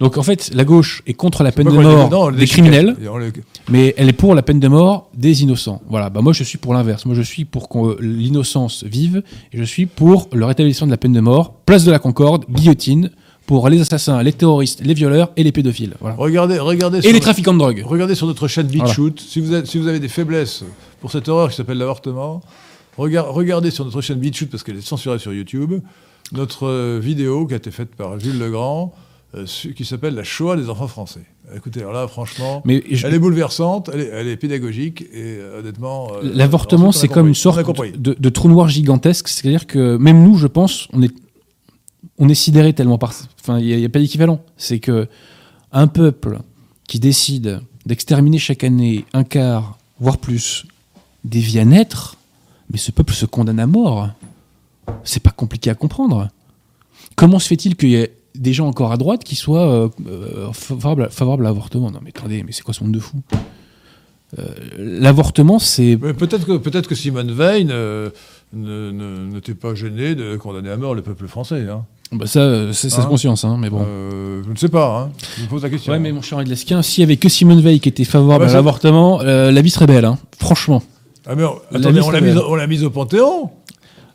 Donc 0.00 0.18
en 0.18 0.22
fait, 0.22 0.50
la 0.54 0.64
gauche 0.64 1.02
est 1.06 1.14
contre 1.14 1.42
la 1.42 1.52
peine 1.52 1.66
de 1.66 1.72
mort 1.72 2.06
dedans, 2.06 2.30
des 2.30 2.46
criminels, 2.46 2.96
le- 3.00 3.32
mais 3.68 3.94
elle 3.96 4.08
est 4.08 4.12
pour 4.12 4.34
la 4.34 4.42
peine 4.42 4.58
de 4.60 4.68
mort 4.68 5.08
des 5.14 5.42
innocents. 5.42 5.80
Voilà. 5.88 6.10
Bah 6.10 6.20
moi, 6.20 6.32
je 6.32 6.42
suis 6.42 6.58
pour 6.58 6.74
l'inverse. 6.74 7.06
Moi, 7.06 7.14
je 7.14 7.22
suis 7.22 7.44
pour 7.44 7.68
que 7.68 8.00
l'innocence 8.02 8.84
vive, 8.84 9.22
et 9.52 9.58
je 9.58 9.62
suis 9.64 9.86
pour 9.86 10.28
le 10.32 10.44
rétablissement 10.44 10.86
de 10.86 10.90
la 10.92 10.96
peine 10.96 11.12
de 11.12 11.20
mort. 11.20 11.54
Place 11.66 11.84
de 11.84 11.90
la 11.92 11.98
Concorde, 11.98 12.44
guillotine 12.50 13.10
pour 13.46 13.68
les 13.68 13.80
assassins, 13.80 14.22
les 14.22 14.32
terroristes, 14.32 14.80
les 14.84 14.94
violeurs 14.94 15.30
et 15.36 15.42
les 15.44 15.52
pédophiles. 15.52 15.94
Voilà. 16.00 16.16
Regardez, 16.16 16.58
regardez. 16.58 16.98
Et 16.98 17.08
les 17.08 17.12
le- 17.14 17.20
trafiquants 17.20 17.52
de 17.52 17.58
drogue. 17.58 17.82
Regardez 17.86 18.14
sur 18.14 18.26
notre 18.26 18.48
chaîne 18.48 18.66
Voilà. 18.66 18.84
BitChute, 18.84 19.20
si, 19.20 19.40
vous 19.40 19.52
êtes- 19.54 19.66
si 19.66 19.78
vous 19.78 19.86
avez 19.86 20.00
des 20.00 20.08
faiblesses 20.08 20.64
pour 21.00 21.10
cette 21.12 21.28
horreur 21.28 21.50
qui 21.50 21.56
s'appelle 21.56 21.78
l'avortement, 21.78 22.40
regard- 22.96 23.32
regardez 23.32 23.70
sur 23.70 23.84
notre 23.84 24.00
chaîne 24.00 24.18
BitChute, 24.18 24.50
parce 24.50 24.62
qu'elle 24.62 24.78
est 24.78 24.86
censurée 24.86 25.18
sur 25.18 25.32
YouTube, 25.32 25.74
notre 26.32 26.66
euh, 26.66 26.98
vidéo 27.02 27.46
qui 27.46 27.52
a 27.54 27.58
été 27.58 27.70
faite 27.70 27.94
par 27.94 28.18
Jules 28.18 28.38
Legrand, 28.38 28.94
euh, 28.94 29.00
qui 29.74 29.84
s'appelle 29.84 30.14
La 30.14 30.24
Shoah 30.24 30.56
des 30.56 30.68
enfants 30.70 30.88
français. 30.88 31.20
Écoutez, 31.54 31.80
alors 31.80 31.92
là, 31.92 32.08
franchement, 32.08 32.62
Mais 32.64 32.82
je- 32.90 33.06
elle 33.06 33.14
est 33.14 33.18
bouleversante, 33.18 33.90
elle 33.92 34.00
est, 34.00 34.08
elle 34.12 34.28
est 34.28 34.36
pédagogique, 34.36 35.02
et 35.02 35.36
euh, 35.38 35.60
honnêtement... 35.60 36.08
euh, 36.14 36.20
L'avortement, 36.22 36.90
c'est 36.92 37.08
comme 37.08 37.28
une 37.28 37.34
sorte 37.34 37.58
de 37.96 38.28
trou 38.30 38.48
noir 38.48 38.68
gigantesque. 38.68 39.28
C'est-à-dire 39.28 39.66
que 39.66 39.96
même 39.96 40.22
nous, 40.22 40.36
je 40.36 40.46
pense, 40.46 40.88
on 40.92 41.02
est, 41.02 41.14
on 42.18 42.28
est 42.28 42.34
sidéré 42.34 42.72
tellement 42.72 42.98
par. 42.98 43.12
Enfin, 43.40 43.58
il 43.58 43.76
n'y 43.76 43.84
a, 43.84 43.88
pas 43.88 43.98
d'équivalent. 43.98 44.40
C'est 44.56 44.78
que 44.78 45.08
un 45.72 45.86
peuple 45.86 46.38
qui 46.88 46.98
décide 47.00 47.60
d'exterminer 47.86 48.38
chaque 48.38 48.64
année 48.64 49.04
un 49.12 49.24
quart, 49.24 49.78
voire 50.00 50.18
plus, 50.18 50.64
des 51.24 51.40
vies 51.40 51.58
à 51.58 51.64
naître, 51.64 52.16
mais 52.70 52.78
ce 52.78 52.90
peuple 52.90 53.12
se 53.12 53.26
condamne 53.26 53.60
à 53.60 53.66
mort. 53.66 54.08
C'est 55.02 55.22
pas 55.22 55.30
compliqué 55.30 55.70
à 55.70 55.74
comprendre. 55.74 56.28
Comment 57.16 57.38
se 57.38 57.48
fait-il 57.48 57.76
qu'il 57.76 57.90
y 57.90 57.96
ait 57.96 58.12
des 58.34 58.52
gens 58.52 58.66
encore 58.66 58.92
à 58.92 58.96
droite 58.96 59.22
qui 59.24 59.36
soient 59.36 59.68
euh, 59.68 59.88
euh, 60.08 60.52
favorables, 60.52 61.04
à- 61.04 61.08
favorables 61.10 61.44
à 61.46 61.50
l'avortement 61.50 61.90
Non, 61.90 62.00
mais 62.02 62.10
attendez, 62.16 62.42
mais 62.42 62.52
c'est 62.52 62.62
quoi 62.62 62.74
ce 62.74 62.82
monde 62.82 62.92
de 62.92 62.98
fou 63.00 63.16
Euh, 64.38 64.42
L'avortement, 64.78 65.58
c'est 65.58 65.96
Peut-être 65.96 66.44
que, 66.46 66.56
peut 66.56 66.70
que 66.80 66.94
Simone 66.94 67.30
Veil 67.32 67.66
n'était 68.52 69.54
pas 69.54 69.74
gênée 69.74 70.14
de 70.14 70.36
condamner 70.36 70.70
à 70.70 70.76
mort 70.76 70.94
le 70.94 71.02
peuple 71.02 71.26
français. 71.28 71.66
Hein. 71.70 71.84
Bah 72.12 72.26
ça, 72.26 72.72
c'est 72.72 72.90
sa 72.90 73.02
Hein 73.02 73.06
conscience, 73.06 73.44
hein, 73.44 73.56
mais 73.58 73.70
bon. 73.70 73.84
Euh, 73.86 74.42
je 74.46 74.50
ne 74.50 74.56
sais 74.56 74.68
pas, 74.68 75.00
hein. 75.00 75.10
je 75.38 75.42
me 75.44 75.48
pose 75.48 75.62
la 75.62 75.70
question. 75.70 75.92
ouais, 75.92 75.98
mais 75.98 76.12
mon 76.12 76.22
cher 76.22 76.40
Lesquin, 76.42 76.82
s'il 76.82 77.00
y 77.00 77.04
avait 77.04 77.16
que 77.16 77.28
Simone 77.28 77.60
Veil 77.60 77.80
qui 77.80 77.88
était 77.88 78.04
favorable 78.04 78.44
Bah, 78.44 78.50
à 78.50 78.54
l'avortement, 78.54 79.20
euh, 79.22 79.50
la 79.50 79.62
vie 79.62 79.70
serait 79.70 79.86
belle, 79.86 80.04
hein. 80.04 80.18
franchement. 80.38 80.82
Ah, 81.26 81.34
mais 81.34 81.44
on, 81.44 81.54
attendez, 81.74 82.00
l'a 82.12 82.20
mise, 82.20 82.36
on 82.46 82.54
l'a 82.54 82.66
mise 82.66 82.84
au 82.84 82.90
Panthéon. 82.90 83.50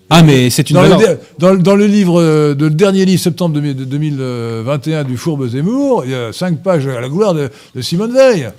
Ah, 0.10 0.24
mais 0.24 0.50
c'est 0.50 0.70
une 0.70 0.76
Dans 0.76 0.82
le, 0.84 0.90
valeur. 0.90 1.18
dans, 1.38 1.54
le- 1.54 1.60
dans 1.62 1.76
le 1.76 1.86
livre, 1.86 2.20
euh, 2.20 2.56
de, 2.56 2.66
le 2.66 2.72
dernier 2.74 3.06
livre, 3.06 3.22
septembre 3.22 3.54
2000 3.56 3.76
de 3.76 3.86
2021 3.86 5.04
du 5.04 5.18
Fourbe 5.18 5.48
Zemmour, 5.48 6.04
il 6.06 6.12
y 6.12 6.16
a 6.16 6.34
cinq 6.34 6.64
pages 6.64 6.88
à 6.88 7.00
la 7.00 7.10
gloire 7.10 7.34
de, 7.36 7.50
de 7.76 7.82
Simone 7.82 8.12
Veil, 8.14 8.50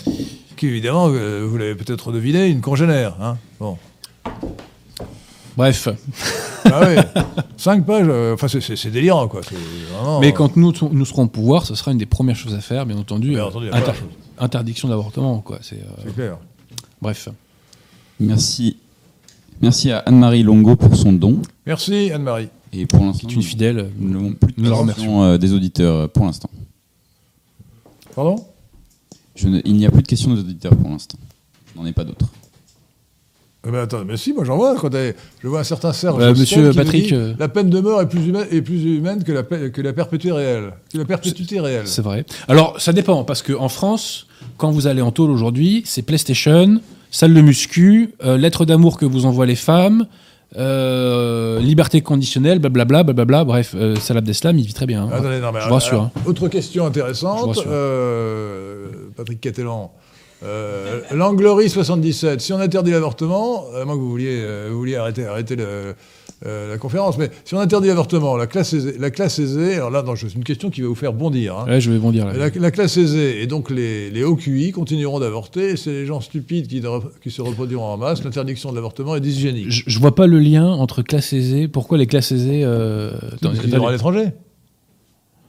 qui 0.56 0.66
évidemment, 0.68 1.08
euh, 1.10 1.44
vous 1.48 1.56
l'avez 1.58 1.74
peut-être 1.74 2.12
deviné, 2.12 2.46
une 2.48 2.60
congénère. 2.60 3.16
Hein. 3.20 3.36
Bon. 3.58 3.76
Bref. 5.56 5.88
Ah 6.66 6.82
oui, 6.88 7.02
cinq 7.56 7.84
pages, 7.84 8.06
euh, 8.08 8.34
enfin 8.34 8.46
c'est- 8.48 8.90
délirant 8.90 9.26
quoi. 9.26 9.40
vraiment- 9.92 10.20
Mais 10.20 10.32
quand 10.32 10.56
nous, 10.56 10.72
nous 10.92 11.04
serons 11.04 11.24
au 11.24 11.28
pouvoir, 11.28 11.66
ce 11.66 11.74
sera 11.74 11.90
une 11.90 11.98
des 11.98 12.06
premières 12.06 12.36
choses 12.36 12.54
à 12.54 12.60
faire, 12.60 12.86
bien 12.86 12.96
entendu. 12.96 13.30
Bien 13.30 13.46
inter- 13.72 13.92
de 13.92 14.42
interdiction 14.44 14.88
d'avortement, 14.88 15.40
quoi. 15.40 15.58
C'est, 15.62 15.74
euh, 15.76 16.02
C'est 16.06 16.14
clair. 16.14 16.38
bref. 17.02 17.28
Merci. 18.20 18.76
Merci 19.60 19.90
à 19.90 19.98
Anne-Marie 19.98 20.42
Longo 20.42 20.76
pour 20.76 20.96
son 20.96 21.12
don. 21.12 21.40
Merci 21.66 22.10
Anne-Marie. 22.12 22.48
Et 22.72 22.86
pour 22.86 23.04
l'instant, 23.04 23.28
C'est 23.28 23.34
une 23.34 23.42
fidèle. 23.42 23.90
nous 23.98 24.10
n'avons 24.10 24.32
plus 24.32 24.52
de 24.52 24.86
questions 24.86 25.22
euh, 25.24 25.38
des 25.38 25.52
auditeurs 25.52 25.94
euh, 25.96 26.08
pour 26.08 26.24
l'instant. 26.24 26.48
Pardon? 28.14 28.36
Je 29.34 29.48
ne- 29.48 29.60
il 29.64 29.74
n'y 29.74 29.86
a 29.86 29.90
plus 29.90 30.02
de 30.02 30.06
questions 30.06 30.32
des 30.34 30.40
auditeurs 30.40 30.74
pour 30.76 30.90
l'instant. 30.90 31.18
Je 31.74 31.80
n'en 31.80 31.86
ai 31.86 31.92
pas 31.92 32.04
d'autres. 32.04 32.26
Eh 33.66 33.70
ben, 33.70 33.80
attends, 33.80 34.04
mais 34.06 34.16
si, 34.16 34.32
moi 34.32 34.44
j'en 34.44 34.56
vois. 34.56 34.74
Quand 34.76 34.90
je 34.92 35.48
vois 35.48 35.60
un 35.60 35.64
certain 35.64 35.92
Serge. 35.92 36.22
Euh, 36.22 36.30
monsieur 36.34 36.70
qui 36.70 36.78
me 36.78 36.82
Patrick, 36.82 37.06
dit, 37.08 37.14
euh, 37.14 37.34
La 37.38 37.48
peine 37.48 37.68
de 37.68 37.80
mort 37.80 38.00
est 38.00 38.08
plus 38.08 38.26
humaine, 38.26 38.46
est 38.50 38.62
plus 38.62 38.82
humaine 38.84 39.22
que, 39.22 39.32
la, 39.32 39.42
que 39.42 39.80
la 39.82 39.92
perpétuité 39.92 40.32
réelle. 40.32 40.72
Que 40.92 40.98
la 40.98 41.04
perpétuité 41.04 41.60
réelle. 41.60 41.86
C'est 41.86 42.00
vrai. 42.02 42.24
Alors, 42.48 42.80
ça 42.80 42.92
dépend, 42.94 43.22
parce 43.24 43.42
qu'en 43.42 43.68
France, 43.68 44.26
quand 44.56 44.70
vous 44.70 44.86
allez 44.86 45.02
en 45.02 45.10
tôle 45.12 45.30
aujourd'hui, 45.30 45.82
c'est 45.84 46.00
PlayStation, 46.02 46.80
salle 47.10 47.34
de 47.34 47.40
muscu, 47.40 48.10
euh, 48.24 48.36
lettre 48.36 48.64
d'amour 48.64 48.98
que 48.98 49.04
vous 49.04 49.26
envoient 49.26 49.46
les 49.46 49.56
femmes, 49.56 50.06
euh, 50.56 51.58
liberté 51.60 52.00
conditionnelle, 52.00 52.58
blablabla, 52.58 53.02
blablabla. 53.04 53.44
Bref, 53.44 53.74
euh, 53.76 53.96
Salah 53.96 54.18
Abdeslam, 54.18 54.58
il 54.58 54.66
vit 54.66 54.72
très 54.74 54.86
bien. 54.86 55.04
hein. 55.04 55.10
Attendez, 55.12 55.38
non, 55.40 55.52
mais 55.52 55.60
Je 55.60 55.68
vous 55.68 55.74
rassure. 55.74 56.10
Autre 56.26 56.48
question 56.48 56.86
intéressante. 56.86 57.56
Patrick 59.16 59.40
Catelan. 59.40 59.92
Euh, 60.42 61.00
L'Anglerie 61.12 61.68
77. 61.68 62.40
Si 62.40 62.52
on 62.52 62.58
interdit 62.60 62.90
l'avortement, 62.92 63.64
à 63.78 63.84
moins 63.84 63.94
que 63.94 64.00
vous 64.00 64.10
vouliez, 64.10 64.42
vous 64.70 64.78
vouliez 64.78 64.96
arrêter, 64.96 65.26
arrêter 65.26 65.54
le- 65.56 65.94
euh, 66.46 66.70
la 66.70 66.78
conférence, 66.78 67.18
mais 67.18 67.28
si 67.44 67.54
on 67.54 67.58
interdit 67.60 67.88
l'avortement, 67.88 68.36
la 68.36 68.46
classe 68.46 68.72
aisée, 68.72 68.94
la 68.98 69.10
classe 69.10 69.38
aisée 69.38 69.74
alors 69.74 69.90
là, 69.90 70.02
c'est 70.16 70.34
une 70.34 70.42
question 70.44 70.70
qui 70.70 70.80
va 70.80 70.88
vous 70.88 70.94
faire 70.94 71.12
bondir. 71.12 71.58
hein. 71.58 71.66
Ouais, 71.68 71.80
je 71.80 71.90
vais 71.90 71.98
bondir 71.98 72.24
là. 72.26 72.32
La, 72.32 72.48
la 72.48 72.70
classe 72.70 72.96
aisée 72.96 73.42
et 73.42 73.46
donc 73.46 73.70
les, 73.70 74.10
les 74.10 74.24
hauts 74.24 74.36
QI 74.36 74.72
continueront 74.72 75.20
d'avorter. 75.20 75.76
C'est 75.76 75.90
les 75.92 76.06
gens 76.06 76.20
stupides 76.22 76.66
qui, 76.66 77.30
se 77.30 77.42
reproduiront 77.42 77.84
en 77.84 77.96
masse. 77.98 78.24
L'interdiction 78.24 78.70
de 78.70 78.76
l'avortement 78.76 79.16
est 79.16 79.20
dyshygiénique. 79.20 79.70
Je, 79.70 79.82
je 79.86 79.98
vois 79.98 80.14
pas 80.14 80.26
le 80.26 80.38
lien 80.38 80.66
entre 80.66 81.02
classe 81.02 81.32
aisée. 81.34 81.68
Pourquoi 81.68 81.98
les 81.98 82.06
classes 82.06 82.32
aisées 82.32 82.62
euh... 82.64 83.12
iront 83.66 83.86
à 83.88 83.92
l'étranger. 83.92 84.32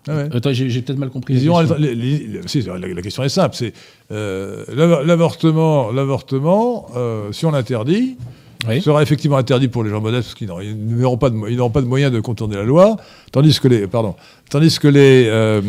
Ah 0.07 0.15
ouais. 0.17 0.29
Attends, 0.35 0.51
j'ai 0.51 0.81
peut-être 0.81 0.97
mal 0.97 1.09
compris. 1.09 1.35
La 1.35 1.39
question. 1.39 1.59
l'étra- 1.61 1.77
les- 1.77 1.93
les- 1.95 2.17
les- 2.27 2.47
si, 2.47 2.61
la, 2.63 2.77
la 2.79 3.01
question 3.01 3.23
est 3.23 3.29
simple. 3.29 3.55
C'est 3.55 3.71
euh, 4.11 4.65
l'avor- 4.73 5.03
l'avortement. 5.03 5.91
L'avortement, 5.91 6.87
euh, 6.97 7.31
si 7.31 7.45
on 7.45 7.51
l'interdit, 7.51 8.17
Oui. 8.67 8.81
sera 8.81 9.01
effectivement 9.01 9.37
interdit 9.37 9.67
pour 9.69 9.83
les 9.83 9.89
gens 9.89 10.01
modestes 10.01 10.27
parce 10.29 10.35
qu'ils 10.35 10.47
n'auront- 10.47 11.17
pas 11.17 11.29
de 11.31 11.69
pas 11.71 11.81
moyens 11.81 12.11
de 12.11 12.19
contourner 12.19 12.55
la 12.57 12.63
loi, 12.63 12.95
tandis 13.31 13.59
que 13.59 13.67
les 13.67 13.87
pardon, 13.87 14.15
tandis 14.49 14.77
que 14.77 14.87
les 14.87 15.25
euh, 15.27 15.61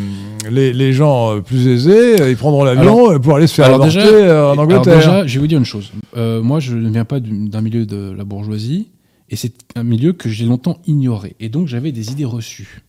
les, 0.51 0.73
les 0.75 0.93
gens 0.93 1.37
euh, 1.37 1.41
plus 1.41 1.69
aisés, 1.69 2.21
euh, 2.21 2.31
ils 2.31 2.37
prendront 2.37 2.65
l'avion 2.65 3.19
pour 3.19 3.37
aller 3.37 3.47
se 3.47 3.55
faire 3.55 3.67
alors 3.67 3.83
avorter 3.83 4.01
déjà- 4.01 4.49
en 4.49 4.53
Alors 4.53 4.59
Angleterre. 4.61 4.97
déjà, 4.97 5.27
je 5.27 5.35
vais 5.35 5.41
vous 5.41 5.47
dire 5.47 5.59
une 5.59 5.65
chose. 5.65 5.91
Euh, 6.17 6.43
moi, 6.43 6.61
je 6.61 6.75
ne 6.77 6.91
viens 6.91 7.05
pas 7.07 7.19
du- 7.21 7.49
d'un 7.49 7.63
milieu 7.63 7.87
de 7.87 8.13
la 8.17 8.25
bourgeoisie, 8.25 8.89
et 9.31 9.37
c'est 9.37 9.55
un 9.75 9.85
milieu 9.85 10.13
que 10.13 10.29
j'ai 10.29 10.45
longtemps 10.45 10.79
ignoré. 10.87 11.35
Et 11.41 11.49
donc, 11.49 11.69
j'avais 11.69 11.93
des 11.93 12.11
idées 12.13 12.27
reçues. 12.27 12.83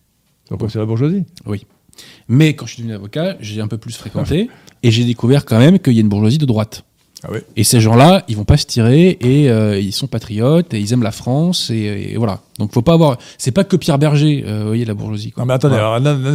Donc 0.52 0.62
c'est 0.70 0.80
la 0.80 0.86
bourgeoisie. 0.86 1.24
Oui. 1.46 1.66
Mais 2.28 2.56
quand 2.56 2.66
je 2.66 2.74
suis 2.74 2.82
devenu 2.84 2.96
avocat, 2.96 3.38
j'ai 3.40 3.62
un 3.62 3.68
peu 3.70 3.78
plus 3.78 3.96
fréquenté, 3.96 4.50
et 4.84 4.92
j'ai 4.92 5.06
découvert 5.06 5.46
quand 5.46 5.60
même 5.60 5.80
qu'il 5.80 5.94
y 5.94 5.98
a 5.98 6.02
une 6.02 6.10
bourgeoisie 6.10 6.40
de 6.40 6.46
droite. 6.46 6.84
Ah 7.26 7.30
oui. 7.32 7.40
Et 7.56 7.64
ces 7.64 7.80
gens-là, 7.80 8.24
ils 8.28 8.36
vont 8.36 8.44
pas 8.44 8.58
se 8.58 8.66
tirer 8.66 9.18
et 9.22 9.50
euh, 9.50 9.80
ils 9.80 9.94
sont 9.94 10.08
patriotes 10.08 10.74
et 10.74 10.80
ils 10.80 10.92
aiment 10.92 11.04
la 11.04 11.12
France 11.12 11.70
et, 11.70 12.12
et 12.14 12.18
voilà. 12.18 12.42
Donc 12.60 12.74
faut 12.74 12.82
pas 12.82 12.94
avoir. 12.94 13.18
C'est 13.38 13.52
pas 13.52 13.64
que 13.64 13.78
Pierre 13.78 13.98
Berger, 13.98 14.44
euh, 14.46 14.60
vous 14.62 14.68
voyez 14.68 14.84
la 14.86 14.94
bourgeoisie. 14.94 15.32
Quoi. 15.32 15.44
Non, 15.44 15.48
mais 15.48 15.54
attendez, 15.54 15.78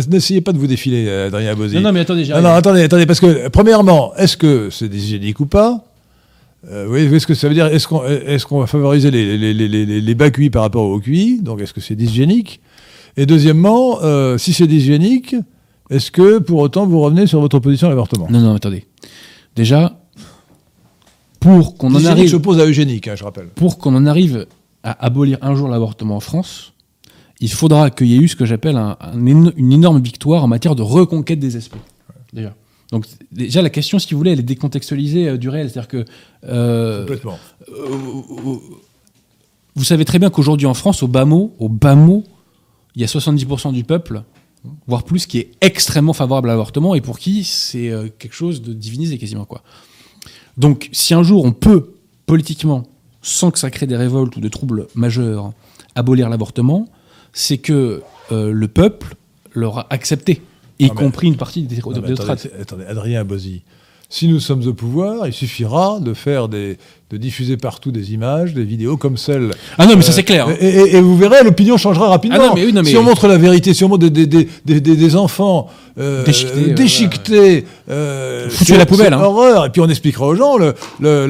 n'essayez 0.08 0.40
pas 0.40 0.52
de 0.52 0.58
vous 0.58 0.66
défiler, 0.66 1.04
euh, 1.06 1.26
Adrien. 1.26 1.54
Non, 1.54 1.80
non, 1.80 1.92
mais 1.92 2.00
attendez, 2.00 2.26
Non, 2.28 2.40
non, 2.40 2.48
attendez, 2.50 2.82
attendez, 2.82 3.04
parce 3.06 3.20
que, 3.20 3.48
premièrement, 3.48 4.14
est-ce 4.16 4.36
que 4.38 4.70
c'est 4.70 4.88
déshygiénique 4.88 5.40
ou 5.40 5.46
pas? 5.46 5.84
Euh, 6.70 6.86
Oui, 6.88 7.00
est-ce 7.14 7.26
que 7.26 7.34
ça 7.34 7.48
veut 7.48 7.54
dire, 7.54 7.66
est-ce 7.66 7.86
qu'on 7.86 8.02
est 8.06 8.42
qu'on 8.44 8.60
va 8.60 8.66
favoriser 8.66 9.10
les, 9.10 9.36
les, 9.36 9.52
les, 9.54 9.68
les, 9.68 9.84
les- 9.86 10.00
les 10.00 10.14
bas 10.14 10.30
cuits 10.30 10.50
par 10.50 10.62
rapport 10.62 10.84
aux 10.84 11.00
cuits 11.00 11.40
Donc, 11.42 11.60
est-ce 11.60 11.72
que 11.74 11.80
c'est 11.82 11.94
dyshygiénique 11.96 12.60
Et 13.18 13.26
deuxièmement, 13.26 13.98
euh, 14.02 14.38
si 14.38 14.52
c'est 14.54 14.66
dyshygiénique, 14.66 15.36
est-ce 15.90 16.10
que 16.10 16.38
pour 16.38 16.60
autant 16.60 16.86
vous 16.86 17.00
revenez 17.00 17.26
sur 17.26 17.40
votre 17.40 17.58
position 17.58 17.86
à 17.88 17.90
l'avortement? 17.90 18.26
Non, 18.30 18.40
non, 18.40 18.54
attendez. 18.54 18.86
Déjà, 19.54 19.98
pour 21.40 21.76
qu'on 21.76 21.94
en 21.94 22.04
arrive, 22.04 22.30
s'oppose 22.30 22.58
à 22.60 22.64
eugénique, 22.66 23.08
hein, 23.08 23.14
je 23.16 23.24
rappelle. 23.24 23.48
pour 23.48 23.78
qu'on 23.78 23.94
en 23.94 24.06
arrive 24.06 24.46
à 24.82 25.04
abolir 25.04 25.38
un 25.42 25.54
jour 25.54 25.68
l'avortement 25.68 26.16
en 26.16 26.20
France, 26.20 26.72
il 27.40 27.50
faudra 27.52 27.90
qu'il 27.90 28.08
y 28.08 28.14
ait 28.14 28.18
eu 28.18 28.28
ce 28.28 28.36
que 28.36 28.44
j'appelle 28.46 28.76
un- 28.76 28.96
un 29.00 29.24
éno- 29.26 29.52
une 29.56 29.72
énorme 29.72 30.00
victoire 30.00 30.42
en 30.44 30.48
matière 30.48 30.74
de 30.74 30.82
reconquête 30.82 31.38
des 31.38 31.56
esprits. 31.56 31.80
Déjà. 32.32 32.54
Donc 32.90 33.06
déjà 33.32 33.62
la 33.62 33.70
question, 33.70 33.98
si 33.98 34.12
vous 34.14 34.18
voulez, 34.18 34.32
elle 34.32 34.40
est 34.40 34.42
décontextualisée 34.42 35.28
euh, 35.28 35.36
du 35.36 35.48
réel, 35.48 35.68
c'est-à-dire 35.70 35.88
que 35.88 36.04
euh, 36.48 37.00
Complètement. 37.02 37.38
vous 39.74 39.84
savez 39.84 40.04
très 40.04 40.18
bien 40.18 40.30
qu'aujourd'hui 40.30 40.66
en 40.66 40.74
France, 40.74 41.02
au 41.02 41.08
bas 41.08 41.24
mot, 41.24 41.54
au 41.58 41.68
bas 41.68 41.94
mot, 41.94 42.24
il 42.96 43.02
y 43.02 43.04
a 43.04 43.08
70% 43.08 43.72
du 43.72 43.84
peuple, 43.84 44.22
voire 44.86 45.04
plus, 45.04 45.26
qui 45.26 45.38
est 45.38 45.50
extrêmement 45.60 46.12
favorable 46.12 46.48
à 46.48 46.52
l'avortement 46.52 46.94
et 46.94 47.00
pour 47.00 47.18
qui 47.18 47.44
c'est 47.44 47.90
euh, 47.90 48.08
quelque 48.18 48.34
chose 48.34 48.62
de 48.62 48.72
divinisé 48.72 49.18
quasiment 49.18 49.44
quoi. 49.44 49.62
Donc 50.58 50.88
si 50.92 51.14
un 51.14 51.22
jour 51.22 51.44
on 51.44 51.52
peut 51.52 51.92
politiquement, 52.26 52.84
sans 53.22 53.50
que 53.50 53.58
ça 53.58 53.70
crée 53.70 53.86
des 53.86 53.96
révoltes 53.96 54.36
ou 54.36 54.40
des 54.40 54.50
troubles 54.50 54.86
majeurs, 54.94 55.52
abolir 55.94 56.28
l'avortement, 56.28 56.86
c'est 57.32 57.58
que 57.58 58.02
euh, 58.32 58.52
le 58.52 58.68
peuple 58.68 59.14
l'aura 59.54 59.86
accepté, 59.90 60.42
y 60.78 60.86
Non, 60.86 60.94
mais- 60.94 61.00
compris 61.00 61.26
une 61.28 61.36
partie 61.36 61.62
des, 61.62 61.78
Non, 61.78 61.92
des 61.92 62.00
mais 62.00 62.14
strates. 62.16 62.46
attendez, 62.46 62.62
attendez, 62.62 62.84
Adrien 62.84 63.20
Abosi. 63.20 63.62
Si 64.10 64.26
nous 64.28 64.40
sommes 64.40 64.66
au 64.66 64.72
pouvoir, 64.74 65.26
il 65.26 65.32
suffira 65.32 66.00
de 66.00 66.14
faire 66.14 66.48
des, 66.48 66.78
de 67.10 67.16
diffuser 67.16 67.56
partout 67.56 67.90
des 67.90 68.12
images, 68.12 68.52
des 68.52 68.64
vidéos 68.64 68.98
comme 68.98 69.16
celles 69.16 69.52
Ah 69.78 69.86
non 69.86 69.96
mais 69.96 70.02
ça 70.02 70.12
c'est 70.12 70.24
clair. 70.24 70.48
hein. 70.48 70.54
Et, 70.60 70.66
et- 70.68 70.96
et 70.96 71.00
vous 71.00 71.16
verrez, 71.16 71.42
l'opinion 71.42 71.78
changera 71.78 72.08
rapidement. 72.08 72.38
Ah 72.38 72.46
non, 72.48 72.54
mais 72.54 72.66
oui, 72.66 72.72
non, 72.74 72.82
mais- 72.82 72.90
Si 72.90 72.96
on 72.98 73.02
montre 73.02 73.26
la 73.28 73.38
vérité, 73.38 73.72
si 73.72 73.82
on 73.82 73.88
montre 73.88 74.06
des, 74.08 74.26
des, 74.26 74.46
des, 74.66 74.80
des- 74.80 75.16
enfants 75.16 75.68
euh, 75.98 76.22
Déchiquetés, 76.24 76.70
euh, 76.70 76.74
déchiquetés, 76.74 77.64
euh, 77.90 78.48
Foutus 78.50 78.74
à 78.74 78.78
la 78.78 78.86
poubelle, 78.86 79.12
hein. 79.14 79.20
horreur. 79.22 79.64
Et 79.66 79.70
puis 79.70 79.80
on 79.80 79.88
expliquera 79.88 80.26
aux 80.26 80.34
gens 80.36 80.56
le- 80.58 80.74
le- 81.00 81.26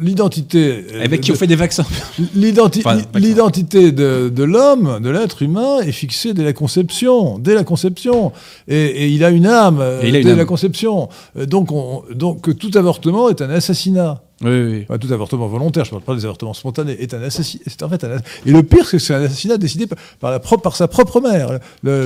l'identité. 0.00 0.84
euh, 0.94 1.04
Avec 1.04 1.20
qui 1.22 1.32
on 1.32 1.34
fait 1.34 1.46
des 1.46 1.56
vaccins. 1.56 1.86
L'identi- 2.34 2.82
Enfin. 2.84 2.98
L'identité 3.14 3.92
de, 3.92 4.28
de 4.28 4.44
l'homme, 4.44 5.00
de 5.02 5.08
l'être 5.10 5.42
humain, 5.42 5.78
est 5.80 5.92
fixée 5.92 6.34
dès 6.34 6.44
la 6.44 6.52
conception, 6.52 7.38
dès 7.38 7.54
la 7.54 7.64
conception, 7.64 8.32
et, 8.68 8.76
et 8.76 9.08
il 9.08 9.24
a 9.24 9.30
une 9.30 9.46
âme 9.46 9.78
euh, 9.80 10.00
dès 10.02 10.30
âme. 10.30 10.36
la 10.36 10.44
conception. 10.44 11.08
Euh, 11.38 11.46
Donc, 11.46 11.72
on- 11.72 12.02
donc 12.14 12.56
tout 12.58 12.70
avortement 12.74 13.28
est 13.30 13.40
un 13.42 13.50
assassinat. 13.50 14.22
Oui, 14.44 14.62
oui. 14.62 14.86
Enfin, 14.88 14.98
tout 14.98 15.12
avortement 15.12 15.48
volontaire, 15.48 15.84
je 15.84 15.90
ne 15.90 15.98
parle 15.98 16.04
pas 16.04 16.14
des 16.14 16.24
avortements 16.24 16.54
spontanés, 16.54 16.96
est 17.00 17.12
un 17.14 17.22
assassinat. 17.22 17.64
C'est 17.66 17.82
en 17.82 17.88
fait 17.88 18.04
un 18.04 18.18
Et 18.46 18.52
le 18.52 18.62
pire, 18.62 18.84
c'est 18.86 18.98
que 18.98 19.02
c'est 19.02 19.14
un 19.14 19.22
assassinat 19.22 19.56
décidé 19.56 19.86
par, 20.20 20.30
la 20.30 20.38
par 20.38 20.76
sa 20.76 20.86
propre 20.86 21.20
mère. 21.20 21.58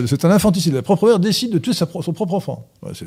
C'est 0.07 0.25
un 0.25 0.31
infanticide. 0.31 0.75
La 0.75 0.83
propre 0.83 1.07
mère 1.09 1.19
décide 1.19 1.53
de 1.53 1.59
tuer 1.59 1.73
sa 1.73 1.87
pro- 1.87 2.03
son 2.03 2.13
propre 2.13 2.35
enfant. 2.35 2.67
Ouais, 2.83 2.93
c'est, 2.95 3.07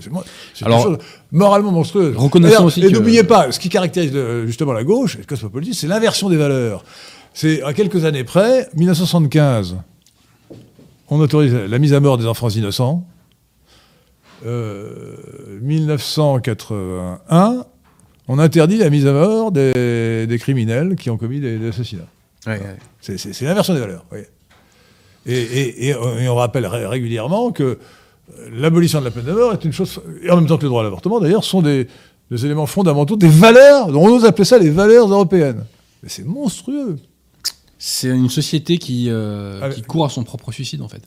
Alors, 0.65 0.79
une 0.87 0.93
chose 0.95 0.97
moralement 1.31 1.71
monstrueuse. 1.71 2.15
reconnaissons 2.15 2.51
D'ailleurs, 2.53 2.65
aussi 2.65 2.83
Et 2.83 2.91
que- 2.91 2.97
n'oubliez 2.97 3.23
pas, 3.23 3.51
ce 3.51 3.59
qui 3.59 3.69
caractérise 3.69 4.11
euh, 4.13 4.45
justement 4.45 4.73
la 4.73 4.83
gauche, 4.83 5.17
le 5.17 5.23
cosmopolitisme, 5.23 5.79
c'est 5.79 5.87
l'inversion 5.87 6.29
des 6.29 6.37
valeurs. 6.37 6.83
C'est 7.33 7.63
à 7.63 7.73
quelques 7.73 8.03
années 8.05 8.25
près, 8.25 8.67
1975, 8.75 9.77
on 11.09 11.19
autorise 11.21 11.53
la 11.53 11.79
mise 11.79 11.93
à 11.93 11.99
mort 12.01 12.17
des 12.17 12.25
enfants 12.25 12.49
innocents. 12.49 13.05
Euh, 14.45 15.15
1981, 15.61 17.65
on 18.27 18.39
interdit 18.39 18.77
la 18.77 18.89
mise 18.89 19.07
à 19.07 19.13
mort 19.13 19.51
des, 19.51 20.25
des 20.27 20.37
criminels 20.39 20.95
qui 20.95 21.09
ont 21.09 21.17
commis 21.17 21.39
des, 21.39 21.57
des 21.57 21.67
assassinats. 21.69 22.07
C'est, 23.01 23.41
l'inversion 23.41 23.73
des 23.73 23.79
valeurs. 23.79 24.05
oui. 24.11 24.19
Et, 25.27 25.33
et- 25.39 25.87
et 25.89 25.95
on- 25.95 26.17
et 26.17 26.27
on 26.29 26.35
rappelle 26.35 26.65
ré- 26.65 26.87
régulièrement 26.87 27.51
que 27.51 27.63
euh, 27.63 27.77
l'abolition 28.53 28.99
de 28.99 29.05
la 29.05 29.11
peine 29.11 29.25
de 29.25 29.31
mort 29.33 29.53
est 29.53 29.63
une 29.63 29.71
chose, 29.73 29.99
et 30.23 30.31
en 30.31 30.37
même 30.37 30.47
temps 30.47 30.57
que 30.57 30.63
le 30.63 30.69
droit 30.69 30.81
à 30.81 30.83
l'avortement 30.83 31.19
d'ailleurs, 31.19 31.43
sont 31.43 31.61
des, 31.61 31.87
des 32.31 32.45
éléments 32.45 32.65
fondamentaux, 32.65 33.15
des 33.17 33.27
valeurs, 33.27 33.89
on 33.89 34.07
ose 34.07 34.25
appeler 34.25 34.45
ça 34.45 34.57
les 34.57 34.71
valeurs 34.71 35.11
européennes. 35.11 35.63
Mais 36.01 36.09
c'est 36.09 36.25
monstrueux. 36.25 36.97
C'est 37.77 38.07
une 38.09 38.29
société 38.29 38.79
qui, 38.79 39.07
euh, 39.09 39.59
Ah, 39.61 39.69
qui 39.69 39.83
court 39.83 40.05
à 40.05 40.09
son 40.09 40.23
propre 40.23 40.51
suicide 40.51 40.81
en 40.81 40.87
fait. 40.87 41.03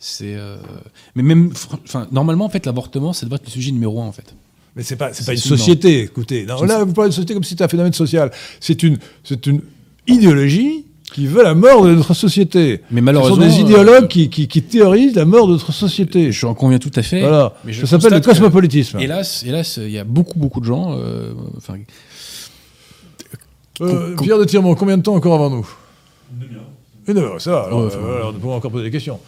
C'est, 0.00 0.34
euh, 0.34 0.56
mais 1.14 1.22
même, 1.22 1.52
normalement 2.10 2.46
en 2.46 2.48
fait, 2.50 2.66
l'avortement, 2.66 3.12
ça 3.12 3.24
devrait 3.24 3.36
être 3.36 3.46
le 3.46 3.50
sujet 3.52 3.70
numéro 3.70 4.02
un 4.02 4.06
en 4.06 4.12
fait. 4.12 4.34
Mais 4.76 4.82
c'est 4.82 4.96
pas, 4.96 5.12
c'est 5.12 5.24
pas 5.24 5.32
une 5.32 5.38
non. 5.38 5.56
société, 5.56 6.00
écoutez. 6.02 6.44
Non, 6.46 6.56
Je 6.58 6.64
là, 6.64 6.82
vous 6.84 6.92
parlez 6.92 7.10
de 7.10 7.14
société 7.14 7.34
comme 7.34 7.44
si 7.44 7.50
c'était 7.50 7.64
un 7.64 7.68
phénomène 7.68 7.92
social. 7.92 8.30
C'est 8.60 8.82
une, 8.82 8.98
c'est 9.22 9.46
une 9.46 9.60
idéologie 10.08 10.84
qui 11.12 11.28
veut 11.28 11.44
la 11.44 11.54
mort 11.54 11.84
de 11.84 11.94
notre 11.94 12.12
société. 12.12 12.80
Mais 12.90 13.00
Ce 13.00 13.04
malheureusement, 13.04 13.36
sont 13.36 13.40
des 13.42 13.56
euh, 13.56 13.60
idéologues 13.66 14.08
qui, 14.08 14.28
qui, 14.30 14.48
qui 14.48 14.62
théorisent 14.62 15.14
la 15.14 15.24
mort 15.26 15.46
de 15.46 15.52
notre 15.52 15.70
société. 15.72 16.32
J'en 16.32 16.54
conviens 16.54 16.80
tout 16.80 16.90
à 16.96 17.02
fait. 17.02 17.20
Voilà. 17.20 17.52
mais 17.64 17.72
je 17.72 17.86
Ça 17.86 18.00
s'appelle 18.00 18.14
le 18.18 18.20
que- 18.20 18.24
cosmopolitisme. 18.30 18.98
Hélas, 18.98 19.44
hélas, 19.46 19.76
il 19.76 19.90
y 19.90 19.98
a 19.98 20.02
beaucoup, 20.04 20.38
beaucoup 20.38 20.58
de 20.60 20.64
gens. 20.66 20.96
euh, 20.98 21.32
enfin, 21.56 21.74
Euh, 23.80 24.16
Pierre 24.16 24.38
de 24.38 24.44
Tirmont, 24.44 24.74
combien 24.74 24.96
de 24.96 25.02
temps 25.02 25.14
encore 25.14 25.34
avant 25.34 25.50
nous? 25.50 25.68
Une 26.32 26.40
demi-heure. 26.46 26.62
Une 27.06 27.18
heure, 27.18 27.40
ça 27.40 27.50
va. 27.52 27.62
Alors, 27.64 27.80
Ouais, 27.80 27.86
enfin, 27.86 27.98
euh, 27.98 28.16
alors, 28.16 28.32
nous 28.32 28.38
pouvons 28.38 28.54
encore 28.54 28.70
poser 28.70 28.84
des 28.84 28.90
questions. 28.90 29.18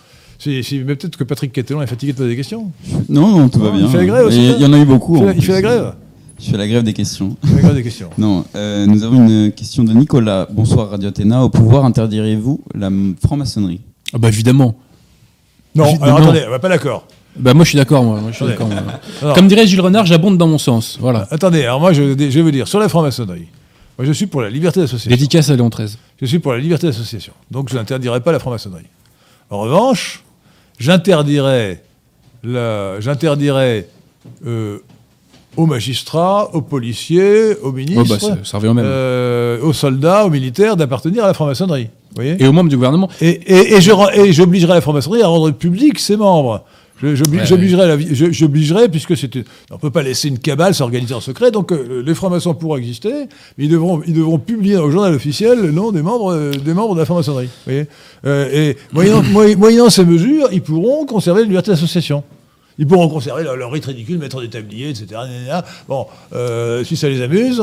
Mais 0.45 0.63
peut-être 0.97 1.17
que 1.17 1.25
Patrick 1.25 1.53
Catellon 1.53 1.81
est 1.83 1.87
fatigué 1.87 2.13
de 2.13 2.17
poser 2.19 2.31
des 2.31 2.37
questions. 2.37 2.71
Non, 3.09 3.29
non, 3.39 3.49
tout 3.49 3.59
va 3.61 3.71
bien. 3.71 3.81
il 3.87 3.89
fait 3.89 3.97
la 3.99 4.05
grève 4.07 4.27
aussi, 4.27 4.53
Il 4.57 4.61
y 4.61 4.67
en 4.67 4.73
a 4.73 4.79
eu 4.79 4.85
beaucoup. 4.85 5.17
Il 5.17 5.21
fait, 5.21 5.27
la- 5.27 5.33
il 5.35 5.43
fait 5.43 5.53
la 5.53 5.59
plus. 5.59 5.63
grève 5.69 5.95
Je 6.39 6.51
fais 6.51 6.57
la 6.59 6.69
grève 6.69 6.83
des 6.83 6.93
questions. 6.93 7.37
La 7.55 7.63
grève 7.63 7.75
des 7.75 7.83
questions. 7.83 8.11
Non, 8.19 8.45
euh, 8.55 8.87
nous 8.87 9.03
avons 9.05 9.27
une 9.27 9.53
question 9.53 9.85
de 9.85 9.93
Nicolas. 9.93 10.47
Bonsoir 10.51 10.91
Radio 10.91 11.09
Athéna. 11.09 11.43
Au 11.45 11.49
pouvoir 11.49 11.85
interdirez-vous 11.85 12.61
la 12.75 12.91
franc-maçonnerie? 13.25 13.81
Ah 14.13 14.19
bah 14.19 14.29
évidemment. 14.29 14.77
Non, 15.75 15.85
Ju- 15.87 15.97
alors 16.03 16.19
non. 16.21 16.25
attendez, 16.27 16.43
on 16.47 16.51
va 16.51 16.59
pas 16.59 16.69
d'accord. 16.69 17.07
Bah 17.39 17.53
moi 17.55 17.65
je 17.65 17.71
suis 17.71 17.79
d'accord. 17.79 18.03
Moi, 18.05 18.21
Moi, 18.21 18.31
je 18.31 18.37
suis 18.37 18.47
d'accord, 18.47 18.69
Comme 19.35 19.49
dirait 19.49 19.67
Gilles 19.67 19.81
Renard, 19.81 20.07
j'abonde 20.07 20.39
dans 20.39 20.47
mon 20.49 20.59
sens. 20.59 20.97
Voilà. 21.01 21.27
Attendez, 21.31 21.63
alors 21.65 21.81
moi 21.81 21.93
je, 21.93 22.03
je 22.03 22.15
vais 22.15 22.43
vous 22.43 22.51
dire, 22.51 22.67
sur 22.69 22.79
la 22.79 22.89
franc-maçonnerie, 22.89 23.49
moi 23.99 24.07
je 24.07 24.13
suis 24.13 24.27
pour 24.27 24.41
la 24.43 24.49
liberté 24.51 24.81
d'association. 24.81 25.11
Dédicace 25.11 25.51
à 25.51 25.57
Léon 25.57 25.69
XIII. 25.69 25.97
Je 26.21 26.27
suis 26.27 26.39
pour 26.39 26.53
la 26.53 26.59
liberté 26.59 26.87
d'association. 26.87 27.33
Donc 27.51 27.69
je 27.71 27.75
n'interdirai 27.77 28.21
pas 28.21 28.33
la 28.33 28.39
franc-maçonnerie. 28.39 28.87
En 29.51 29.61
revanche, 29.61 30.23
j'interdirai 30.79 31.79
la- 32.45 33.01
j'interdirai 33.01 33.87
euh, 34.47 34.79
aux 35.57 35.67
magistrats, 35.67 36.51
aux 36.55 36.61
policiers, 36.61 37.53
aux 37.63 37.69
Oh, 37.69 37.73
ministres, 37.73 38.05
bah, 38.09 38.19
ça, 38.19 38.37
ça 38.45 38.59
revient 38.59 38.69
au 38.69 38.75
même. 38.75 38.85
euh, 38.87 39.61
aux 39.63 39.73
soldats, 39.73 40.27
aux 40.27 40.31
militaires 40.31 40.77
d'appartenir 40.77 41.25
à 41.25 41.29
la 41.29 41.35
franc-maçonnerie. 41.35 41.89
Et 42.19 42.47
aux 42.47 42.53
membres 42.53 42.71
du 42.71 42.77
gouvernement. 42.77 43.11
et, 43.21 43.41
et 43.47 44.33
j'obligerai 44.33 44.75
la 44.75 44.81
franc-maçonnerie 44.81 45.23
à 45.23 45.27
rendre 45.29 45.51
public 45.51 45.99
ses 45.99 46.17
membres. 46.17 46.65
Ouais, 47.03 47.15
J'obligerai, 47.47 48.33
j'obligerai, 48.33 48.89
puisque 48.89 49.11
une- 49.11 49.45
on 49.71 49.75
ne 49.75 49.79
peut 49.81 49.91
pas 49.91 50.03
laisser 50.03 50.29
une 50.29 50.39
cabale 50.39 50.75
s'organiser 50.75 51.13
en 51.15 51.21
secret, 51.21 51.51
donc 51.51 51.71
euh, 51.73 52.03
les 52.05 52.15
francs-maçons 52.15 52.55
pourront 52.55 52.77
exister, 52.77 53.13
mais 53.59 53.65
ils 53.65 53.69
devront, 53.71 54.03
ils 54.07 54.15
devront 54.15 54.39
publier 54.39 54.77
au 54.79 54.91
journal 54.91 55.15
officiel 55.15 55.61
le 55.61 55.73
nom 55.73 55.93
des 55.93 56.01
membres, 56.03 56.33
euh, 56.33 56.53
des 56.53 56.73
membres 56.75 56.95
de 56.95 57.01
la 57.01 57.05
franc-maçonnerie. 57.05 57.49
Euh, 58.25 58.71
et 58.71 58.77
moyennant, 58.93 59.23
moy- 59.33 59.57
moyennant 59.57 59.91
ces 59.91 60.05
mesures, 60.05 60.49
ils 60.53 60.63
pourront 60.63 61.05
conserver 61.05 61.41
la 61.43 61.47
liberté 61.49 61.71
d'association. 61.71 62.25
Ils 62.79 62.87
pourront 62.87 63.09
conserver 63.09 63.43
leur, 63.43 63.57
leur 63.57 63.73
rite 63.73 63.87
ridicule, 63.87 64.19
mettre 64.19 64.41
des 64.41 64.49
tabliers, 64.51 64.91
etc. 64.91 65.21
Bon, 65.89 66.07
si 66.85 66.97
ça 66.97 67.09
les 67.09 67.23
amuse, 67.23 67.63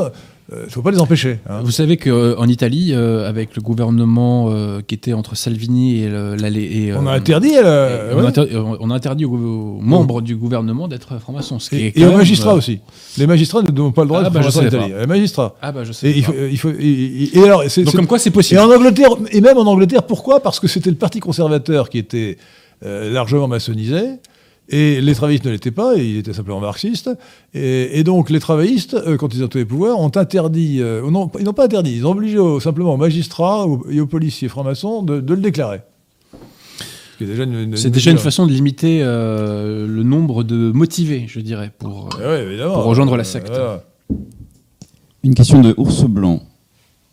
il 0.52 0.64
ne 0.64 0.68
faut 0.70 0.82
pas 0.82 0.90
les 0.90 1.00
empêcher. 1.00 1.38
hein. 1.48 1.60
Vous 1.64 1.70
savez 1.70 1.96
qu'en 1.96 2.46
Italie, 2.46 2.92
euh, 2.92 3.26
avec 3.28 3.56
le 3.56 3.62
gouvernement 3.62 4.48
euh, 4.50 4.80
qui 4.86 4.94
était 4.94 5.14
entre 5.14 5.34
Salvini 5.36 6.02
et, 6.02 6.08
la- 6.36 6.48
et, 6.50 6.90
euh, 6.92 6.98
On 7.00 7.06
a 7.06 7.12
interdit. 7.12 7.52
euh, 7.56 8.12
et 8.12 8.14
on, 8.14 8.26
a 8.26 8.38
euh, 8.38 8.76
on 8.80 8.90
interdit 8.90 9.24
aux, 9.24 9.32
aux 9.32 9.80
membres 9.80 10.20
du 10.20 10.36
gouvernement 10.36 10.86
d'être 10.86 11.18
est 11.18 11.76
Et, 11.76 12.00
et 12.00 12.06
aux 12.06 12.12
magistrats 12.12 12.52
euh, 12.52 12.58
aussi. 12.58 12.80
Les 13.16 13.26
magistrats 13.26 13.62
ne 13.62 13.70
n'ont 13.70 13.90
pas 13.92 14.02
le 14.02 14.08
droit 14.08 14.20
Ah, 14.24 14.28
de 14.28 14.34
bah, 14.34 14.40
je 14.42 14.50
savais 14.50 14.66
Italie. 14.76 14.92
Les 15.00 15.06
magistrats. 15.06 15.54
Ah 15.62 15.72
bah 15.72 15.84
je 15.84 15.92
sais. 15.92 16.10
Et, 16.10 16.18
il 16.18 16.22
pas. 16.24 16.32
faut, 16.32 16.38
il 16.50 16.58
faut- 16.58 16.70
et, 16.70 16.84
et- 16.84 17.38
et 17.38 17.42
alors, 17.44 17.62
c'est, 17.68 17.84
Donc 17.84 17.94
comme 17.96 18.06
quoi 18.06 18.18
c'est 18.18 18.28
et 18.28 18.32
possible. 18.32 18.60
en 18.60 18.70
Angleterre, 18.70 19.10
et 19.30 19.40
même 19.40 19.56
en 19.56 19.66
Angleterre, 19.66 20.02
pourquoi? 20.02 20.40
Parce 20.40 20.60
que 20.60 20.68
c'était 20.68 20.90
le 20.90 20.96
parti 20.96 21.20
conservateur 21.20 21.88
qui 21.88 21.96
était 21.98 22.36
euh, 22.84 23.10
largement 23.12 23.48
maçonnisé. 23.48 24.02
Et 24.70 25.00
les 25.02 25.14
travaillistes 25.14 25.44
ne 25.44 25.50
l'étaient 25.50 25.70
pas, 25.70 25.96
ils 25.96 26.16
étaient 26.16 26.32
simplement 26.32 26.58
marxistes. 26.60 27.10
Et, 27.52 27.98
et 27.98 28.02
donc 28.04 28.30
les 28.30 28.40
travaillistes, 28.40 28.94
euh, 28.94 29.16
quand 29.18 29.34
ils 29.34 29.42
ont 29.42 29.46
été 29.46 29.62
au 29.62 29.66
pouvoir, 29.66 30.00
ont 30.00 30.10
interdit, 30.16 30.80
euh, 30.80 31.08
non, 31.10 31.30
ils 31.38 31.44
n'ont 31.44 31.52
pas 31.52 31.64
interdit, 31.66 31.94
ils 31.96 32.06
ont 32.06 32.12
obligé 32.12 32.38
au- 32.38 32.60
simplement 32.60 32.94
aux 32.94 32.96
magistrats 32.96 33.66
aux- 33.66 33.84
et 33.90 34.00
aux 34.00 34.06
policiers 34.06 34.48
francs-maçons 34.48 35.02
de, 35.02 35.20
de 35.20 35.34
le 35.34 35.40
déclarer. 35.42 35.82
Déjà 37.20 37.44
une- 37.44 37.54
une- 37.54 37.76
C'est 37.76 37.90
déjà 37.90 38.10
une 38.10 38.18
façon 38.18 38.46
de 38.46 38.52
limiter 38.52 39.00
euh, 39.02 39.86
le 39.86 40.02
nombre 40.02 40.42
de 40.44 40.72
motivés, 40.72 41.24
je 41.28 41.40
dirais, 41.40 41.70
pour. 41.78 42.08
ouais. 42.18 42.56
Pour 42.66 42.84
rejoindre 42.84 43.16
la 43.16 43.20
Euh, 43.20 43.24
secte. 43.24 43.48
voilà. 43.48 43.84
Une 45.22 45.34
question 45.34 45.60
de 45.60 45.74
ours 45.76 46.04
blanc. 46.04 46.40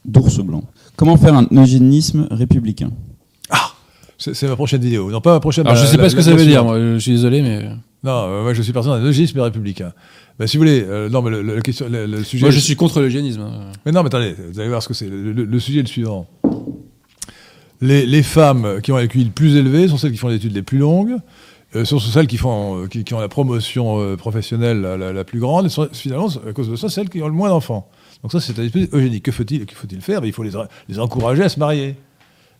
D'ours 0.05 0.39
blanc. 0.39 0.63
Comment 0.95 1.17
faire 1.17 1.35
un 1.35 1.47
eugénisme 1.51 2.27
républicain? 2.31 2.91
C'est 4.33 4.47
ma 4.47 4.55
prochaine 4.55 4.81
vidéo. 4.81 5.09
Non, 5.09 5.19
pas 5.21 5.33
ma 5.33 5.39
prochaine. 5.39 5.65
Alors, 5.65 5.77
je 5.77 5.83
la- 5.83 5.89
sais 5.89 5.97
pas 5.97 6.03
la- 6.03 6.09
ce 6.09 6.15
que 6.15 6.21
ça 6.21 6.33
veut 6.33 6.45
dire, 6.45 6.63
moi, 6.63 6.77
je 6.79 6.97
suis 6.99 7.11
désolé, 7.11 7.41
mais. 7.41 7.63
Non, 8.03 8.11
euh, 8.27 8.43
moi 8.43 8.53
je 8.53 8.61
suis 8.61 8.71
partisan 8.73 8.97
d'un 8.97 9.03
eugénisme 9.03 9.39
républicain. 9.39 9.93
Ben, 10.39 10.47
si 10.47 10.57
vous 10.57 10.61
voulez, 10.61 10.83
euh, 10.87 11.09
non, 11.09 11.21
mais 11.21 11.29
le, 11.41 11.61
question, 11.61 11.87
le, 11.89 12.05
le 12.07 12.23
sujet. 12.23 12.43
Moi, 12.45 12.51
je 12.51 12.59
suis 12.59 12.75
contre 12.75 12.99
l'eugénisme. 12.99 13.41
hein. 13.41 13.71
Mais 13.85 13.91
non, 13.91 14.01
mais 14.01 14.07
attendez, 14.07 14.35
vous 14.51 14.59
allez 14.59 14.69
voir 14.69 14.81
ce 14.83 14.87
que 14.87 14.93
c'est. 14.93 15.07
Le, 15.09 15.59
sujet 15.59 15.79
est 15.79 15.83
le 15.83 15.87
suivant. 15.87 16.27
Les, 17.81 18.05
les 18.05 18.23
femmes 18.23 18.79
qui 18.83 18.91
ont 18.91 18.97
un 18.97 19.07
QI 19.07 19.23
le 19.23 19.31
plus 19.31 19.55
élevé 19.55 19.87
sont 19.87 19.97
celles 19.97 20.11
qui 20.11 20.17
font 20.17 20.27
les 20.27 20.35
études 20.35 20.53
les 20.53 20.61
plus 20.61 20.77
longues, 20.77 21.15
euh, 21.75 21.83
sont 21.85 21.99
celles 21.99 22.27
qui, 22.27 22.37
font, 22.37 22.83
euh, 22.83 22.87
qui, 22.87 23.03
qui 23.03 23.13
ont 23.15 23.19
la 23.19 23.27
promotion 23.27 23.99
euh, 23.99 24.15
professionnelle 24.15 24.81
la, 24.81 24.97
la- 24.97 25.13
la 25.13 25.23
plus 25.23 25.39
grande, 25.39 25.65
et 25.65 25.69
sont 25.69 25.87
finalement, 25.91 26.27
à 26.47 26.53
cause 26.53 26.69
de 26.69 26.75
ça, 26.75 26.89
celles 26.89 27.09
qui 27.09 27.21
ont 27.23 27.27
le 27.27 27.33
moins 27.33 27.49
d'enfants. 27.49 27.87
Donc 28.21 28.31
ça, 28.31 28.39
c'est 28.39 28.57
un 28.59 28.63
espèce 28.63 28.87
eugénique. 28.93 29.23
Que 29.23 29.31
faut-il 29.31 29.65
faut-il 29.73 29.99
faire? 30.01 30.21
Ben, 30.21 30.27
Il 30.27 30.33
faut 30.33 30.43
les, 30.43 30.51
les 30.89 30.99
encourager 30.99 31.41
à 31.43 31.49
se 31.49 31.59
marier 31.59 31.95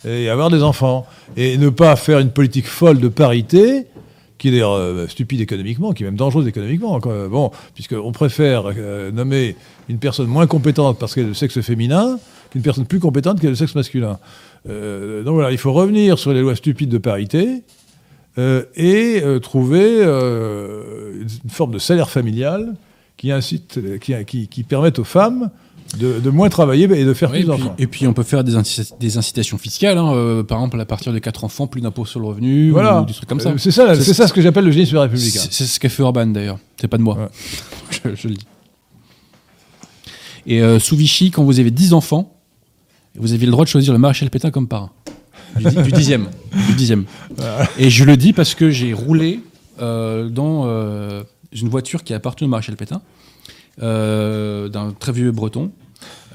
et 0.07 0.29
avoir 0.29 0.49
des 0.49 0.63
enfants. 0.63 1.05
Et 1.37 1.57
ne 1.57 1.69
pas 1.69 1.95
faire 1.95 2.19
une 2.19 2.31
politique 2.31 2.67
folle 2.67 2.99
de 2.99 3.07
parité, 3.07 3.87
qui 4.41 4.47
est 4.47 4.51
d'ailleurs 4.51 4.73
euh, 4.73 5.07
stupide 5.07 5.39
économiquement, 5.39 5.93
qui 5.93 6.01
est 6.01 6.07
même 6.07 6.15
dangereuse 6.15 6.47
économiquement. 6.47 6.99
Bon, 7.29 7.51
puisqu'on 7.75 8.11
préfère 8.11 8.63
euh, 8.75 9.11
nommer 9.11 9.55
une 9.87 9.99
personne 9.99 10.25
moins 10.25 10.47
compétente 10.47 10.97
parce 10.97 11.13
qu'elle 11.13 11.25
est 11.25 11.29
de 11.29 11.33
sexe 11.33 11.61
féminin 11.61 12.17
qu'une 12.49 12.63
personne 12.63 12.87
plus 12.87 12.99
compétente 12.99 13.39
qu'elle 13.39 13.51
est 13.51 13.53
de 13.53 13.57
sexe 13.57 13.75
masculin. 13.75 14.17
Euh, 14.67 15.21
donc 15.23 15.35
voilà, 15.35 15.51
il 15.51 15.59
faut 15.59 15.71
revenir 15.73 16.17
sur 16.17 16.33
les 16.33 16.41
lois 16.41 16.55
stupides 16.55 16.89
de 16.89 16.97
parité 16.97 17.61
et 18.37 19.21
trouver 19.41 20.03
une 20.03 21.49
forme 21.49 21.73
de 21.73 21.79
salaire 21.79 22.09
familial 22.09 22.75
qui 23.17 23.29
incite, 23.29 23.99
qui, 23.99 24.13
qui, 24.25 24.47
qui 24.47 24.63
permette 24.63 24.99
aux 24.99 25.03
femmes 25.03 25.51
de, 25.97 26.19
de 26.19 26.29
moins 26.29 26.49
travailler 26.49 26.85
et 26.85 27.03
de 27.05 27.13
faire 27.13 27.29
Ouais, 27.31 27.39
plus 27.39 27.47
d'enfants. 27.47 27.75
et 27.77 27.87
puis, 27.87 28.07
on 28.07 28.13
peut 28.13 28.23
faire 28.23 28.43
des, 28.43 28.55
incita- 28.55 28.93
des 28.99 29.17
incitations 29.17 29.57
fiscales. 29.57 29.97
hein, 29.97 30.13
euh, 30.13 30.43
par 30.43 30.59
exemple, 30.59 30.79
à 30.79 30.85
partir 30.85 31.11
de 31.13 31.19
4 31.19 31.43
enfants, 31.43 31.67
plus 31.67 31.81
d'impôts 31.81 32.05
sur 32.05 32.19
le 32.19 32.27
revenu, 32.27 32.71
Voilà, 32.71 33.01
ou 33.01 33.05
des 33.05 33.13
trucs 33.13 33.27
comme 33.27 33.39
ça. 33.39 33.49
Euh, 33.49 33.57
C'est 33.57 33.71
ça, 33.71 33.93
C'est- 33.95 34.13
ça 34.13 34.27
ce 34.27 34.33
que 34.33 34.41
j'appelle 34.41 34.65
le 34.65 34.71
génie 34.71 34.89
républicain. 34.97 35.39
C'est 35.41 35.51
c'est 35.53 35.65
ce 35.65 35.79
qu'a 35.79 35.89
fait 35.89 36.01
Orban 36.03 36.27
d'ailleurs. 36.27 36.59
C'est 36.79 36.87
pas 36.87 36.97
de 36.97 37.03
moi. 37.03 37.15
Ouais. 37.17 37.27
je, 38.05 38.15
je 38.15 38.27
le 38.29 38.35
dis. 38.35 38.45
Et 40.47 40.61
euh, 40.61 40.79
sous 40.79 40.95
Vichy, 40.95 41.31
quand 41.31 41.43
vous 41.43 41.59
avez 41.59 41.71
10 41.71 41.93
enfants, 41.93 42.33
vous 43.15 43.33
aviez 43.33 43.45
le 43.45 43.51
droit 43.51 43.65
de 43.65 43.69
choisir 43.69 43.93
le 43.93 43.99
maréchal 43.99 44.29
Pétain 44.29 44.51
comme 44.51 44.67
parrain. 44.67 44.89
Du, 45.57 45.65
di- 45.65 45.75
du 45.83 45.91
dixième. 45.91 46.29
Du 46.69 46.73
dixième. 46.75 47.05
Et 47.77 47.89
je 47.89 48.03
le 48.05 48.15
dis 48.17 48.33
parce 48.33 48.55
que 48.55 48.69
j'ai 48.69 48.93
roulé 48.93 49.41
euh, 49.81 50.29
dans 50.29 50.65
une 51.51 51.67
voiture 51.69 52.03
qui 52.03 52.13
appartenait 52.13 52.47
au 52.47 52.49
maréchal 52.49 52.75
Pétain, 52.77 53.01
d'un 53.79 54.93
très 54.99 55.11
vieux 55.11 55.31
breton, 55.31 55.71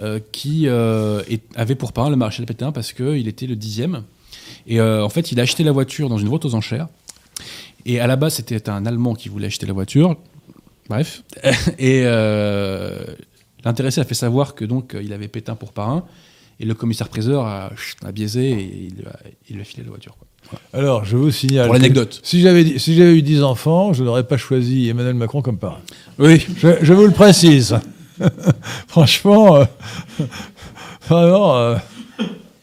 euh, 0.02 0.20
qui 0.32 0.68
euh, 0.68 1.22
avait 1.54 1.74
pour 1.74 1.92
parrain 1.92 2.10
le 2.10 2.16
maréchal 2.16 2.46
Pétain 2.46 2.72
parce 2.72 2.92
qu'il 2.92 3.28
était 3.28 3.46
le 3.46 3.56
dixième. 3.56 4.02
Et 4.66 4.80
euh, 4.80 5.04
en 5.04 5.08
fait, 5.08 5.32
il 5.32 5.40
a 5.40 5.42
acheté 5.44 5.64
la 5.64 5.72
voiture 5.72 6.08
dans 6.08 6.18
une 6.18 6.28
vente 6.28 6.44
aux 6.44 6.54
enchères. 6.54 6.88
Et 7.84 8.00
à 8.00 8.06
la 8.06 8.16
base, 8.16 8.34
c'était 8.34 8.68
un 8.68 8.84
Allemand 8.84 9.14
qui 9.14 9.28
voulait 9.28 9.46
acheter 9.46 9.66
la 9.66 9.72
voiture. 9.72 10.16
Bref. 10.88 11.22
Et 11.78 12.02
euh, 12.04 13.04
l'intéressé 13.64 14.00
a 14.00 14.04
fait 14.04 14.14
savoir 14.14 14.54
que 14.54 14.64
donc 14.64 14.94
euh, 14.94 15.02
il 15.02 15.12
avait 15.12 15.28
Pétain 15.28 15.54
pour 15.54 15.72
parrain. 15.72 16.04
Et 16.58 16.64
le 16.64 16.74
commissaire-priseur 16.74 17.44
a, 17.44 17.70
a 18.04 18.12
biaisé 18.12 18.50
et 18.52 18.88
il, 18.88 19.06
a- 19.06 19.52
lui 19.54 19.60
a 19.60 19.64
filé 19.64 19.82
la 19.84 19.90
voiture. 19.90 20.16
Alors, 20.73 21.05
je 21.05 21.16
vous 21.16 21.31
signale. 21.31 21.64
Pour 21.66 21.74
l'anecdote. 21.74 22.20
Si 22.23 22.40
j'avais 22.40 22.78
si 22.78 22.98
eu 22.98 23.23
10 23.23 23.43
enfants, 23.43 23.93
je 23.93 24.05
n'aurais 24.05 24.24
pas 24.24 24.36
choisi 24.36 24.89
Emmanuel 24.89 25.14
Macron 25.14 25.43
comme 25.43 25.59
parrain. 25.59 25.78
Oui. 26.18 26.44
Je, 26.59 26.68
je 26.82 26.93
vous 26.93 27.05
le 27.06 27.12
précise. 27.12 27.77
Franchement, 28.89 29.56
euh, 29.56 29.64
vraiment. 31.09 31.56
euh, 31.56 31.77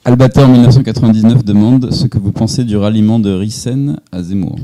Albator 0.05 0.47
1999 0.49 1.45
demande 1.45 1.91
ce 1.93 2.07
que 2.07 2.18
vous 2.18 2.31
pensez 2.34 2.65
du 2.65 2.76
ralliement 2.76 3.19
de 3.19 3.31
Rissen 3.34 3.99
à 4.11 4.22
Zemmour. 4.22 4.57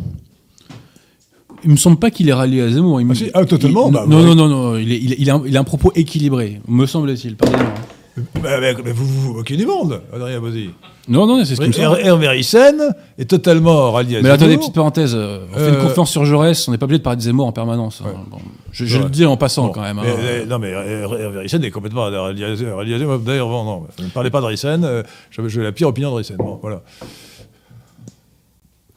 Il 1.64 1.72
me 1.72 1.76
semble 1.78 1.98
pas 1.98 2.10
qu'il 2.12 2.28
est 2.30 2.34
rallié 2.34 2.62
à 2.62 2.70
Zemmour. 2.72 3.00
Il 3.02 3.08
me- 3.08 3.12
Ah 3.12 3.16
si, 3.16 3.30
ah, 3.34 3.46
totalement, 3.46 3.88
il- 3.88 3.94
bah, 3.94 4.06
non, 4.08 4.18
ouais. 4.20 4.24
non, 4.26 4.36
non, 4.36 4.48
non. 4.50 4.78
Il, 4.78 4.92
est- 4.92 4.98
il, 5.00 5.14
est- 5.14 5.18
il 5.20 5.30
a 5.30 5.36
un, 5.36 5.44
il 5.46 5.56
a 5.56 5.60
un 5.62 5.64
propos 5.64 5.92
équilibré, 5.96 6.60
me 6.68 6.86
semble-t-il. 6.86 7.36
Pardonnez-moi. 7.36 7.74
Bah, 8.18 8.60
bah, 8.60 8.74
mais 8.84 8.92
vous 8.92 9.06
vous 9.06 9.34
moquez 9.36 9.56
du 9.58 9.66
monde, 9.66 10.02
Adrien 10.14 10.40
Bozzi. 10.40 10.70
Non, 11.08 11.26
non, 11.26 11.44
c'est 11.44 11.56
ce 11.56 11.62
qui 11.62 11.68
me 11.68 11.72
semble. 11.72 11.98
Her- 12.00 12.06
Hervé 12.06 12.28
est 13.18 13.26
totalement 13.30 13.92
rallié 13.92 14.18
à 14.18 14.22
Mais 14.22 14.30
attendez, 14.30 14.58
petite 14.58 14.76
parenthèse. 14.76 15.14
euh, 15.16 15.46
On 15.52 15.56
fait 15.58 15.62
Euh, 15.64 15.74
une 15.74 15.82
conférence 15.88 16.12
sur 16.12 16.24
Jaurès, 16.26 16.68
on 16.68 16.72
n'est 16.72 16.78
pas 16.78 16.86
obligé 16.86 17.00
de 17.00 17.04
parler 17.04 17.18
de 17.18 17.22
Zemmour 17.24 17.48
en 17.48 17.52
permanence. 17.52 18.02
hein. 18.04 18.10
Ouais. 18.10 18.16
Bon, 18.30 18.38
je 18.72 18.86
je 18.86 18.98
Ouais. 18.98 19.04
le 19.06 19.10
dis 19.10 19.26
en 19.26 19.36
passant 19.38 19.68
Bon, 19.68 19.72
quand 19.72 19.82
même. 19.82 19.98
hein. 20.00 20.04
mais, 20.06 20.14
euh, 20.22 20.46
non, 20.46 20.60
mais 20.60 20.70
Hervé 20.70 21.66
est 21.66 21.72
complètement 21.72 22.04
rallié 22.04 22.44
à 22.46 22.56
Zemmour. 22.56 23.20
D'ailleurs, 23.20 23.48
bon, 23.48 23.64
non, 23.64 23.88
ne 24.00 24.10
parlez 24.10 24.30
pas 24.30 24.42
euh, 24.84 25.04
J'avais 25.32 25.50
j'ai 25.50 25.62
la 25.64 25.72
pire 25.72 25.88
opinion 25.88 26.12
de 26.12 26.16
Ryssen. 26.18 26.38
Bon, 26.38 26.60
voilà. 26.62 26.84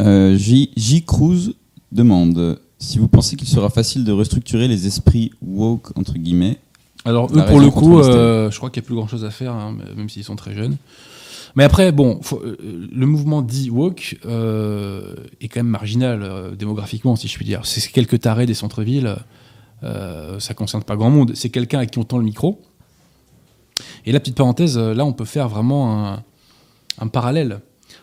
Euh, 0.02 0.36
J. 0.36 0.70
J. 0.76 1.04
Cruz 1.04 1.54
demande 1.92 2.58
si 2.78 2.98
vous 2.98 3.08
pensez 3.08 3.36
qu'il 3.36 3.48
sera 3.48 3.70
facile 3.70 4.04
de 4.04 4.12
restructurer 4.12 4.66
les 4.68 4.86
esprits 4.86 5.30
woke, 5.40 5.96
entre 5.96 6.14
guillemets. 6.14 6.58
Alors 7.04 7.26
eux, 7.32 7.44
pour 7.46 7.58
le 7.60 7.70
coup, 7.70 7.98
euh, 8.00 8.50
je 8.50 8.56
crois 8.56 8.70
qu'il 8.70 8.80
n'y 8.80 8.86
a 8.86 8.88
plus 8.88 8.94
grand-chose 8.94 9.24
à 9.24 9.30
faire, 9.30 9.52
hein, 9.54 9.76
même 9.96 10.08
s'ils 10.08 10.24
sont 10.24 10.36
très 10.36 10.54
jeunes. 10.54 10.76
Mais 11.56 11.64
après, 11.64 11.92
bon, 11.92 12.20
faut- 12.22 12.40
euh, 12.42 12.56
le 12.92 13.06
mouvement 13.06 13.42
dit 13.42 13.68
woke 13.70 14.18
euh, 14.24 15.14
est 15.40 15.48
quand 15.48 15.60
même 15.60 15.66
marginal 15.68 16.56
démographiquement, 16.56 17.16
si 17.16 17.28
je 17.28 17.34
puis 17.36 17.44
dire. 17.44 17.66
C'est 17.66 17.90
quelques 17.90 18.20
tarés 18.20 18.46
des 18.46 18.54
centres-villes, 18.54 19.16
ça 19.82 20.54
concerne 20.54 20.84
pas 20.84 20.96
grand 20.96 21.10
monde. 21.10 21.32
C'est 21.34 21.50
quelqu'un 21.50 21.80
à 21.80 21.86
qui 21.86 21.98
on 21.98 22.04
tend 22.04 22.18
le 22.18 22.24
micro. 22.24 22.60
Et 24.06 24.12
la 24.12 24.20
petite 24.20 24.36
parenthèse, 24.36 24.78
là, 24.78 25.04
on 25.04 25.12
peut 25.12 25.24
faire 25.24 25.48
vraiment 25.48 26.06
un, 26.12 26.22
un 27.00 27.08
parallèle 27.08 27.60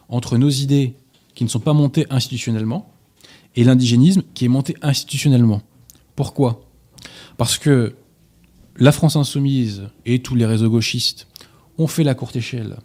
entre 0.10 0.38
nos 0.38 0.50
idées 0.50 0.94
qui 1.36 1.44
ne 1.46 1.50
sont 1.50 1.60
pas 1.62 1.74
montées 1.74 2.06
institutionnellement 2.10 2.92
et 3.56 3.64
l'indigénisme 3.64 4.24
qui 4.34 4.44
est 4.46 4.50
monté 4.50 4.76
institutionnellement. 4.82 5.62
Pourquoi? 6.18 6.62
Parce 7.38 7.58
que 7.58 7.96
la 8.80 8.91
France 8.91 9.15
insoumise 9.15 9.84
et 10.06 10.19
tous 10.22 10.35
les 10.35 10.45
réseaux 10.45 10.69
gauchistes 10.69 11.27
ont 11.77 11.88
fait 11.88 12.03
la 12.03 12.15
courte 12.15 12.35
échelle 12.35 12.77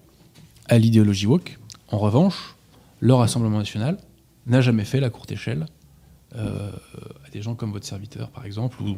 à 0.69 0.79
l'idéologie 0.79 1.27
woke. 1.27 1.59
En 1.89 1.99
revanche, 1.99 2.55
le 3.01 3.15
Rassemblement 3.15 3.59
national 3.59 3.99
n'a 4.47 4.61
jamais 4.61 4.85
fait 4.85 5.01
la 5.01 5.11
courte 5.11 5.33
échelle 5.33 5.67
euh, 6.37 6.71
à 7.27 7.31
des 7.31 7.43
gens 7.43 7.55
comme 7.55 7.73
votre 7.73 7.87
serviteur, 7.87 8.31
par 8.31 8.45
exemple, 8.45 8.83
ou 8.83 8.97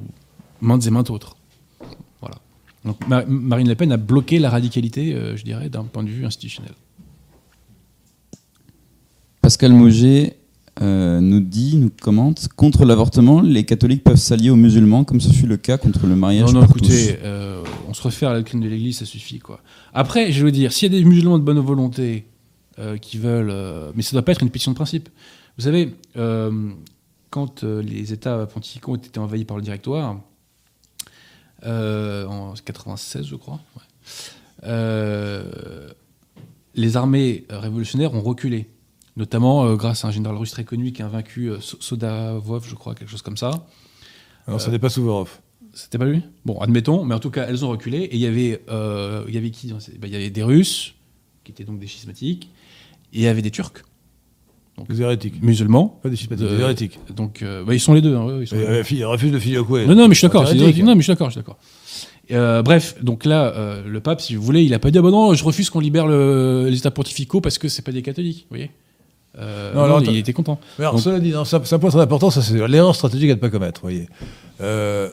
maintes 0.60 0.86
et 0.86 0.90
maintes 0.90 1.10
autres. 1.10 1.36
Voilà. 2.20 2.36
Donc 2.84 3.06
Ma- 3.06 3.24
Marine 3.26 3.68
Le 3.68 3.74
Pen 3.74 3.92
a 3.92 3.96
bloqué 3.96 4.38
la 4.38 4.48
radicalité, 4.50 5.14
euh, 5.14 5.36
je 5.36 5.44
dirais, 5.44 5.68
d'un 5.68 5.84
point 5.84 6.02
de 6.02 6.08
vue 6.08 6.24
institutionnel. 6.24 6.72
Pascal 9.42 9.72
Mauger 9.72 10.36
euh, 10.82 11.20
nous 11.20 11.40
dit, 11.40 11.76
nous 11.76 11.90
commente 12.02 12.48
contre 12.54 12.84
l'avortement, 12.84 13.40
les 13.40 13.64
catholiques 13.64 14.04
peuvent 14.04 14.16
s'allier 14.16 14.50
aux 14.50 14.56
musulmans, 14.56 15.04
comme 15.04 15.22
ce 15.22 15.32
fut 15.32 15.46
le 15.46 15.56
cas 15.56 15.78
contre 15.78 16.06
le 16.06 16.16
mariage 16.16 16.52
Non, 16.52 16.60
non, 16.60 16.66
pour 16.66 16.76
écoutez, 16.76 17.18
euh, 17.22 17.64
on 17.88 17.94
se 17.94 18.02
réfère 18.02 18.28
à 18.28 18.32
la 18.34 18.40
doctrine 18.40 18.60
de 18.60 18.68
l'Église, 18.68 18.98
ça 18.98 19.06
suffit. 19.06 19.38
quoi. 19.38 19.60
Après, 19.94 20.32
je 20.32 20.44
veux 20.44 20.52
dire, 20.52 20.72
s'il 20.72 20.92
y 20.92 20.96
a 20.96 20.98
des 20.98 21.04
musulmans 21.04 21.38
de 21.38 21.44
bonne 21.44 21.58
volonté 21.60 22.26
euh, 22.78 22.98
qui 22.98 23.16
veulent... 23.16 23.54
mais 23.94 24.02
ça 24.02 24.10
ne 24.10 24.20
doit 24.20 24.24
pas 24.24 24.32
être 24.32 24.42
une 24.42 24.50
pétition 24.50 24.72
de 24.72 24.76
principe. 24.76 25.08
Vous 25.56 25.64
savez, 25.64 25.94
quand 27.30 27.62
les 27.62 28.12
États 28.12 28.44
pontificaux 28.44 28.92
ont 28.92 28.96
été 28.96 29.18
envahis 29.18 29.46
par 29.46 29.56
le 29.56 29.62
directoire, 29.62 30.20
en 31.64 32.52
96, 32.62 33.26
je 33.26 33.36
crois, 33.36 33.60
ouais, 33.76 34.72
les 36.74 36.96
armées 36.98 37.46
révolutionnaires 37.48 38.12
ont 38.12 38.20
reculé, 38.20 38.68
notamment 39.16 39.64
euh, 39.66 39.76
grâce 39.76 40.04
à 40.04 40.08
un 40.08 40.10
général 40.10 40.36
russe 40.36 40.50
très 40.50 40.64
connu 40.64 40.92
qui 40.92 41.02
a 41.02 41.08
vaincu 41.08 41.50
euh, 41.50 41.60
So- 41.60 41.78
Sodavov, 41.80 42.66
je 42.68 42.74
crois, 42.74 42.94
quelque 42.94 43.10
chose 43.10 43.22
comme 43.22 43.36
ça. 43.36 43.66
Alors, 44.46 44.60
ça 44.60 44.70
n'est 44.70 44.78
pas 44.78 44.88
Souvorov. 44.90 45.30
C'était 45.72 45.98
pas 45.98 46.04
lui? 46.06 46.22
Bon, 46.44 46.58
admettons, 46.60 47.04
mais 47.04 47.14
en 47.14 47.18
tout 47.18 47.30
cas, 47.30 47.46
elles 47.48 47.64
ont 47.64 47.68
reculé. 47.68 47.98
Et 47.98 48.14
il 48.14 48.20
y 48.20 48.26
avait, 48.26 48.62
euh, 48.70 49.24
il 49.28 49.34
y 49.34 49.38
avait 49.38 49.50
qui 49.50 49.68
ben, 49.72 49.78
Il 50.04 50.10
y 50.12 50.16
avait 50.16 50.30
des 50.30 50.42
Russes, 50.42 50.94
qui 51.44 51.52
étaient 51.52 51.64
donc 51.64 51.78
des 51.78 51.86
schismatiques, 51.86 52.48
et 53.12 53.18
il 53.18 53.22
y 53.22 53.26
avait 53.26 53.42
des 53.42 53.50
Turcs, 53.50 53.82
Des 54.88 55.02
hérétiques. 55.02 55.42
musulmans. 55.42 55.98
Pas 56.02 56.08
des 56.08 56.16
schismatiques, 56.16 56.46
Euh, 56.46 56.56
des 56.56 56.62
hérétiques. 56.62 56.98
Donc, 57.14 57.42
euh, 57.42 57.64
ben, 57.64 57.74
ils 57.74 57.80
sont 57.80 57.92
les 57.94 58.00
deux. 58.02 58.16
hein, 58.16 58.38
ils 58.40 58.46
sont 58.46 58.56
Et, 58.56 58.60
les 58.60 58.66
deux. 58.66 58.72
euh, 58.72 58.84
fi- 58.84 59.04
refuse 59.04 59.32
de 59.32 59.38
filer 59.38 59.58
au 59.58 59.64
couet. 59.64 59.86
Non, 59.86 59.94
non, 59.94 60.08
mais 60.08 60.14
je 60.14 60.18
suis 60.20 60.26
d'accord. 60.28 60.44
Non, 60.44 60.50
mais 60.54 60.72
je 60.72 61.02
suis 61.02 61.12
d'accord, 61.12 61.28
je 61.28 61.32
suis 61.32 61.40
d'accord. 61.40 61.58
Euh, 62.30 62.62
bref, 62.62 62.96
donc 63.02 63.24
là, 63.24 63.52
euh, 63.54 63.84
le 63.86 64.00
pape, 64.00 64.20
si 64.20 64.34
vous 64.34 64.42
voulez, 64.42 64.62
il 64.64 64.72
a 64.74 64.78
pas 64.78 64.90
dit 64.90 64.98
ah 64.98 65.02
bah 65.02 65.10
non, 65.10 65.34
je 65.34 65.44
refuse 65.44 65.70
qu'on 65.70 65.80
libère 65.80 66.06
le- 66.06 66.66
les 66.70 66.78
États 66.78 66.90
pontificaux 66.90 67.40
parce 67.40 67.58
que 67.58 67.68
c'est 67.68 67.82
pas 67.82 67.92
des 67.92 68.02
catholiques, 68.02 68.46
vous 68.50 68.56
voyez. 68.56 68.70
Euh, 69.38 69.72
Non, 69.74 69.80
non, 69.80 69.84
alors, 69.96 70.02
il 70.02 70.16
était 70.16 70.32
content. 70.32 70.58
Mais 70.78 70.84
alors, 70.84 70.94
Donc- 70.94 71.02
cela 71.02 71.20
dit, 71.20 71.30
non, 71.30 71.44
c'est 71.44 71.56
un 71.56 71.78
point 71.78 71.90
très 71.90 72.00
important, 72.00 72.30
ça 72.30 72.40
c'est 72.42 72.66
l'erreur 72.68 72.94
stratégique 72.94 73.30
à 73.30 73.34
ne 73.34 73.40
pas 73.40 73.50
commettre, 73.50 73.80
vous 73.82 73.88
voyez. 73.88 74.08
Euh, 74.60 75.10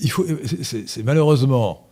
il 0.00 0.10
faut, 0.10 0.26
c'est- 0.44 0.62
c'est 0.64 0.88
c'est 0.88 1.02
malheureusement, 1.02 1.86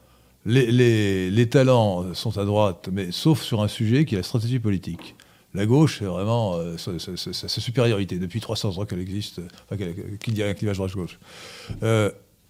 les, 0.44 0.70
les- 0.70 1.30
les 1.30 1.48
talents 1.48 2.04
sont 2.14 2.36
à 2.38 2.44
droite, 2.44 2.88
mais 2.92 3.08
sauf 3.10 3.42
sur 3.42 3.62
un 3.62 3.68
sujet 3.68 4.04
qui 4.04 4.14
est 4.14 4.18
la 4.18 4.22
stratégie 4.24 4.58
politique. 4.58 5.14
La 5.54 5.64
gauche, 5.64 5.96
c'est 6.00 6.04
vraiment 6.04 6.56
euh, 6.56 6.76
sa, 6.76 6.98
sa- 6.98 7.16
sa- 7.16 7.32
sa 7.48 7.60
supériorité, 7.60 8.18
depuis 8.18 8.40
300 8.40 8.76
ans 8.78 8.84
qu'elle 8.84 9.00
existe, 9.00 9.40
enfin, 9.70 9.82
qu'il 10.22 10.36
y 10.36 10.42
a 10.42 10.48
un 10.48 10.54
clivage 10.54 10.76
droite-gauche. 10.76 11.18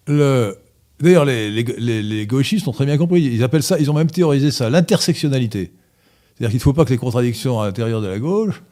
Le- 0.07 0.57
D'ailleurs, 0.99 1.25
les, 1.25 1.51
les, 1.51 1.63
les- 1.77 2.01
les 2.01 2.25
gauchistes 2.25 2.67
ont 2.67 2.71
très 2.71 2.85
bien 2.87 2.97
compris. 2.97 3.21
Ils 3.21 3.43
appellent 3.43 3.61
ça, 3.61 3.77
ils 3.79 3.91
ont 3.91 3.93
même 3.93 4.09
théorisé 4.09 4.49
ça, 4.49 4.67
l'intersectionnalité. 4.71 5.71
C'est-à-dire 6.35 6.49
qu'il 6.49 6.57
ne 6.57 6.63
faut 6.63 6.73
pas 6.73 6.85
que 6.85 6.89
les 6.89 6.97
contradictions 6.97 7.61
à 7.61 7.67
l'intérieur 7.67 8.01
de 8.01 8.07
la 8.07 8.17
gauche 8.17 8.63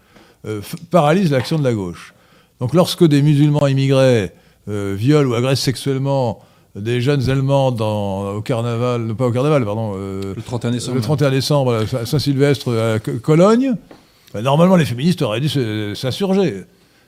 euh, 0.46 0.62
paralysent 0.92 1.32
l'action 1.32 1.58
de 1.60 1.64
la 1.64 1.74
gauche. 1.74 2.14
Donc, 2.60 2.74
lorsque 2.74 3.04
des 3.06 3.22
musulmans 3.22 3.68
immigrés 3.68 4.32
euh, 4.70 4.96
violent 4.98 5.30
ou 5.30 5.34
agressent 5.34 5.62
sexuellement 5.64 6.42
des 6.76 7.00
jeunes 7.02 7.30
Allemands 7.30 7.72
dans, 7.72 8.34
au 8.36 8.42
carnaval, 8.42 9.14
pas 9.16 9.28
au 9.28 9.32
carnaval, 9.32 9.64
pardon, 9.66 9.94
euh, 9.96 10.34
Le 10.36 10.42
31 10.42 10.72
décembre. 10.72 10.96
le 10.96 11.02
31 11.02 11.32
décembre 11.32 11.74
à 11.76 11.88
Saint- 11.88 12.06
Saint-Sylvestre 12.06 12.78
à 12.78 13.00
Co- 13.00 13.18
Cologne, 13.22 13.74
ben, 14.34 14.42
normalement 14.42 14.76
les 14.76 14.86
féministes 14.86 15.22
auraient 15.22 15.40
dû 15.40 15.50
s'insurger. 15.96 16.64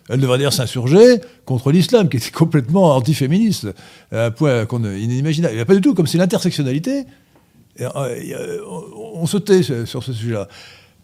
Elles 0.10 0.22
devraient 0.22 0.38
dire 0.38 0.54
s'insurger 0.54 1.20
contre 1.44 1.72
l'islam, 1.72 2.08
qui 2.08 2.16
était 2.16 2.32
complètement 2.32 2.96
antiféministe, 2.96 3.68
à 4.14 4.26
un 4.28 4.32
point 4.32 4.66
qu'on 4.66 4.86
inimaginable. 4.86 5.54
Il 5.54 5.58
n'y 5.58 5.62
a 5.62 5.66
pas 5.66 5.76
du 5.76 5.82
tout, 5.82 5.94
comme 5.94 6.08
c'est 6.08 6.18
l'intersectionnalité, 6.18 7.04
on, 7.82 8.84
on 9.16 9.26
se 9.26 9.38
tait 9.38 9.64
sur 9.64 9.88
sur 9.88 10.04
ce 10.04 10.14
sujet-là. 10.14 10.48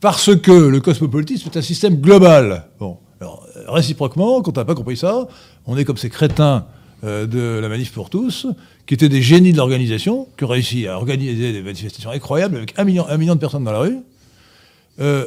Parce 0.03 0.35
que 0.35 0.51
le 0.51 0.81
cosmopolitisme 0.81 1.49
est 1.53 1.57
un 1.57 1.61
système 1.61 1.95
global. 1.95 2.65
Bon, 2.77 2.97
alors, 3.21 3.47
réciproquement, 3.69 4.41
quand 4.41 4.57
on 4.57 4.59
n'a 4.61 4.65
pas 4.65 4.75
compris 4.75 4.97
ça, 4.97 5.29
on 5.65 5.77
est 5.77 5.85
comme 5.85 5.95
ces 5.95 6.09
crétins 6.09 6.65
euh, 7.05 7.25
de 7.25 7.59
la 7.61 7.69
manif 7.69 7.93
pour 7.93 8.09
tous, 8.09 8.45
qui 8.85 8.95
étaient 8.95 9.07
des 9.07 9.21
génies 9.21 9.53
de 9.53 9.57
l'organisation, 9.57 10.27
qui 10.37 10.43
ont 10.43 10.47
réussi 10.49 10.87
à 10.87 10.97
organiser 10.97 11.53
des 11.53 11.61
manifestations 11.61 12.11
incroyables 12.11 12.57
avec 12.57 12.73
un 12.77 12.83
million, 12.83 13.07
un 13.07 13.15
million 13.17 13.33
de 13.35 13.39
personnes 13.39 13.63
dans 13.63 13.71
la 13.71 13.79
rue, 13.79 13.97
euh, 14.99 15.25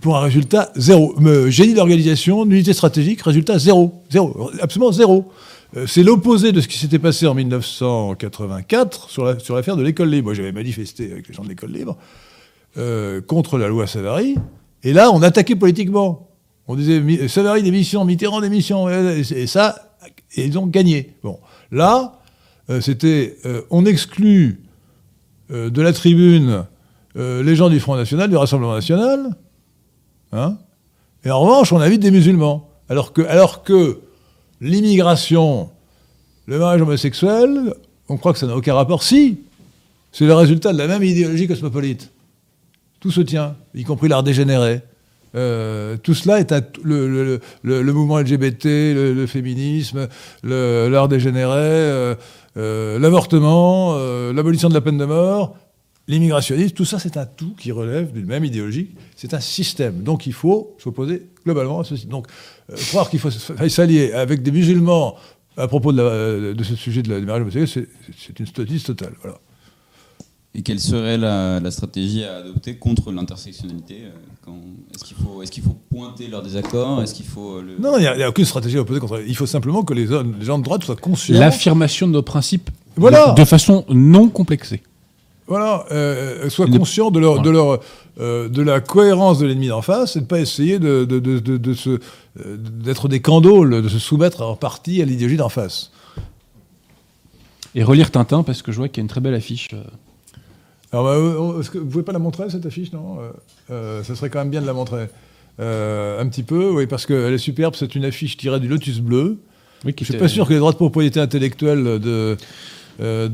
pour 0.00 0.16
un 0.16 0.20
résultat 0.20 0.70
zéro. 0.76 1.16
Génie 1.48 1.74
d'organisation, 1.74 2.46
d'unité 2.46 2.72
stratégique, 2.74 3.20
résultat 3.22 3.58
zéro. 3.58 3.92
Zéro. 4.08 4.52
Absolument 4.60 4.92
zéro. 4.92 5.32
Euh, 5.76 5.88
c'est 5.88 6.04
l'opposé 6.04 6.52
de 6.52 6.60
ce 6.60 6.68
qui 6.68 6.78
s'était 6.78 7.00
passé 7.00 7.26
en 7.26 7.34
1984 7.34 9.10
sur 9.10 9.24
la- 9.24 9.38
sur 9.40 9.56
l'affaire 9.56 9.76
de 9.76 9.82
l'école 9.82 10.10
libre. 10.10 10.26
Moi, 10.26 10.34
j'avais 10.34 10.52
manifesté 10.52 11.10
avec 11.10 11.26
les 11.26 11.34
gens 11.34 11.42
de 11.42 11.48
l'école 11.48 11.72
libre 11.72 11.96
euh, 12.78 13.20
contre 13.20 13.58
la 13.58 13.68
loi 13.68 13.86
Savary. 13.86 14.36
Et 14.84 14.92
là, 14.92 15.10
on 15.10 15.22
attaquait 15.22 15.56
politiquement. 15.56 16.28
On 16.68 16.76
disait 16.76 17.28
Savary 17.28 17.62
démission, 17.62 18.04
Mitterrand 18.04 18.40
démission. 18.40 18.88
Et, 18.88 19.20
et 19.20 19.46
ça, 19.46 19.96
et 20.36 20.46
ils 20.46 20.58
ont 20.58 20.66
gagné. 20.66 21.14
Bon. 21.22 21.38
Là, 21.72 22.20
euh, 22.68 22.80
c'était 22.80 23.36
euh, 23.44 23.62
on 23.70 23.86
exclut 23.86 24.60
de 25.50 25.82
la 25.82 25.92
tribune 25.92 26.64
les 27.16 27.56
gens 27.56 27.70
du 27.70 27.80
Front 27.80 27.96
National, 27.96 28.30
du 28.30 28.36
Rassemblement 28.36 28.74
National. 28.74 29.34
Hein 30.30 30.58
et 31.24 31.30
en 31.32 31.40
revanche, 31.40 31.72
on 31.72 31.80
invite 31.80 32.00
des 32.00 32.12
musulmans. 32.12 32.70
Alors 32.88 33.12
que, 33.12 33.22
alors 33.22 33.64
que 33.64 33.98
l'immigration, 34.60 35.70
le 36.46 36.60
mariage 36.60 36.82
homosexuel, 36.82 37.74
on 38.08 38.16
croit 38.16 38.32
que 38.32 38.38
ça 38.38 38.46
n'a 38.46 38.56
aucun 38.56 38.74
rapport. 38.74 39.02
Si, 39.02 39.40
c'est 40.12 40.26
le 40.26 40.34
résultat 40.34 40.72
de 40.72 40.78
la 40.78 40.86
même 40.86 41.02
idéologie 41.02 41.48
cosmopolite. 41.48 42.10
Tout 43.00 43.10
se 43.10 43.20
tient, 43.22 43.56
y 43.74 43.84
compris 43.84 44.08
l'art 44.08 44.22
dégénéré. 44.22 44.82
Euh, 45.36 45.96
tout 46.02 46.12
cela 46.14 46.40
est 46.40 46.52
un- 46.52 46.60
le, 46.82 47.40
le- 47.62 47.92
mouvement 47.92 48.18
LGBT, 48.18 48.64
le, 48.94 49.26
féminisme, 49.26 50.08
l'art 50.42 51.08
dégénéré, 51.08 51.54
euh, 51.56 52.14
euh, 52.56 52.98
l'avortement, 52.98 53.96
l'abolition 54.32 54.68
de 54.68 54.74
la 54.74 54.80
peine 54.80 54.98
de 54.98 55.04
mort, 55.04 55.56
l'immigrationnisme, 56.08 56.74
tout 56.74 56.84
ça 56.84 56.98
c'est 56.98 57.16
un 57.16 57.26
tout 57.26 57.54
qui 57.56 57.70
relève 57.70 58.12
d'une 58.12 58.26
même 58.26 58.44
idéologie, 58.44 58.90
c'est 59.14 59.32
un 59.32 59.40
système. 59.40 60.02
Donc 60.02 60.26
il 60.26 60.32
faut 60.32 60.74
s'opposer 60.78 61.22
globalement 61.44 61.80
à 61.80 61.84
ceci. 61.84 62.06
Donc 62.06 62.26
croire 62.88 63.08
qu'il 63.08 63.20
faut 63.20 63.30
s'allier 63.30 64.12
avec 64.12 64.42
des 64.42 64.50
musulmans 64.50 65.14
à 65.56 65.68
propos 65.68 65.92
de, 65.92 66.54
ce 66.64 66.74
sujet 66.74 67.02
de 67.02 67.10
la, 67.10 67.20
du 67.20 67.26
mariage 67.26 67.42
homosexuel, 67.42 67.86
c'est- 68.18 68.38
une 68.40 68.46
sottise 68.46 68.82
totale. 68.82 69.12
Voilà. 69.22 69.38
Et 70.54 70.62
quelle 70.62 70.80
serait 70.80 71.16
la, 71.16 71.60
la 71.60 71.70
stratégie 71.70 72.24
à 72.24 72.38
adopter 72.38 72.74
contre 72.76 73.12
l'intersectionnalité 73.12 74.02
euh, 74.48 74.50
Est-ce 74.92 75.50
qu'il 75.52 75.62
faut, 75.62 75.76
pointer 75.94 76.26
leur 76.26 76.42
désaccord 76.42 77.00
Est-ce 77.02 77.14
qu'il 77.14 77.26
faut 77.26 77.58
euh, 77.58 77.62
le... 77.62 77.78
Non, 77.78 77.96
il 77.98 78.00
n'y 78.00 78.06
a, 78.22 78.28
aucune 78.28 78.44
stratégie 78.44 78.76
à 78.76 78.80
opposer 78.80 78.98
contre. 78.98 79.22
Il 79.26 79.36
faut 79.36 79.46
simplement 79.46 79.84
que 79.84 79.94
les, 79.94 80.08
gens 80.08 80.58
de 80.58 80.64
droite 80.64 80.82
soient 80.82 80.96
conscients. 80.96 81.38
L'affirmation 81.38 82.08
de 82.08 82.12
nos 82.14 82.22
principes 82.22 82.68
Voilà. 82.96 83.30
de, 83.32 83.40
de 83.40 83.44
façon 83.44 83.84
non 83.88 84.28
complexée. 84.28 84.82
Voilà, 85.46 85.84
euh, 85.92 86.48
soient 86.50 86.66
Et 86.66 86.70
de- 86.70 86.78
conscients 86.78 87.10
de, 87.12 87.20
leur, 87.20 87.34
Voilà. 87.34 87.44
de, 87.46 87.50
leur, 87.50 87.80
euh, 88.20 88.48
de 88.48 88.62
la 88.62 88.80
cohérence 88.80 89.38
de 89.38 89.46
l'ennemi 89.46 89.68
d'en 89.68 89.82
face 89.82 90.16
et 90.16 90.20
de 90.20 90.24
ne 90.24 90.28
pas 90.28 90.40
essayer 90.40 90.78
de, 90.80 91.04
de, 91.04 91.20
de, 91.20 91.38
de- 91.38 91.56
de 91.58 91.74
se, 91.74 91.90
euh, 91.90 92.56
d'être 92.56 93.06
des 93.08 93.20
candoles, 93.20 93.82
de 93.82 93.88
se 93.88 93.98
soumettre 94.00 94.42
en 94.42 94.56
partie 94.56 95.00
à 95.00 95.04
l'idéologie 95.04 95.36
d'en 95.36 95.48
face. 95.48 95.90
Et 97.76 97.84
relire 97.84 98.10
Tintin, 98.10 98.42
parce 98.42 98.62
que 98.62 98.72
je 98.72 98.78
vois 98.78 98.88
qu'il 98.88 98.98
y 98.98 99.00
a 99.00 99.04
une 99.04 99.08
très 99.08 99.20
belle 99.20 99.34
affiche. 99.34 99.68
Alors, 100.92 101.04
bah, 101.04 101.10
euh, 101.12 101.60
est-ce 101.60 101.70
que 101.70 101.78
vous 101.78 101.86
pouvez 101.86 102.04
pas 102.04 102.12
la 102.12 102.18
montrer, 102.18 102.50
cette 102.50 102.66
affiche, 102.66 102.92
non? 102.92 103.18
Euh, 103.20 103.30
euh, 103.70 104.02
Ça 104.02 104.14
serait 104.16 104.28
quand 104.30 104.40
même 104.40 104.50
bien 104.50 104.60
de 104.60 104.66
la 104.66 104.72
montrer. 104.72 105.06
Euh, 105.60 106.20
un 106.20 106.26
petit 106.26 106.42
peu, 106.42 106.70
oui, 106.70 106.86
parce 106.86 107.06
qu'elle 107.06 107.32
est 107.34 107.38
superbe. 107.38 107.74
C'est 107.76 107.94
une 107.94 108.04
affiche 108.04 108.36
tirée 108.36 108.60
du 108.60 108.66
Lotus 108.68 109.00
Bleu. 109.00 109.38
oui, 109.84 109.94
qui 109.94 110.04
Je 110.04 110.10
suis 110.12 110.18
pas 110.18 110.28
sûr 110.28 110.46
que 110.48 110.52
les 110.52 110.58
droits 110.58 110.72
de 110.72 110.76
propriété 110.76 111.20
intellectuelle 111.20 111.84
de, 112.00 112.36
euh, 113.00 113.28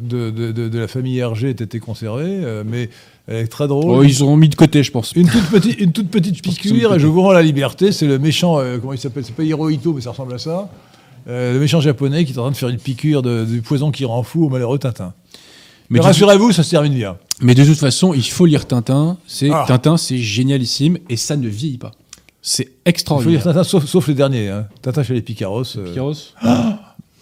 de, 0.00 0.30
de, 0.30 0.52
de- 0.68 0.78
la 0.78 0.88
famille 0.88 1.18
Hergé 1.18 1.48
aient 1.48 1.52
été 1.52 1.78
conservés, 1.78 2.40
mais 2.66 2.90
elle 3.26 3.36
est 3.36 3.48
très 3.48 3.68
drôle. 3.68 3.98
Oh, 3.98 4.02
ils 4.02 4.24
ont 4.24 4.36
mis 4.36 4.48
de 4.48 4.54
côté, 4.54 4.82
je 4.82 4.90
pense. 4.90 5.12
Une 5.12 5.28
toute 5.28 5.46
petite, 5.50 5.78
une 5.78 5.92
toute 5.92 6.10
petite 6.10 6.42
piqûre 6.42 6.94
et 6.94 6.98
je 6.98 7.06
vous 7.06 7.22
rends 7.22 7.32
la 7.32 7.42
liberté. 7.42 7.92
C'est 7.92 8.06
le 8.06 8.18
méchant, 8.18 8.60
comment 8.80 8.92
il 8.94 8.98
s'appelle? 8.98 9.24
C'est 9.24 9.34
pas 9.34 9.44
Hirohito, 9.44 9.92
mais 9.92 10.00
ça 10.00 10.10
ressemble 10.10 10.34
à 10.34 10.38
ça. 10.38 10.68
Le 11.26 11.58
méchant 11.58 11.80
japonais 11.80 12.24
qui 12.24 12.32
est 12.32 12.38
en 12.38 12.42
train 12.42 12.50
de 12.50 12.56
faire 12.56 12.70
une 12.70 12.78
piqûre 12.78 13.20
de, 13.22 13.44
du 13.44 13.60
poison 13.60 13.90
qui 13.90 14.04
rend 14.06 14.22
fou 14.22 14.46
au 14.46 14.48
malheureux 14.48 14.78
Tintin. 14.78 15.12
Mais 15.90 16.00
rassurez-vous, 16.00 16.52
ça 16.52 16.62
se 16.62 16.70
termine 16.70 16.94
bien. 16.94 17.16
mais 17.40 17.54
de 17.54 17.64
toute 17.64 17.78
façon, 17.78 18.12
il 18.14 18.22
faut 18.24 18.46
lire 18.46 18.66
Tintin. 18.66 19.16
C'est 19.26 19.50
Ah. 19.50 19.64
Tintin, 19.66 19.96
c'est 19.96 20.18
génialissime 20.18 20.98
et 21.08 21.16
ça 21.16 21.36
ne 21.36 21.48
vieillit 21.48 21.78
pas. 21.78 21.92
C'est 22.42 22.62
Il 22.62 22.66
faut 22.66 22.72
lire 22.74 22.82
extraordinaire. 22.86 23.42
Tintin, 23.44 23.64
sauf, 23.64 23.84
sauf 23.86 24.08
les 24.08 24.14
derniers. 24.14 24.48
Hein. 24.48 24.66
Tintin 24.82 25.02
chez 25.02 25.14
les 25.14 25.22
Picaros. 25.22 25.62
euh, 25.76 26.12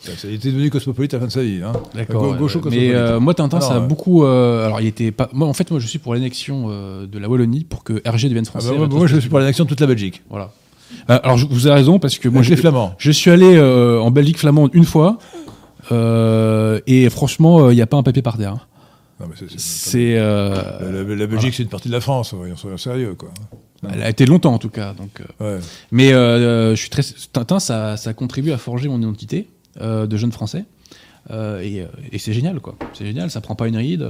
ça, 0.02 0.12
ça, 0.16 0.28
il 0.28 0.34
était 0.34 0.50
devenu 0.52 0.70
cosmopolite 0.70 1.14
à 1.14 1.16
la 1.16 1.20
fin 1.22 1.26
de 1.26 1.32
sa 1.32 1.42
vie. 1.42 1.60
Hein. 1.64 1.72
D'accord. 1.94 2.36
Go- 2.36 2.46
ouais. 2.46 2.60
Mais 2.70 2.94
euh, 2.94 3.18
moi, 3.18 3.34
Tintin, 3.34 3.56
Alors, 3.56 3.68
ça 3.68 3.74
a 3.74 3.78
euh, 3.78 3.86
beaucoup. 3.86 4.24
euh, 4.24 4.64
alors, 4.66 4.80
il 4.80 4.86
était 4.86 5.10
pas. 5.10 5.28
Moi, 5.32 5.48
en 5.48 5.52
fait, 5.52 5.70
moi, 5.70 5.80
je 5.80 5.86
suis 5.86 5.98
pour 5.98 6.14
l'annexion 6.14 6.66
euh, 6.70 7.06
de 7.06 7.18
la 7.18 7.28
Wallonie 7.28 7.64
pour 7.64 7.82
que 7.82 8.00
Hergé 8.04 8.28
devienne 8.28 8.44
Ah 8.48 8.50
français. 8.60 8.76
bah, 8.78 8.84
à 8.84 8.88
moi, 8.88 9.06
je 9.06 9.18
suis 9.18 9.28
pour 9.28 9.38
l'annexion 9.40 9.64
de 9.64 9.68
toute 9.68 9.80
la 9.80 9.86
Belgique. 9.86 10.22
Voilà. 10.30 10.52
Alors, 11.08 11.36
je- 11.36 11.46
vous 11.46 11.66
avez 11.66 11.76
raison 11.80 11.98
parce 11.98 12.18
que 12.18 12.28
moi, 12.28 12.42
j'ai 12.42 12.54
flamand. 12.56 12.94
Je 12.98 13.10
suis 13.10 13.30
allé 13.30 13.58
en 13.60 14.10
Belgique 14.12 14.38
flamande 14.38 14.70
une 14.74 14.84
fois 14.84 15.18
et 15.90 17.08
franchement, 17.10 17.70
il 17.70 17.74
n'y 17.74 17.82
a 17.82 17.86
pas 17.86 17.96
un 17.96 18.02
papier 18.02 18.22
par 18.22 18.36
terre. 18.38 18.52
hein. 18.52 18.60
Non, 19.18 19.26
mais 19.30 19.34
c'est- 19.38 19.48
c'est- 19.50 19.58
C'est. 19.58 20.14
euh, 20.18 21.04
La, 21.16 21.26
Belgique, 21.26 21.54
c'est 21.54 21.62
une 21.62 21.70
partie 21.70 21.88
de 21.88 21.92
la 21.94 22.00
France, 22.02 22.34
voyons, 22.34 22.56
soyons 22.56 22.76
sérieux. 22.76 23.14
Quoi. 23.14 23.30
elle 23.92 24.02
a 24.02 24.10
été 24.10 24.26
longtemps 24.26 24.52
en 24.54 24.58
tout 24.58 24.68
cas. 24.68 24.92
Donc, 24.94 25.22
euh, 25.40 25.56
Ouais. 25.58 25.60
Mais 25.90 26.12
euh, 26.12 26.70
je 26.74 26.80
suis 26.80 26.90
très. 26.90 27.02
Tintin, 27.32 27.58
ça, 27.60 27.96
ça 27.96 28.12
contribue 28.12 28.52
à 28.52 28.58
forger 28.58 28.88
mon 28.88 29.00
identité 29.00 29.48
euh, 29.80 30.06
de 30.06 30.16
jeune 30.18 30.32
français. 30.32 30.64
Euh, 31.30 31.60
et 31.60 31.80
euh, 31.82 31.86
et 32.12 32.18
c'est 32.18 32.32
génial, 32.34 32.60
quoi. 32.60 32.76
C'est 32.92 33.06
génial, 33.06 33.30
ça 33.30 33.40
prend 33.40 33.54
pas 33.54 33.68
une 33.68 33.76
ride. 33.76 34.06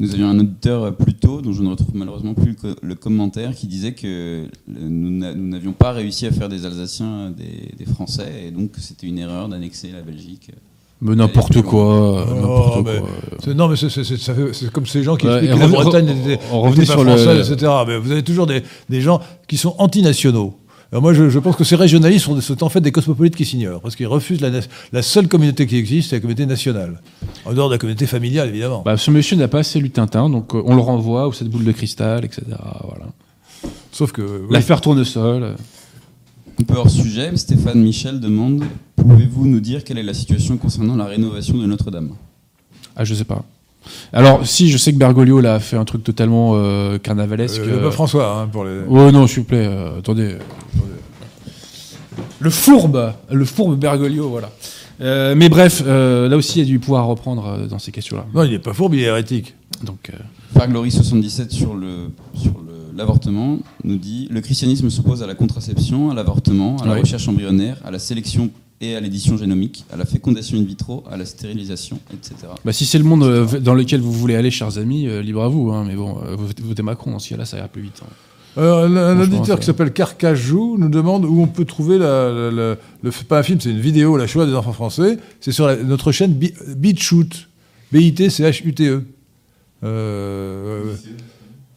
Nous 0.00 0.12
avions 0.14 0.28
un 0.28 0.38
auditeur 0.40 0.94
plus 0.96 1.14
tôt, 1.14 1.40
dont 1.42 1.52
je 1.52 1.62
ne 1.62 1.68
retrouve 1.70 1.94
malheureusement 1.94 2.34
plus 2.34 2.48
le, 2.48 2.54
co- 2.54 2.80
le 2.82 2.94
commentaire, 2.96 3.54
qui 3.54 3.66
disait 3.68 3.92
que 3.92 4.46
nous 4.66 5.10
n'a- 5.10 5.34
nous 5.34 5.46
n'avions 5.48 5.72
pas 5.72 5.92
réussi 5.92 6.26
à 6.26 6.32
faire 6.32 6.48
des 6.48 6.66
Alsaciens 6.66 7.30
des, 7.30 7.72
des 7.76 7.84
Français, 7.90 8.46
et 8.48 8.50
donc 8.50 8.72
c'était 8.78 9.06
une 9.06 9.18
erreur 9.18 9.48
d'annexer 9.48 9.90
la 9.92 10.00
Belgique. 10.02 10.50
Mais 11.04 11.14
n'importe 11.16 11.62
quoi. 11.62 12.26
Oh, 12.44 12.82
mais 12.84 13.54
Non, 13.54 13.68
mais 13.68 13.76
c'est- 13.76 14.70
comme 14.72 14.86
ces 14.86 15.02
gens 15.02 15.16
qui 15.16 15.26
Ouais, 15.26 15.38
expliquent 15.44 15.54
que 15.54 15.58
la 15.60 15.68
Bretagne 15.68 16.06
re- 16.06 16.14
n'était 16.14 16.38
on 16.52 16.60
revenait 16.62 16.76
n'était 16.82 16.86
pas 16.86 16.92
sur 16.92 17.04
le- 17.04 17.16
française, 17.16 17.50
etc. 17.52 17.72
Mais 17.88 17.98
vous 17.98 18.10
avez 18.12 18.22
toujours 18.22 18.46
des, 18.46 18.62
des 18.88 19.00
gens 19.00 19.20
qui 19.48 19.56
sont 19.56 19.74
antinationaux. 19.78 20.54
Alors 20.92 21.00
moi, 21.00 21.14
je, 21.14 21.30
je 21.30 21.38
pense 21.38 21.56
que 21.56 21.64
ces 21.64 21.74
régionalistes 21.74 22.26
sont, 22.26 22.38
sont 22.42 22.62
en 22.62 22.68
fait 22.68 22.82
des 22.82 22.92
cosmopolites 22.92 23.34
qui 23.34 23.46
s'ignorent, 23.46 23.80
parce 23.80 23.96
qu'ils 23.96 24.06
refusent 24.06 24.42
la, 24.42 24.50
la 24.92 25.02
seule 25.02 25.26
communauté 25.26 25.66
qui 25.66 25.76
existe, 25.76 26.10
c'est 26.10 26.16
la 26.16 26.20
communauté 26.20 26.44
nationale. 26.44 27.00
En 27.46 27.54
dehors 27.54 27.68
de 27.70 27.74
la 27.74 27.78
communauté 27.78 28.06
familiale, 28.06 28.50
évidemment. 28.50 28.82
Bah, 28.84 28.98
ce 28.98 29.10
monsieur 29.10 29.36
n'a 29.36 29.48
pas 29.48 29.60
assez 29.60 29.80
lu 29.80 29.88
Tintin, 29.90 30.28
donc 30.28 30.54
euh, 30.54 30.62
on 30.66 30.74
le 30.74 30.82
renvoie 30.82 31.28
ou 31.28 31.32
cette 31.32 31.48
boule 31.48 31.64
de 31.64 31.72
cristal, 31.72 32.26
etc. 32.26 32.42
Voilà. 32.84 33.06
Sauf 33.90 34.12
que... 34.12 34.20
oui. 34.22 34.48
L'affaire 34.50 34.82
tournesol. 34.82 35.42
euh. 35.42 35.54
Un 36.60 36.64
peu 36.64 36.74
hors 36.76 36.90
sujet, 36.90 37.30
mais 37.30 37.38
Stéphane 37.38 37.80
Michel 37.80 38.20
demande 38.20 38.62
Pouvez-vous 38.96 39.46
nous 39.46 39.60
dire 39.60 39.84
quelle 39.84 39.96
est 39.96 40.02
la 40.02 40.12
situation 40.12 40.58
concernant 40.58 40.94
la 40.94 41.06
rénovation 41.06 41.56
de 41.56 41.64
Notre-Dame? 41.64 42.10
Ah, 42.94 43.04
je 43.04 43.14
sais 43.14 43.24
pas. 43.24 43.42
Alors, 44.12 44.46
si, 44.46 44.70
je 44.70 44.78
sais 44.78 44.92
que 44.92 44.98
Bergoglio 44.98 45.40
là, 45.40 45.54
a 45.54 45.60
fait 45.60 45.76
un 45.76 45.84
truc 45.84 46.04
totalement 46.04 46.52
euh, 46.54 46.98
carnavalesque. 46.98 47.60
Euh, 47.60 47.78
euh, 47.78 47.82
pas 47.84 47.90
François, 47.90 48.40
hein, 48.42 48.48
pour 48.50 48.64
les... 48.64 48.80
Oh 48.88 49.10
non, 49.10 49.26
s'il 49.26 49.38
vous 49.40 49.44
plaît, 49.44 49.66
euh, 49.66 49.98
attendez. 49.98 50.36
Le 52.40 52.50
fourbe, 52.50 53.12
le 53.30 53.44
fourbe 53.44 53.78
Bergoglio, 53.78 54.28
voilà. 54.28 54.50
Euh, 55.00 55.34
mais 55.36 55.48
bref, 55.48 55.82
euh, 55.86 56.28
là 56.28 56.36
aussi, 56.36 56.58
il 56.60 56.64
y 56.64 56.64
a 56.64 56.68
du 56.68 56.78
pouvoir 56.78 57.02
à 57.02 57.06
reprendre 57.06 57.46
euh, 57.46 57.66
dans 57.66 57.78
ces 57.78 57.92
questions-là. 57.92 58.26
Non, 58.34 58.44
il 58.44 58.50
n'est 58.50 58.58
pas 58.58 58.72
fourbe, 58.72 58.94
il 58.94 59.00
est 59.00 59.04
hérétique. 59.04 59.54
Donc, 59.84 60.10
euh, 60.12 60.58
Farglory77 60.58 61.50
sur 61.50 61.74
le 61.74 62.10
sur 62.34 62.52
le- 62.52 62.96
l'avortement 62.96 63.58
nous 63.84 63.96
dit 63.96 64.28
le 64.30 64.40
christianisme 64.40 64.90
s'oppose 64.90 65.22
à 65.22 65.26
la 65.26 65.34
contraception, 65.34 66.10
à 66.10 66.14
l'avortement, 66.14 66.76
à 66.82 66.86
la 66.86 66.94
Oui. 66.94 67.00
recherche 67.00 67.26
embryonnaire, 67.26 67.78
à 67.84 67.90
la 67.90 67.98
sélection 67.98 68.50
et 68.82 68.96
à 68.96 69.00
l'édition 69.00 69.36
génomique, 69.38 69.84
à 69.92 69.96
la 69.96 70.04
fécondation 70.04 70.58
in 70.58 70.64
vitro, 70.64 71.04
à 71.10 71.16
la 71.16 71.24
stérilisation, 71.24 72.00
etc. 72.12 72.34
Bah, 72.64 72.72
si 72.72 72.84
c'est 72.84 72.98
le 72.98 73.04
monde 73.04 73.22
euh, 73.22 73.46
dans 73.60 73.74
lequel 73.74 74.00
vous 74.00 74.12
voulez 74.12 74.34
aller, 74.34 74.50
chers 74.50 74.76
amis, 74.76 75.06
euh, 75.06 75.22
libre 75.22 75.42
à 75.42 75.48
vous. 75.48 75.70
hein, 75.70 75.84
mais 75.86 75.94
bon, 75.94 76.18
euh, 76.26 76.34
votez- 76.36 76.62
votez 76.62 76.82
Macron, 76.82 77.12
dans 77.12 77.18
ce 77.20 77.28
cas-là, 77.30 77.44
ça 77.44 77.58
ira 77.58 77.68
plus 77.68 77.82
vite. 77.82 78.00
hein. 78.02 78.08
Alors, 78.56 78.80
un, 78.80 79.18
auditeur 79.20 79.58
qui 79.60 79.64
s'appelle 79.64 79.92
Carcajou 79.94 80.76
nous 80.78 80.90
demande 80.90 81.24
où 81.24 81.40
on 81.40 81.46
peut 81.46 81.64
trouver 81.64 81.96
la, 81.96 82.30
la- 82.30 82.50
la- 82.50 82.76
le, 83.02 83.10
pas 83.26 83.38
un 83.38 83.42
film, 83.42 83.58
c'est 83.60 83.70
une 83.70 83.80
vidéo, 83.80 84.16
La 84.18 84.26
Shoah 84.26 84.44
des 84.44 84.52
enfants 84.54 84.74
français. 84.74 85.16
C'est 85.40 85.52
sur 85.52 85.66
la- 85.66 85.76
notre 85.76 86.12
chaîne 86.12 86.34
Bi- 86.34 86.52
BitChute. 86.76 87.48
B-I-T-C-H-U-T-E. 87.92 89.04
Euh, 89.84 90.82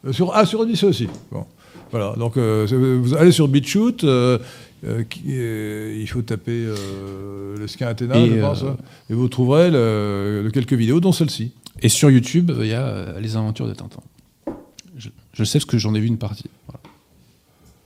euh, 0.06 0.12
sur, 0.12 0.32
ah, 0.36 0.46
sur 0.46 0.60
Odyssey 0.62 0.86
aussi. 0.88 1.08
Bon. 1.32 1.46
Voilà, 1.92 2.14
donc 2.18 2.36
euh, 2.36 3.00
vous 3.02 3.14
allez 3.16 3.32
sur 3.32 3.48
BitChute, 3.48 4.04
euh, 4.86 5.00
euh, 5.00 5.04
qui- 5.04 5.24
euh, 5.30 5.98
il 6.00 6.08
faut 6.08 6.22
taper 6.22 6.52
euh, 6.66 7.58
le 7.58 7.68
skin 7.68 7.88
Athéna, 7.88 8.18
Et, 8.18 8.30
je 8.30 8.40
pense, 8.40 8.64
hein, 8.64 8.78
et 9.10 9.14
vous 9.14 9.28
trouverez 9.28 9.72
le- 9.72 10.42
le 10.44 10.52
quelques 10.52 10.74
vidéos, 10.74 11.00
dont 11.00 11.12
celle-ci. 11.12 11.52
Et 11.82 11.90
sur 11.90 12.10
YouTube, 12.10 12.52
il 12.62 12.68
y 12.68 12.74
a 12.74 13.20
les 13.20 13.36
aventures 13.36 13.68
de 13.68 13.74
Tintin. 13.74 14.00
Je, 14.98 15.10
je 15.34 15.44
sais 15.44 15.60
parce 15.60 15.66
que 15.66 15.78
j'en 15.78 15.94
ai 15.96 16.00
vu 16.00 16.08
une 16.08 16.18
partie. 16.18 16.46
Voilà. 16.68 16.80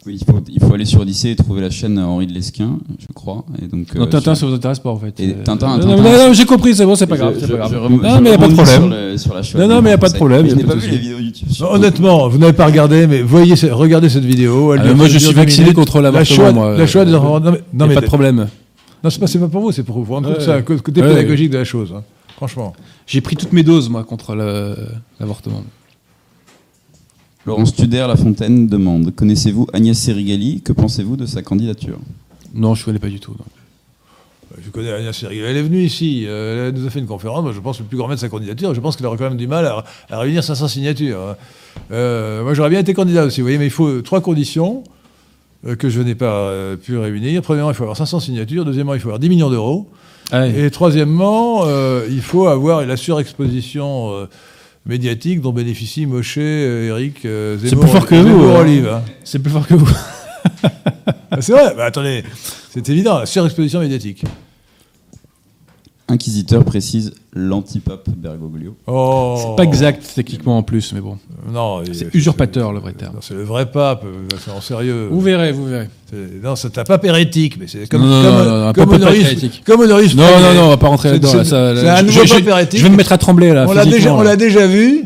Oui, 0.05 0.17
il 0.21 0.25
faut, 0.25 0.39
il 0.47 0.59
faut 0.61 0.73
aller 0.73 0.85
sur 0.85 1.01
Odyssée 1.01 1.31
et 1.31 1.35
trouver 1.35 1.59
la 1.59 1.69
chaîne 1.69 1.99
Henri 1.99 2.25
de 2.25 2.33
Lesquin, 2.33 2.77
je 2.99 3.05
crois. 3.13 3.43
Et 3.61 3.67
donc, 3.67 3.93
non, 3.93 4.03
euh, 4.03 4.05
Tintin, 4.05 4.33
sur- 4.33 4.35
ça 4.37 4.45
vous 4.45 4.53
intéresse 4.53 4.79
pas 4.79 4.91
en 4.91 4.97
fait. 4.97 5.19
Et 5.19 5.31
Euh, 5.31 5.43
Tintin, 5.43 5.67
non, 5.67 5.75
Tintin, 5.79 5.87
non, 5.97 6.01
non, 6.03 6.27
non, 6.27 6.33
j'ai 6.33 6.45
compris, 6.45 6.73
c'est 6.73 6.85
bon, 6.85 6.95
c'est 6.95 7.05
pas 7.05 7.17
grave. 7.17 7.33
je- 7.35 7.41
c'est 7.41 7.51
pas 7.51 7.57
grave. 7.57 7.71
je 7.73 7.77
non, 7.77 8.21
mais 8.21 8.29
il 8.29 8.29
n'y 8.29 8.29
a 8.29 8.37
pas 8.37 8.47
de 8.47 8.53
problème. 8.53 8.79
Sur, 8.81 8.87
le- 8.89 9.17
sur 9.17 9.33
la 9.33 9.43
Shoah 9.43 9.59
Non, 9.59 9.67
non, 9.67 9.81
mais 9.81 9.89
y 9.89 9.93
a 9.93 9.97
enfants 9.97 9.97
pas 9.97 10.09
de 10.09 10.15
problème, 10.15 10.47
Je 10.47 10.53
a 10.53 10.55
n'ai 10.55 10.63
pas 10.63 10.75
vu 10.75 10.89
les 10.89 10.97
vidéos 10.97 11.19
YouTube. 11.19 11.47
Non, 11.59 11.71
honnêtement, 11.73 12.29
vous 12.29 12.37
n'avez 12.37 12.53
pas 12.53 12.65
regardé, 12.67 13.07
mais 13.07 13.21
voyez, 13.21 13.55
regardez 13.71 14.07
cette 14.07 14.23
vidéo. 14.23 14.73
elle 14.73 14.81
Ah, 14.85 14.93
moi, 14.93 15.07
je 15.09 15.17
suis 15.17 15.33
vacciné 15.33 15.63
minutes. 15.65 15.75
contre 15.75 15.97
la 15.99 16.11
l'avortement, 16.11 16.23
Shoah. 16.63 16.77
La 16.77 16.87
Shoah 16.87 17.05
enfants. 17.13 17.39
Non, 17.41 17.51
mais, 17.51 17.83
a 17.83 17.95
pas 17.95 18.01
de 18.01 18.05
problème. 18.05 18.47
Non, 19.03 19.09
c'est 19.09 19.19
pas, 19.19 19.27
c'est 19.27 19.39
pas 19.39 19.47
pour 19.49 19.61
vous, 19.61 19.71
c'est 19.73 19.83
pour 19.83 19.97
vous 19.97 20.05
un 20.51 20.61
co- 20.61 20.77
côté 20.77 21.01
pédagogique 21.01 21.49
de 21.51 21.57
la 21.57 21.65
chose. 21.65 21.93
hein. 21.95 22.03
Franchement. 22.37 22.71
J'ai 23.05 23.19
pris 23.19 23.35
toutes 23.35 23.51
mes 23.51 23.63
doses, 23.63 23.89
moi, 23.89 24.05
contre 24.05 24.33
l'avortement. 25.19 25.63
Laurence 27.45 27.73
Tuder 27.75 28.05
Lafontaine 28.07 28.67
demande 28.67 29.13
Connaissez-vous 29.15 29.67
Agnès 29.73 29.97
Serigali 29.97 30.61
Que 30.61 30.73
pensez-vous 30.73 31.15
de 31.15 31.25
sa 31.25 31.41
candidature? 31.41 31.97
Non, 32.53 32.75
je 32.75 32.81
ne 32.81 32.85
connais 32.85 32.99
pas 32.99 33.07
du 33.09 33.19
tout. 33.19 33.31
non. 33.31 33.45
Je 34.61 34.69
connais 34.71 34.91
Agnès 34.91 35.15
Sergil. 35.15 35.43
Elle 35.43 35.57
est 35.57 35.61
venue 35.61 35.83
ici, 35.83 36.25
euh, 36.27 36.67
elle 36.69 36.73
nous 36.75 36.85
a 36.85 36.89
fait 36.89 36.99
une 36.99 37.05
conférence. 37.05 37.43
Moi, 37.43 37.53
je 37.53 37.59
pense 37.59 37.79
le 37.79 37.85
plus 37.85 37.97
grand 37.97 38.07
maître 38.07 38.19
de 38.21 38.25
sa 38.25 38.29
candidature. 38.29 38.73
Je 38.73 38.81
pense 38.81 38.95
qu'elle 38.97 39.05
aurait 39.05 39.17
quand 39.17 39.29
même 39.29 39.37
du 39.37 39.47
mal 39.47 39.65
à, 39.65 39.85
à 40.09 40.19
réunir 40.19 40.43
500 40.43 40.67
signatures. 40.67 41.19
hein. 41.21 41.35
Euh, 41.91 42.43
moi, 42.43 42.53
j'aurais 42.55 42.71
bien 42.71 42.79
été 42.79 42.93
candidat 42.93 43.25
aussi, 43.25 43.39
vous 43.41 43.45
voyez, 43.45 43.57
mais 43.59 43.67
il 43.67 43.71
faut 43.71 44.01
trois 44.01 44.21
conditions 44.21 44.83
euh, 45.67 45.75
que 45.75 45.89
je 45.89 46.01
n'ai 46.01 46.15
pas 46.15 46.33
euh, 46.49 46.75
pu 46.75 46.97
réunir. 46.97 47.41
Premièrement, 47.43 47.71
il 47.71 47.75
faut 47.75 47.83
avoir 47.83 47.95
500 47.97 48.19
signatures. 48.21 48.65
Deuxièmement, 48.65 48.95
il 48.95 48.99
faut 48.99 49.09
avoir 49.09 49.19
10 49.19 49.29
millions 49.29 49.49
d'euros. 49.51 49.87
Ah. 50.31 50.47
Et 50.47 50.69
troisièmement, 50.71 51.61
euh, 51.65 52.05
il 52.09 52.21
faut 52.21 52.47
avoir 52.47 52.85
la 52.85 52.97
surexposition 52.97 54.11
euh, 54.13 54.25
médiatique 54.89 55.39
dont 55.39 55.53
bénéficient 55.53 56.05
Moshe, 56.07 56.35
euh, 56.39 56.89
Eric, 56.89 57.23
euh, 57.25 57.57
C'est 57.61 57.69
Zemmour, 57.69 57.85
plus 57.85 57.91
fort 57.93 58.05
que 58.07 58.15
vous, 58.15 58.43
hein. 58.49 58.59
Olive. 58.59 58.87
hein. 58.87 59.01
C'est 59.23 59.39
plus 59.39 59.51
fort 59.51 59.65
que 59.65 59.75
vous. 59.75 59.89
Ah, 61.31 61.41
c'est 61.41 61.51
vrai, 61.51 61.73
bah, 61.77 61.85
attendez, 61.85 62.23
c'est 62.71 62.89
évident, 62.89 63.19
la 63.19 63.25
surexposition 63.27 63.79
médiatique. 63.81 64.23
Inquisiteur 66.09 66.63
précise 66.65 67.13
l'antipape 67.33 68.09
Bergoglio. 68.09 68.75
Oh. 68.87 69.35
C'est 69.39 69.55
pas 69.55 69.63
exact 69.63 70.03
techniquement 70.15 70.57
en 70.57 70.63
plus, 70.63 70.91
mais 70.93 71.01
bon. 71.01 71.17
Non, 71.51 71.83
C'est 71.93 72.13
usurpateur 72.15 72.73
le 72.73 72.79
vrai 72.79 72.93
terme. 72.93 73.17
C'est 73.21 73.35
le 73.35 73.43
vrai 73.43 73.69
pape, 73.69 74.03
euh, 74.05 74.27
c'est 74.43 74.51
en 74.51 74.59
sérieux. 74.61 75.07
Vous 75.11 75.21
verrez, 75.21 75.51
vous 75.51 75.65
verrez. 75.65 75.87
Non, 76.43 76.55
c'est 76.55 76.75
un 76.79 76.83
pape 76.83 77.05
hérétique, 77.05 77.57
mais 77.59 77.67
c'est 77.67 77.87
comme, 77.87 78.01
Non, 78.01 78.07
non, 78.07 78.23
comme, 78.23 78.37
non, 78.47 78.57
non, 78.59 78.67
un 78.69 78.73
comme 78.73 78.85
pape 78.89 78.95
Honoris, 79.01 79.21
hérétique. 79.21 79.61
comme 79.65 79.81
Honoris 79.81 80.15
Non, 80.15 80.23
non, 80.39 80.53
non, 80.55 80.63
on 80.65 80.69
va 80.69 80.77
pas 80.77 80.87
rentrer 80.87 81.11
là-dedans. 81.11 81.43
c'est- 81.43 81.51
là, 81.51 81.73
là, 81.75 81.93
un 81.93 81.97
je- 81.99 82.05
nouveau 82.05 82.25
je- 82.25 82.33
pape 82.33 82.47
hérétique. 82.47 82.79
Je 82.79 82.83
vais 82.83 82.89
me 82.89 82.97
mettre 82.97 83.11
à 83.11 83.17
trembler 83.19 83.53
là. 83.53 83.65
On 83.69 83.73
l'a 83.73 83.85
déjà, 83.85 84.13
on 84.15 84.21
l'a 84.21 84.35
déjà 84.35 84.65
vu 84.65 85.05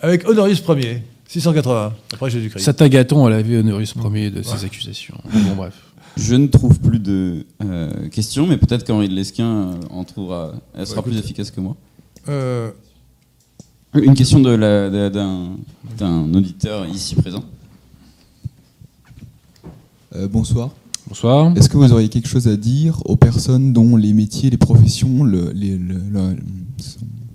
avec 0.00 0.28
Honoris 0.28 0.62
Ier, 0.68 1.02
680, 1.26 1.92
après 2.12 2.30
Jésus-Christ. 2.30 2.62
Satagaton, 2.62 3.26
elle 3.26 3.34
avait 3.34 3.56
Honoris 3.58 3.92
premier 3.94 4.30
de 4.30 4.42
ses 4.42 4.64
accusations. 4.64 5.16
Bon, 5.32 5.54
bref. 5.56 5.74
Je 6.16 6.34
ne 6.36 6.46
trouve 6.46 6.78
plus 6.78 7.00
de 7.00 7.44
euh, 7.64 8.08
questions, 8.08 8.46
mais 8.46 8.56
peut-être 8.56 8.84
qu'Henri 8.86 9.08
de 9.08 9.14
Lesquin 9.14 9.46
euh, 9.46 9.74
en 9.90 10.04
trouvera. 10.04 10.52
Elle 10.74 10.86
sera 10.86 11.00
écoute. 11.00 11.12
plus 11.12 11.18
efficace 11.20 11.50
que 11.50 11.60
moi. 11.60 11.76
Euh, 12.28 12.70
Une 13.94 14.14
question 14.14 14.40
de 14.40 14.50
la- 14.50 15.10
d'un 15.10 15.50
d'un 15.98 16.32
auditeur 16.34 16.86
ici 16.86 17.14
présent. 17.16 17.44
Euh, 20.14 20.28
bonsoir. 20.28 20.70
Bonsoir. 21.08 21.52
Est-ce 21.56 21.68
que 21.68 21.76
vous 21.76 21.92
auriez 21.92 22.08
quelque 22.08 22.28
chose 22.28 22.48
à 22.48 22.56
dire 22.56 23.00
aux 23.04 23.16
personnes 23.16 23.72
dont 23.72 23.96
les 23.96 24.12
métiers, 24.12 24.50
les 24.50 24.56
professions 24.56 25.22
le- 25.24 25.50
les- 25.52 25.76
le- 25.76 25.98
le- 26.10 26.36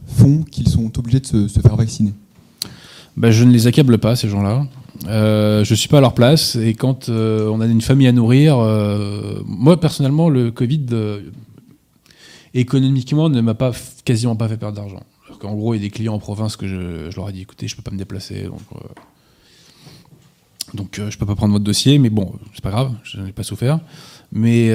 font 0.08 0.44
qu'ils 0.44 0.68
sont 0.70 0.98
obligés 0.98 1.20
de 1.20 1.26
se, 1.28 1.48
se 1.48 1.60
faire 1.60 1.76
vacciner? 1.76 2.14
Bah, 3.16 3.32
je 3.32 3.44
ne 3.44 3.52
les 3.52 3.68
accable 3.68 3.98
pas, 3.98 4.16
ces 4.16 4.30
gens-là. 4.30 4.66
Euh, 5.08 5.64
je 5.64 5.76
suis 5.76 5.88
pas 5.88 6.00
à 6.00 6.02
leur 6.02 6.14
place. 6.14 6.56
Et 6.56 6.74
quand 6.74 7.10
euh, 7.10 7.48
on 7.50 7.62
a 7.62 7.66
une 7.66 7.82
famille 7.82 8.08
à 8.08 8.12
nourrir, 8.12 8.58
euh, 8.60 9.42
moi, 9.46 9.80
personnellement, 9.80 10.30
le 10.30 10.52
Covid, 10.52 10.86
euh, 10.92 11.22
économiquement, 12.54 13.30
ne 13.30 13.42
m'a 13.42 13.54
pas 13.54 13.72
quasiment 14.06 14.36
pas 14.36 14.48
fait 14.48 14.58
perdre 14.58 14.76
d'argent. 14.76 15.04
Qu'en 15.40 15.56
gros, 15.56 15.74
il 15.74 15.78
y 15.78 15.80
a 15.82 15.84
des 15.84 15.92
clients 15.92 16.16
en 16.16 16.20
province 16.20 16.58
que 16.58 16.68
je, 16.68 17.16
leur 17.16 17.30
ai 17.30 17.34
dit 17.34 17.42
écoutez, 17.42 17.68
je 17.68 17.76
peux 17.76 17.82
pas 17.82 17.92
me 17.92 17.98
déplacer. 17.98 18.44
Donc, 18.44 18.62
donc 20.74 21.02
je 21.10 21.18
peux 21.18 21.26
pas 21.26 21.36
prendre 21.36 21.54
votre 21.54 21.64
dossier. 21.64 21.98
Mais 21.98 22.10
bon, 22.10 22.34
c'est 22.54 22.64
pas 22.64 22.72
grave, 22.72 22.94
je 23.04 23.22
n'ai 23.22 23.32
pas 23.32 23.44
souffert. 23.44 23.80
Mais 24.34 24.70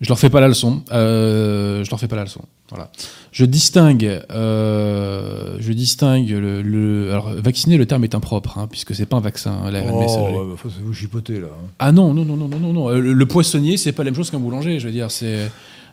je 0.00 0.08
leur 0.08 0.18
fais 0.18 0.30
pas 0.30 0.40
la 0.40 0.48
leçon. 0.48 0.82
Euh, 0.92 1.84
je 1.84 1.90
leur 1.90 2.00
fais 2.00 2.08
pas 2.08 2.16
la 2.16 2.24
leçon. 2.24 2.40
Voilà. 2.70 2.90
Je 3.32 3.44
distingue, 3.44 4.20
euh, 4.30 5.56
je 5.60 5.72
distingue 5.72 6.30
le, 6.30 6.62
le- 6.62 7.10
alors 7.10 7.30
vacciner 7.34 7.76
le 7.76 7.86
terme 7.86 8.04
est 8.04 8.14
impropre 8.14 8.58
hein, 8.58 8.66
puisque 8.70 8.94
c'est 8.94 9.06
pas 9.06 9.16
un 9.16 9.20
vaccin 9.20 9.52
hein, 9.64 9.70
oh, 9.88 10.46
bah, 10.50 10.54
faut 10.56 10.68
vous 10.82 10.92
chipoter 10.94 11.40
là. 11.40 11.48
hein. 11.50 11.66
Ah 11.78 11.92
non 11.92 12.14
non 12.14 12.24
non 12.24 12.36
non 12.36 12.48
non 12.48 12.58
non 12.58 12.72
non. 12.72 12.88
Euh, 12.90 13.00
Le, 13.00 13.12
le 13.12 13.26
poissonnier 13.26 13.76
c'est 13.76 13.92
pas 13.92 14.04
la 14.04 14.10
même 14.10 14.16
chose 14.16 14.30
qu'un 14.30 14.38
boulanger. 14.38 14.78
Je 14.78 14.86
veux 14.86 14.92
dire 14.92 15.10
c'est 15.10 15.50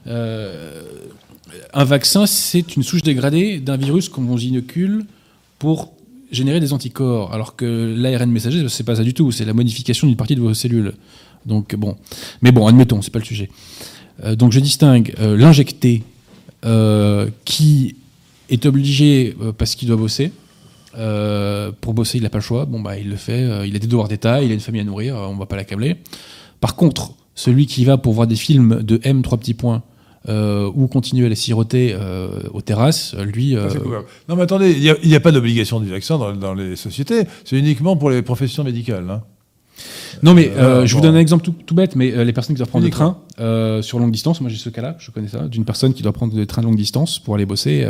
euh, 0.07 0.81
un 1.73 1.84
vaccin 1.84 2.25
c'est 2.25 2.75
une 2.75 2.84
souche 2.84 3.01
dégradée 3.01 3.59
d'un 3.59 3.77
virus 3.77 4.09
qu'on 4.09 4.21
vous 4.23 4.39
inocule 4.43 5.05
pour 5.59 5.93
générer 6.31 6.59
des 6.59 6.73
anticorps 6.73 7.34
alors 7.34 7.55
que 7.55 7.93
l'ARN 7.97 8.29
messager 8.29 8.67
c'est 8.69 8.84
pas 8.84 8.95
ça 8.95 9.03
du 9.03 9.13
tout. 9.13 9.31
C'est 9.31 9.45
la 9.45 9.53
modification 9.53 10.07
d'une 10.07 10.17
partie 10.17 10.35
de 10.35 10.41
vos 10.41 10.53
cellules. 10.53 10.93
Donc 11.45 11.75
bon, 11.75 11.95
mais 12.41 12.51
bon 12.51 12.67
admettons 12.67 13.01
c'est 13.01 13.11
pas 13.11 13.19
le 13.19 13.25
sujet. 13.25 13.49
Euh, 14.23 14.35
donc 14.35 14.52
je 14.52 14.60
distingue 14.60 15.14
euh, 15.19 15.38
l'injecté 15.38 16.03
euh, 16.65 17.30
qui 17.45 17.95
est 18.49 18.65
obligé 18.65 19.35
parce 19.57 19.76
qu'il 19.76 19.88
doit 19.88 19.98
bosser. 19.98 20.31
Pour 21.81 21.94
bosser, 21.94 22.18
il 22.18 22.23
n'a 22.23 22.30
pas 22.30 22.39
le 22.39 22.44
choix. 22.44 22.65
Bon, 22.65 22.80
bah, 22.80 22.98
il 22.98 23.10
le 23.10 23.18
fait. 23.18 23.68
il 23.68 23.76
a 23.76 23.80
des 23.80 23.88
devoirs 23.88 24.07
d'État, 24.07 24.41
il 24.41 24.49
a 24.49 24.53
une 24.53 24.60
famille 24.60 24.81
à 24.81 24.84
nourrir. 24.84 25.15
on 25.15 25.35
va 25.35 25.45
pas 25.45 25.56
l'accabler. 25.56 25.98
Par 26.60 26.76
contre, 26.76 27.11
celui 27.35 27.68
qui 27.68 27.85
va 27.85 27.98
pour 27.98 28.14
voir 28.14 28.26
des 28.26 28.35
films 28.35 28.81
de 28.81 28.99
M 29.03 29.22
trois 29.22 29.38
petits 29.38 29.53
points 29.53 29.84
ou 30.27 30.88
continuer 30.88 31.27
à 31.27 31.30
les 31.30 31.35
siroter 31.35 31.95
aux 32.52 32.61
terrasses, 32.61 33.15
lui. 33.15 33.53
Non, 34.27 34.35
mais 34.35 34.41
attendez, 34.44 34.72
il 34.72 35.10
n'y 35.10 35.15
a 35.15 35.19
pas 35.19 35.31
d'obligation 35.31 35.80
du 35.80 35.89
vaccin 35.89 36.18
dans, 36.18 36.34
dans 36.34 36.53
les 36.56 36.76
sociétés. 36.76 37.26
C'est 37.45 37.60
uniquement 37.60 37.95
pour 37.95 38.10
les 38.10 38.22
professions 38.23 38.64
médicales. 38.64 39.07
hein. 39.10 39.22
Non, 40.23 40.34
mais 40.34 40.49
Euh, 40.56 40.81
euh, 40.81 40.85
je 40.85 40.95
vous 40.95 41.02
donne 41.02 41.15
un 41.15 41.19
exemple 41.19 41.44
tout, 41.45 41.53
tout 41.65 41.76
bête, 41.76 41.95
mais 41.95 42.11
euh, 42.14 42.23
les 42.23 42.34
personnes 42.34 42.56
qui 42.56 42.60
doivent 42.60 42.69
prendre 42.69 42.85
le 42.85 42.91
train 42.91 43.18
euh, 43.39 43.81
sur 43.81 43.99
longue 43.99 44.11
distance, 44.11 44.41
moi 44.41 44.49
j'ai 44.49 44.57
ce 44.57 44.69
cas-là, 44.69 44.95
je 44.99 45.11
connais 45.11 45.27
ça, 45.27 45.48
d'une 45.48 45.65
personne 45.65 45.94
qui 45.94 46.03
doit 46.03 46.11
prendre 46.14 46.34
des 46.34 46.45
trains 46.48 46.61
de 46.61 46.68
longue 46.68 46.77
distance 46.77 47.19
pour 47.19 47.35
aller 47.35 47.45
bosser. 47.45 47.88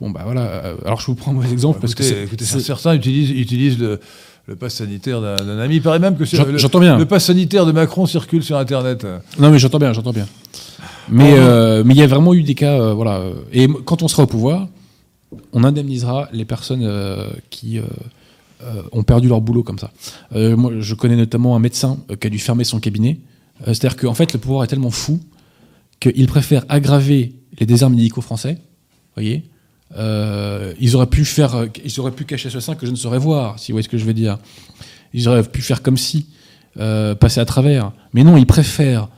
bon, 0.00 0.10
bah 0.10 0.22
voilà. 0.24 0.74
alors 0.84 1.00
je 1.00 1.06
vous 1.06 1.14
prends 1.14 1.30
un 1.30 1.34
mauvais 1.34 1.50
exemple 1.52 1.80
parce 1.80 1.94
que 1.94 2.02
écoutez, 2.24 2.44
c'est- 2.44 2.60
certains 2.60 2.94
utilisent, 2.94 3.30
utilisent 3.30 3.78
le, 3.78 4.00
le 4.48 4.56
pass 4.56 4.74
sanitaire 4.74 5.20
d'un 5.20 5.58
ami. 5.58 5.76
Il 5.76 5.82
paraît 5.82 5.98
même 5.98 6.16
que 6.16 6.24
le, 6.24 6.58
j'entends 6.58 6.80
bien. 6.80 6.98
le 6.98 7.06
pass 7.06 7.24
sanitaire 7.26 7.66
de 7.66 7.72
Macron 7.72 8.06
circule 8.06 8.42
sur 8.42 8.56
Internet. 8.56 9.06
Non, 9.38 9.50
mais 9.50 9.58
j'entends 9.58 9.78
bien, 9.78 9.92
j'entends 9.92 10.12
bien. 10.12 10.26
Mais 11.08 11.32
Oh, 11.34 11.36
euh, 11.38 11.84
il 11.88 11.96
y 11.96 12.02
a 12.02 12.06
vraiment 12.08 12.34
eu 12.34 12.42
des 12.42 12.54
cas, 12.54 12.80
euh, 12.80 12.92
voilà. 12.92 13.22
Et 13.52 13.68
quand 13.84 14.02
on 14.02 14.08
sera 14.08 14.24
au 14.24 14.26
pouvoir, 14.26 14.66
on 15.52 15.62
indemnisera 15.64 16.28
les 16.32 16.44
personnes 16.44 16.82
euh, 16.84 17.28
qui 17.50 17.78
ont 18.92 19.02
perdu 19.02 19.28
leur 19.28 19.40
boulot 19.40 19.62
comme 19.62 19.78
ça. 19.78 19.90
Euh, 20.34 20.56
moi, 20.56 20.72
je 20.80 20.94
connais 20.94 21.16
notamment 21.16 21.56
un 21.56 21.58
médecin 21.58 21.98
euh, 22.10 22.16
qui 22.16 22.26
a 22.26 22.30
dû 22.30 22.38
fermer 22.38 22.64
son 22.64 22.80
cabinet. 22.80 23.18
Euh, 23.62 23.74
C'est-à-dire 23.74 23.96
qu'en 23.96 24.14
fait, 24.14 24.32
le 24.32 24.38
pouvoir 24.38 24.64
est 24.64 24.66
tellement 24.66 24.90
fou 24.90 25.20
qu'il 26.00 26.26
préfère 26.26 26.64
aggraver 26.68 27.34
les 27.58 27.66
déserts 27.66 27.90
médicaux 27.90 28.20
français. 28.22 28.58
Voyez. 29.14 29.44
Euh, 29.96 30.74
ils 30.80 30.96
auraient 30.96 31.06
pu 31.06 31.24
faire, 31.24 31.54
euh, 31.54 31.66
ils 31.84 32.00
auraient 32.00 32.10
pu 32.10 32.24
cacher 32.24 32.50
ce 32.50 32.60
sein 32.60 32.74
que 32.74 32.86
je 32.86 32.90
ne 32.90 32.96
saurais 32.96 33.18
voir, 33.18 33.58
si 33.58 33.70
vous 33.70 33.76
voyez 33.76 33.84
ce 33.84 33.88
que 33.88 33.98
je 33.98 34.04
veux 34.04 34.14
dire. 34.14 34.36
Ils 35.14 35.28
auraient 35.28 35.44
pu 35.44 35.62
faire 35.62 35.80
comme 35.80 35.96
si, 35.96 36.26
euh, 36.78 37.14
passer 37.14 37.40
à 37.40 37.44
travers. 37.44 37.92
Mais 38.12 38.24
non, 38.24 38.36
ils 38.36 38.46
préfèrent 38.46 39.08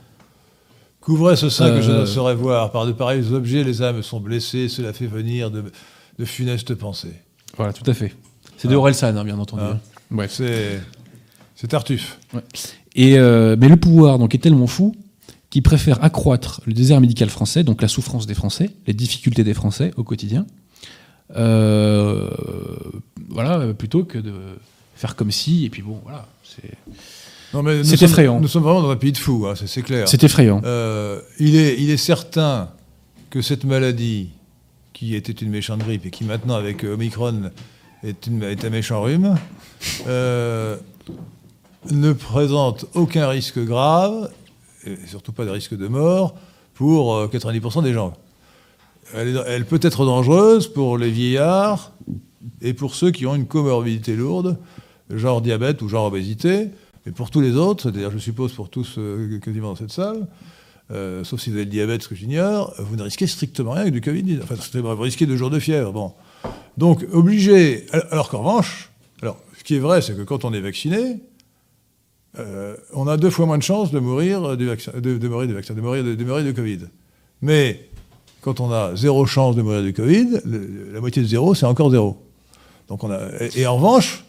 Couvrez 1.01 1.35
ce 1.37 1.49
sein 1.49 1.71
que 1.71 1.81
je 1.81 1.89
Euh, 1.91 2.01
ne 2.01 2.05
saurais 2.05 2.35
voir. 2.35 2.71
Par 2.71 2.85
de 2.85 2.91
pareils 2.91 3.33
objets, 3.33 3.63
les 3.63 3.81
âmes 3.81 4.03
sont 4.03 4.19
blessées. 4.19 4.69
Cela 4.69 4.93
fait 4.93 5.07
venir 5.07 5.49
de, 5.49 5.63
de 6.19 6.25
funestes 6.25 6.75
pensées. 6.75 7.15
Voilà, 7.57 7.73
tout 7.73 7.89
à 7.89 7.93
fait. 7.95 8.13
C'est 8.59 8.67
de 8.67 8.75
Orelsan, 8.75 9.15
hein, 9.17 9.23
bien 9.23 9.39
entendu. 9.39 9.63
Ah. 9.65 9.79
Bref. 10.11 10.31
C'est 10.33 10.79
c'est 11.55 11.67
Tartuffe. 11.67 12.19
Et 12.95 13.17
euh, 13.17 13.55
mais 13.59 13.67
le 13.67 13.75
pouvoir 13.77 14.19
donc 14.19 14.35
est 14.35 14.39
tellement 14.39 14.67
fou 14.67 14.95
qui 15.49 15.61
préfèrent 15.61 16.03
accroître 16.03 16.61
le 16.65 16.73
désert 16.73 17.01
médical 17.01 17.29
français, 17.29 17.63
donc 17.63 17.81
la 17.81 17.87
souffrance 17.87 18.27
des 18.27 18.35
Français, 18.35 18.69
les 18.85 18.93
difficultés 18.93 19.43
des 19.43 19.53
Français 19.55 19.91
au 19.97 20.03
quotidien, 20.03 20.45
euh, 21.35 22.29
voilà, 23.29 23.73
plutôt 23.73 24.03
que 24.03 24.17
de 24.17 24.33
faire 24.95 25.15
comme 25.15 25.31
si, 25.31 25.65
et 25.65 25.69
puis 25.69 25.81
bon, 25.81 25.99
voilà. 26.03 26.27
c'est- 26.43 26.77
Non, 27.53 27.63
mais 27.63 27.77
nous 27.79 27.83
C'est 27.83 27.97
sommes- 27.97 28.09
effrayant. 28.09 28.39
Nous 28.39 28.47
sommes 28.47 28.63
vraiment 28.63 28.81
dans 28.83 28.91
un 28.91 28.95
pays 28.95 29.11
de 29.11 29.17
fous, 29.17 29.47
hein, 29.47 29.53
c'est 29.55 29.67
c'est 29.67 29.81
clair. 29.81 30.07
C'est 30.07 30.23
effrayant. 30.23 30.61
Euh, 30.65 31.19
il, 31.39 31.55
est, 31.55 31.81
il 31.81 31.89
est 31.89 31.97
certain 31.97 32.69
que 33.31 33.41
cette 33.41 33.63
maladie, 33.63 34.29
qui 34.93 35.15
était 35.15 35.31
une 35.31 35.49
méchante 35.49 35.79
grippe 35.79 36.05
et 36.05 36.11
qui 36.11 36.25
maintenant, 36.25 36.55
avec 36.55 36.83
Omicron, 36.83 37.49
est, 38.03 38.65
un 38.65 38.69
méchant 38.69 39.01
rhume, 39.01 39.35
euh, 40.07 40.77
ne 41.91 42.13
présente 42.13 42.85
aucun 42.93 43.27
risque 43.27 43.59
grave, 43.59 44.31
et 44.85 44.97
surtout 45.07 45.31
pas 45.31 45.45
de 45.45 45.49
risque 45.49 45.75
de 45.75 45.87
mort, 45.87 46.35
pour 46.73 47.15
euh, 47.15 47.27
90% 47.27 47.83
des 47.83 47.93
gens. 47.93 48.13
Elle, 49.13 49.65
peut 49.65 49.79
être 49.81 50.05
dangereuse 50.05 50.67
pour 50.67 50.97
les 50.97 51.09
vieillards 51.09 51.93
et 52.61 52.73
pour 52.73 52.93
ceux 52.93 53.09
qui 53.09 53.25
ont 53.25 53.35
une 53.35 53.47
comorbidité 53.47 54.15
lourde, 54.15 54.57
genre 55.09 55.41
diabète 55.41 55.81
ou 55.81 55.89
genre 55.89 56.05
obésité, 56.05 56.69
mais 57.05 57.11
pour 57.11 57.31
tous 57.31 57.41
les 57.41 57.55
autres, 57.55 57.83
c'est-à-dire 57.83 58.11
je 58.11 58.19
suppose 58.19 58.53
pour 58.53 58.69
tous 58.69 58.95
euh, 58.97 59.39
quasiment 59.39 59.69
dans 59.69 59.75
cette 59.75 59.91
salle, 59.91 60.27
euh, 60.91 61.23
sauf 61.23 61.39
si 61.39 61.49
vous 61.49 61.55
avez 61.55 61.65
le 61.65 61.71
diabète, 61.71 62.03
ce 62.03 62.07
que 62.07 62.15
j'ignore, 62.15 62.73
vous 62.79 62.95
ne 62.95 63.03
risquez 63.03 63.27
strictement 63.27 63.71
rien 63.71 63.81
avec 63.81 63.93
du 63.93 64.01
Covid. 64.01 64.39
Enfin, 64.43 64.55
strictement, 64.55 64.95
vous 64.95 65.03
risquez 65.03 65.25
deux 65.25 65.37
jours 65.37 65.49
de 65.49 65.59
fièvre. 65.59 65.91
Bon. 65.91 66.13
Donc, 66.77 67.05
obligé. 67.11 67.85
Alors 68.11 68.29
qu'en 68.29 68.39
revanche, 68.39 68.89
ce 69.59 69.63
qui 69.65 69.75
est 69.75 69.79
vrai, 69.79 70.01
c'est 70.01 70.15
que 70.15 70.21
quand 70.21 70.45
on 70.45 70.53
est 70.53 70.61
vacciné, 70.61 71.19
euh, 72.39 72.77
on 72.93 73.07
a 73.07 73.17
deux 73.17 73.29
fois 73.29 73.45
moins 73.45 73.57
de 73.57 73.63
chances 73.63 73.91
de 73.91 73.99
mourir 73.99 74.55
du 74.55 74.65
vaccin, 74.65 74.93
de, 74.97 75.27
mourir 75.27 75.47
de 75.47 76.23
mourir 76.23 76.45
de, 76.45 76.51
Covid. 76.53 76.79
Mais 77.41 77.89
quand 78.39 78.61
on 78.61 78.71
a 78.71 78.95
zéro 78.95 79.25
chance 79.25 79.57
de 79.57 79.61
mourir 79.61 79.83
du 79.83 79.93
Covid, 79.93 80.39
la 80.93 81.01
moitié 81.01 81.21
de 81.21 81.27
zéro, 81.27 81.53
c'est 81.55 81.65
encore 81.65 81.91
zéro. 81.91 82.17
Donc 82.87 83.01
et, 83.55 83.67
en 83.67 83.75
revanche, 83.75 84.23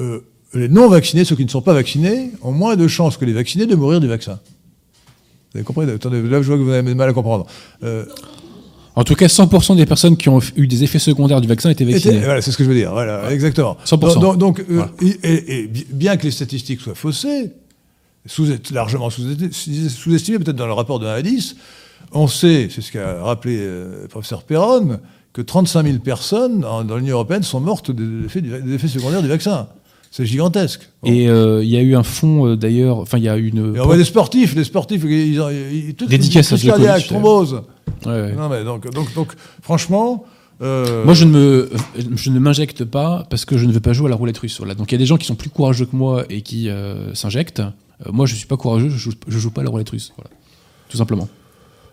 euh, 0.00 0.20
les 0.54 0.68
non 0.68 0.88
vaccinés, 0.88 1.24
ceux 1.24 1.36
qui 1.36 1.44
ne 1.44 1.50
sont 1.50 1.62
pas 1.62 1.74
vaccinés, 1.74 2.32
ont 2.42 2.52
moins 2.52 2.74
de 2.74 2.88
chances 2.88 3.16
que 3.16 3.24
les 3.24 3.32
vaccinés 3.32 3.66
de 3.66 3.76
mourir 3.76 4.00
du 4.00 4.08
vaccin. 4.08 4.40
Vous 5.52 5.58
avez 5.58 5.64
compris? 5.64 5.88
Attendez, 5.88 6.20
là 6.20 6.42
je 6.42 6.48
vois 6.48 6.56
que 6.56 6.62
vous 6.62 6.70
avez 6.70 6.94
mal 6.94 7.08
à 7.08 7.12
comprendre. 7.12 7.46
Euh, 7.84 8.06
En 8.94 9.04
tout 9.04 9.14
cas, 9.14 9.26
100% 9.26 9.76
des 9.76 9.86
personnes 9.86 10.16
qui 10.18 10.28
ont 10.28 10.40
eu 10.56 10.66
des 10.66 10.84
effets 10.84 10.98
secondaires 10.98 11.40
du 11.40 11.48
vaccin 11.48 11.70
étaient 11.70 11.84
vaccinées. 11.84 12.18
voilà, 12.20 12.42
c'est 12.42 12.52
ce 12.52 12.58
que 12.58 12.64
je 12.64 12.68
veux 12.68 12.74
dire. 12.74 12.92
Voilà, 12.92 13.30
exactement. 13.32 13.76
100%. 13.86 14.20
Donc, 14.20 14.38
donc, 14.38 14.60
euh, 14.60 14.64
Voilà. 14.68 14.90
et, 15.00 15.08
et- 15.32 15.58
et 15.62 15.66
bi- 15.66 15.86
bien 15.90 16.16
que 16.18 16.24
les 16.24 16.30
statistiques 16.30 16.80
soient 16.80 16.94
faussées, 16.94 17.52
sous, 18.26 18.46
largement 18.72 19.08
sous- 19.08 19.22
sous-estimées, 19.88 20.38
peut-être 20.38 20.56
dans 20.56 20.66
le 20.66 20.72
rapport 20.74 20.98
de 20.98 21.06
1 21.06 21.12
à 21.14 21.22
10, 21.22 21.56
on 22.12 22.26
sait, 22.28 22.68
c'est 22.70 22.82
ce 22.82 22.92
qu'a 22.92 23.22
rappelé 23.22 23.56
euh, 23.60 24.02
le 24.02 24.08
professeur 24.08 24.42
Perron, 24.42 24.98
que 25.32 25.40
35 25.40 25.84
000 25.86 25.98
personnes 26.00 26.62
en- 26.64 26.84
dans 26.84 26.98
l'Union 26.98 27.14
européenne 27.14 27.42
sont 27.42 27.60
mortes 27.60 27.90
des 27.90 28.26
effets, 28.26 28.42
du- 28.42 28.50
des 28.60 28.74
effets 28.74 28.88
secondaires 28.88 29.22
du 29.22 29.28
vaccin. 29.28 29.68
C'est 30.12 30.26
gigantesque. 30.26 30.88
Bon. 31.02 31.10
Et 31.10 31.26
euh, 31.28 31.64
il 31.64 31.70
y 31.70 31.76
a 31.76 31.80
eu 31.80 31.96
un 31.96 32.02
fonds 32.04 32.46
euh, 32.46 32.56
d'ailleurs, 32.56 32.98
enfin 32.98 33.16
il 33.18 33.24
y 33.24 33.28
a 33.28 33.36
une. 33.36 33.74
Et 33.74 33.80
on 33.80 33.86
voit 33.86 33.96
des 33.96 34.04
sportifs, 34.04 34.54
les 34.54 34.62
sportifs, 34.64 35.02
ils 35.04 35.40
ont 35.40 35.48
ils, 35.50 35.94
tout- 35.94 36.06
Dédicace 36.06 36.52
à 36.52 36.58
cardiaque, 36.58 37.06
thrombose. 37.06 37.62
Ouais, 38.04 38.12
ouais. 38.12 38.32
Non, 38.34 38.48
mais 38.50 38.62
donc, 38.62 38.88
donc, 38.92 39.12
donc 39.14 39.32
franchement. 39.62 40.24
euh, 40.60 41.04
Moi, 41.04 41.14
je 41.14 41.24
ne 41.24 41.30
me, 41.30 41.70
je 42.14 42.30
ne 42.30 42.38
m'injecte 42.38 42.84
pas 42.84 43.26
parce 43.30 43.44
que 43.46 43.56
je 43.56 43.64
ne 43.64 43.72
veux 43.72 43.80
pas 43.80 43.94
jouer 43.94 44.06
à 44.06 44.10
la 44.10 44.16
roulette 44.16 44.38
russe. 44.38 44.58
Voilà. 44.58 44.74
Donc, 44.74 44.92
il 44.92 44.94
y 44.94 44.96
a 44.96 44.98
des 44.98 45.06
gens 45.06 45.16
qui 45.16 45.26
sont 45.26 45.34
plus 45.34 45.50
courageux 45.50 45.86
que 45.86 45.96
moi 45.96 46.24
et 46.28 46.42
qui 46.42 46.68
euh, 46.68 47.14
s'injectent. 47.14 47.60
Euh, 47.60 48.10
moi, 48.12 48.26
je 48.26 48.34
suis 48.36 48.46
pas 48.46 48.56
courageux, 48.58 48.90
je 48.90 48.98
joue, 48.98 49.12
je 49.26 49.38
joue 49.38 49.50
pas 49.50 49.62
à 49.62 49.64
la 49.64 49.70
roulette 49.70 49.88
russe. 49.90 50.12
Voilà. 50.16 50.30
Tout 50.90 50.98
simplement. 50.98 51.28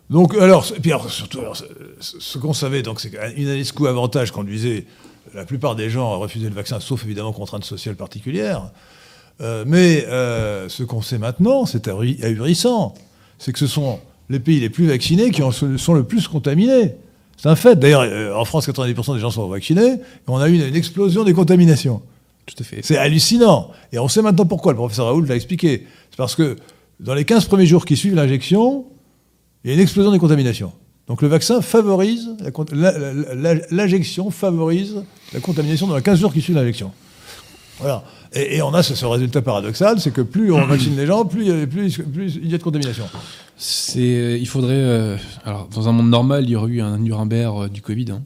Donc, 0.10 0.36
alors, 0.36 0.66
et 0.76 0.80
puis 0.82 0.92
alors, 0.92 1.10
surtout, 1.10 1.40
alors, 1.40 1.56
ce, 1.56 1.64
ce 2.20 2.38
qu'on 2.38 2.54
savait, 2.54 2.82
donc, 2.82 3.00
c'est 3.00 3.10
qu'une 3.12 3.46
analyse 3.48 3.72
coût-avantage 3.72 4.32
conduisait 4.32 4.86
la 5.34 5.46
plupart 5.46 5.76
des 5.76 5.90
gens 5.90 6.14
à 6.14 6.16
refuser 6.16 6.50
le 6.50 6.56
vaccin, 6.56 6.80
sauf 6.80 7.06
évidemment 7.06 7.34
contraintes 7.34 7.66
sociales 7.66 7.96
particulières. 7.96 8.72
Euh, 9.42 9.64
mais 9.66 10.06
euh, 10.08 10.68
ce 10.70 10.84
qu'on 10.84 11.02
sait 11.02 11.18
maintenant, 11.18 11.66
c'est 11.66 11.88
ahuri- 11.88 12.24
ahurissant, 12.24 12.94
c'est 13.38 13.54
que 13.54 13.60
ce 13.60 13.68
sont 13.68 14.00
les 14.30 14.40
pays 14.40 14.60
les 14.60 14.70
plus 14.70 14.88
vaccinés 14.88 15.32
qui 15.32 15.42
en 15.42 15.52
sont 15.52 15.94
le 15.94 16.04
plus 16.04 16.28
contaminés. 16.28 16.96
C'est 17.38 17.48
un 17.48 17.56
fait. 17.56 17.78
D'ailleurs, 17.78 18.02
euh, 18.02 18.36
en 18.36 18.44
France, 18.44 18.68
90% 18.68 19.14
des 19.14 19.20
gens 19.20 19.32
sont 19.32 19.48
vaccinés, 19.48 19.94
et 19.94 20.00
on 20.28 20.38
a 20.38 20.50
eu 20.50 20.56
une, 20.56 20.76
explosion 20.76 21.24
des 21.24 21.34
contaminations. 21.34 22.02
Tout 22.46 22.56
à 22.60 22.64
fait. 22.64 22.82
C'est 22.84 22.98
hallucinant. 22.98 23.72
Et 23.94 24.00
on 24.00 24.08
sait 24.08 24.22
maintenant 24.22 24.46
pourquoi. 24.46 24.74
Le 24.74 24.78
professeur 24.78 25.06
Raoult 25.06 25.22
l'a 25.22 25.36
expliqué. 25.36 25.88
C'est 26.10 26.18
parce 26.18 26.36
que 26.36 26.58
dans 27.00 27.14
les 27.14 27.24
15 27.24 27.46
premiers 27.46 27.66
jours 27.66 27.86
qui 27.86 27.96
suivent 27.96 28.16
l'injection, 28.16 28.86
il 29.64 29.70
y 29.70 29.72
a 29.72 29.76
une 29.76 29.80
explosion 29.80 30.12
des 30.12 30.20
contaminations. 30.20 30.74
Donc 31.08 31.22
le 31.22 31.28
vaccin 31.28 31.62
favorise, 31.62 32.30
l'injection 33.72 34.30
favorise 34.32 35.04
la 35.34 35.40
contamination 35.40 35.88
dans 35.88 35.96
les 35.96 36.02
15 36.02 36.20
jours 36.20 36.34
qui 36.34 36.42
suivent 36.42 36.56
l'injection. 36.56 36.92
Voilà. 37.80 38.04
Et, 38.34 38.62
on 38.62 38.74
a 38.74 38.84
ce, 38.84 39.06
résultat 39.06 39.42
paradoxal, 39.42 40.00
c'est 40.00 40.12
que 40.12 40.22
plus 40.22 40.52
on 40.52 40.66
vaccine 40.66 40.96
les 40.98 41.06
gens, 41.08 41.26
plus, 41.26 41.46
il 41.46 41.48
y 41.48 41.62
a- 41.64 41.66
plus, 41.68 41.98
plus 41.98 42.36
il 42.36 42.50
y 42.50 42.54
a 42.54 42.58
de 42.58 42.64
contamination. 42.64 43.06
C'est, 43.58 44.38
il 44.40 44.48
faudrait. 44.48 44.74
euh, 44.76 45.18
alors, 45.46 45.68
dans 45.74 45.88
un 45.90 45.92
monde 45.94 46.10
normal, 46.10 46.44
il 46.44 46.52
y 46.52 46.56
aurait 46.56 46.70
eu 46.72 46.82
un 46.82 46.98
Nuremberg 46.98 47.64
euh, 47.64 47.68
du 47.68 47.82
Covid. 47.82 48.12
hein. 48.12 48.22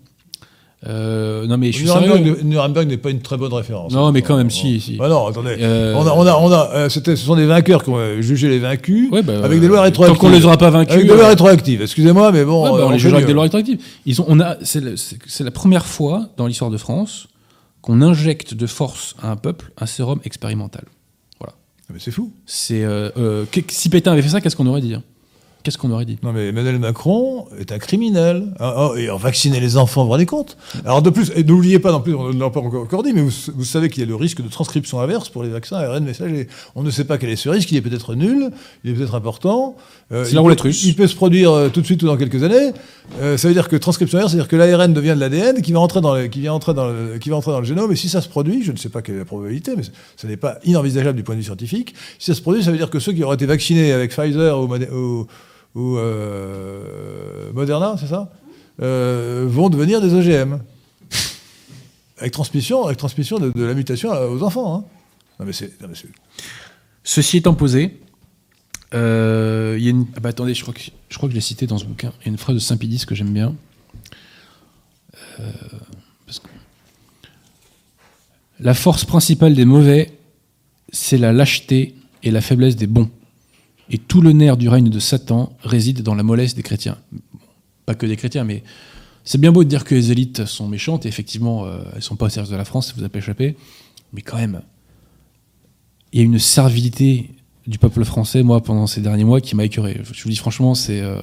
Euh, 0.88 1.48
non, 1.48 1.58
mais 1.58 1.72
je 1.72 1.86
suis 1.86 2.44
Nuremberg, 2.44 2.88
n'est 2.88 2.98
pas 2.98 3.10
une 3.10 3.22
très 3.22 3.38
bonne 3.38 3.54
référence. 3.54 3.94
Non, 3.94 4.12
mais 4.12 4.22
quand 4.22 4.36
même, 4.36 4.50
si, 4.50 4.80
si. 4.80 4.98
Ah 5.00 5.08
non, 5.08 5.28
attendez. 5.28 5.56
Euh, 5.60 5.94
On 5.96 6.06
a, 6.06 6.12
on 6.12 6.26
a, 6.26 6.38
on 6.38 6.52
a, 6.52 6.70
euh, 6.74 6.90
ce 6.90 7.16
sont 7.16 7.36
des 7.36 7.46
vainqueurs 7.46 7.84
qui 7.84 7.90
ont 7.90 8.22
jugé 8.22 8.50
les 8.50 8.60
vaincus 8.60 9.10
Ouais, 9.12 9.22
bah, 9.22 9.34
avec 9.44 9.60
des 9.60 9.68
lois 9.68 9.82
rétroactives. 9.82 10.20
Tant 10.20 10.28
qu'on 10.28 10.34
les 10.34 10.46
aura 10.46 10.58
pas 10.58 10.70
vaincus. 10.70 10.94
Avec 10.94 11.08
des 11.08 11.14
lois 11.16 11.28
rétroactives. 11.28 11.82
Excusez-moi, 11.82 12.32
mais 12.32 12.44
bon. 12.44 12.64
Ouais, 12.64 12.80
bah, 12.80 12.86
on 12.88 12.92
les 12.92 13.00
jugera 13.00 13.18
avec 13.18 13.28
des 13.28 13.34
lois 13.34 13.44
rétroactives. 13.44 13.80
Ils 14.06 14.22
ont, 14.22 14.26
on 14.28 14.40
a, 14.40 14.58
c'est, 14.64 14.82
la 15.40 15.52
première 15.52 15.86
fois 15.86 16.30
dans 16.38 16.48
l'histoire 16.48 16.72
de 16.72 16.78
France 16.78 17.28
qu'on 17.82 18.02
injecte 18.02 18.54
de 18.54 18.68
force 18.68 19.16
à 19.22 19.30
un 19.32 19.36
peuple 19.36 19.72
un 19.78 19.86
sérum 19.86 20.20
expérimental. 20.24 20.86
Mais 21.90 22.00
c'est 22.00 22.12
fou. 22.12 22.32
C'est, 22.46 22.84
si 23.68 23.90
Pétain 23.90 24.14
avait 24.14 24.22
fait 24.22 24.30
ça, 24.30 24.42
qu'est-ce 24.42 24.56
qu'on 24.56 24.66
aurait 24.68 24.82
dit 24.82 24.96
hein? 24.96 25.04
Qu'est-ce 25.64 25.78
qu'on 25.78 25.92
aurait 25.92 26.04
dit 26.04 26.18
Non, 26.24 26.34
mais 26.34 26.50
Emmanuel 26.50 26.78
Macron 26.78 27.46
est 27.58 27.72
un 27.72 27.78
criminel. 27.80 28.48
Ah, 28.60 28.74
ah, 28.94 29.00
et 29.00 29.10
en 29.10 29.16
vacciner 29.16 29.62
les 29.62 29.78
enfants, 29.78 30.02
vous 30.02 30.08
vous 30.08 30.12
rendez 30.12 30.26
compte 30.26 30.58
Alors, 30.84 31.02
de 31.02 31.10
plus, 31.10 31.32
et 31.38 31.44
n'oubliez 31.46 31.80
pas 31.80 31.94
non 31.94 32.02
plus, 32.02 32.14
on 32.14 32.34
ne 32.34 32.40
l'a 32.40 32.50
pas 32.50 32.60
encore, 32.60 32.84
encore 32.84 33.02
dit, 33.02 33.14
mais 33.14 33.22
vous, 33.22 33.32
vous 33.56 33.64
savez 33.64 33.90
qu'il 33.90 34.02
y 34.02 34.06
a 34.06 34.10
le 34.10 34.16
risque 34.16 34.42
de 34.42 34.50
transcription 34.50 35.00
inverse 35.00 35.30
pour 35.30 35.42
les 35.42 35.48
vaccins 35.48 35.78
ARN 35.78 36.04
messagers. 36.04 36.50
On 36.76 36.84
ne 36.84 36.92
sait 36.92 37.06
pas 37.06 37.18
quel 37.18 37.30
est 37.30 37.38
ce 37.38 37.48
risque, 37.48 37.72
il 37.72 37.78
est 37.78 37.82
peut-être 37.82 38.14
nul, 38.14 38.50
il 38.84 38.92
est 38.92 38.94
peut-être 38.94 39.16
important. 39.16 39.78
Euh, 40.12 40.26
C'est 40.26 40.32
il 40.32 40.36
la 40.36 40.42
roulette 40.42 40.58
peut- 40.62 40.68
russe. 40.68 40.84
Il 40.84 40.96
peut 40.96 41.08
se 41.08 41.16
produire 41.16 41.52
euh, 41.54 41.70
tout 41.70 41.80
de 41.80 41.86
suite 41.86 42.04
ou 42.04 42.08
dans 42.08 42.18
quelques 42.18 42.44
années. 42.44 42.74
Euh, 43.22 43.38
ça 43.38 43.48
veut 43.48 43.54
dire 43.54 43.70
que 43.70 43.78
transcription 43.78 44.18
inverse, 44.18 44.34
c'est-à-dire 44.34 44.50
que 44.50 44.58
l'ARN 44.58 44.94
devient 44.94 45.14
de 45.16 45.20
l'ADN 45.22 45.62
qui 45.62 45.72
va 45.72 45.80
entrer 45.80 46.02
dans 46.02 46.14
le, 46.14 46.28
qui 46.28 46.42
vient 46.42 46.52
entrer 46.52 46.74
dans 46.74 46.90
le, 46.90 47.18
qui 47.20 47.30
va 47.30 47.38
entrer 47.38 47.52
dans 47.54 47.60
le 47.62 47.66
génome. 47.66 47.90
Et 47.90 47.96
si 47.96 48.10
ça 48.10 48.20
se 48.20 48.28
produit, 48.28 48.64
je 48.64 48.74
ne 48.74 48.78
sais 48.78 48.90
pas 48.90 49.02
quelle 49.02 49.16
est 49.16 49.20
la 49.20 49.26
probabilité, 49.26 49.76
mais 49.78 49.84
ce 50.18 50.28
n'est 50.28 50.36
pas 50.36 50.58
inenvisageable 50.66 51.16
du 51.16 51.24
point 51.24 51.36
de 51.36 51.40
vue 51.40 51.46
scientifique. 51.46 51.96
Si 52.20 52.26
ça 52.26 52.36
se 52.36 52.42
produit, 52.42 52.62
ça 52.66 52.72
veut 52.72 52.78
dire 52.78 52.90
que 52.90 53.00
ceux 53.00 53.14
qui 53.14 53.24
auraient 53.24 53.36
été 53.36 53.46
vaccinés 53.46 53.94
avec 53.94 54.12
Pfizer 54.14 54.60
ou, 54.60 55.26
ou, 55.76 55.98
euh, 55.98 57.52
Moderna, 57.54 57.96
c'est 58.00 58.08
ça? 58.08 58.32
Euh, 58.82 59.46
vont 59.48 59.70
devenir 59.70 60.02
des 60.02 60.14
OGM. 60.14 60.60
Avec 62.18 62.32
transmission, 62.32 62.88
de, 62.88 63.64
la 63.64 63.74
mutation 63.74 64.12
aux 64.12 64.44
enfants. 64.44 64.76
hein. 64.76 64.86
Non, 65.40 65.46
mais 65.46 65.96
Ceci 67.04 67.38
étant 67.38 67.54
posé, 67.54 68.00
euh, 68.94 69.78
y 69.80 69.88
a 69.88 69.90
une. 69.90 70.06
ah 70.16 70.20
bah 70.20 70.30
attendez, 70.30 70.54
je 70.54 70.62
crois 70.62 70.74
que 70.74 71.36
je 71.36 71.40
cité 71.40 71.68
dans 71.68 71.78
ce 71.78 71.86
bouquin. 71.86 72.14
Il 72.22 72.26
y 72.26 72.30
a 72.30 72.32
une 72.32 72.38
phrase 72.38 72.56
de 72.56 72.62
Saint-Pédis 72.62 73.06
que 73.06 73.16
j'aime 73.16 73.34
bien. 73.34 73.56
La 78.60 78.74
force 78.74 79.04
principale 79.04 79.56
des 79.56 79.66
mauvais, 79.66 80.18
c'est 80.92 81.18
la 81.18 81.34
lâcheté 81.34 81.96
et 82.22 82.32
la 82.32 82.40
faiblesse 82.40 82.78
des 82.78 82.88
bons. 82.88 83.10
Et 83.90 83.98
tout 83.98 84.22
le 84.22 84.32
nerf 84.32 84.58
du 84.58 84.70
règne 84.70 84.90
de 84.90 85.00
Satan 85.00 85.56
réside 85.62 86.02
dans 86.02 86.16
la 86.16 86.24
mollesse 86.24 86.56
des 86.56 86.64
chrétiens. 86.64 86.98
Pas 87.86 87.96
que 87.96 88.06
des 88.06 88.16
chrétiens, 88.16 88.44
mais 88.44 88.64
c'est 89.24 89.40
bien 89.40 89.52
beau 89.52 89.64
de 89.64 89.70
dire 89.70 89.84
que 89.84 89.96
les 89.96 90.12
élites 90.12 90.46
sont 90.46 90.68
méchantes, 90.68 91.06
et 91.06 91.10
effectivement, 91.10 91.66
euh, 91.66 91.80
elles 91.96 92.02
sont 92.02 92.16
pas 92.16 92.28
au 92.28 92.30
service 92.30 92.52
de 92.52 92.56
la 92.56 92.66
France, 92.66 92.88
ça 92.88 92.94
vous 92.98 93.04
a 93.04 93.10
pas 93.10 93.20
échappé, 93.20 93.56
mais 94.14 94.22
quand 94.22 94.38
même, 94.38 94.62
il 96.12 96.20
y 96.20 96.22
a 96.22 96.26
une 96.26 96.40
servilité 96.40 97.32
du 97.68 97.78
peuple 97.78 98.04
français, 98.04 98.44
moi, 98.44 98.62
pendant 98.62 98.88
ces 98.88 99.02
derniers 99.02 99.24
mois, 99.24 99.42
qui 99.42 99.56
m'a 99.56 99.66
écœuré. 99.66 100.02
Je 100.12 100.24
vous 100.24 100.30
dis 100.30 100.36
franchement, 100.36 100.76
c'est. 100.76 101.02
euh, 101.02 101.20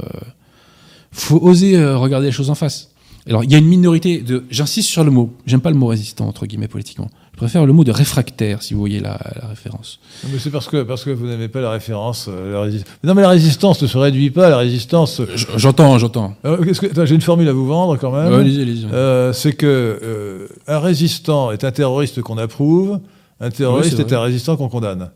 faut 1.12 1.39
oser 1.43 1.77
euh, 1.77 1.99
regarder 1.99 2.27
les 2.27 2.32
choses 2.32 2.51
en 2.51 2.55
face. 2.55 2.91
Alors, 3.27 3.45
il 3.45 3.53
y 3.53 3.55
a 3.55 3.59
une 3.59 3.66
minorité 3.66 4.20
de. 4.20 4.45
J'insiste 4.51 4.89
sur 4.89 5.05
le 5.05 5.11
mot. 5.11 5.32
J'aime 5.47 5.61
pas 5.61 5.70
le 5.70 5.77
mot 5.77 5.87
résistant, 5.87 6.27
entre 6.27 6.47
guillemets, 6.47 6.69
politiquement. 6.69 7.11
Je 7.41 7.47
préfère 7.47 7.65
le 7.65 7.73
mot 7.73 7.85
de 7.85 7.91
réfractaire, 7.91 8.62
si 8.62 8.75
vous 8.75 8.81
voyez 8.81 9.01
la, 9.01 9.19
la 9.41 9.49
référence. 9.49 9.99
non, 10.25 10.31
mais 10.31 10.39
c'est 10.39 10.51
parce 10.51 10.69
que, 10.69 10.83
parce 10.83 11.05
que 11.05 11.11
vous 11.11 11.27
n'aimez 11.27 11.49
pas 11.49 11.62
la 11.62 11.71
référence. 11.71 12.27
euh, 12.29 12.67
la 12.67 12.71
Non, 13.03 13.15
mais 13.15 13.23
la 13.23 13.31
résistance 13.31 13.81
ne 13.81 13.87
se 13.87 13.97
réduit 13.97 14.29
pas 14.31 14.49
à 14.49 14.51
la 14.51 14.59
résistance. 14.59 15.23
J- 15.35 15.47
J'entends, 15.57 15.97
j'entends. 15.99 16.35
Euh, 16.45 16.59
que- 16.59 17.07
J'ai 17.07 17.15
une 17.15 17.23
formule 17.23 17.49
à 17.49 17.55
vous 17.55 17.67
vendre 17.67 17.97
quand 17.97 18.12
même. 18.12 18.31
Ouais, 18.31 18.41
allez-y. 18.41 18.87
Euh, 18.93 19.33
c'est 19.33 19.55
que 19.55 19.67
euh, 19.67 20.49
un 20.67 20.81
résistant 20.81 21.51
est 21.51 21.65
un 21.65 21.71
terroriste 21.73 22.21
qu'on 22.21 22.37
approuve, 22.37 23.01
un 23.41 23.49
terroriste 23.49 23.95
Oui, 23.97 24.05
est, 24.05 24.12
un 24.12 24.21
résistant 24.21 24.59
qu'on 24.59 24.69
condamne. 24.69 25.11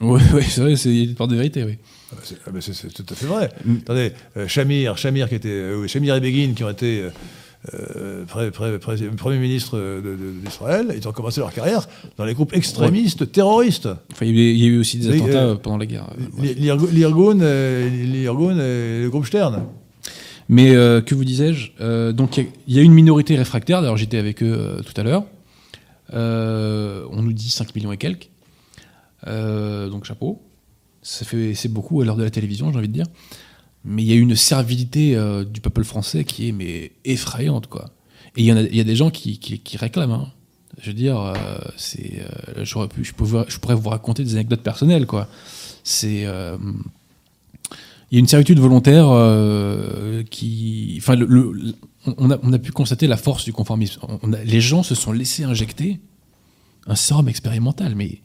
Oui, 0.00 0.20
ouais, 0.32 0.42
c'est 0.42 0.60
vrai, 0.60 0.76
c'est 0.76 0.96
une 0.96 1.14
part 1.16 1.26
de 1.26 1.34
vérité, 1.34 1.64
oui. 1.64 1.76
Ah 2.12 2.14
bah, 2.16 2.22
c'est- 2.24 2.36
ah 2.46 2.50
bah, 2.52 2.58
c'est 2.60 2.92
tout 2.94 3.04
à 3.10 3.14
fait 3.16 3.26
vrai. 3.26 3.50
Mm. 3.64 3.74
Attendez, 3.82 4.12
euh, 4.36 4.46
Shamir, 4.46 4.96
Shamir 4.96 5.28
qui 5.28 5.34
était, 5.34 5.48
euh, 5.48 5.80
oui, 5.82 5.88
Shamir 5.88 6.14
et 6.14 6.20
Begin 6.20 6.52
qui 6.54 6.62
ont 6.62 6.70
été 6.70 7.02
euh, 7.74 8.24
pré- 8.24 8.50
pré- 8.50 8.78
pré- 8.78 8.96
Premier 9.16 9.38
ministre 9.38 9.78
d'Israël, 10.44 10.94
ils 10.96 11.06
ont 11.06 11.12
commencé 11.12 11.40
leur 11.40 11.52
carrière 11.52 11.86
dans 12.16 12.24
les 12.24 12.32
groupes 12.34 12.54
extrémistes 12.54 13.30
terroristes. 13.32 13.88
Enfin, 14.12 14.24
il 14.26 14.38
y 14.38 14.64
a 14.64 14.66
eu- 14.68 14.78
aussi 14.78 14.98
des 14.98 15.08
attentats 15.10 15.42
euh, 15.44 15.52
euh, 15.52 15.56
pendant 15.56 15.76
la 15.76 15.84
guerre. 15.86 16.08
ouais. 16.38 16.54
L'Irgun 16.54 17.38
et 17.40 19.02
le 19.02 19.08
groupe 19.10 19.26
Stern. 19.26 19.62
Mais 20.48 20.74
euh, 20.74 21.00
que 21.02 21.14
vous 21.14 21.24
disais-je 21.24 22.10
Donc 22.12 22.36
il 22.38 22.44
y 22.44 22.46
a- 22.46 22.50
il 22.68 22.74
y, 22.76 22.78
a 22.78 22.82
une 22.82 22.92
minorité 22.94 23.36
réfractaire, 23.36 23.82
d'ailleurs 23.82 23.96
j'étais 23.98 24.16
avec 24.18 24.42
eux 24.42 24.80
tout 24.84 24.98
à 24.98 25.04
l'heure. 25.04 25.24
On 26.12 27.22
nous 27.22 27.32
dit 27.32 27.50
5 27.50 27.74
millions 27.74 27.92
et 27.92 27.98
quelques. 27.98 28.30
Donc 29.26 30.04
chapeau. 30.04 30.40
Ça 31.02 31.24
fait, 31.24 31.54
c'est 31.54 31.68
beaucoup 31.72 32.00
à 32.00 32.04
l'heure 32.04 32.16
de 32.16 32.22
la 32.24 32.30
télévision, 32.30 32.70
j'ai 32.72 32.78
envie 32.78 32.88
de 32.88 32.92
dire. 32.92 33.06
Mais 33.84 34.02
il 34.02 34.08
y 34.08 34.12
a 34.12 34.16
une 34.16 34.36
servilité 34.36 35.16
euh, 35.16 35.44
du 35.44 35.60
peuple 35.60 35.84
français 35.84 36.24
qui 36.24 36.48
est 36.48 36.92
effrayante, 37.04 37.66
quoi. 37.66 37.90
Et 38.36 38.42
il 38.42 38.46
y, 38.46 38.80
a, 38.80 38.84
des 38.84 38.96
gens 38.96 39.10
qui, 39.10 39.60
réclament. 39.74 40.12
hein. 40.12 40.32
Je 40.80 40.88
veux 40.88 40.94
dire, 40.94 41.18
euh, 41.18 41.34
euh, 41.34 42.64
je, 42.64 43.12
pourrais, 43.12 43.74
vous 43.74 43.88
raconter 43.88 44.22
des 44.22 44.34
anecdotes 44.34 44.62
personnelles, 44.62 45.06
quoi. 45.06 45.28
Il 46.02 46.22
y 46.22 48.16
a 48.16 48.18
une 48.18 48.28
servitude 48.28 48.60
volontaire 48.60 49.06
qui, 50.30 50.96
enfin, 50.98 51.16
on, 52.16 52.52
a, 52.52 52.58
pu 52.58 52.70
constater 52.70 53.08
la 53.08 53.16
force 53.16 53.44
du 53.44 53.52
conformisme. 53.52 54.00
Les 54.44 54.60
gens 54.60 54.84
se 54.84 54.94
sont 54.94 55.10
laissés 55.10 55.42
injecter 55.42 55.98
un 56.86 56.94
sérum 56.94 57.28
expérimental, 57.28 57.94
mais 57.96 58.20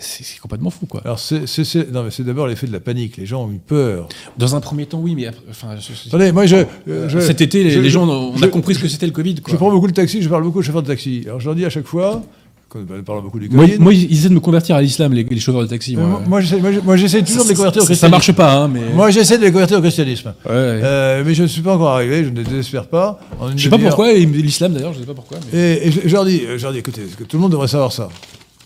c'est 0.00 0.38
complètement 0.40 0.70
fou, 0.70 0.86
quoi. 0.86 1.02
Alors, 1.04 1.18
c'est 1.18 2.24
d'abord 2.24 2.46
l'effet 2.46 2.66
de 2.66 2.72
la 2.72 2.80
panique. 2.80 3.16
Les 3.16 3.26
gens 3.26 3.44
ont 3.44 3.50
eu 3.52 3.58
peur. 3.64 4.08
Dans 4.38 4.56
un 4.56 4.60
premier 4.60 4.86
temps, 4.86 4.98
oui, 5.00 5.14
mais 5.14 5.26
après- 5.26 5.42
enfin, 5.50 5.68
je- 5.76 5.92
je- 5.94 6.08
Attendez, 6.08 6.32
moi, 6.32 6.46
je, 6.46 6.56
euh, 6.88 7.08
je- 7.08 7.20
cet 7.20 7.40
été, 7.40 7.62
les, 7.64 7.70
je- 7.70 7.80
les 7.80 7.90
gens, 7.90 8.08
on 8.08 8.40
a 8.42 8.48
compris 8.48 8.74
ce 8.74 8.80
que 8.80 8.88
c'était 8.88 9.06
le 9.06 9.12
Covid, 9.12 9.36
Je 9.46 9.56
prends 9.56 9.70
beaucoup 9.70 9.86
le 9.86 9.92
taxi, 9.92 10.22
je 10.22 10.28
parle 10.28 10.42
beaucoup 10.42 10.58
aux 10.58 10.62
chauffeurs 10.62 10.82
de 10.82 10.88
taxi. 10.88 11.22
Alors, 11.26 11.38
je 11.40 11.46
leur 11.46 11.54
dis 11.54 11.64
à 11.64 11.70
chaque 11.70 11.86
fois, 11.86 12.22
quand 12.68 12.78
on 12.88 13.02
parle 13.02 13.22
beaucoup 13.22 13.38
du 13.40 13.48
Covid, 13.48 13.78
moi, 13.78 13.92
ils 13.92 14.12
essaient 14.12 14.28
de 14.28 14.34
me 14.34 14.40
convertir 14.40 14.76
à 14.76 14.80
l'islam, 14.82 15.12
les, 15.12 15.24
les 15.24 15.40
chauffeurs 15.40 15.62
de 15.62 15.66
taxi. 15.66 15.96
euh, 15.96 16.00
Moi, 16.00 16.22
moi, 16.26 16.40
j'essaie- 16.40 16.60
moi, 16.84 16.96
j'essaie 16.96 17.22
toujours 17.22 17.44
de 17.44 17.48
les 17.50 17.54
convertir 17.56 17.82
au 17.82 17.84
ça, 17.84 17.88
ça 17.94 18.08
christianisme. 18.08 18.10
marche 18.12 18.32
pas, 18.32 18.54
hein, 18.54 18.68
mais. 18.68 18.92
Moi, 18.94 19.10
j'essaie 19.10 19.38
de 19.38 19.44
les 19.44 19.52
convertir 19.52 19.78
au 19.78 19.80
christianisme. 19.82 20.32
Ouais, 20.46 20.50
ouais. 20.52 20.80
Euh, 20.82 21.22
mais 21.26 21.34
je 21.34 21.42
ne 21.42 21.48
suis 21.48 21.62
pas 21.62 21.74
encore 21.74 21.88
arrivé, 21.90 22.24
je 22.24 22.30
ne 22.30 22.42
désespère 22.42 22.86
pas. 22.86 23.18
En 23.40 23.54
je 23.56 23.62
sais 23.64 23.68
pas 23.68 23.76
pourquoi, 23.78 24.12
l'islam 24.14 24.72
d'ailleurs, 24.72 24.94
je 24.94 25.00
sais 25.00 25.06
pas 25.06 25.14
pourquoi. 25.14 25.38
Mais... 25.52 25.58
Et, 25.82 25.88
et 25.88 25.90
je, 25.90 26.12
leur 26.14 26.24
dis, 26.24 26.42
je 26.56 26.62
leur 26.62 26.72
dis, 26.72 26.78
écoutez, 26.78 27.02
que 27.18 27.24
tout 27.24 27.36
le 27.36 27.42
monde 27.42 27.50
devrait 27.52 27.68
savoir 27.68 27.92
ça? 27.92 28.08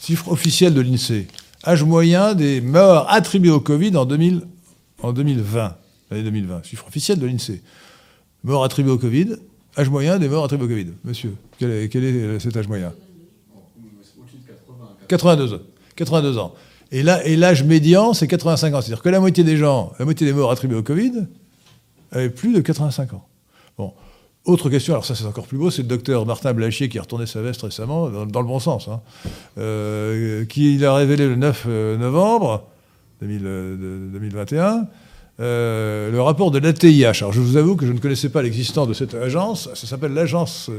Chiffre 0.04 0.28
officiel 0.28 0.74
de 0.74 0.82
l'INSEE. 0.82 1.28
Âge 1.66 1.82
moyen 1.82 2.34
des 2.34 2.60
morts 2.60 3.06
attribués 3.08 3.50
au 3.50 3.60
Covid 3.60 3.96
en, 3.96 4.04
2000, 4.04 4.42
en 5.00 5.14
2020. 5.14 5.76
L'année 6.10 6.22
2020. 6.24 6.62
Chiffre 6.62 6.86
officiel 6.86 7.18
de 7.18 7.26
l'INSEE. 7.26 7.62
Morts 8.42 8.64
attribués 8.64 8.92
au 8.92 8.98
Covid. 8.98 9.36
Âge 9.78 9.88
moyen 9.88 10.18
des 10.18 10.28
morts 10.28 10.44
attribués 10.44 10.66
au 10.66 10.68
Covid. 10.68 10.92
Monsieur, 11.04 11.34
quel 11.58 11.70
est, 11.70 11.96
euh, 11.96 12.38
cet 12.38 12.54
âge 12.54 12.68
moyen? 12.68 12.92
Au-dessus 14.18 14.36
de 14.36 14.46
80. 14.46 14.88
82 15.08 15.54
ans. 15.54 15.58
82 15.96 16.38
ans. 16.38 16.54
Et 16.92 17.02
l'âge 17.02 17.64
médian, 17.64 18.12
c'est 18.12 18.28
85 18.28 18.74
ans. 18.74 18.82
C'est-à-dire 18.82 19.02
que 19.02 19.08
la 19.08 19.20
moitié 19.20 19.42
des 19.42 19.56
gens, 19.56 19.94
la 19.98 20.04
moitié 20.04 20.26
des 20.26 20.34
morts 20.34 20.50
attribués 20.50 20.76
au 20.76 20.82
Covid, 20.82 21.28
avaient 22.12 22.28
plus 22.28 22.52
de 22.52 22.60
85 22.60 23.14
ans. 23.14 23.26
Bon. 23.78 23.94
Autre 24.44 24.68
question, 24.68 24.92
alors 24.92 25.06
ça 25.06 25.14
c'est 25.14 25.24
encore 25.24 25.46
plus 25.46 25.56
beau, 25.56 25.70
c'est 25.70 25.80
le 25.80 25.88
docteur 25.88 26.26
Martin 26.26 26.52
Blachier 26.52 26.90
qui 26.90 26.98
a 26.98 27.02
retourné 27.02 27.24
sa 27.24 27.40
veste 27.40 27.62
récemment, 27.62 28.10
dans, 28.10 28.40
le 28.40 28.46
bon 28.46 28.58
sens, 28.58 28.88
hein, 28.88 29.00
euh, 29.56 30.44
qui 30.44 30.84
a 30.84 30.94
révélé 30.94 31.26
le 31.26 31.36
9 31.36 31.64
euh, 31.66 31.96
novembre 31.96 32.64
2000, 33.22 33.40
euh, 33.46 33.76
de- 34.10 34.12
2021 34.12 34.86
euh, 35.40 36.12
le 36.12 36.20
rapport 36.20 36.50
de 36.50 36.58
l'ATIH. 36.58 37.04
Alors 37.06 37.32
je 37.32 37.40
vous 37.40 37.56
avoue 37.56 37.74
que 37.74 37.86
je 37.86 37.92
ne 37.92 37.98
connaissais 37.98 38.28
pas 38.28 38.42
l'existence 38.42 38.86
de 38.86 38.92
cette 38.92 39.14
agence, 39.14 39.70
ça 39.72 39.86
s'appelle 39.86 40.12
l'agence 40.12 40.70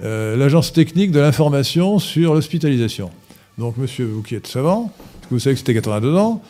l'agence 0.00 0.72
technique 0.72 1.10
de 1.10 1.18
l'information 1.18 1.98
sur 1.98 2.34
l'hospitalisation. 2.34 3.10
Donc 3.58 3.76
monsieur, 3.76 4.06
vous 4.06 4.22
qui 4.22 4.34
êtes 4.36 4.46
savant, 4.46 4.92
vous 5.30 5.38
savez 5.40 5.54
que 5.54 5.58
c'était 5.58 5.74
82 5.74 6.14
ans, 6.16 6.42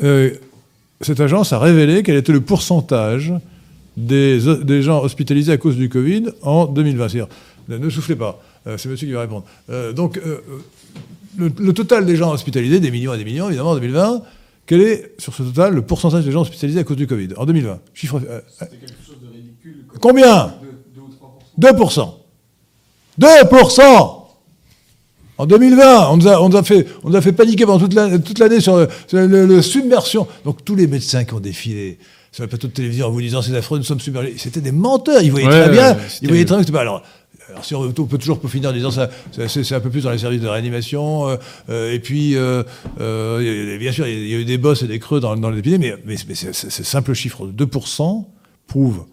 cette 0.00 1.20
agence 1.20 1.52
a 1.52 1.58
révélé 1.58 2.02
quel 2.02 2.16
était 2.16 2.32
le 2.32 2.40
pourcentage 2.40 3.34
des, 4.06 4.38
des 4.64 4.82
gens 4.82 5.02
hospitalisés 5.02 5.52
à 5.52 5.56
cause 5.56 5.76
du 5.76 5.88
Covid 5.88 6.24
en 6.42 6.66
2020. 6.66 7.08
C'est-à-dire, 7.08 7.28
ne, 7.68 7.90
soufflez 7.90 8.16
pas, 8.16 8.40
euh, 8.66 8.76
c'est 8.78 8.88
monsieur 8.88 9.06
qui 9.06 9.12
va 9.12 9.20
répondre. 9.22 9.44
Euh, 9.70 9.92
donc, 9.92 10.18
euh, 10.18 10.38
le, 11.36 11.50
le 11.58 11.72
total 11.72 12.06
des 12.06 12.16
gens 12.16 12.32
hospitalisés, 12.32 12.80
des 12.80 12.90
millions 12.90 13.12
et 13.14 13.18
des 13.18 13.24
millions, 13.24 13.48
évidemment, 13.48 13.70
en 13.70 13.74
2020, 13.74 14.22
quel 14.66 14.80
est, 14.82 15.12
sur 15.18 15.34
ce 15.34 15.42
total, 15.42 15.74
le 15.74 15.82
pourcentage 15.82 16.24
des 16.24 16.32
gens 16.32 16.42
hospitalisés 16.42 16.80
à 16.80 16.84
cause 16.84 16.96
du 16.96 17.06
Covid 17.06 17.28
en 17.36 17.46
2020 17.46 17.78
Chiffre. 17.94 18.20
C'était 18.58 18.76
quelque 18.76 18.92
chose 19.06 19.16
de 19.22 19.28
ridicule. 19.34 19.84
combien? 20.00 20.54
2 21.58 21.70
ou 21.70 21.74
3%. 21.74 21.74
2% 21.76 22.14
2% 23.20 24.14
En 25.38 25.46
2020, 25.46 26.10
on 26.10 26.16
nous 26.16 26.28
a, 26.28 26.42
on 26.42 26.48
nous 26.48 26.56
a, 26.56 26.62
fait, 26.62 26.86
on 27.04 27.10
nous 27.10 27.16
a 27.16 27.20
fait 27.20 27.32
paniquer 27.32 27.64
pendant 27.64 27.78
toute 27.78 27.94
la- 27.94 28.18
toute 28.18 28.38
l'année 28.38 28.60
sur, 28.60 28.76
le, 28.76 28.88
sur 29.06 29.18
le- 29.18 29.46
le 29.46 29.62
submersion. 29.62 30.26
Donc 30.44 30.64
tous 30.64 30.74
les 30.74 30.86
médecins 30.86 31.24
qui 31.24 31.32
ont 31.34 31.40
défilé 31.40 31.98
sur 32.32 32.42
le 32.44 32.48
plateau 32.48 32.66
de 32.68 32.72
télévision 32.72 33.06
en 33.06 33.10
vous 33.10 33.20
disant 33.20 33.42
c'est 33.42 33.56
affreux, 33.56 33.78
nous 33.78 33.84
sommes 33.84 34.00
submergés, 34.00 34.34
c'était 34.36 34.60
des 34.60 34.72
menteurs. 34.72 35.22
Ils 35.22 35.30
voyaient 35.30 35.46
Ouais, 35.46 35.62
très 35.64 35.70
bien. 35.70 35.96
ils 36.22 36.28
voyaient 36.28 36.44
très 36.44 36.62
bien. 36.62 36.74
Alors, 36.80 37.02
alors 37.48 37.64
si 37.64 37.74
on, 37.74 37.90
peut 37.92 38.18
toujours 38.18 38.38
peaufiner 38.40 38.66
en 38.66 38.72
disant 38.72 38.90
ça, 38.90 39.08
c'est 39.48 39.72
un 39.74 39.80
peu 39.80 39.88
plus 39.88 40.02
dans 40.04 40.10
les 40.10 40.18
services 40.18 40.42
de 40.42 40.48
réanimation. 40.48 41.28
euh, 41.30 41.36
euh, 41.70 41.92
et 41.92 41.98
puis, 41.98 42.36
euh, 42.36 42.62
euh, 43.00 43.78
bien 43.78 43.90
sûr, 43.92 44.06
il 44.06 44.28
y 44.28 44.34
a- 44.34 44.38
eu 44.38 44.44
des 44.44 44.58
bosses 44.58 44.82
et 44.82 44.86
des 44.86 44.98
creux 44.98 45.20
dans, 45.20 45.34
dans 45.36 45.48
l'épidémie, 45.50 45.86
mais, 45.86 45.96
mais, 46.04 46.16
mais 46.28 46.34
ce 46.34 46.52
simple 46.84 47.14
chiffre 47.14 47.46
de 47.46 47.64
2% 47.64 48.26
prouve 48.66 49.04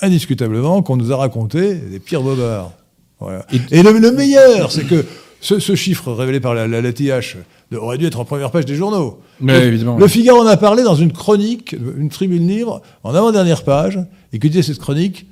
indiscutablement 0.00 0.82
qu'on 0.82 0.96
nous 0.96 1.12
a 1.12 1.16
raconté 1.16 1.74
les 1.90 1.98
pires 1.98 2.22
bobards. 2.22 2.72
Voilà. 3.20 3.44
Et, 3.70 3.82
le, 3.82 3.98
le 3.98 4.12
meilleur, 4.12 4.70
c'est 4.70 4.84
que 4.84 5.04
ce, 5.40 5.58
ce 5.58 5.74
chiffre 5.74 6.12
révélé 6.12 6.40
par 6.40 6.54
la, 6.54 6.66
la, 6.66 6.80
la 6.80 6.92
TH 6.92 7.36
aurait 7.76 7.98
dû 7.98 8.06
être 8.06 8.18
en 8.18 8.24
première 8.24 8.50
page 8.50 8.64
des 8.64 8.74
journaux. 8.74 9.20
Ouais, 9.40 9.60
le, 9.60 9.66
évidemment, 9.66 9.98
le. 9.98 10.08
Figaro 10.08 10.40
en 10.40 10.46
a 10.46 10.56
parlé 10.56 10.82
dans 10.82 10.94
une 10.94 11.12
chronique, 11.12 11.76
une 11.98 12.08
tribune 12.08 12.48
libre, 12.48 12.82
en 13.04 13.14
avant-dernière 13.14 13.62
page, 13.62 13.98
et 14.32 14.38
que 14.38 14.48
disait 14.48 14.62
cette 14.62 14.78
chronique 14.78 15.26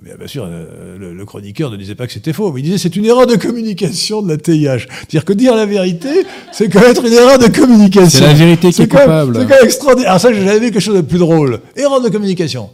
eh 0.00 0.04
Bien, 0.04 0.14
bien 0.16 0.28
sûr, 0.28 0.46
euh, 0.48 0.96
le, 0.96 1.12
le 1.12 1.24
chroniqueur 1.24 1.70
ne 1.72 1.76
disait 1.76 1.96
pas 1.96 2.06
que 2.06 2.12
c'était 2.12 2.32
faux, 2.32 2.52
mais 2.52 2.60
il 2.60 2.64
disait 2.64 2.78
c'est 2.78 2.94
une 2.94 3.04
erreur 3.04 3.26
de 3.26 3.34
communication 3.34 4.22
de 4.22 4.28
la 4.28 4.36
TIH. 4.36 4.86
C'est-à-dire 4.88 5.24
que 5.24 5.32
dire 5.32 5.56
la 5.56 5.66
vérité, 5.66 6.24
c'est 6.52 6.68
commettre 6.68 7.04
une 7.04 7.12
erreur 7.12 7.38
de 7.38 7.48
communication. 7.48 8.20
C'est 8.20 8.26
la 8.26 8.34
vérité 8.34 8.70
qui 8.70 8.82
est 8.82 8.88
coupable. 8.88 9.36
C'est 9.36 9.42
quand 9.42 9.56
même 9.56 9.64
extraordinaire. 9.64 10.10
Alors 10.10 10.20
ça, 10.20 10.32
j'ai 10.32 10.44
jamais 10.44 10.60
vu 10.60 10.70
quelque 10.70 10.80
chose 10.80 10.96
de 10.96 11.00
plus 11.00 11.18
drôle. 11.18 11.60
Erreur 11.76 12.00
de 12.00 12.08
communication. 12.08 12.70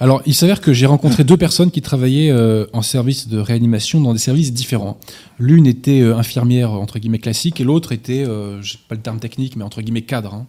Alors, 0.00 0.22
il 0.26 0.34
s'avère 0.34 0.60
que 0.60 0.72
j'ai 0.72 0.86
rencontré 0.86 1.24
deux 1.24 1.36
personnes 1.36 1.70
qui 1.70 1.82
travaillaient 1.82 2.30
euh, 2.30 2.66
en 2.72 2.82
service 2.82 3.28
de 3.28 3.38
réanimation 3.38 4.00
dans 4.00 4.12
des 4.12 4.18
services 4.18 4.52
différents. 4.52 4.98
L'une 5.38 5.66
était 5.66 6.00
euh, 6.00 6.16
infirmière, 6.16 6.72
entre 6.72 6.98
guillemets, 6.98 7.18
classique, 7.18 7.60
et 7.60 7.64
l'autre 7.64 7.92
était, 7.92 8.24
euh, 8.24 8.60
je 8.62 8.72
sais 8.72 8.78
pas 8.88 8.94
le 8.94 9.00
terme 9.00 9.20
technique, 9.20 9.56
mais 9.56 9.64
entre 9.64 9.82
guillemets, 9.82 10.02
cadre. 10.02 10.34
hein. 10.34 10.46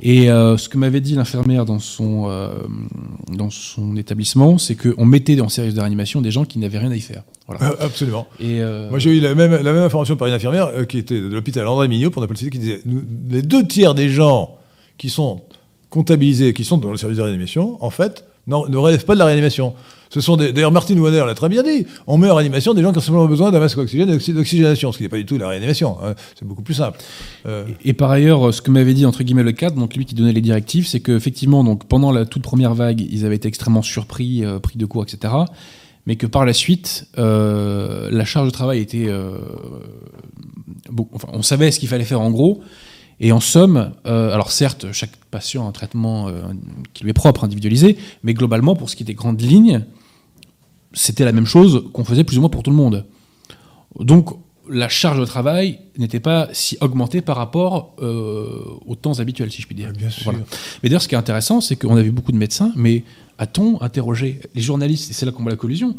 Et 0.00 0.30
euh, 0.30 0.56
ce 0.56 0.68
que 0.68 0.78
m'avait 0.78 1.00
dit 1.00 1.14
l'infirmière 1.14 1.64
dans 1.64 1.78
son, 1.78 2.28
dans 3.32 3.50
son 3.50 3.96
établissement, 3.96 4.58
c'est 4.58 4.74
qu'on 4.74 5.04
mettait 5.04 5.40
en 5.40 5.48
service 5.48 5.74
de 5.74 5.80
réanimation 5.80 6.20
des 6.20 6.30
gens 6.30 6.44
qui 6.44 6.58
n'avaient 6.58 6.78
rien 6.78 6.90
à 6.90 6.96
y 6.96 7.00
faire. 7.00 7.22
Voilà. 7.46 7.72
Absolument. 7.80 8.26
Et, 8.40 8.60
Moi, 8.90 8.98
j'ai 8.98 9.16
eu 9.16 9.20
la 9.20 9.34
même, 9.34 9.52
la 9.52 9.72
même 9.72 9.82
information 9.84 10.16
par 10.16 10.28
une 10.28 10.34
infirmière 10.34 10.70
qui 10.88 10.98
était 10.98 11.20
de 11.20 11.28
l'hôpital 11.28 11.66
André 11.66 11.88
Mignot, 11.88 12.10
pour 12.10 12.22
ne 12.22 12.26
pas 12.26 12.32
le 12.32 12.38
citer, 12.38 12.50
qui 12.50 12.58
disait 12.58 12.82
les 13.30 13.42
deux 13.42 13.66
tiers 13.66 13.94
des 13.94 14.08
gens 14.08 14.56
qui 14.98 15.10
sont 15.10 15.42
comptabilisés, 15.90 16.52
qui 16.52 16.64
sont 16.64 16.78
dans 16.78 16.90
le 16.90 16.96
service 16.96 17.18
de 17.18 17.22
réanimation, 17.22 17.82
en 17.84 17.90
fait, 17.90 18.24
non, 18.46 18.66
ne 18.68 18.76
relèvent 18.76 19.04
pas 19.04 19.14
de 19.14 19.18
la 19.18 19.24
réanimation. 19.26 19.74
Ce 20.08 20.20
sont 20.20 20.36
D'ailleurs, 20.36 20.70
Martine 20.70 21.00
Wanner 21.00 21.24
l'a 21.26 21.34
très 21.34 21.48
bien 21.48 21.64
dit. 21.64 21.84
On 22.06 22.16
met 22.16 22.30
en 22.30 22.36
réanimation 22.36 22.74
des 22.74 22.82
gens 22.82 22.92
qui 22.92 22.98
ont 22.98 23.00
simplement 23.02 23.26
besoin 23.26 23.50
d'un 23.50 23.58
masque 23.58 23.76
d'oxygène 23.76 24.08
et 24.08 24.12
d'oxy- 24.12 24.32
d'oxygénation, 24.32 24.92
ce 24.92 24.98
qui 24.98 25.02
n'est 25.02 25.08
pas 25.08 25.16
du 25.16 25.26
tout 25.26 25.36
la 25.36 25.48
réanimation. 25.48 25.96
hein. 26.02 26.14
C'est 26.38 26.46
beaucoup 26.46 26.62
plus 26.62 26.74
simple. 26.74 26.98
Euh, 27.46 27.64
Et 27.84 27.92
par 27.92 28.10
ailleurs, 28.12 28.54
ce 28.54 28.62
que 28.62 28.70
m'avait 28.70 28.94
dit 28.94 29.04
entre 29.04 29.24
guillemets 29.24 29.42
le 29.42 29.50
cadre, 29.52 29.76
donc 29.76 29.96
lui 29.96 30.04
qui 30.04 30.14
donnait 30.14 30.32
les 30.32 30.40
directives, 30.40 30.86
c'est 30.86 31.00
qu'effectivement, 31.00 31.74
pendant 31.76 32.12
la 32.12 32.24
toute 32.24 32.42
première 32.42 32.74
vague, 32.74 33.00
ils 33.00 33.26
avaient 33.26 33.34
été 33.36 33.48
extrêmement 33.48 33.82
surpris, 33.82 34.44
euh, 34.44 34.60
pris 34.60 34.78
de 34.78 34.86
court, 34.86 35.02
etc. 35.02 35.34
Mais 36.06 36.14
que 36.14 36.26
par 36.28 36.46
la 36.46 36.52
suite, 36.52 37.08
euh, 37.18 38.08
la 38.12 38.24
charge 38.24 38.46
de 38.46 38.52
travail 38.52 38.78
était, 38.78 39.08
enfin, 41.14 41.28
on 41.32 41.42
savait 41.42 41.70
ce 41.72 41.80
qu'il 41.80 41.88
fallait 41.88 42.04
faire 42.04 42.20
en 42.20 42.30
gros. 42.30 42.60
Et 43.18 43.32
en 43.32 43.40
somme, 43.40 43.92
euh, 44.06 44.32
alors 44.32 44.50
certes, 44.50 44.92
chaque 44.92 45.16
patient 45.30 45.64
a 45.64 45.68
un 45.68 45.72
traitement 45.72 46.28
euh, 46.28 46.42
qui 46.92 47.04
lui 47.04 47.10
est 47.10 47.14
propre, 47.14 47.44
individualisé, 47.44 47.96
mais 48.22 48.34
globalement, 48.34 48.76
pour 48.76 48.90
ce 48.90 48.96
qui 48.96 49.04
est 49.04 49.06
des 49.06 49.14
grandes 49.14 49.40
lignes, 49.40 49.84
c'était 50.92 51.24
la 51.24 51.32
même 51.32 51.46
chose 51.46 51.84
qu'on 51.92 52.04
faisait 52.04 52.24
plus 52.24 52.36
ou 52.36 52.40
moins 52.40 52.50
pour 52.50 52.62
tout 52.62 52.70
le 52.70 52.76
monde. 52.76 53.06
Donc, 54.00 54.30
la 54.68 54.88
charge 54.88 55.20
de 55.20 55.24
travail 55.24 55.78
n'était 55.96 56.20
pas 56.20 56.48
si 56.52 56.76
augmentée 56.80 57.22
par 57.22 57.36
rapport 57.36 57.94
euh, 58.00 58.62
aux 58.84 58.96
temps 58.96 59.20
habituels, 59.20 59.50
si 59.50 59.62
je 59.62 59.66
puis 59.66 59.76
dire. 59.76 59.92
Bien 59.92 60.10
sûr. 60.10 60.24
Voilà. 60.24 60.40
Mais 60.82 60.88
d'ailleurs, 60.88 61.02
ce 61.02 61.08
qui 61.08 61.14
est 61.14 61.18
intéressant, 61.18 61.60
c'est 61.60 61.76
qu'on 61.76 61.96
a 61.96 62.02
vu 62.02 62.10
beaucoup 62.10 62.32
de 62.32 62.36
médecins, 62.36 62.72
mais 62.76 63.04
a-t-on 63.38 63.80
interrogé 63.80 64.40
les 64.54 64.62
journalistes, 64.62 65.10
et 65.10 65.14
c'est 65.14 65.24
là 65.24 65.32
qu'on 65.32 65.42
voit 65.42 65.52
la 65.52 65.56
collusion, 65.56 65.94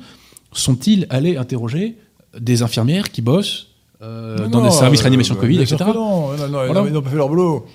sont-ils 0.52 1.08
allés 1.10 1.38
interroger 1.38 1.98
des 2.40 2.62
infirmières 2.62 3.12
qui 3.12 3.22
bossent 3.22 3.77
euh, 4.02 4.48
dans 4.48 4.62
des 4.64 4.72
services 4.72 5.00
euh, 5.00 5.04
réanimation 5.04 5.36
bah, 5.36 5.42
Covid, 5.42 5.62
etc. 5.62 5.78
Non, 5.88 5.94
non, 5.94 6.48
non, 6.50 6.66
Voilà. 6.66 6.84
ils 6.88 6.94
n'ont 6.94 7.02
pas 7.02 7.10
fait 7.10 7.16
leur 7.16 7.30
boulot. 7.30 7.66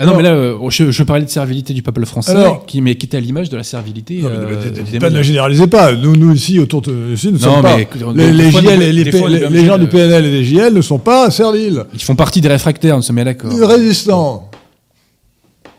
Ah 0.00 0.06
non, 0.06 0.16
mais 0.16 0.22
là, 0.22 0.30
euh, 0.30 0.56
je, 0.70 0.92
je 0.92 1.02
parlais 1.02 1.24
de 1.24 1.28
servilité 1.30 1.74
du 1.74 1.82
peuple 1.82 2.06
français, 2.06 2.30
Alors- 2.30 2.64
qui, 2.66 2.80
mais 2.80 2.94
qui 2.94 3.06
était 3.06 3.16
à 3.16 3.20
l'image 3.20 3.50
de 3.50 3.56
la 3.56 3.64
servilité. 3.64 4.20
Non, 4.22 4.28
mais 4.30 4.36
euh, 4.54 4.70
des 4.92 4.98
pas 5.00 5.10
ne 5.10 5.22
généralisez 5.22 5.66
pas. 5.66 5.92
Nous, 5.92 6.14
nous 6.14 6.32
ici, 6.32 6.60
autour 6.60 6.82
de 6.82 7.14
ici, 7.14 7.26
ne 7.28 7.32
Non, 7.32 7.38
sommes 7.38 7.64
mais 7.64 7.88
Les, 8.14 8.32
des 8.32 8.50
JL 8.52 8.78
des- 8.78 9.10
des 9.10 9.60
on 9.62 9.64
gens 9.66 9.78
du 9.78 9.88
PNL 9.88 10.24
et 10.24 10.30
des 10.30 10.44
JL 10.44 10.72
ne 10.72 10.82
sont 10.82 11.00
pas 11.00 11.30
serviles. 11.32 11.84
Ils 11.92 12.02
font 12.02 12.14
partie 12.14 12.40
des 12.40 12.46
réfractaires, 12.48 12.94
nous 12.96 13.02
sommes 13.02 13.16
bien 13.16 13.24
d'accord. 13.24 13.50
Résistants. 13.50 14.48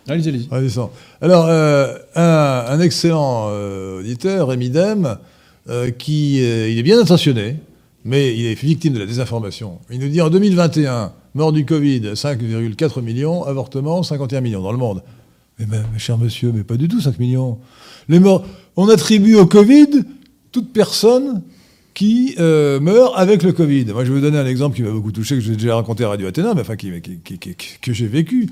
Allez-y, 0.09 0.27
allez-y. 0.29 0.47
Résistants. 0.51 0.91
Alors, 1.21 1.45
euh, 1.47 1.93
un, 2.15 2.65
un 2.67 2.79
excellent 2.81 3.47
euh, 3.51 3.99
auditeur, 3.99 4.49
Rémi 4.49 4.69
Dem, 4.69 5.17
euh, 5.69 5.91
qui 5.91 6.39
euh, 6.43 6.67
il 6.69 6.77
est 6.77 6.83
bien 6.83 6.99
intentionné, 6.99 7.55
mais 8.05 8.35
il 8.35 8.45
est 8.45 8.53
victime 8.53 8.93
de 8.93 8.99
la 8.99 9.05
désinformation. 9.05 9.79
Il 9.91 9.99
nous 9.99 10.07
dit 10.07 10.21
en 10.21 10.29
2021, 10.29 11.13
mort 11.35 11.51
du 11.51 11.65
Covid, 11.65 12.01
5,4 12.13 13.01
millions, 13.01 13.43
avortement, 13.43 14.03
51 14.03 14.41
millions 14.41 14.61
dans 14.61 14.71
le 14.71 14.77
monde. 14.77 15.03
Mais, 15.59 15.65
mais, 15.69 15.79
mais 15.91 15.99
cher 15.99 16.17
monsieur, 16.17 16.51
mais 16.53 16.63
pas 16.63 16.77
du 16.77 16.87
tout 16.87 17.01
5 17.01 17.19
millions. 17.19 17.59
Les 18.07 18.19
morts, 18.19 18.45
on 18.75 18.89
attribue 18.89 19.35
au 19.35 19.45
Covid 19.45 19.87
toute 20.51 20.73
personne 20.73 21.43
qui 21.93 22.35
euh, 22.39 22.79
meurt 22.79 23.13
avec 23.17 23.43
le 23.43 23.51
Covid. 23.51 23.85
Moi, 23.85 24.05
je 24.05 24.09
vais 24.09 24.19
vous 24.19 24.25
donner 24.25 24.37
un 24.37 24.45
exemple 24.45 24.75
qui 24.75 24.83
m'a 24.83 24.91
beaucoup 24.91 25.11
touché, 25.11 25.35
que 25.35 25.41
j'ai 25.41 25.55
déjà 25.55 25.75
raconté 25.75 26.05
à 26.05 26.09
Radio 26.09 26.27
Athéna, 26.27 26.53
mais 26.53 26.61
enfin, 26.61 26.75
que 26.77 27.93
j'ai 27.93 28.07
vécu. 28.07 28.47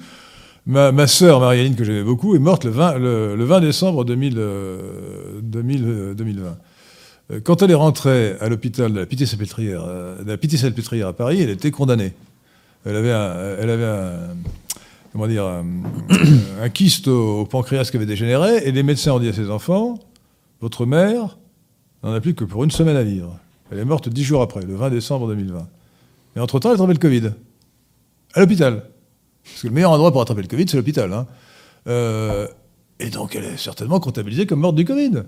Ma, 0.66 0.92
ma 0.92 1.08
sœur, 1.08 1.40
Marie-Aline, 1.40 1.76
que 1.76 1.86
j'aimais 1.86 2.04
beaucoup, 2.04 2.36
est 2.36 2.40
morte 2.40 2.66
le 2.66 2.72
20, 2.72 2.98
le, 2.98 3.36
le 3.38 3.46
20 3.46 3.62
décembre 3.62 4.04
2000, 4.04 4.34
euh, 4.38 5.40
2000, 5.42 5.84
euh, 5.86 6.14
2020. 6.14 6.58
Euh, 7.32 7.40
Quand 7.44 7.62
elle 7.62 7.72
est 7.72 7.76
rentrée 7.76 8.36
à 8.40 8.50
l'hôpital 8.50 8.94
de 8.94 9.00
la 9.00 9.06
Pitié-Salpêtrière 9.06 9.84
euh, 9.86 11.10
à 11.10 11.14
Paris, 11.14 11.42
elle 11.42 11.50
était 11.50 11.72
condamnée. 11.72 12.14
Elle 12.86 12.96
avait 12.96 13.12
un, 13.12 14.36
comment 15.12 15.28
dire, 15.28 15.46
un, 16.62 16.70
kyste 16.70 17.08
au, 17.08 17.42
au 17.42 17.46
pancréas 17.46 17.90
qui 17.90 17.98
avait 17.98 18.06
dégénéré, 18.06 18.58
et 18.66 18.72
les 18.72 18.84
médecins 18.84 19.12
ont 19.12 19.20
dit 19.20 19.28
à 19.28 19.34
ses 19.34 19.50
enfants, 19.50 20.00
votre 20.62 20.86
mère 20.86 21.38
n'en 22.04 22.14
a 22.14 22.22
plus 22.22 22.34
que 22.34 22.46
pour 22.46 22.64
une 22.64 22.72
semaine 22.72 22.96
à 22.96 23.04
vivre. 23.04 23.38
Elle 23.72 23.80
est 23.80 23.86
morte 23.86 24.08
dix 24.08 24.24
jours 24.24 24.42
après, 24.42 24.62
le 24.62 24.76
20 24.76 24.90
décembre 24.92 25.28
2020. 25.28 25.68
Et 26.36 26.40
entre-temps, 26.40 26.70
elle 26.70 26.74
a 26.74 26.84
attrapé 26.84 26.94
le 26.94 27.00
Covid. 27.00 27.32
À 28.34 28.40
l'hôpital. 28.40 28.84
Parce 29.44 29.62
que 29.64 29.68
le 29.68 29.74
meilleur 29.74 29.92
endroit 29.92 30.12
pour 30.12 30.22
attraper 30.22 30.42
le 30.44 30.48
Covid, 30.48 30.66
c'est 30.70 30.78
l'hôpital. 30.78 31.12
hein. 31.12 31.26
Euh, 31.88 32.48
et 33.00 33.10
donc, 33.10 33.36
elle 33.36 33.44
est 33.46 33.58
certainement 33.58 34.00
comptabilisée 34.00 34.46
comme 34.46 34.60
morte 34.60 34.76
du 34.76 34.86
Covid. 34.86 35.24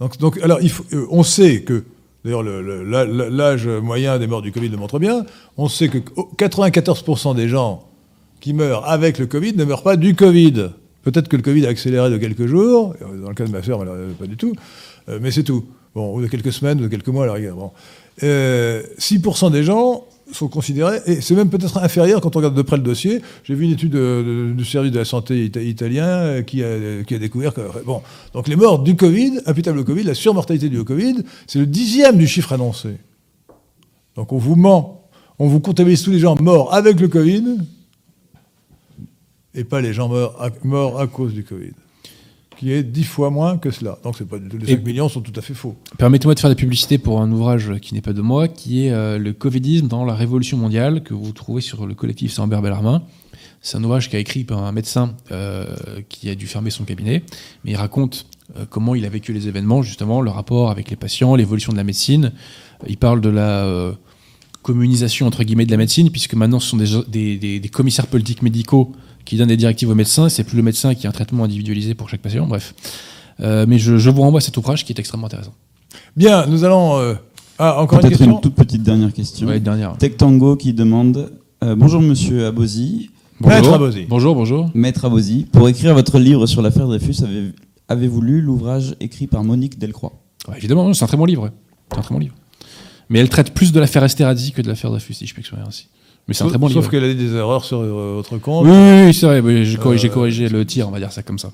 Donc, 0.00 0.18
donc 0.18 0.38
alors, 0.42 0.58
euh, 0.58 1.06
on 1.10 1.22
sait 1.22 1.62
que, 1.62 1.84
d'ailleurs, 2.24 2.42
l'âge 2.42 3.66
moyen 3.66 4.18
des 4.18 4.26
morts 4.26 4.42
du 4.42 4.52
Covid 4.52 4.68
le 4.68 4.76
montre 4.76 4.98
bien, 4.98 5.24
on 5.56 5.68
sait 5.68 5.88
que 5.88 5.98
94% 5.98 7.36
des 7.36 7.48
gens 7.48 7.84
qui 8.40 8.54
meurent 8.54 8.88
avec 8.88 9.18
le 9.18 9.26
Covid 9.26 9.54
ne 9.54 9.64
meurent 9.64 9.82
pas 9.82 9.96
du 9.96 10.14
Covid. 10.14 10.70
Peut-être 11.02 11.28
que 11.28 11.36
le 11.36 11.42
Covid 11.42 11.66
a 11.66 11.70
accéléré 11.70 12.10
de 12.10 12.18
quelques 12.18 12.46
jours, 12.46 12.94
euh, 13.02 13.22
dans 13.22 13.28
le 13.28 13.34
cas 13.34 13.44
de 13.44 13.50
ma 13.50 13.62
sœur, 13.62 13.84
pas 14.18 14.26
du 14.26 14.36
tout, 14.36 14.54
euh, 15.08 15.18
mais 15.20 15.30
c'est 15.30 15.44
tout. 15.44 15.64
Bon, 15.94 16.14
ou 16.14 16.22
de 16.22 16.28
quelques 16.28 16.52
semaines, 16.52 16.78
ou 16.78 16.84
de 16.84 16.88
quelques 16.88 17.08
mois 17.08 17.24
à 17.24 17.26
la 17.26 17.32
rigueur. 17.34 17.56
Bon. 17.56 17.72
Euh, 18.22 18.82
6% 18.98 19.50
des 19.50 19.64
gens 19.64 20.04
sont 20.32 20.48
considérés, 20.48 20.98
et 21.06 21.20
c'est 21.20 21.34
même 21.34 21.50
peut-être 21.50 21.78
inférieur 21.78 22.20
quand 22.20 22.34
on 22.36 22.38
regarde 22.38 22.54
de 22.54 22.62
près 22.62 22.76
le 22.76 22.82
dossier. 22.82 23.20
J'ai 23.44 23.54
vu 23.54 23.64
une 23.64 23.72
étude 23.72 23.90
de- 23.92 24.24
de- 24.50 24.52
du 24.54 24.64
service 24.64 24.92
de 24.92 24.98
la 24.98 25.04
santé 25.04 25.46
ita- 25.48 25.62
italien 25.62 26.06
euh, 26.06 26.42
qui 26.42 26.62
a, 26.64 27.02
qui 27.04 27.14
a 27.14 27.18
découvert 27.18 27.52
que. 27.54 27.60
Bon, 27.84 28.02
donc 28.34 28.48
les 28.48 28.56
morts 28.56 28.78
du 28.82 28.96
Covid, 28.96 29.40
imputables 29.46 29.78
au 29.78 29.84
Covid, 29.84 30.02
la 30.04 30.14
surmortalité 30.14 30.76
au 30.78 30.84
Covid, 30.84 31.16
c'est 31.46 31.58
le 31.58 31.66
dixième 31.66 32.16
du 32.18 32.26
chiffre 32.26 32.52
annoncé. 32.52 32.90
Donc 34.16 34.32
on 34.32 34.38
vous 34.38 34.56
ment, 34.56 35.08
on 35.38 35.46
vous 35.48 35.60
comptabilise 35.60 36.02
tous 36.02 36.10
les 36.10 36.18
gens 36.18 36.36
morts 36.40 36.72
avec 36.74 36.98
le 37.00 37.08
Covid, 37.08 37.58
et 39.54 39.64
pas 39.64 39.80
les 39.80 39.92
gens 39.92 40.08
morts 40.08 40.36
morts 40.64 41.00
à 41.00 41.06
cause 41.06 41.32
du 41.34 41.44
Covid, 41.44 41.72
qui 42.60 42.72
est 42.72 42.82
dix 42.82 43.04
fois 43.04 43.30
moins 43.30 43.56
que 43.56 43.70
cela. 43.70 43.98
Donc 44.04 44.16
c'est 44.18 44.28
pas 44.28 44.36
les 44.36 44.70
Et- 44.70 44.74
5 44.76 44.84
millions 44.84 45.08
sont 45.08 45.22
tout 45.22 45.32
à 45.34 45.40
fait 45.40 45.54
faux. 45.54 45.76
Permettez-moi 45.96 46.34
de 46.34 46.40
faire 46.40 46.50
la 46.50 46.54
publicité 46.56 46.98
pour 46.98 47.20
un 47.22 47.32
ouvrage 47.32 47.72
qui 47.80 47.94
n'est 47.94 48.02
pas 48.02 48.12
de 48.12 48.20
moi, 48.20 48.48
qui 48.48 48.84
est 48.86 48.90
euh, 48.92 49.16
Le 49.18 49.32
Covidisme 49.32 49.88
dans 49.88 50.04
la 50.04 50.14
Révolution 50.14 50.58
mondiale, 50.58 51.02
que 51.02 51.14
vous 51.14 51.32
trouvez 51.32 51.62
sur 51.62 51.86
le 51.86 51.94
collectif 51.94 52.32
Sambert 52.32 52.60
Bellarmin. 52.60 53.02
C'est 53.62 53.78
un 53.78 53.84
ouvrage 53.84 54.10
qui 54.10 54.16
a 54.16 54.18
écrit 54.18 54.44
par 54.44 54.62
un 54.62 54.72
médecin 54.72 55.14
euh, 55.32 55.64
qui 56.10 56.28
a 56.28 56.34
dû 56.34 56.46
fermer 56.46 56.70
son 56.70 56.84
cabinet, 56.84 57.22
mais 57.64 57.70
il 57.72 57.76
raconte 57.76 58.26
euh, 58.58 58.66
comment 58.68 58.94
il 58.94 59.06
a 59.06 59.08
vécu 59.08 59.32
les 59.32 59.48
événements, 59.48 59.80
justement, 59.82 60.20
le 60.20 60.30
rapport 60.30 60.70
avec 60.70 60.90
les 60.90 60.96
patients, 60.96 61.34
l'évolution 61.36 61.72
de 61.72 61.78
la 61.78 61.84
médecine. 61.84 62.32
Il 62.86 62.98
parle 62.98 63.20
de 63.22 63.28
la 63.30 63.92
communisation, 64.62 65.26
entre 65.26 65.44
guillemets, 65.44 65.66
de 65.66 65.70
la 65.70 65.76
médecine, 65.78 66.10
puisque 66.10 66.34
maintenant 66.34 66.60
ce 66.60 66.68
sont 66.68 66.76
des, 66.76 66.86
des- 67.08 67.38
des- 67.38 67.60
des 67.60 67.68
commissaires 67.68 68.06
politiques 68.06 68.42
médicaux 68.42 68.92
qui 69.24 69.36
donnent 69.36 69.48
des 69.48 69.56
directives 69.56 69.88
aux 69.90 69.94
médecins, 69.94 70.28
c'est 70.28 70.44
plus 70.44 70.56
le 70.56 70.62
médecin 70.62 70.94
qui 70.94 71.06
a 71.06 71.10
un 71.10 71.12
traitement 71.12 71.44
individualisé 71.44 71.94
pour 71.94 72.08
chaque 72.08 72.20
patient, 72.22 72.46
bref. 72.46 72.74
Euh, 73.40 73.64
mais 73.68 73.78
je, 73.78 73.96
je 73.98 74.10
vous 74.10 74.22
renvoie 74.22 74.38
à 74.38 74.40
cet 74.42 74.56
ouvrage 74.56 74.84
qui 74.84 74.92
est 74.92 74.98
extrêmement 74.98 75.26
intéressant. 75.26 75.54
Bien, 76.16 76.46
nous 76.46 76.64
allons. 76.64 76.98
euh, 76.98 77.14
Ah, 77.58 77.80
encore 77.80 77.98
une 77.98 78.02
Peut-être 78.02 78.18
question 78.18 78.34
une 78.36 78.40
toute 78.40 78.54
petite 78.54 78.82
dernière 78.82 79.12
question. 79.12 79.46
Ouais, 79.48 79.60
dernière. 79.60 79.96
Tech 79.98 80.16
Tango 80.16 80.56
qui 80.56 80.72
demande 80.72 81.32
euh, 81.64 81.74
Bonjour 81.76 82.00
monsieur 82.02 82.46
Abosi. 82.46 83.10
Maître 83.40 83.72
Abosi. 83.72 84.04
Bonjour, 84.08 84.34
bonjour. 84.34 84.70
Maître 84.74 85.04
Abosi, 85.06 85.46
pour 85.50 85.68
écrire 85.68 85.94
votre 85.94 86.18
livre 86.18 86.46
sur 86.46 86.60
l'affaire 86.60 86.86
Dreyfus, 86.86 87.22
avez- 87.22 87.52
avez-vous 87.88 88.20
lu 88.20 88.40
l'ouvrage 88.42 88.94
écrit 89.00 89.26
par 89.26 89.42
Monique 89.44 89.78
Delcroix? 89.78 90.12
Ouais, 90.48 90.56
évidemment, 90.58 90.92
c'est 90.92 91.04
un 91.04 91.06
très 91.06 91.16
bon 91.16 91.24
livre. 91.24 91.50
C'est 91.90 91.98
un 91.98 92.02
très 92.02 92.14
bon 92.14 92.18
livre. 92.20 92.34
Mais 93.08 93.18
elle 93.18 93.28
traite 93.30 93.52
plus 93.54 93.72
de 93.72 93.80
l'affaire 93.80 94.04
Esterhazy 94.04 94.52
que 94.52 94.60
de 94.62 94.68
l'affaire 94.68 94.90
Dreyfus, 94.90 95.14
si 95.14 95.26
je 95.26 95.34
peux 95.34 95.40
exprimer 95.40 95.62
ainsi. 95.66 95.88
Mais 96.28 96.34
c'est 96.34 96.44
un 96.44 96.48
très 96.48 96.58
bon 96.58 96.68
Sauf 96.68 96.76
livre. 96.76 96.90
qu'elle 96.90 97.04
a 97.04 97.08
dit 97.12 97.16
des 97.28 97.34
erreurs 97.34 97.64
sur 97.64 97.80
euh, 97.80 98.12
votre 98.16 98.38
compte. 98.38 98.64
Oui, 98.66 98.70
oui, 98.72 99.02
oui, 99.06 99.14
c'est 99.14 99.26
vrai. 99.26 99.64
J'ai 99.64 99.76
corrigé, 99.76 100.08
Euh, 100.08 100.12
corrigé 100.12 100.48
le 100.48 100.64
tir, 100.64 100.86
on 100.88 100.92
va 100.92 100.98
dire 101.00 101.10
ça 101.12 101.22
comme 101.22 101.38
ça. 101.38 101.48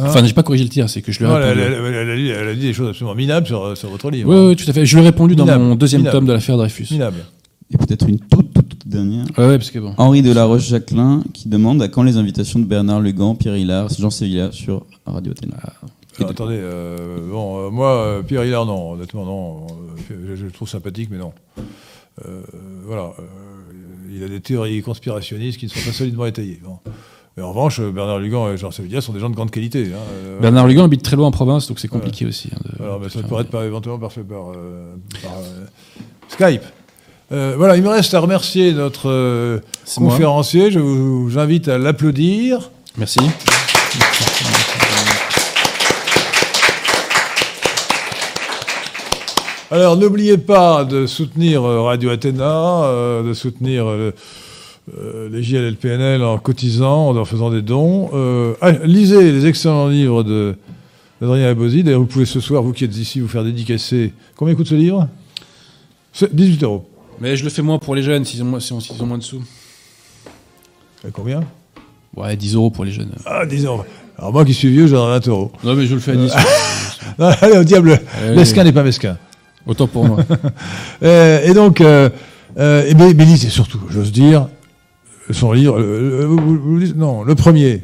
Hein 0.00 0.06
enfin, 0.08 0.24
j'ai 0.24 0.32
pas 0.32 0.42
corrigé 0.42 0.64
le 0.64 0.70
tir, 0.70 0.90
c'est 0.90 1.00
que 1.02 1.12
je 1.12 1.20
lui 1.20 1.26
ai 1.26 1.28
Non, 1.28 1.36
elle, 1.36 1.44
répondu. 1.58 1.62
elle- 1.62 1.72
elle- 1.84 1.94
elle 1.94 2.10
a 2.10 2.16
dit, 2.16 2.28
elle 2.28 2.48
a 2.48 2.54
dit 2.54 2.60
des 2.62 2.72
choses 2.72 2.88
absolument 2.88 3.14
minables 3.14 3.46
sur, 3.46 3.76
sur 3.76 3.88
votre 3.90 4.10
livre. 4.10 4.28
Oui, 4.28 4.48
oui, 4.48 4.56
tout 4.56 4.68
à 4.68 4.72
fait. 4.72 4.84
Je 4.84 4.96
lui 4.96 5.02
ai 5.04 5.06
répondu 5.06 5.36
dans 5.36 5.44
Minable, 5.44 5.62
mon 5.64 5.74
deuxième 5.76 6.00
minable. 6.00 6.16
tome 6.18 6.26
de 6.26 6.32
l'affaire 6.32 6.56
Dreyfus. 6.56 6.88
Minables. 6.90 7.24
Et 7.72 7.76
peut-être 7.76 8.08
une 8.08 8.18
toute, 8.18 8.52
toute, 8.52 8.68
toute 8.68 8.88
dernière. 8.88 9.24
Ouais, 9.38 9.46
ouais, 9.46 9.58
parce 9.58 9.70
que 9.70 9.78
bon. 9.78 9.94
Henri 9.96 10.22
Delaroche-Jacquelin 10.22 11.22
qui 11.32 11.48
demande 11.48 11.80
à 11.80 11.86
quand 11.88 12.02
les 12.02 12.16
invitations 12.16 12.58
de 12.58 12.64
Bernard 12.64 13.00
Lugan, 13.00 13.36
Pierre 13.36 13.56
Hillard, 13.56 13.88
Jean 13.96 14.10
Sevilla 14.10 14.50
sur 14.50 14.84
Radio 15.06 15.30
Athéna. 15.32 15.56
Ah, 15.62 16.26
attendez, 16.28 16.56
euh, 16.58 17.18
bon, 17.30 17.58
euh, 17.66 17.70
moi, 17.70 17.90
euh, 17.96 18.22
Pierre 18.22 18.44
Hillard, 18.44 18.66
non, 18.66 18.92
honnêtement, 18.92 19.24
non. 19.24 19.66
Euh, 20.10 20.14
je, 20.30 20.36
je 20.36 20.44
le 20.44 20.50
trouve 20.50 20.68
sympathique, 20.68 21.08
mais 21.10 21.18
non. 21.18 21.32
Euh, 22.26 22.42
voilà. 22.86 23.12
Il 24.14 24.22
a 24.24 24.28
des 24.28 24.40
théories 24.40 24.80
conspirationnistes 24.82 25.58
qui 25.58 25.66
ne 25.66 25.70
sont 25.70 25.80
pas 25.84 25.92
solidement 25.92 26.26
étayées. 26.26 26.60
Bon. 26.64 26.78
Mais 27.36 27.42
en 27.42 27.48
revanche, 27.50 27.80
Bernard 27.80 28.20
Lugan 28.20 28.52
et 28.52 28.56
Jean 28.56 28.70
Sevilla 28.70 29.00
sont 29.00 29.12
des 29.12 29.18
gens 29.20 29.28
de 29.28 29.34
grande 29.34 29.50
qualité. 29.50 29.90
hein, 29.92 29.98
euh, 30.12 30.38
Bernard 30.40 30.68
Lugan 30.68 30.84
habite 30.84 31.02
très 31.02 31.16
loin 31.16 31.26
en 31.26 31.30
province, 31.32 31.66
donc 31.66 31.80
c'est 31.80 31.88
compliqué 31.88 32.26
aussi. 32.26 32.50
hein, 32.54 32.58
de- 32.78 32.82
Alors, 32.84 33.00
mais 33.00 33.08
ça 33.08 33.22
pourrait 33.22 33.42
être 33.42 33.50
par, 33.50 33.64
éventuellement 33.64 33.98
par, 33.98 34.10
par, 34.10 34.50
euh, 34.50 34.94
par, 35.22 35.32
euh, 35.38 35.64
Skype. 36.28 36.62
Voilà, 37.30 37.76
il 37.76 37.82
me 37.82 37.88
reste 37.88 38.14
à 38.14 38.20
remercier 38.20 38.72
notre 38.72 39.60
C'est 39.84 40.00
moi. 40.00 40.12
conférencier. 40.12 40.70
Je 40.70 40.78
vous 40.78 41.28
j'invite 41.30 41.66
à 41.66 41.78
l'applaudir. 41.78 42.70
Merci. 42.96 43.18
Alors, 49.74 49.96
n'oubliez 49.96 50.38
pas 50.38 50.84
de 50.84 51.04
soutenir 51.04 51.64
euh, 51.64 51.80
Radio 51.82 52.10
Athéna, 52.10 52.84
euh, 52.84 53.24
de 53.24 53.34
soutenir 53.34 53.86
euh, 53.88 54.12
les 55.32 55.42
JLLPNL 55.42 56.22
en 56.22 56.38
cotisant, 56.38 57.08
en 57.08 57.12
leur 57.12 57.26
faisant 57.26 57.50
des 57.50 57.60
dons. 57.60 58.08
Ah, 58.60 58.70
lisez 58.84 59.32
les 59.32 59.46
excellents 59.46 59.88
livres 59.88 60.22
de 60.22 60.54
d'Adrien 61.20 61.48
Abosi. 61.48 61.82
D'ailleurs, 61.82 61.98
vous 61.98 62.06
pouvez 62.06 62.24
ce 62.24 62.38
soir, 62.38 62.62
vous 62.62 62.72
qui 62.72 62.84
êtes 62.84 62.96
ici, 62.96 63.18
vous 63.18 63.26
faire 63.26 63.42
dédicacer. 63.42 64.12
Combien 64.36 64.54
coûte 64.54 64.68
ce 64.68 64.76
livre? 64.76 65.08
C'est 66.12 66.32
18 66.32 66.62
euros. 66.62 66.88
Mais 67.18 67.36
je 67.36 67.42
le 67.42 67.50
fais 67.50 67.62
moins 67.62 67.78
pour 67.80 67.96
les 67.96 68.04
jeunes, 68.04 68.24
s'ils 68.24 68.42
ont, 68.42 68.46
moins- 68.46 68.60
s'ils 68.60 68.76
ont- 68.76 69.06
moins 69.06 69.18
de 69.18 69.24
sous. 69.24 69.42
Et 71.04 71.10
combien? 71.12 71.40
Ouais, 72.16 72.36
10 72.36 72.54
euros 72.54 72.70
pour 72.70 72.84
les 72.84 72.92
jeunes. 72.92 73.10
Ah, 73.26 73.44
10 73.44 73.64
euros. 73.64 73.84
Alors, 74.18 74.32
moi 74.32 74.44
qui 74.44 74.54
suis 74.54 74.70
vieux, 74.70 74.86
j'en 74.86 75.04
ai 75.08 75.18
20 75.18 75.26
euros. 75.26 75.50
Non, 75.64 75.74
mais 75.74 75.86
je 75.88 75.94
le 75.94 76.00
fais 76.00 76.12
à 76.12 76.14
10. 76.16 76.32
Non, 77.18 77.26
allez, 77.40 77.58
au 77.58 77.64
diable. 77.64 78.00
Allez. 78.24 78.36
Mesquin 78.36 78.62
n'est 78.62 78.70
pas 78.72 78.84
mesquin. 78.84 79.18
Autant 79.66 79.86
pour 79.86 80.04
moi. 80.06 80.18
Euh, 81.02 81.44
et 81.44 81.52
donc, 81.54 81.80
euh, 81.80 82.08
euh, 82.58 82.84
et 82.88 82.94
surtout, 83.50 83.80
j'ose 83.90 84.12
dire, 84.12 84.48
son 85.30 85.52
livre, 85.52 85.78
le- 85.78 86.26
le- 86.78 86.92
non, 86.94 87.22
le 87.24 87.34
premier, 87.34 87.82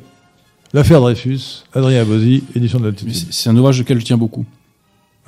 L'affaire 0.72 1.00
Dreyfus, 1.00 1.64
Adrien 1.74 2.02
Abosi, 2.02 2.44
édition 2.54 2.78
de 2.78 2.84
c'est 3.12 3.32
c'est 3.32 3.50
un 3.50 3.56
ouvrage 3.56 3.80
auquel 3.80 3.98
je 3.98 4.04
tiens 4.04 4.16
beaucoup. 4.16 4.44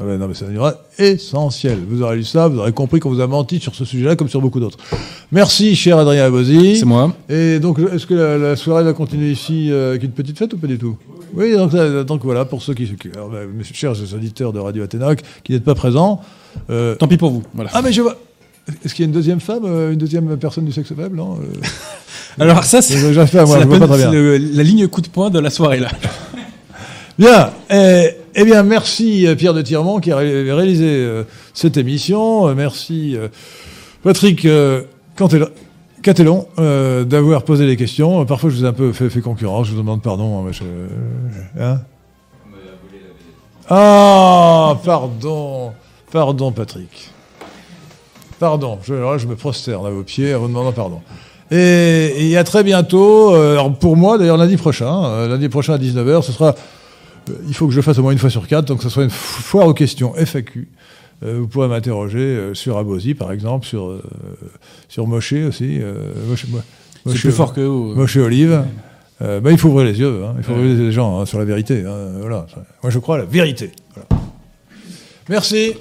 Ah 0.00 0.04
ouais, 0.06 0.16
non, 0.16 0.26
mais 0.26 0.34
c'est 0.34 0.46
un 0.46 0.50
livre 0.50 0.74
essentiel. 0.98 1.78
Vous 1.88 2.02
aurez 2.02 2.16
lu 2.16 2.24
ça, 2.24 2.48
vous 2.48 2.58
aurez 2.58 2.72
compris 2.72 2.98
qu'on 2.98 3.10
vous 3.10 3.20
a 3.20 3.26
menti 3.26 3.60
sur 3.60 3.74
ce 3.74 3.84
sujet-là 3.84 4.16
comme 4.16 4.28
sur 4.28 4.40
beaucoup 4.40 4.58
d'autres. 4.58 4.78
Merci, 5.30 5.76
cher 5.76 5.98
Adrien 5.98 6.24
Abosi. 6.24 6.76
C'est 6.78 6.86
moi. 6.86 7.14
Et 7.28 7.58
donc, 7.60 7.78
est-ce 7.78 8.06
que 8.06 8.14
la, 8.14 8.38
la 8.38 8.56
soirée 8.56 8.84
va 8.84 8.94
continuer 8.94 9.30
ici 9.30 9.70
euh, 9.70 9.90
avec 9.90 10.02
une 10.02 10.10
petite 10.12 10.38
fête 10.38 10.52
ou 10.54 10.56
pas 10.56 10.66
du 10.66 10.78
tout? 10.78 10.96
Oui, 11.34 11.52
donc, 11.54 11.74
euh, 11.74 12.04
donc 12.04 12.24
voilà, 12.24 12.44
pour 12.46 12.62
ceux 12.62 12.74
qui, 12.74 12.86
qui- 12.96 13.08
alors, 13.14 13.28
bah, 13.28 13.38
mes 13.54 13.64
chers 13.64 13.92
auditeurs 14.14 14.52
de 14.52 14.58
Radio 14.60 14.82
Athéna 14.82 15.14
qui 15.44 15.52
n'êtes 15.52 15.64
pas 15.64 15.74
présents. 15.74 16.20
euh, 16.70 16.94
Tant 16.96 17.06
pis 17.06 17.16
pour 17.18 17.30
vous. 17.30 17.42
Voilà. 17.54 17.70
ah, 17.74 17.82
mais 17.82 17.92
je 17.92 18.00
vois. 18.02 18.16
Est-ce 18.84 18.94
qu'il 18.94 19.02
y 19.04 19.06
a 19.06 19.08
une 19.08 19.12
deuxième 19.14 19.40
femme, 19.40 19.64
une 19.64 19.98
deuxième 19.98 20.36
personne 20.38 20.64
du 20.64 20.72
sexe 20.72 20.88
faible 20.94 21.16
non 21.16 21.36
Alors 22.40 22.64
ça, 22.64 22.80
c'est 22.80 22.94
la, 23.12 24.38
la 24.38 24.62
ligne 24.62 24.86
coup 24.88 25.00
de 25.02 25.08
poing 25.08 25.30
de 25.30 25.38
la 25.38 25.50
soirée 25.50 25.80
là. 25.80 25.88
Bien. 27.18 27.50
Eh, 27.70 28.08
eh 28.34 28.44
bien, 28.44 28.62
merci 28.62 29.26
euh, 29.26 29.34
Pierre 29.34 29.54
de 29.54 29.62
Tirmont 29.62 30.00
qui 30.00 30.10
a 30.12 30.16
ré- 30.16 30.50
réalisé 30.52 30.86
euh, 30.88 31.24
cette 31.54 31.76
émission. 31.76 32.48
Euh, 32.48 32.54
merci 32.54 33.16
Patrick 34.02 34.44
euh, 34.46 34.82
euh, 36.58 37.04
d'avoir 37.04 37.42
posé 37.44 37.66
les 37.66 37.76
questions. 37.76 38.24
Parfois, 38.24 38.50
je 38.50 38.56
vous 38.56 38.64
ai 38.64 38.68
un 38.68 38.72
peu 38.72 38.92
fait, 38.92 39.10
concurrence. 39.20 39.66
Je 39.66 39.72
vous 39.72 39.78
demande 39.78 40.02
pardon. 40.02 40.46
hein, 40.46 40.50
hein 41.60 41.80
ah, 43.68 44.76
pardon. 44.84 45.72
Pardon, 46.10 46.50
Patrick. 46.52 47.10
Pardon. 48.38 48.78
Je, 48.82 48.94
là, 48.94 49.18
je 49.18 49.26
me 49.26 49.36
prosterne 49.36 49.86
à 49.86 49.90
vos 49.90 50.02
pieds 50.02 50.34
en 50.34 50.40
vous 50.40 50.48
demandant 50.48 50.72
pardon. 50.72 51.00
Et, 51.50 52.30
et 52.30 52.36
à 52.36 52.44
très 52.44 52.64
bientôt. 52.64 53.34
alors 53.34 53.72
pour 53.74 53.96
moi, 53.96 54.18
d'ailleurs, 54.18 54.36
lundi 54.38 54.56
prochain. 54.56 55.04
euh, 55.04 55.28
lundi 55.28 55.48
prochain 55.48 55.74
à 55.74 55.78
19h, 55.78 56.22
ce 56.22 56.32
sera 56.32 56.54
il 57.48 57.54
faut 57.54 57.66
que 57.66 57.72
je 57.72 57.76
le 57.76 57.82
fasse 57.82 57.98
au 57.98 58.02
moins 58.02 58.12
une 58.12 58.18
fois 58.18 58.30
sur 58.30 58.46
quatre, 58.46 58.66
donc 58.66 58.78
que 58.78 58.84
ce 58.84 58.88
soit 58.90 59.04
une 59.04 59.10
foire 59.10 59.66
aux 59.66 59.74
questions 59.74 60.14
FAQ. 60.14 60.68
Euh, 61.24 61.38
vous 61.40 61.46
pourrez 61.46 61.68
m'interroger 61.68 62.18
euh, 62.18 62.54
sur 62.54 62.78
Abosi, 62.78 63.14
par 63.14 63.30
exemple, 63.32 63.64
sur, 63.66 63.86
euh, 63.88 64.02
sur 64.88 65.06
Moshe 65.06 65.32
aussi. 65.32 65.80
Moshe, 66.28 66.46
Mo- 66.48 66.58
C'est 67.06 67.10
Moshe- 67.12 67.20
plus 67.20 67.32
fort 67.32 67.52
que 67.54 67.60
vous. 67.60 67.94
Moshe 67.94 68.16
Olive. 68.16 68.64
Ben, 69.20 69.50
il 69.52 69.56
faut 69.58 69.68
ouvrir 69.68 69.86
les 69.86 70.00
yeux, 70.00 70.24
hein, 70.24 70.34
il 70.36 70.42
faut 70.42 70.50
ouvrir 70.52 70.66
les 70.70 70.74
yeux 70.80 70.86
des 70.86 70.90
gens 70.92 71.20
hein, 71.20 71.26
sur 71.26 71.38
la 71.38 71.44
vérité. 71.44 71.84
hein, 71.86 72.14
voilà. 72.18 72.44
Moi, 72.82 72.90
je 72.90 72.98
crois 72.98 73.14
à 73.14 73.18
la 73.18 73.24
vérité. 73.24 73.70
Voilà. 73.94 74.22
Merci. 75.28 75.74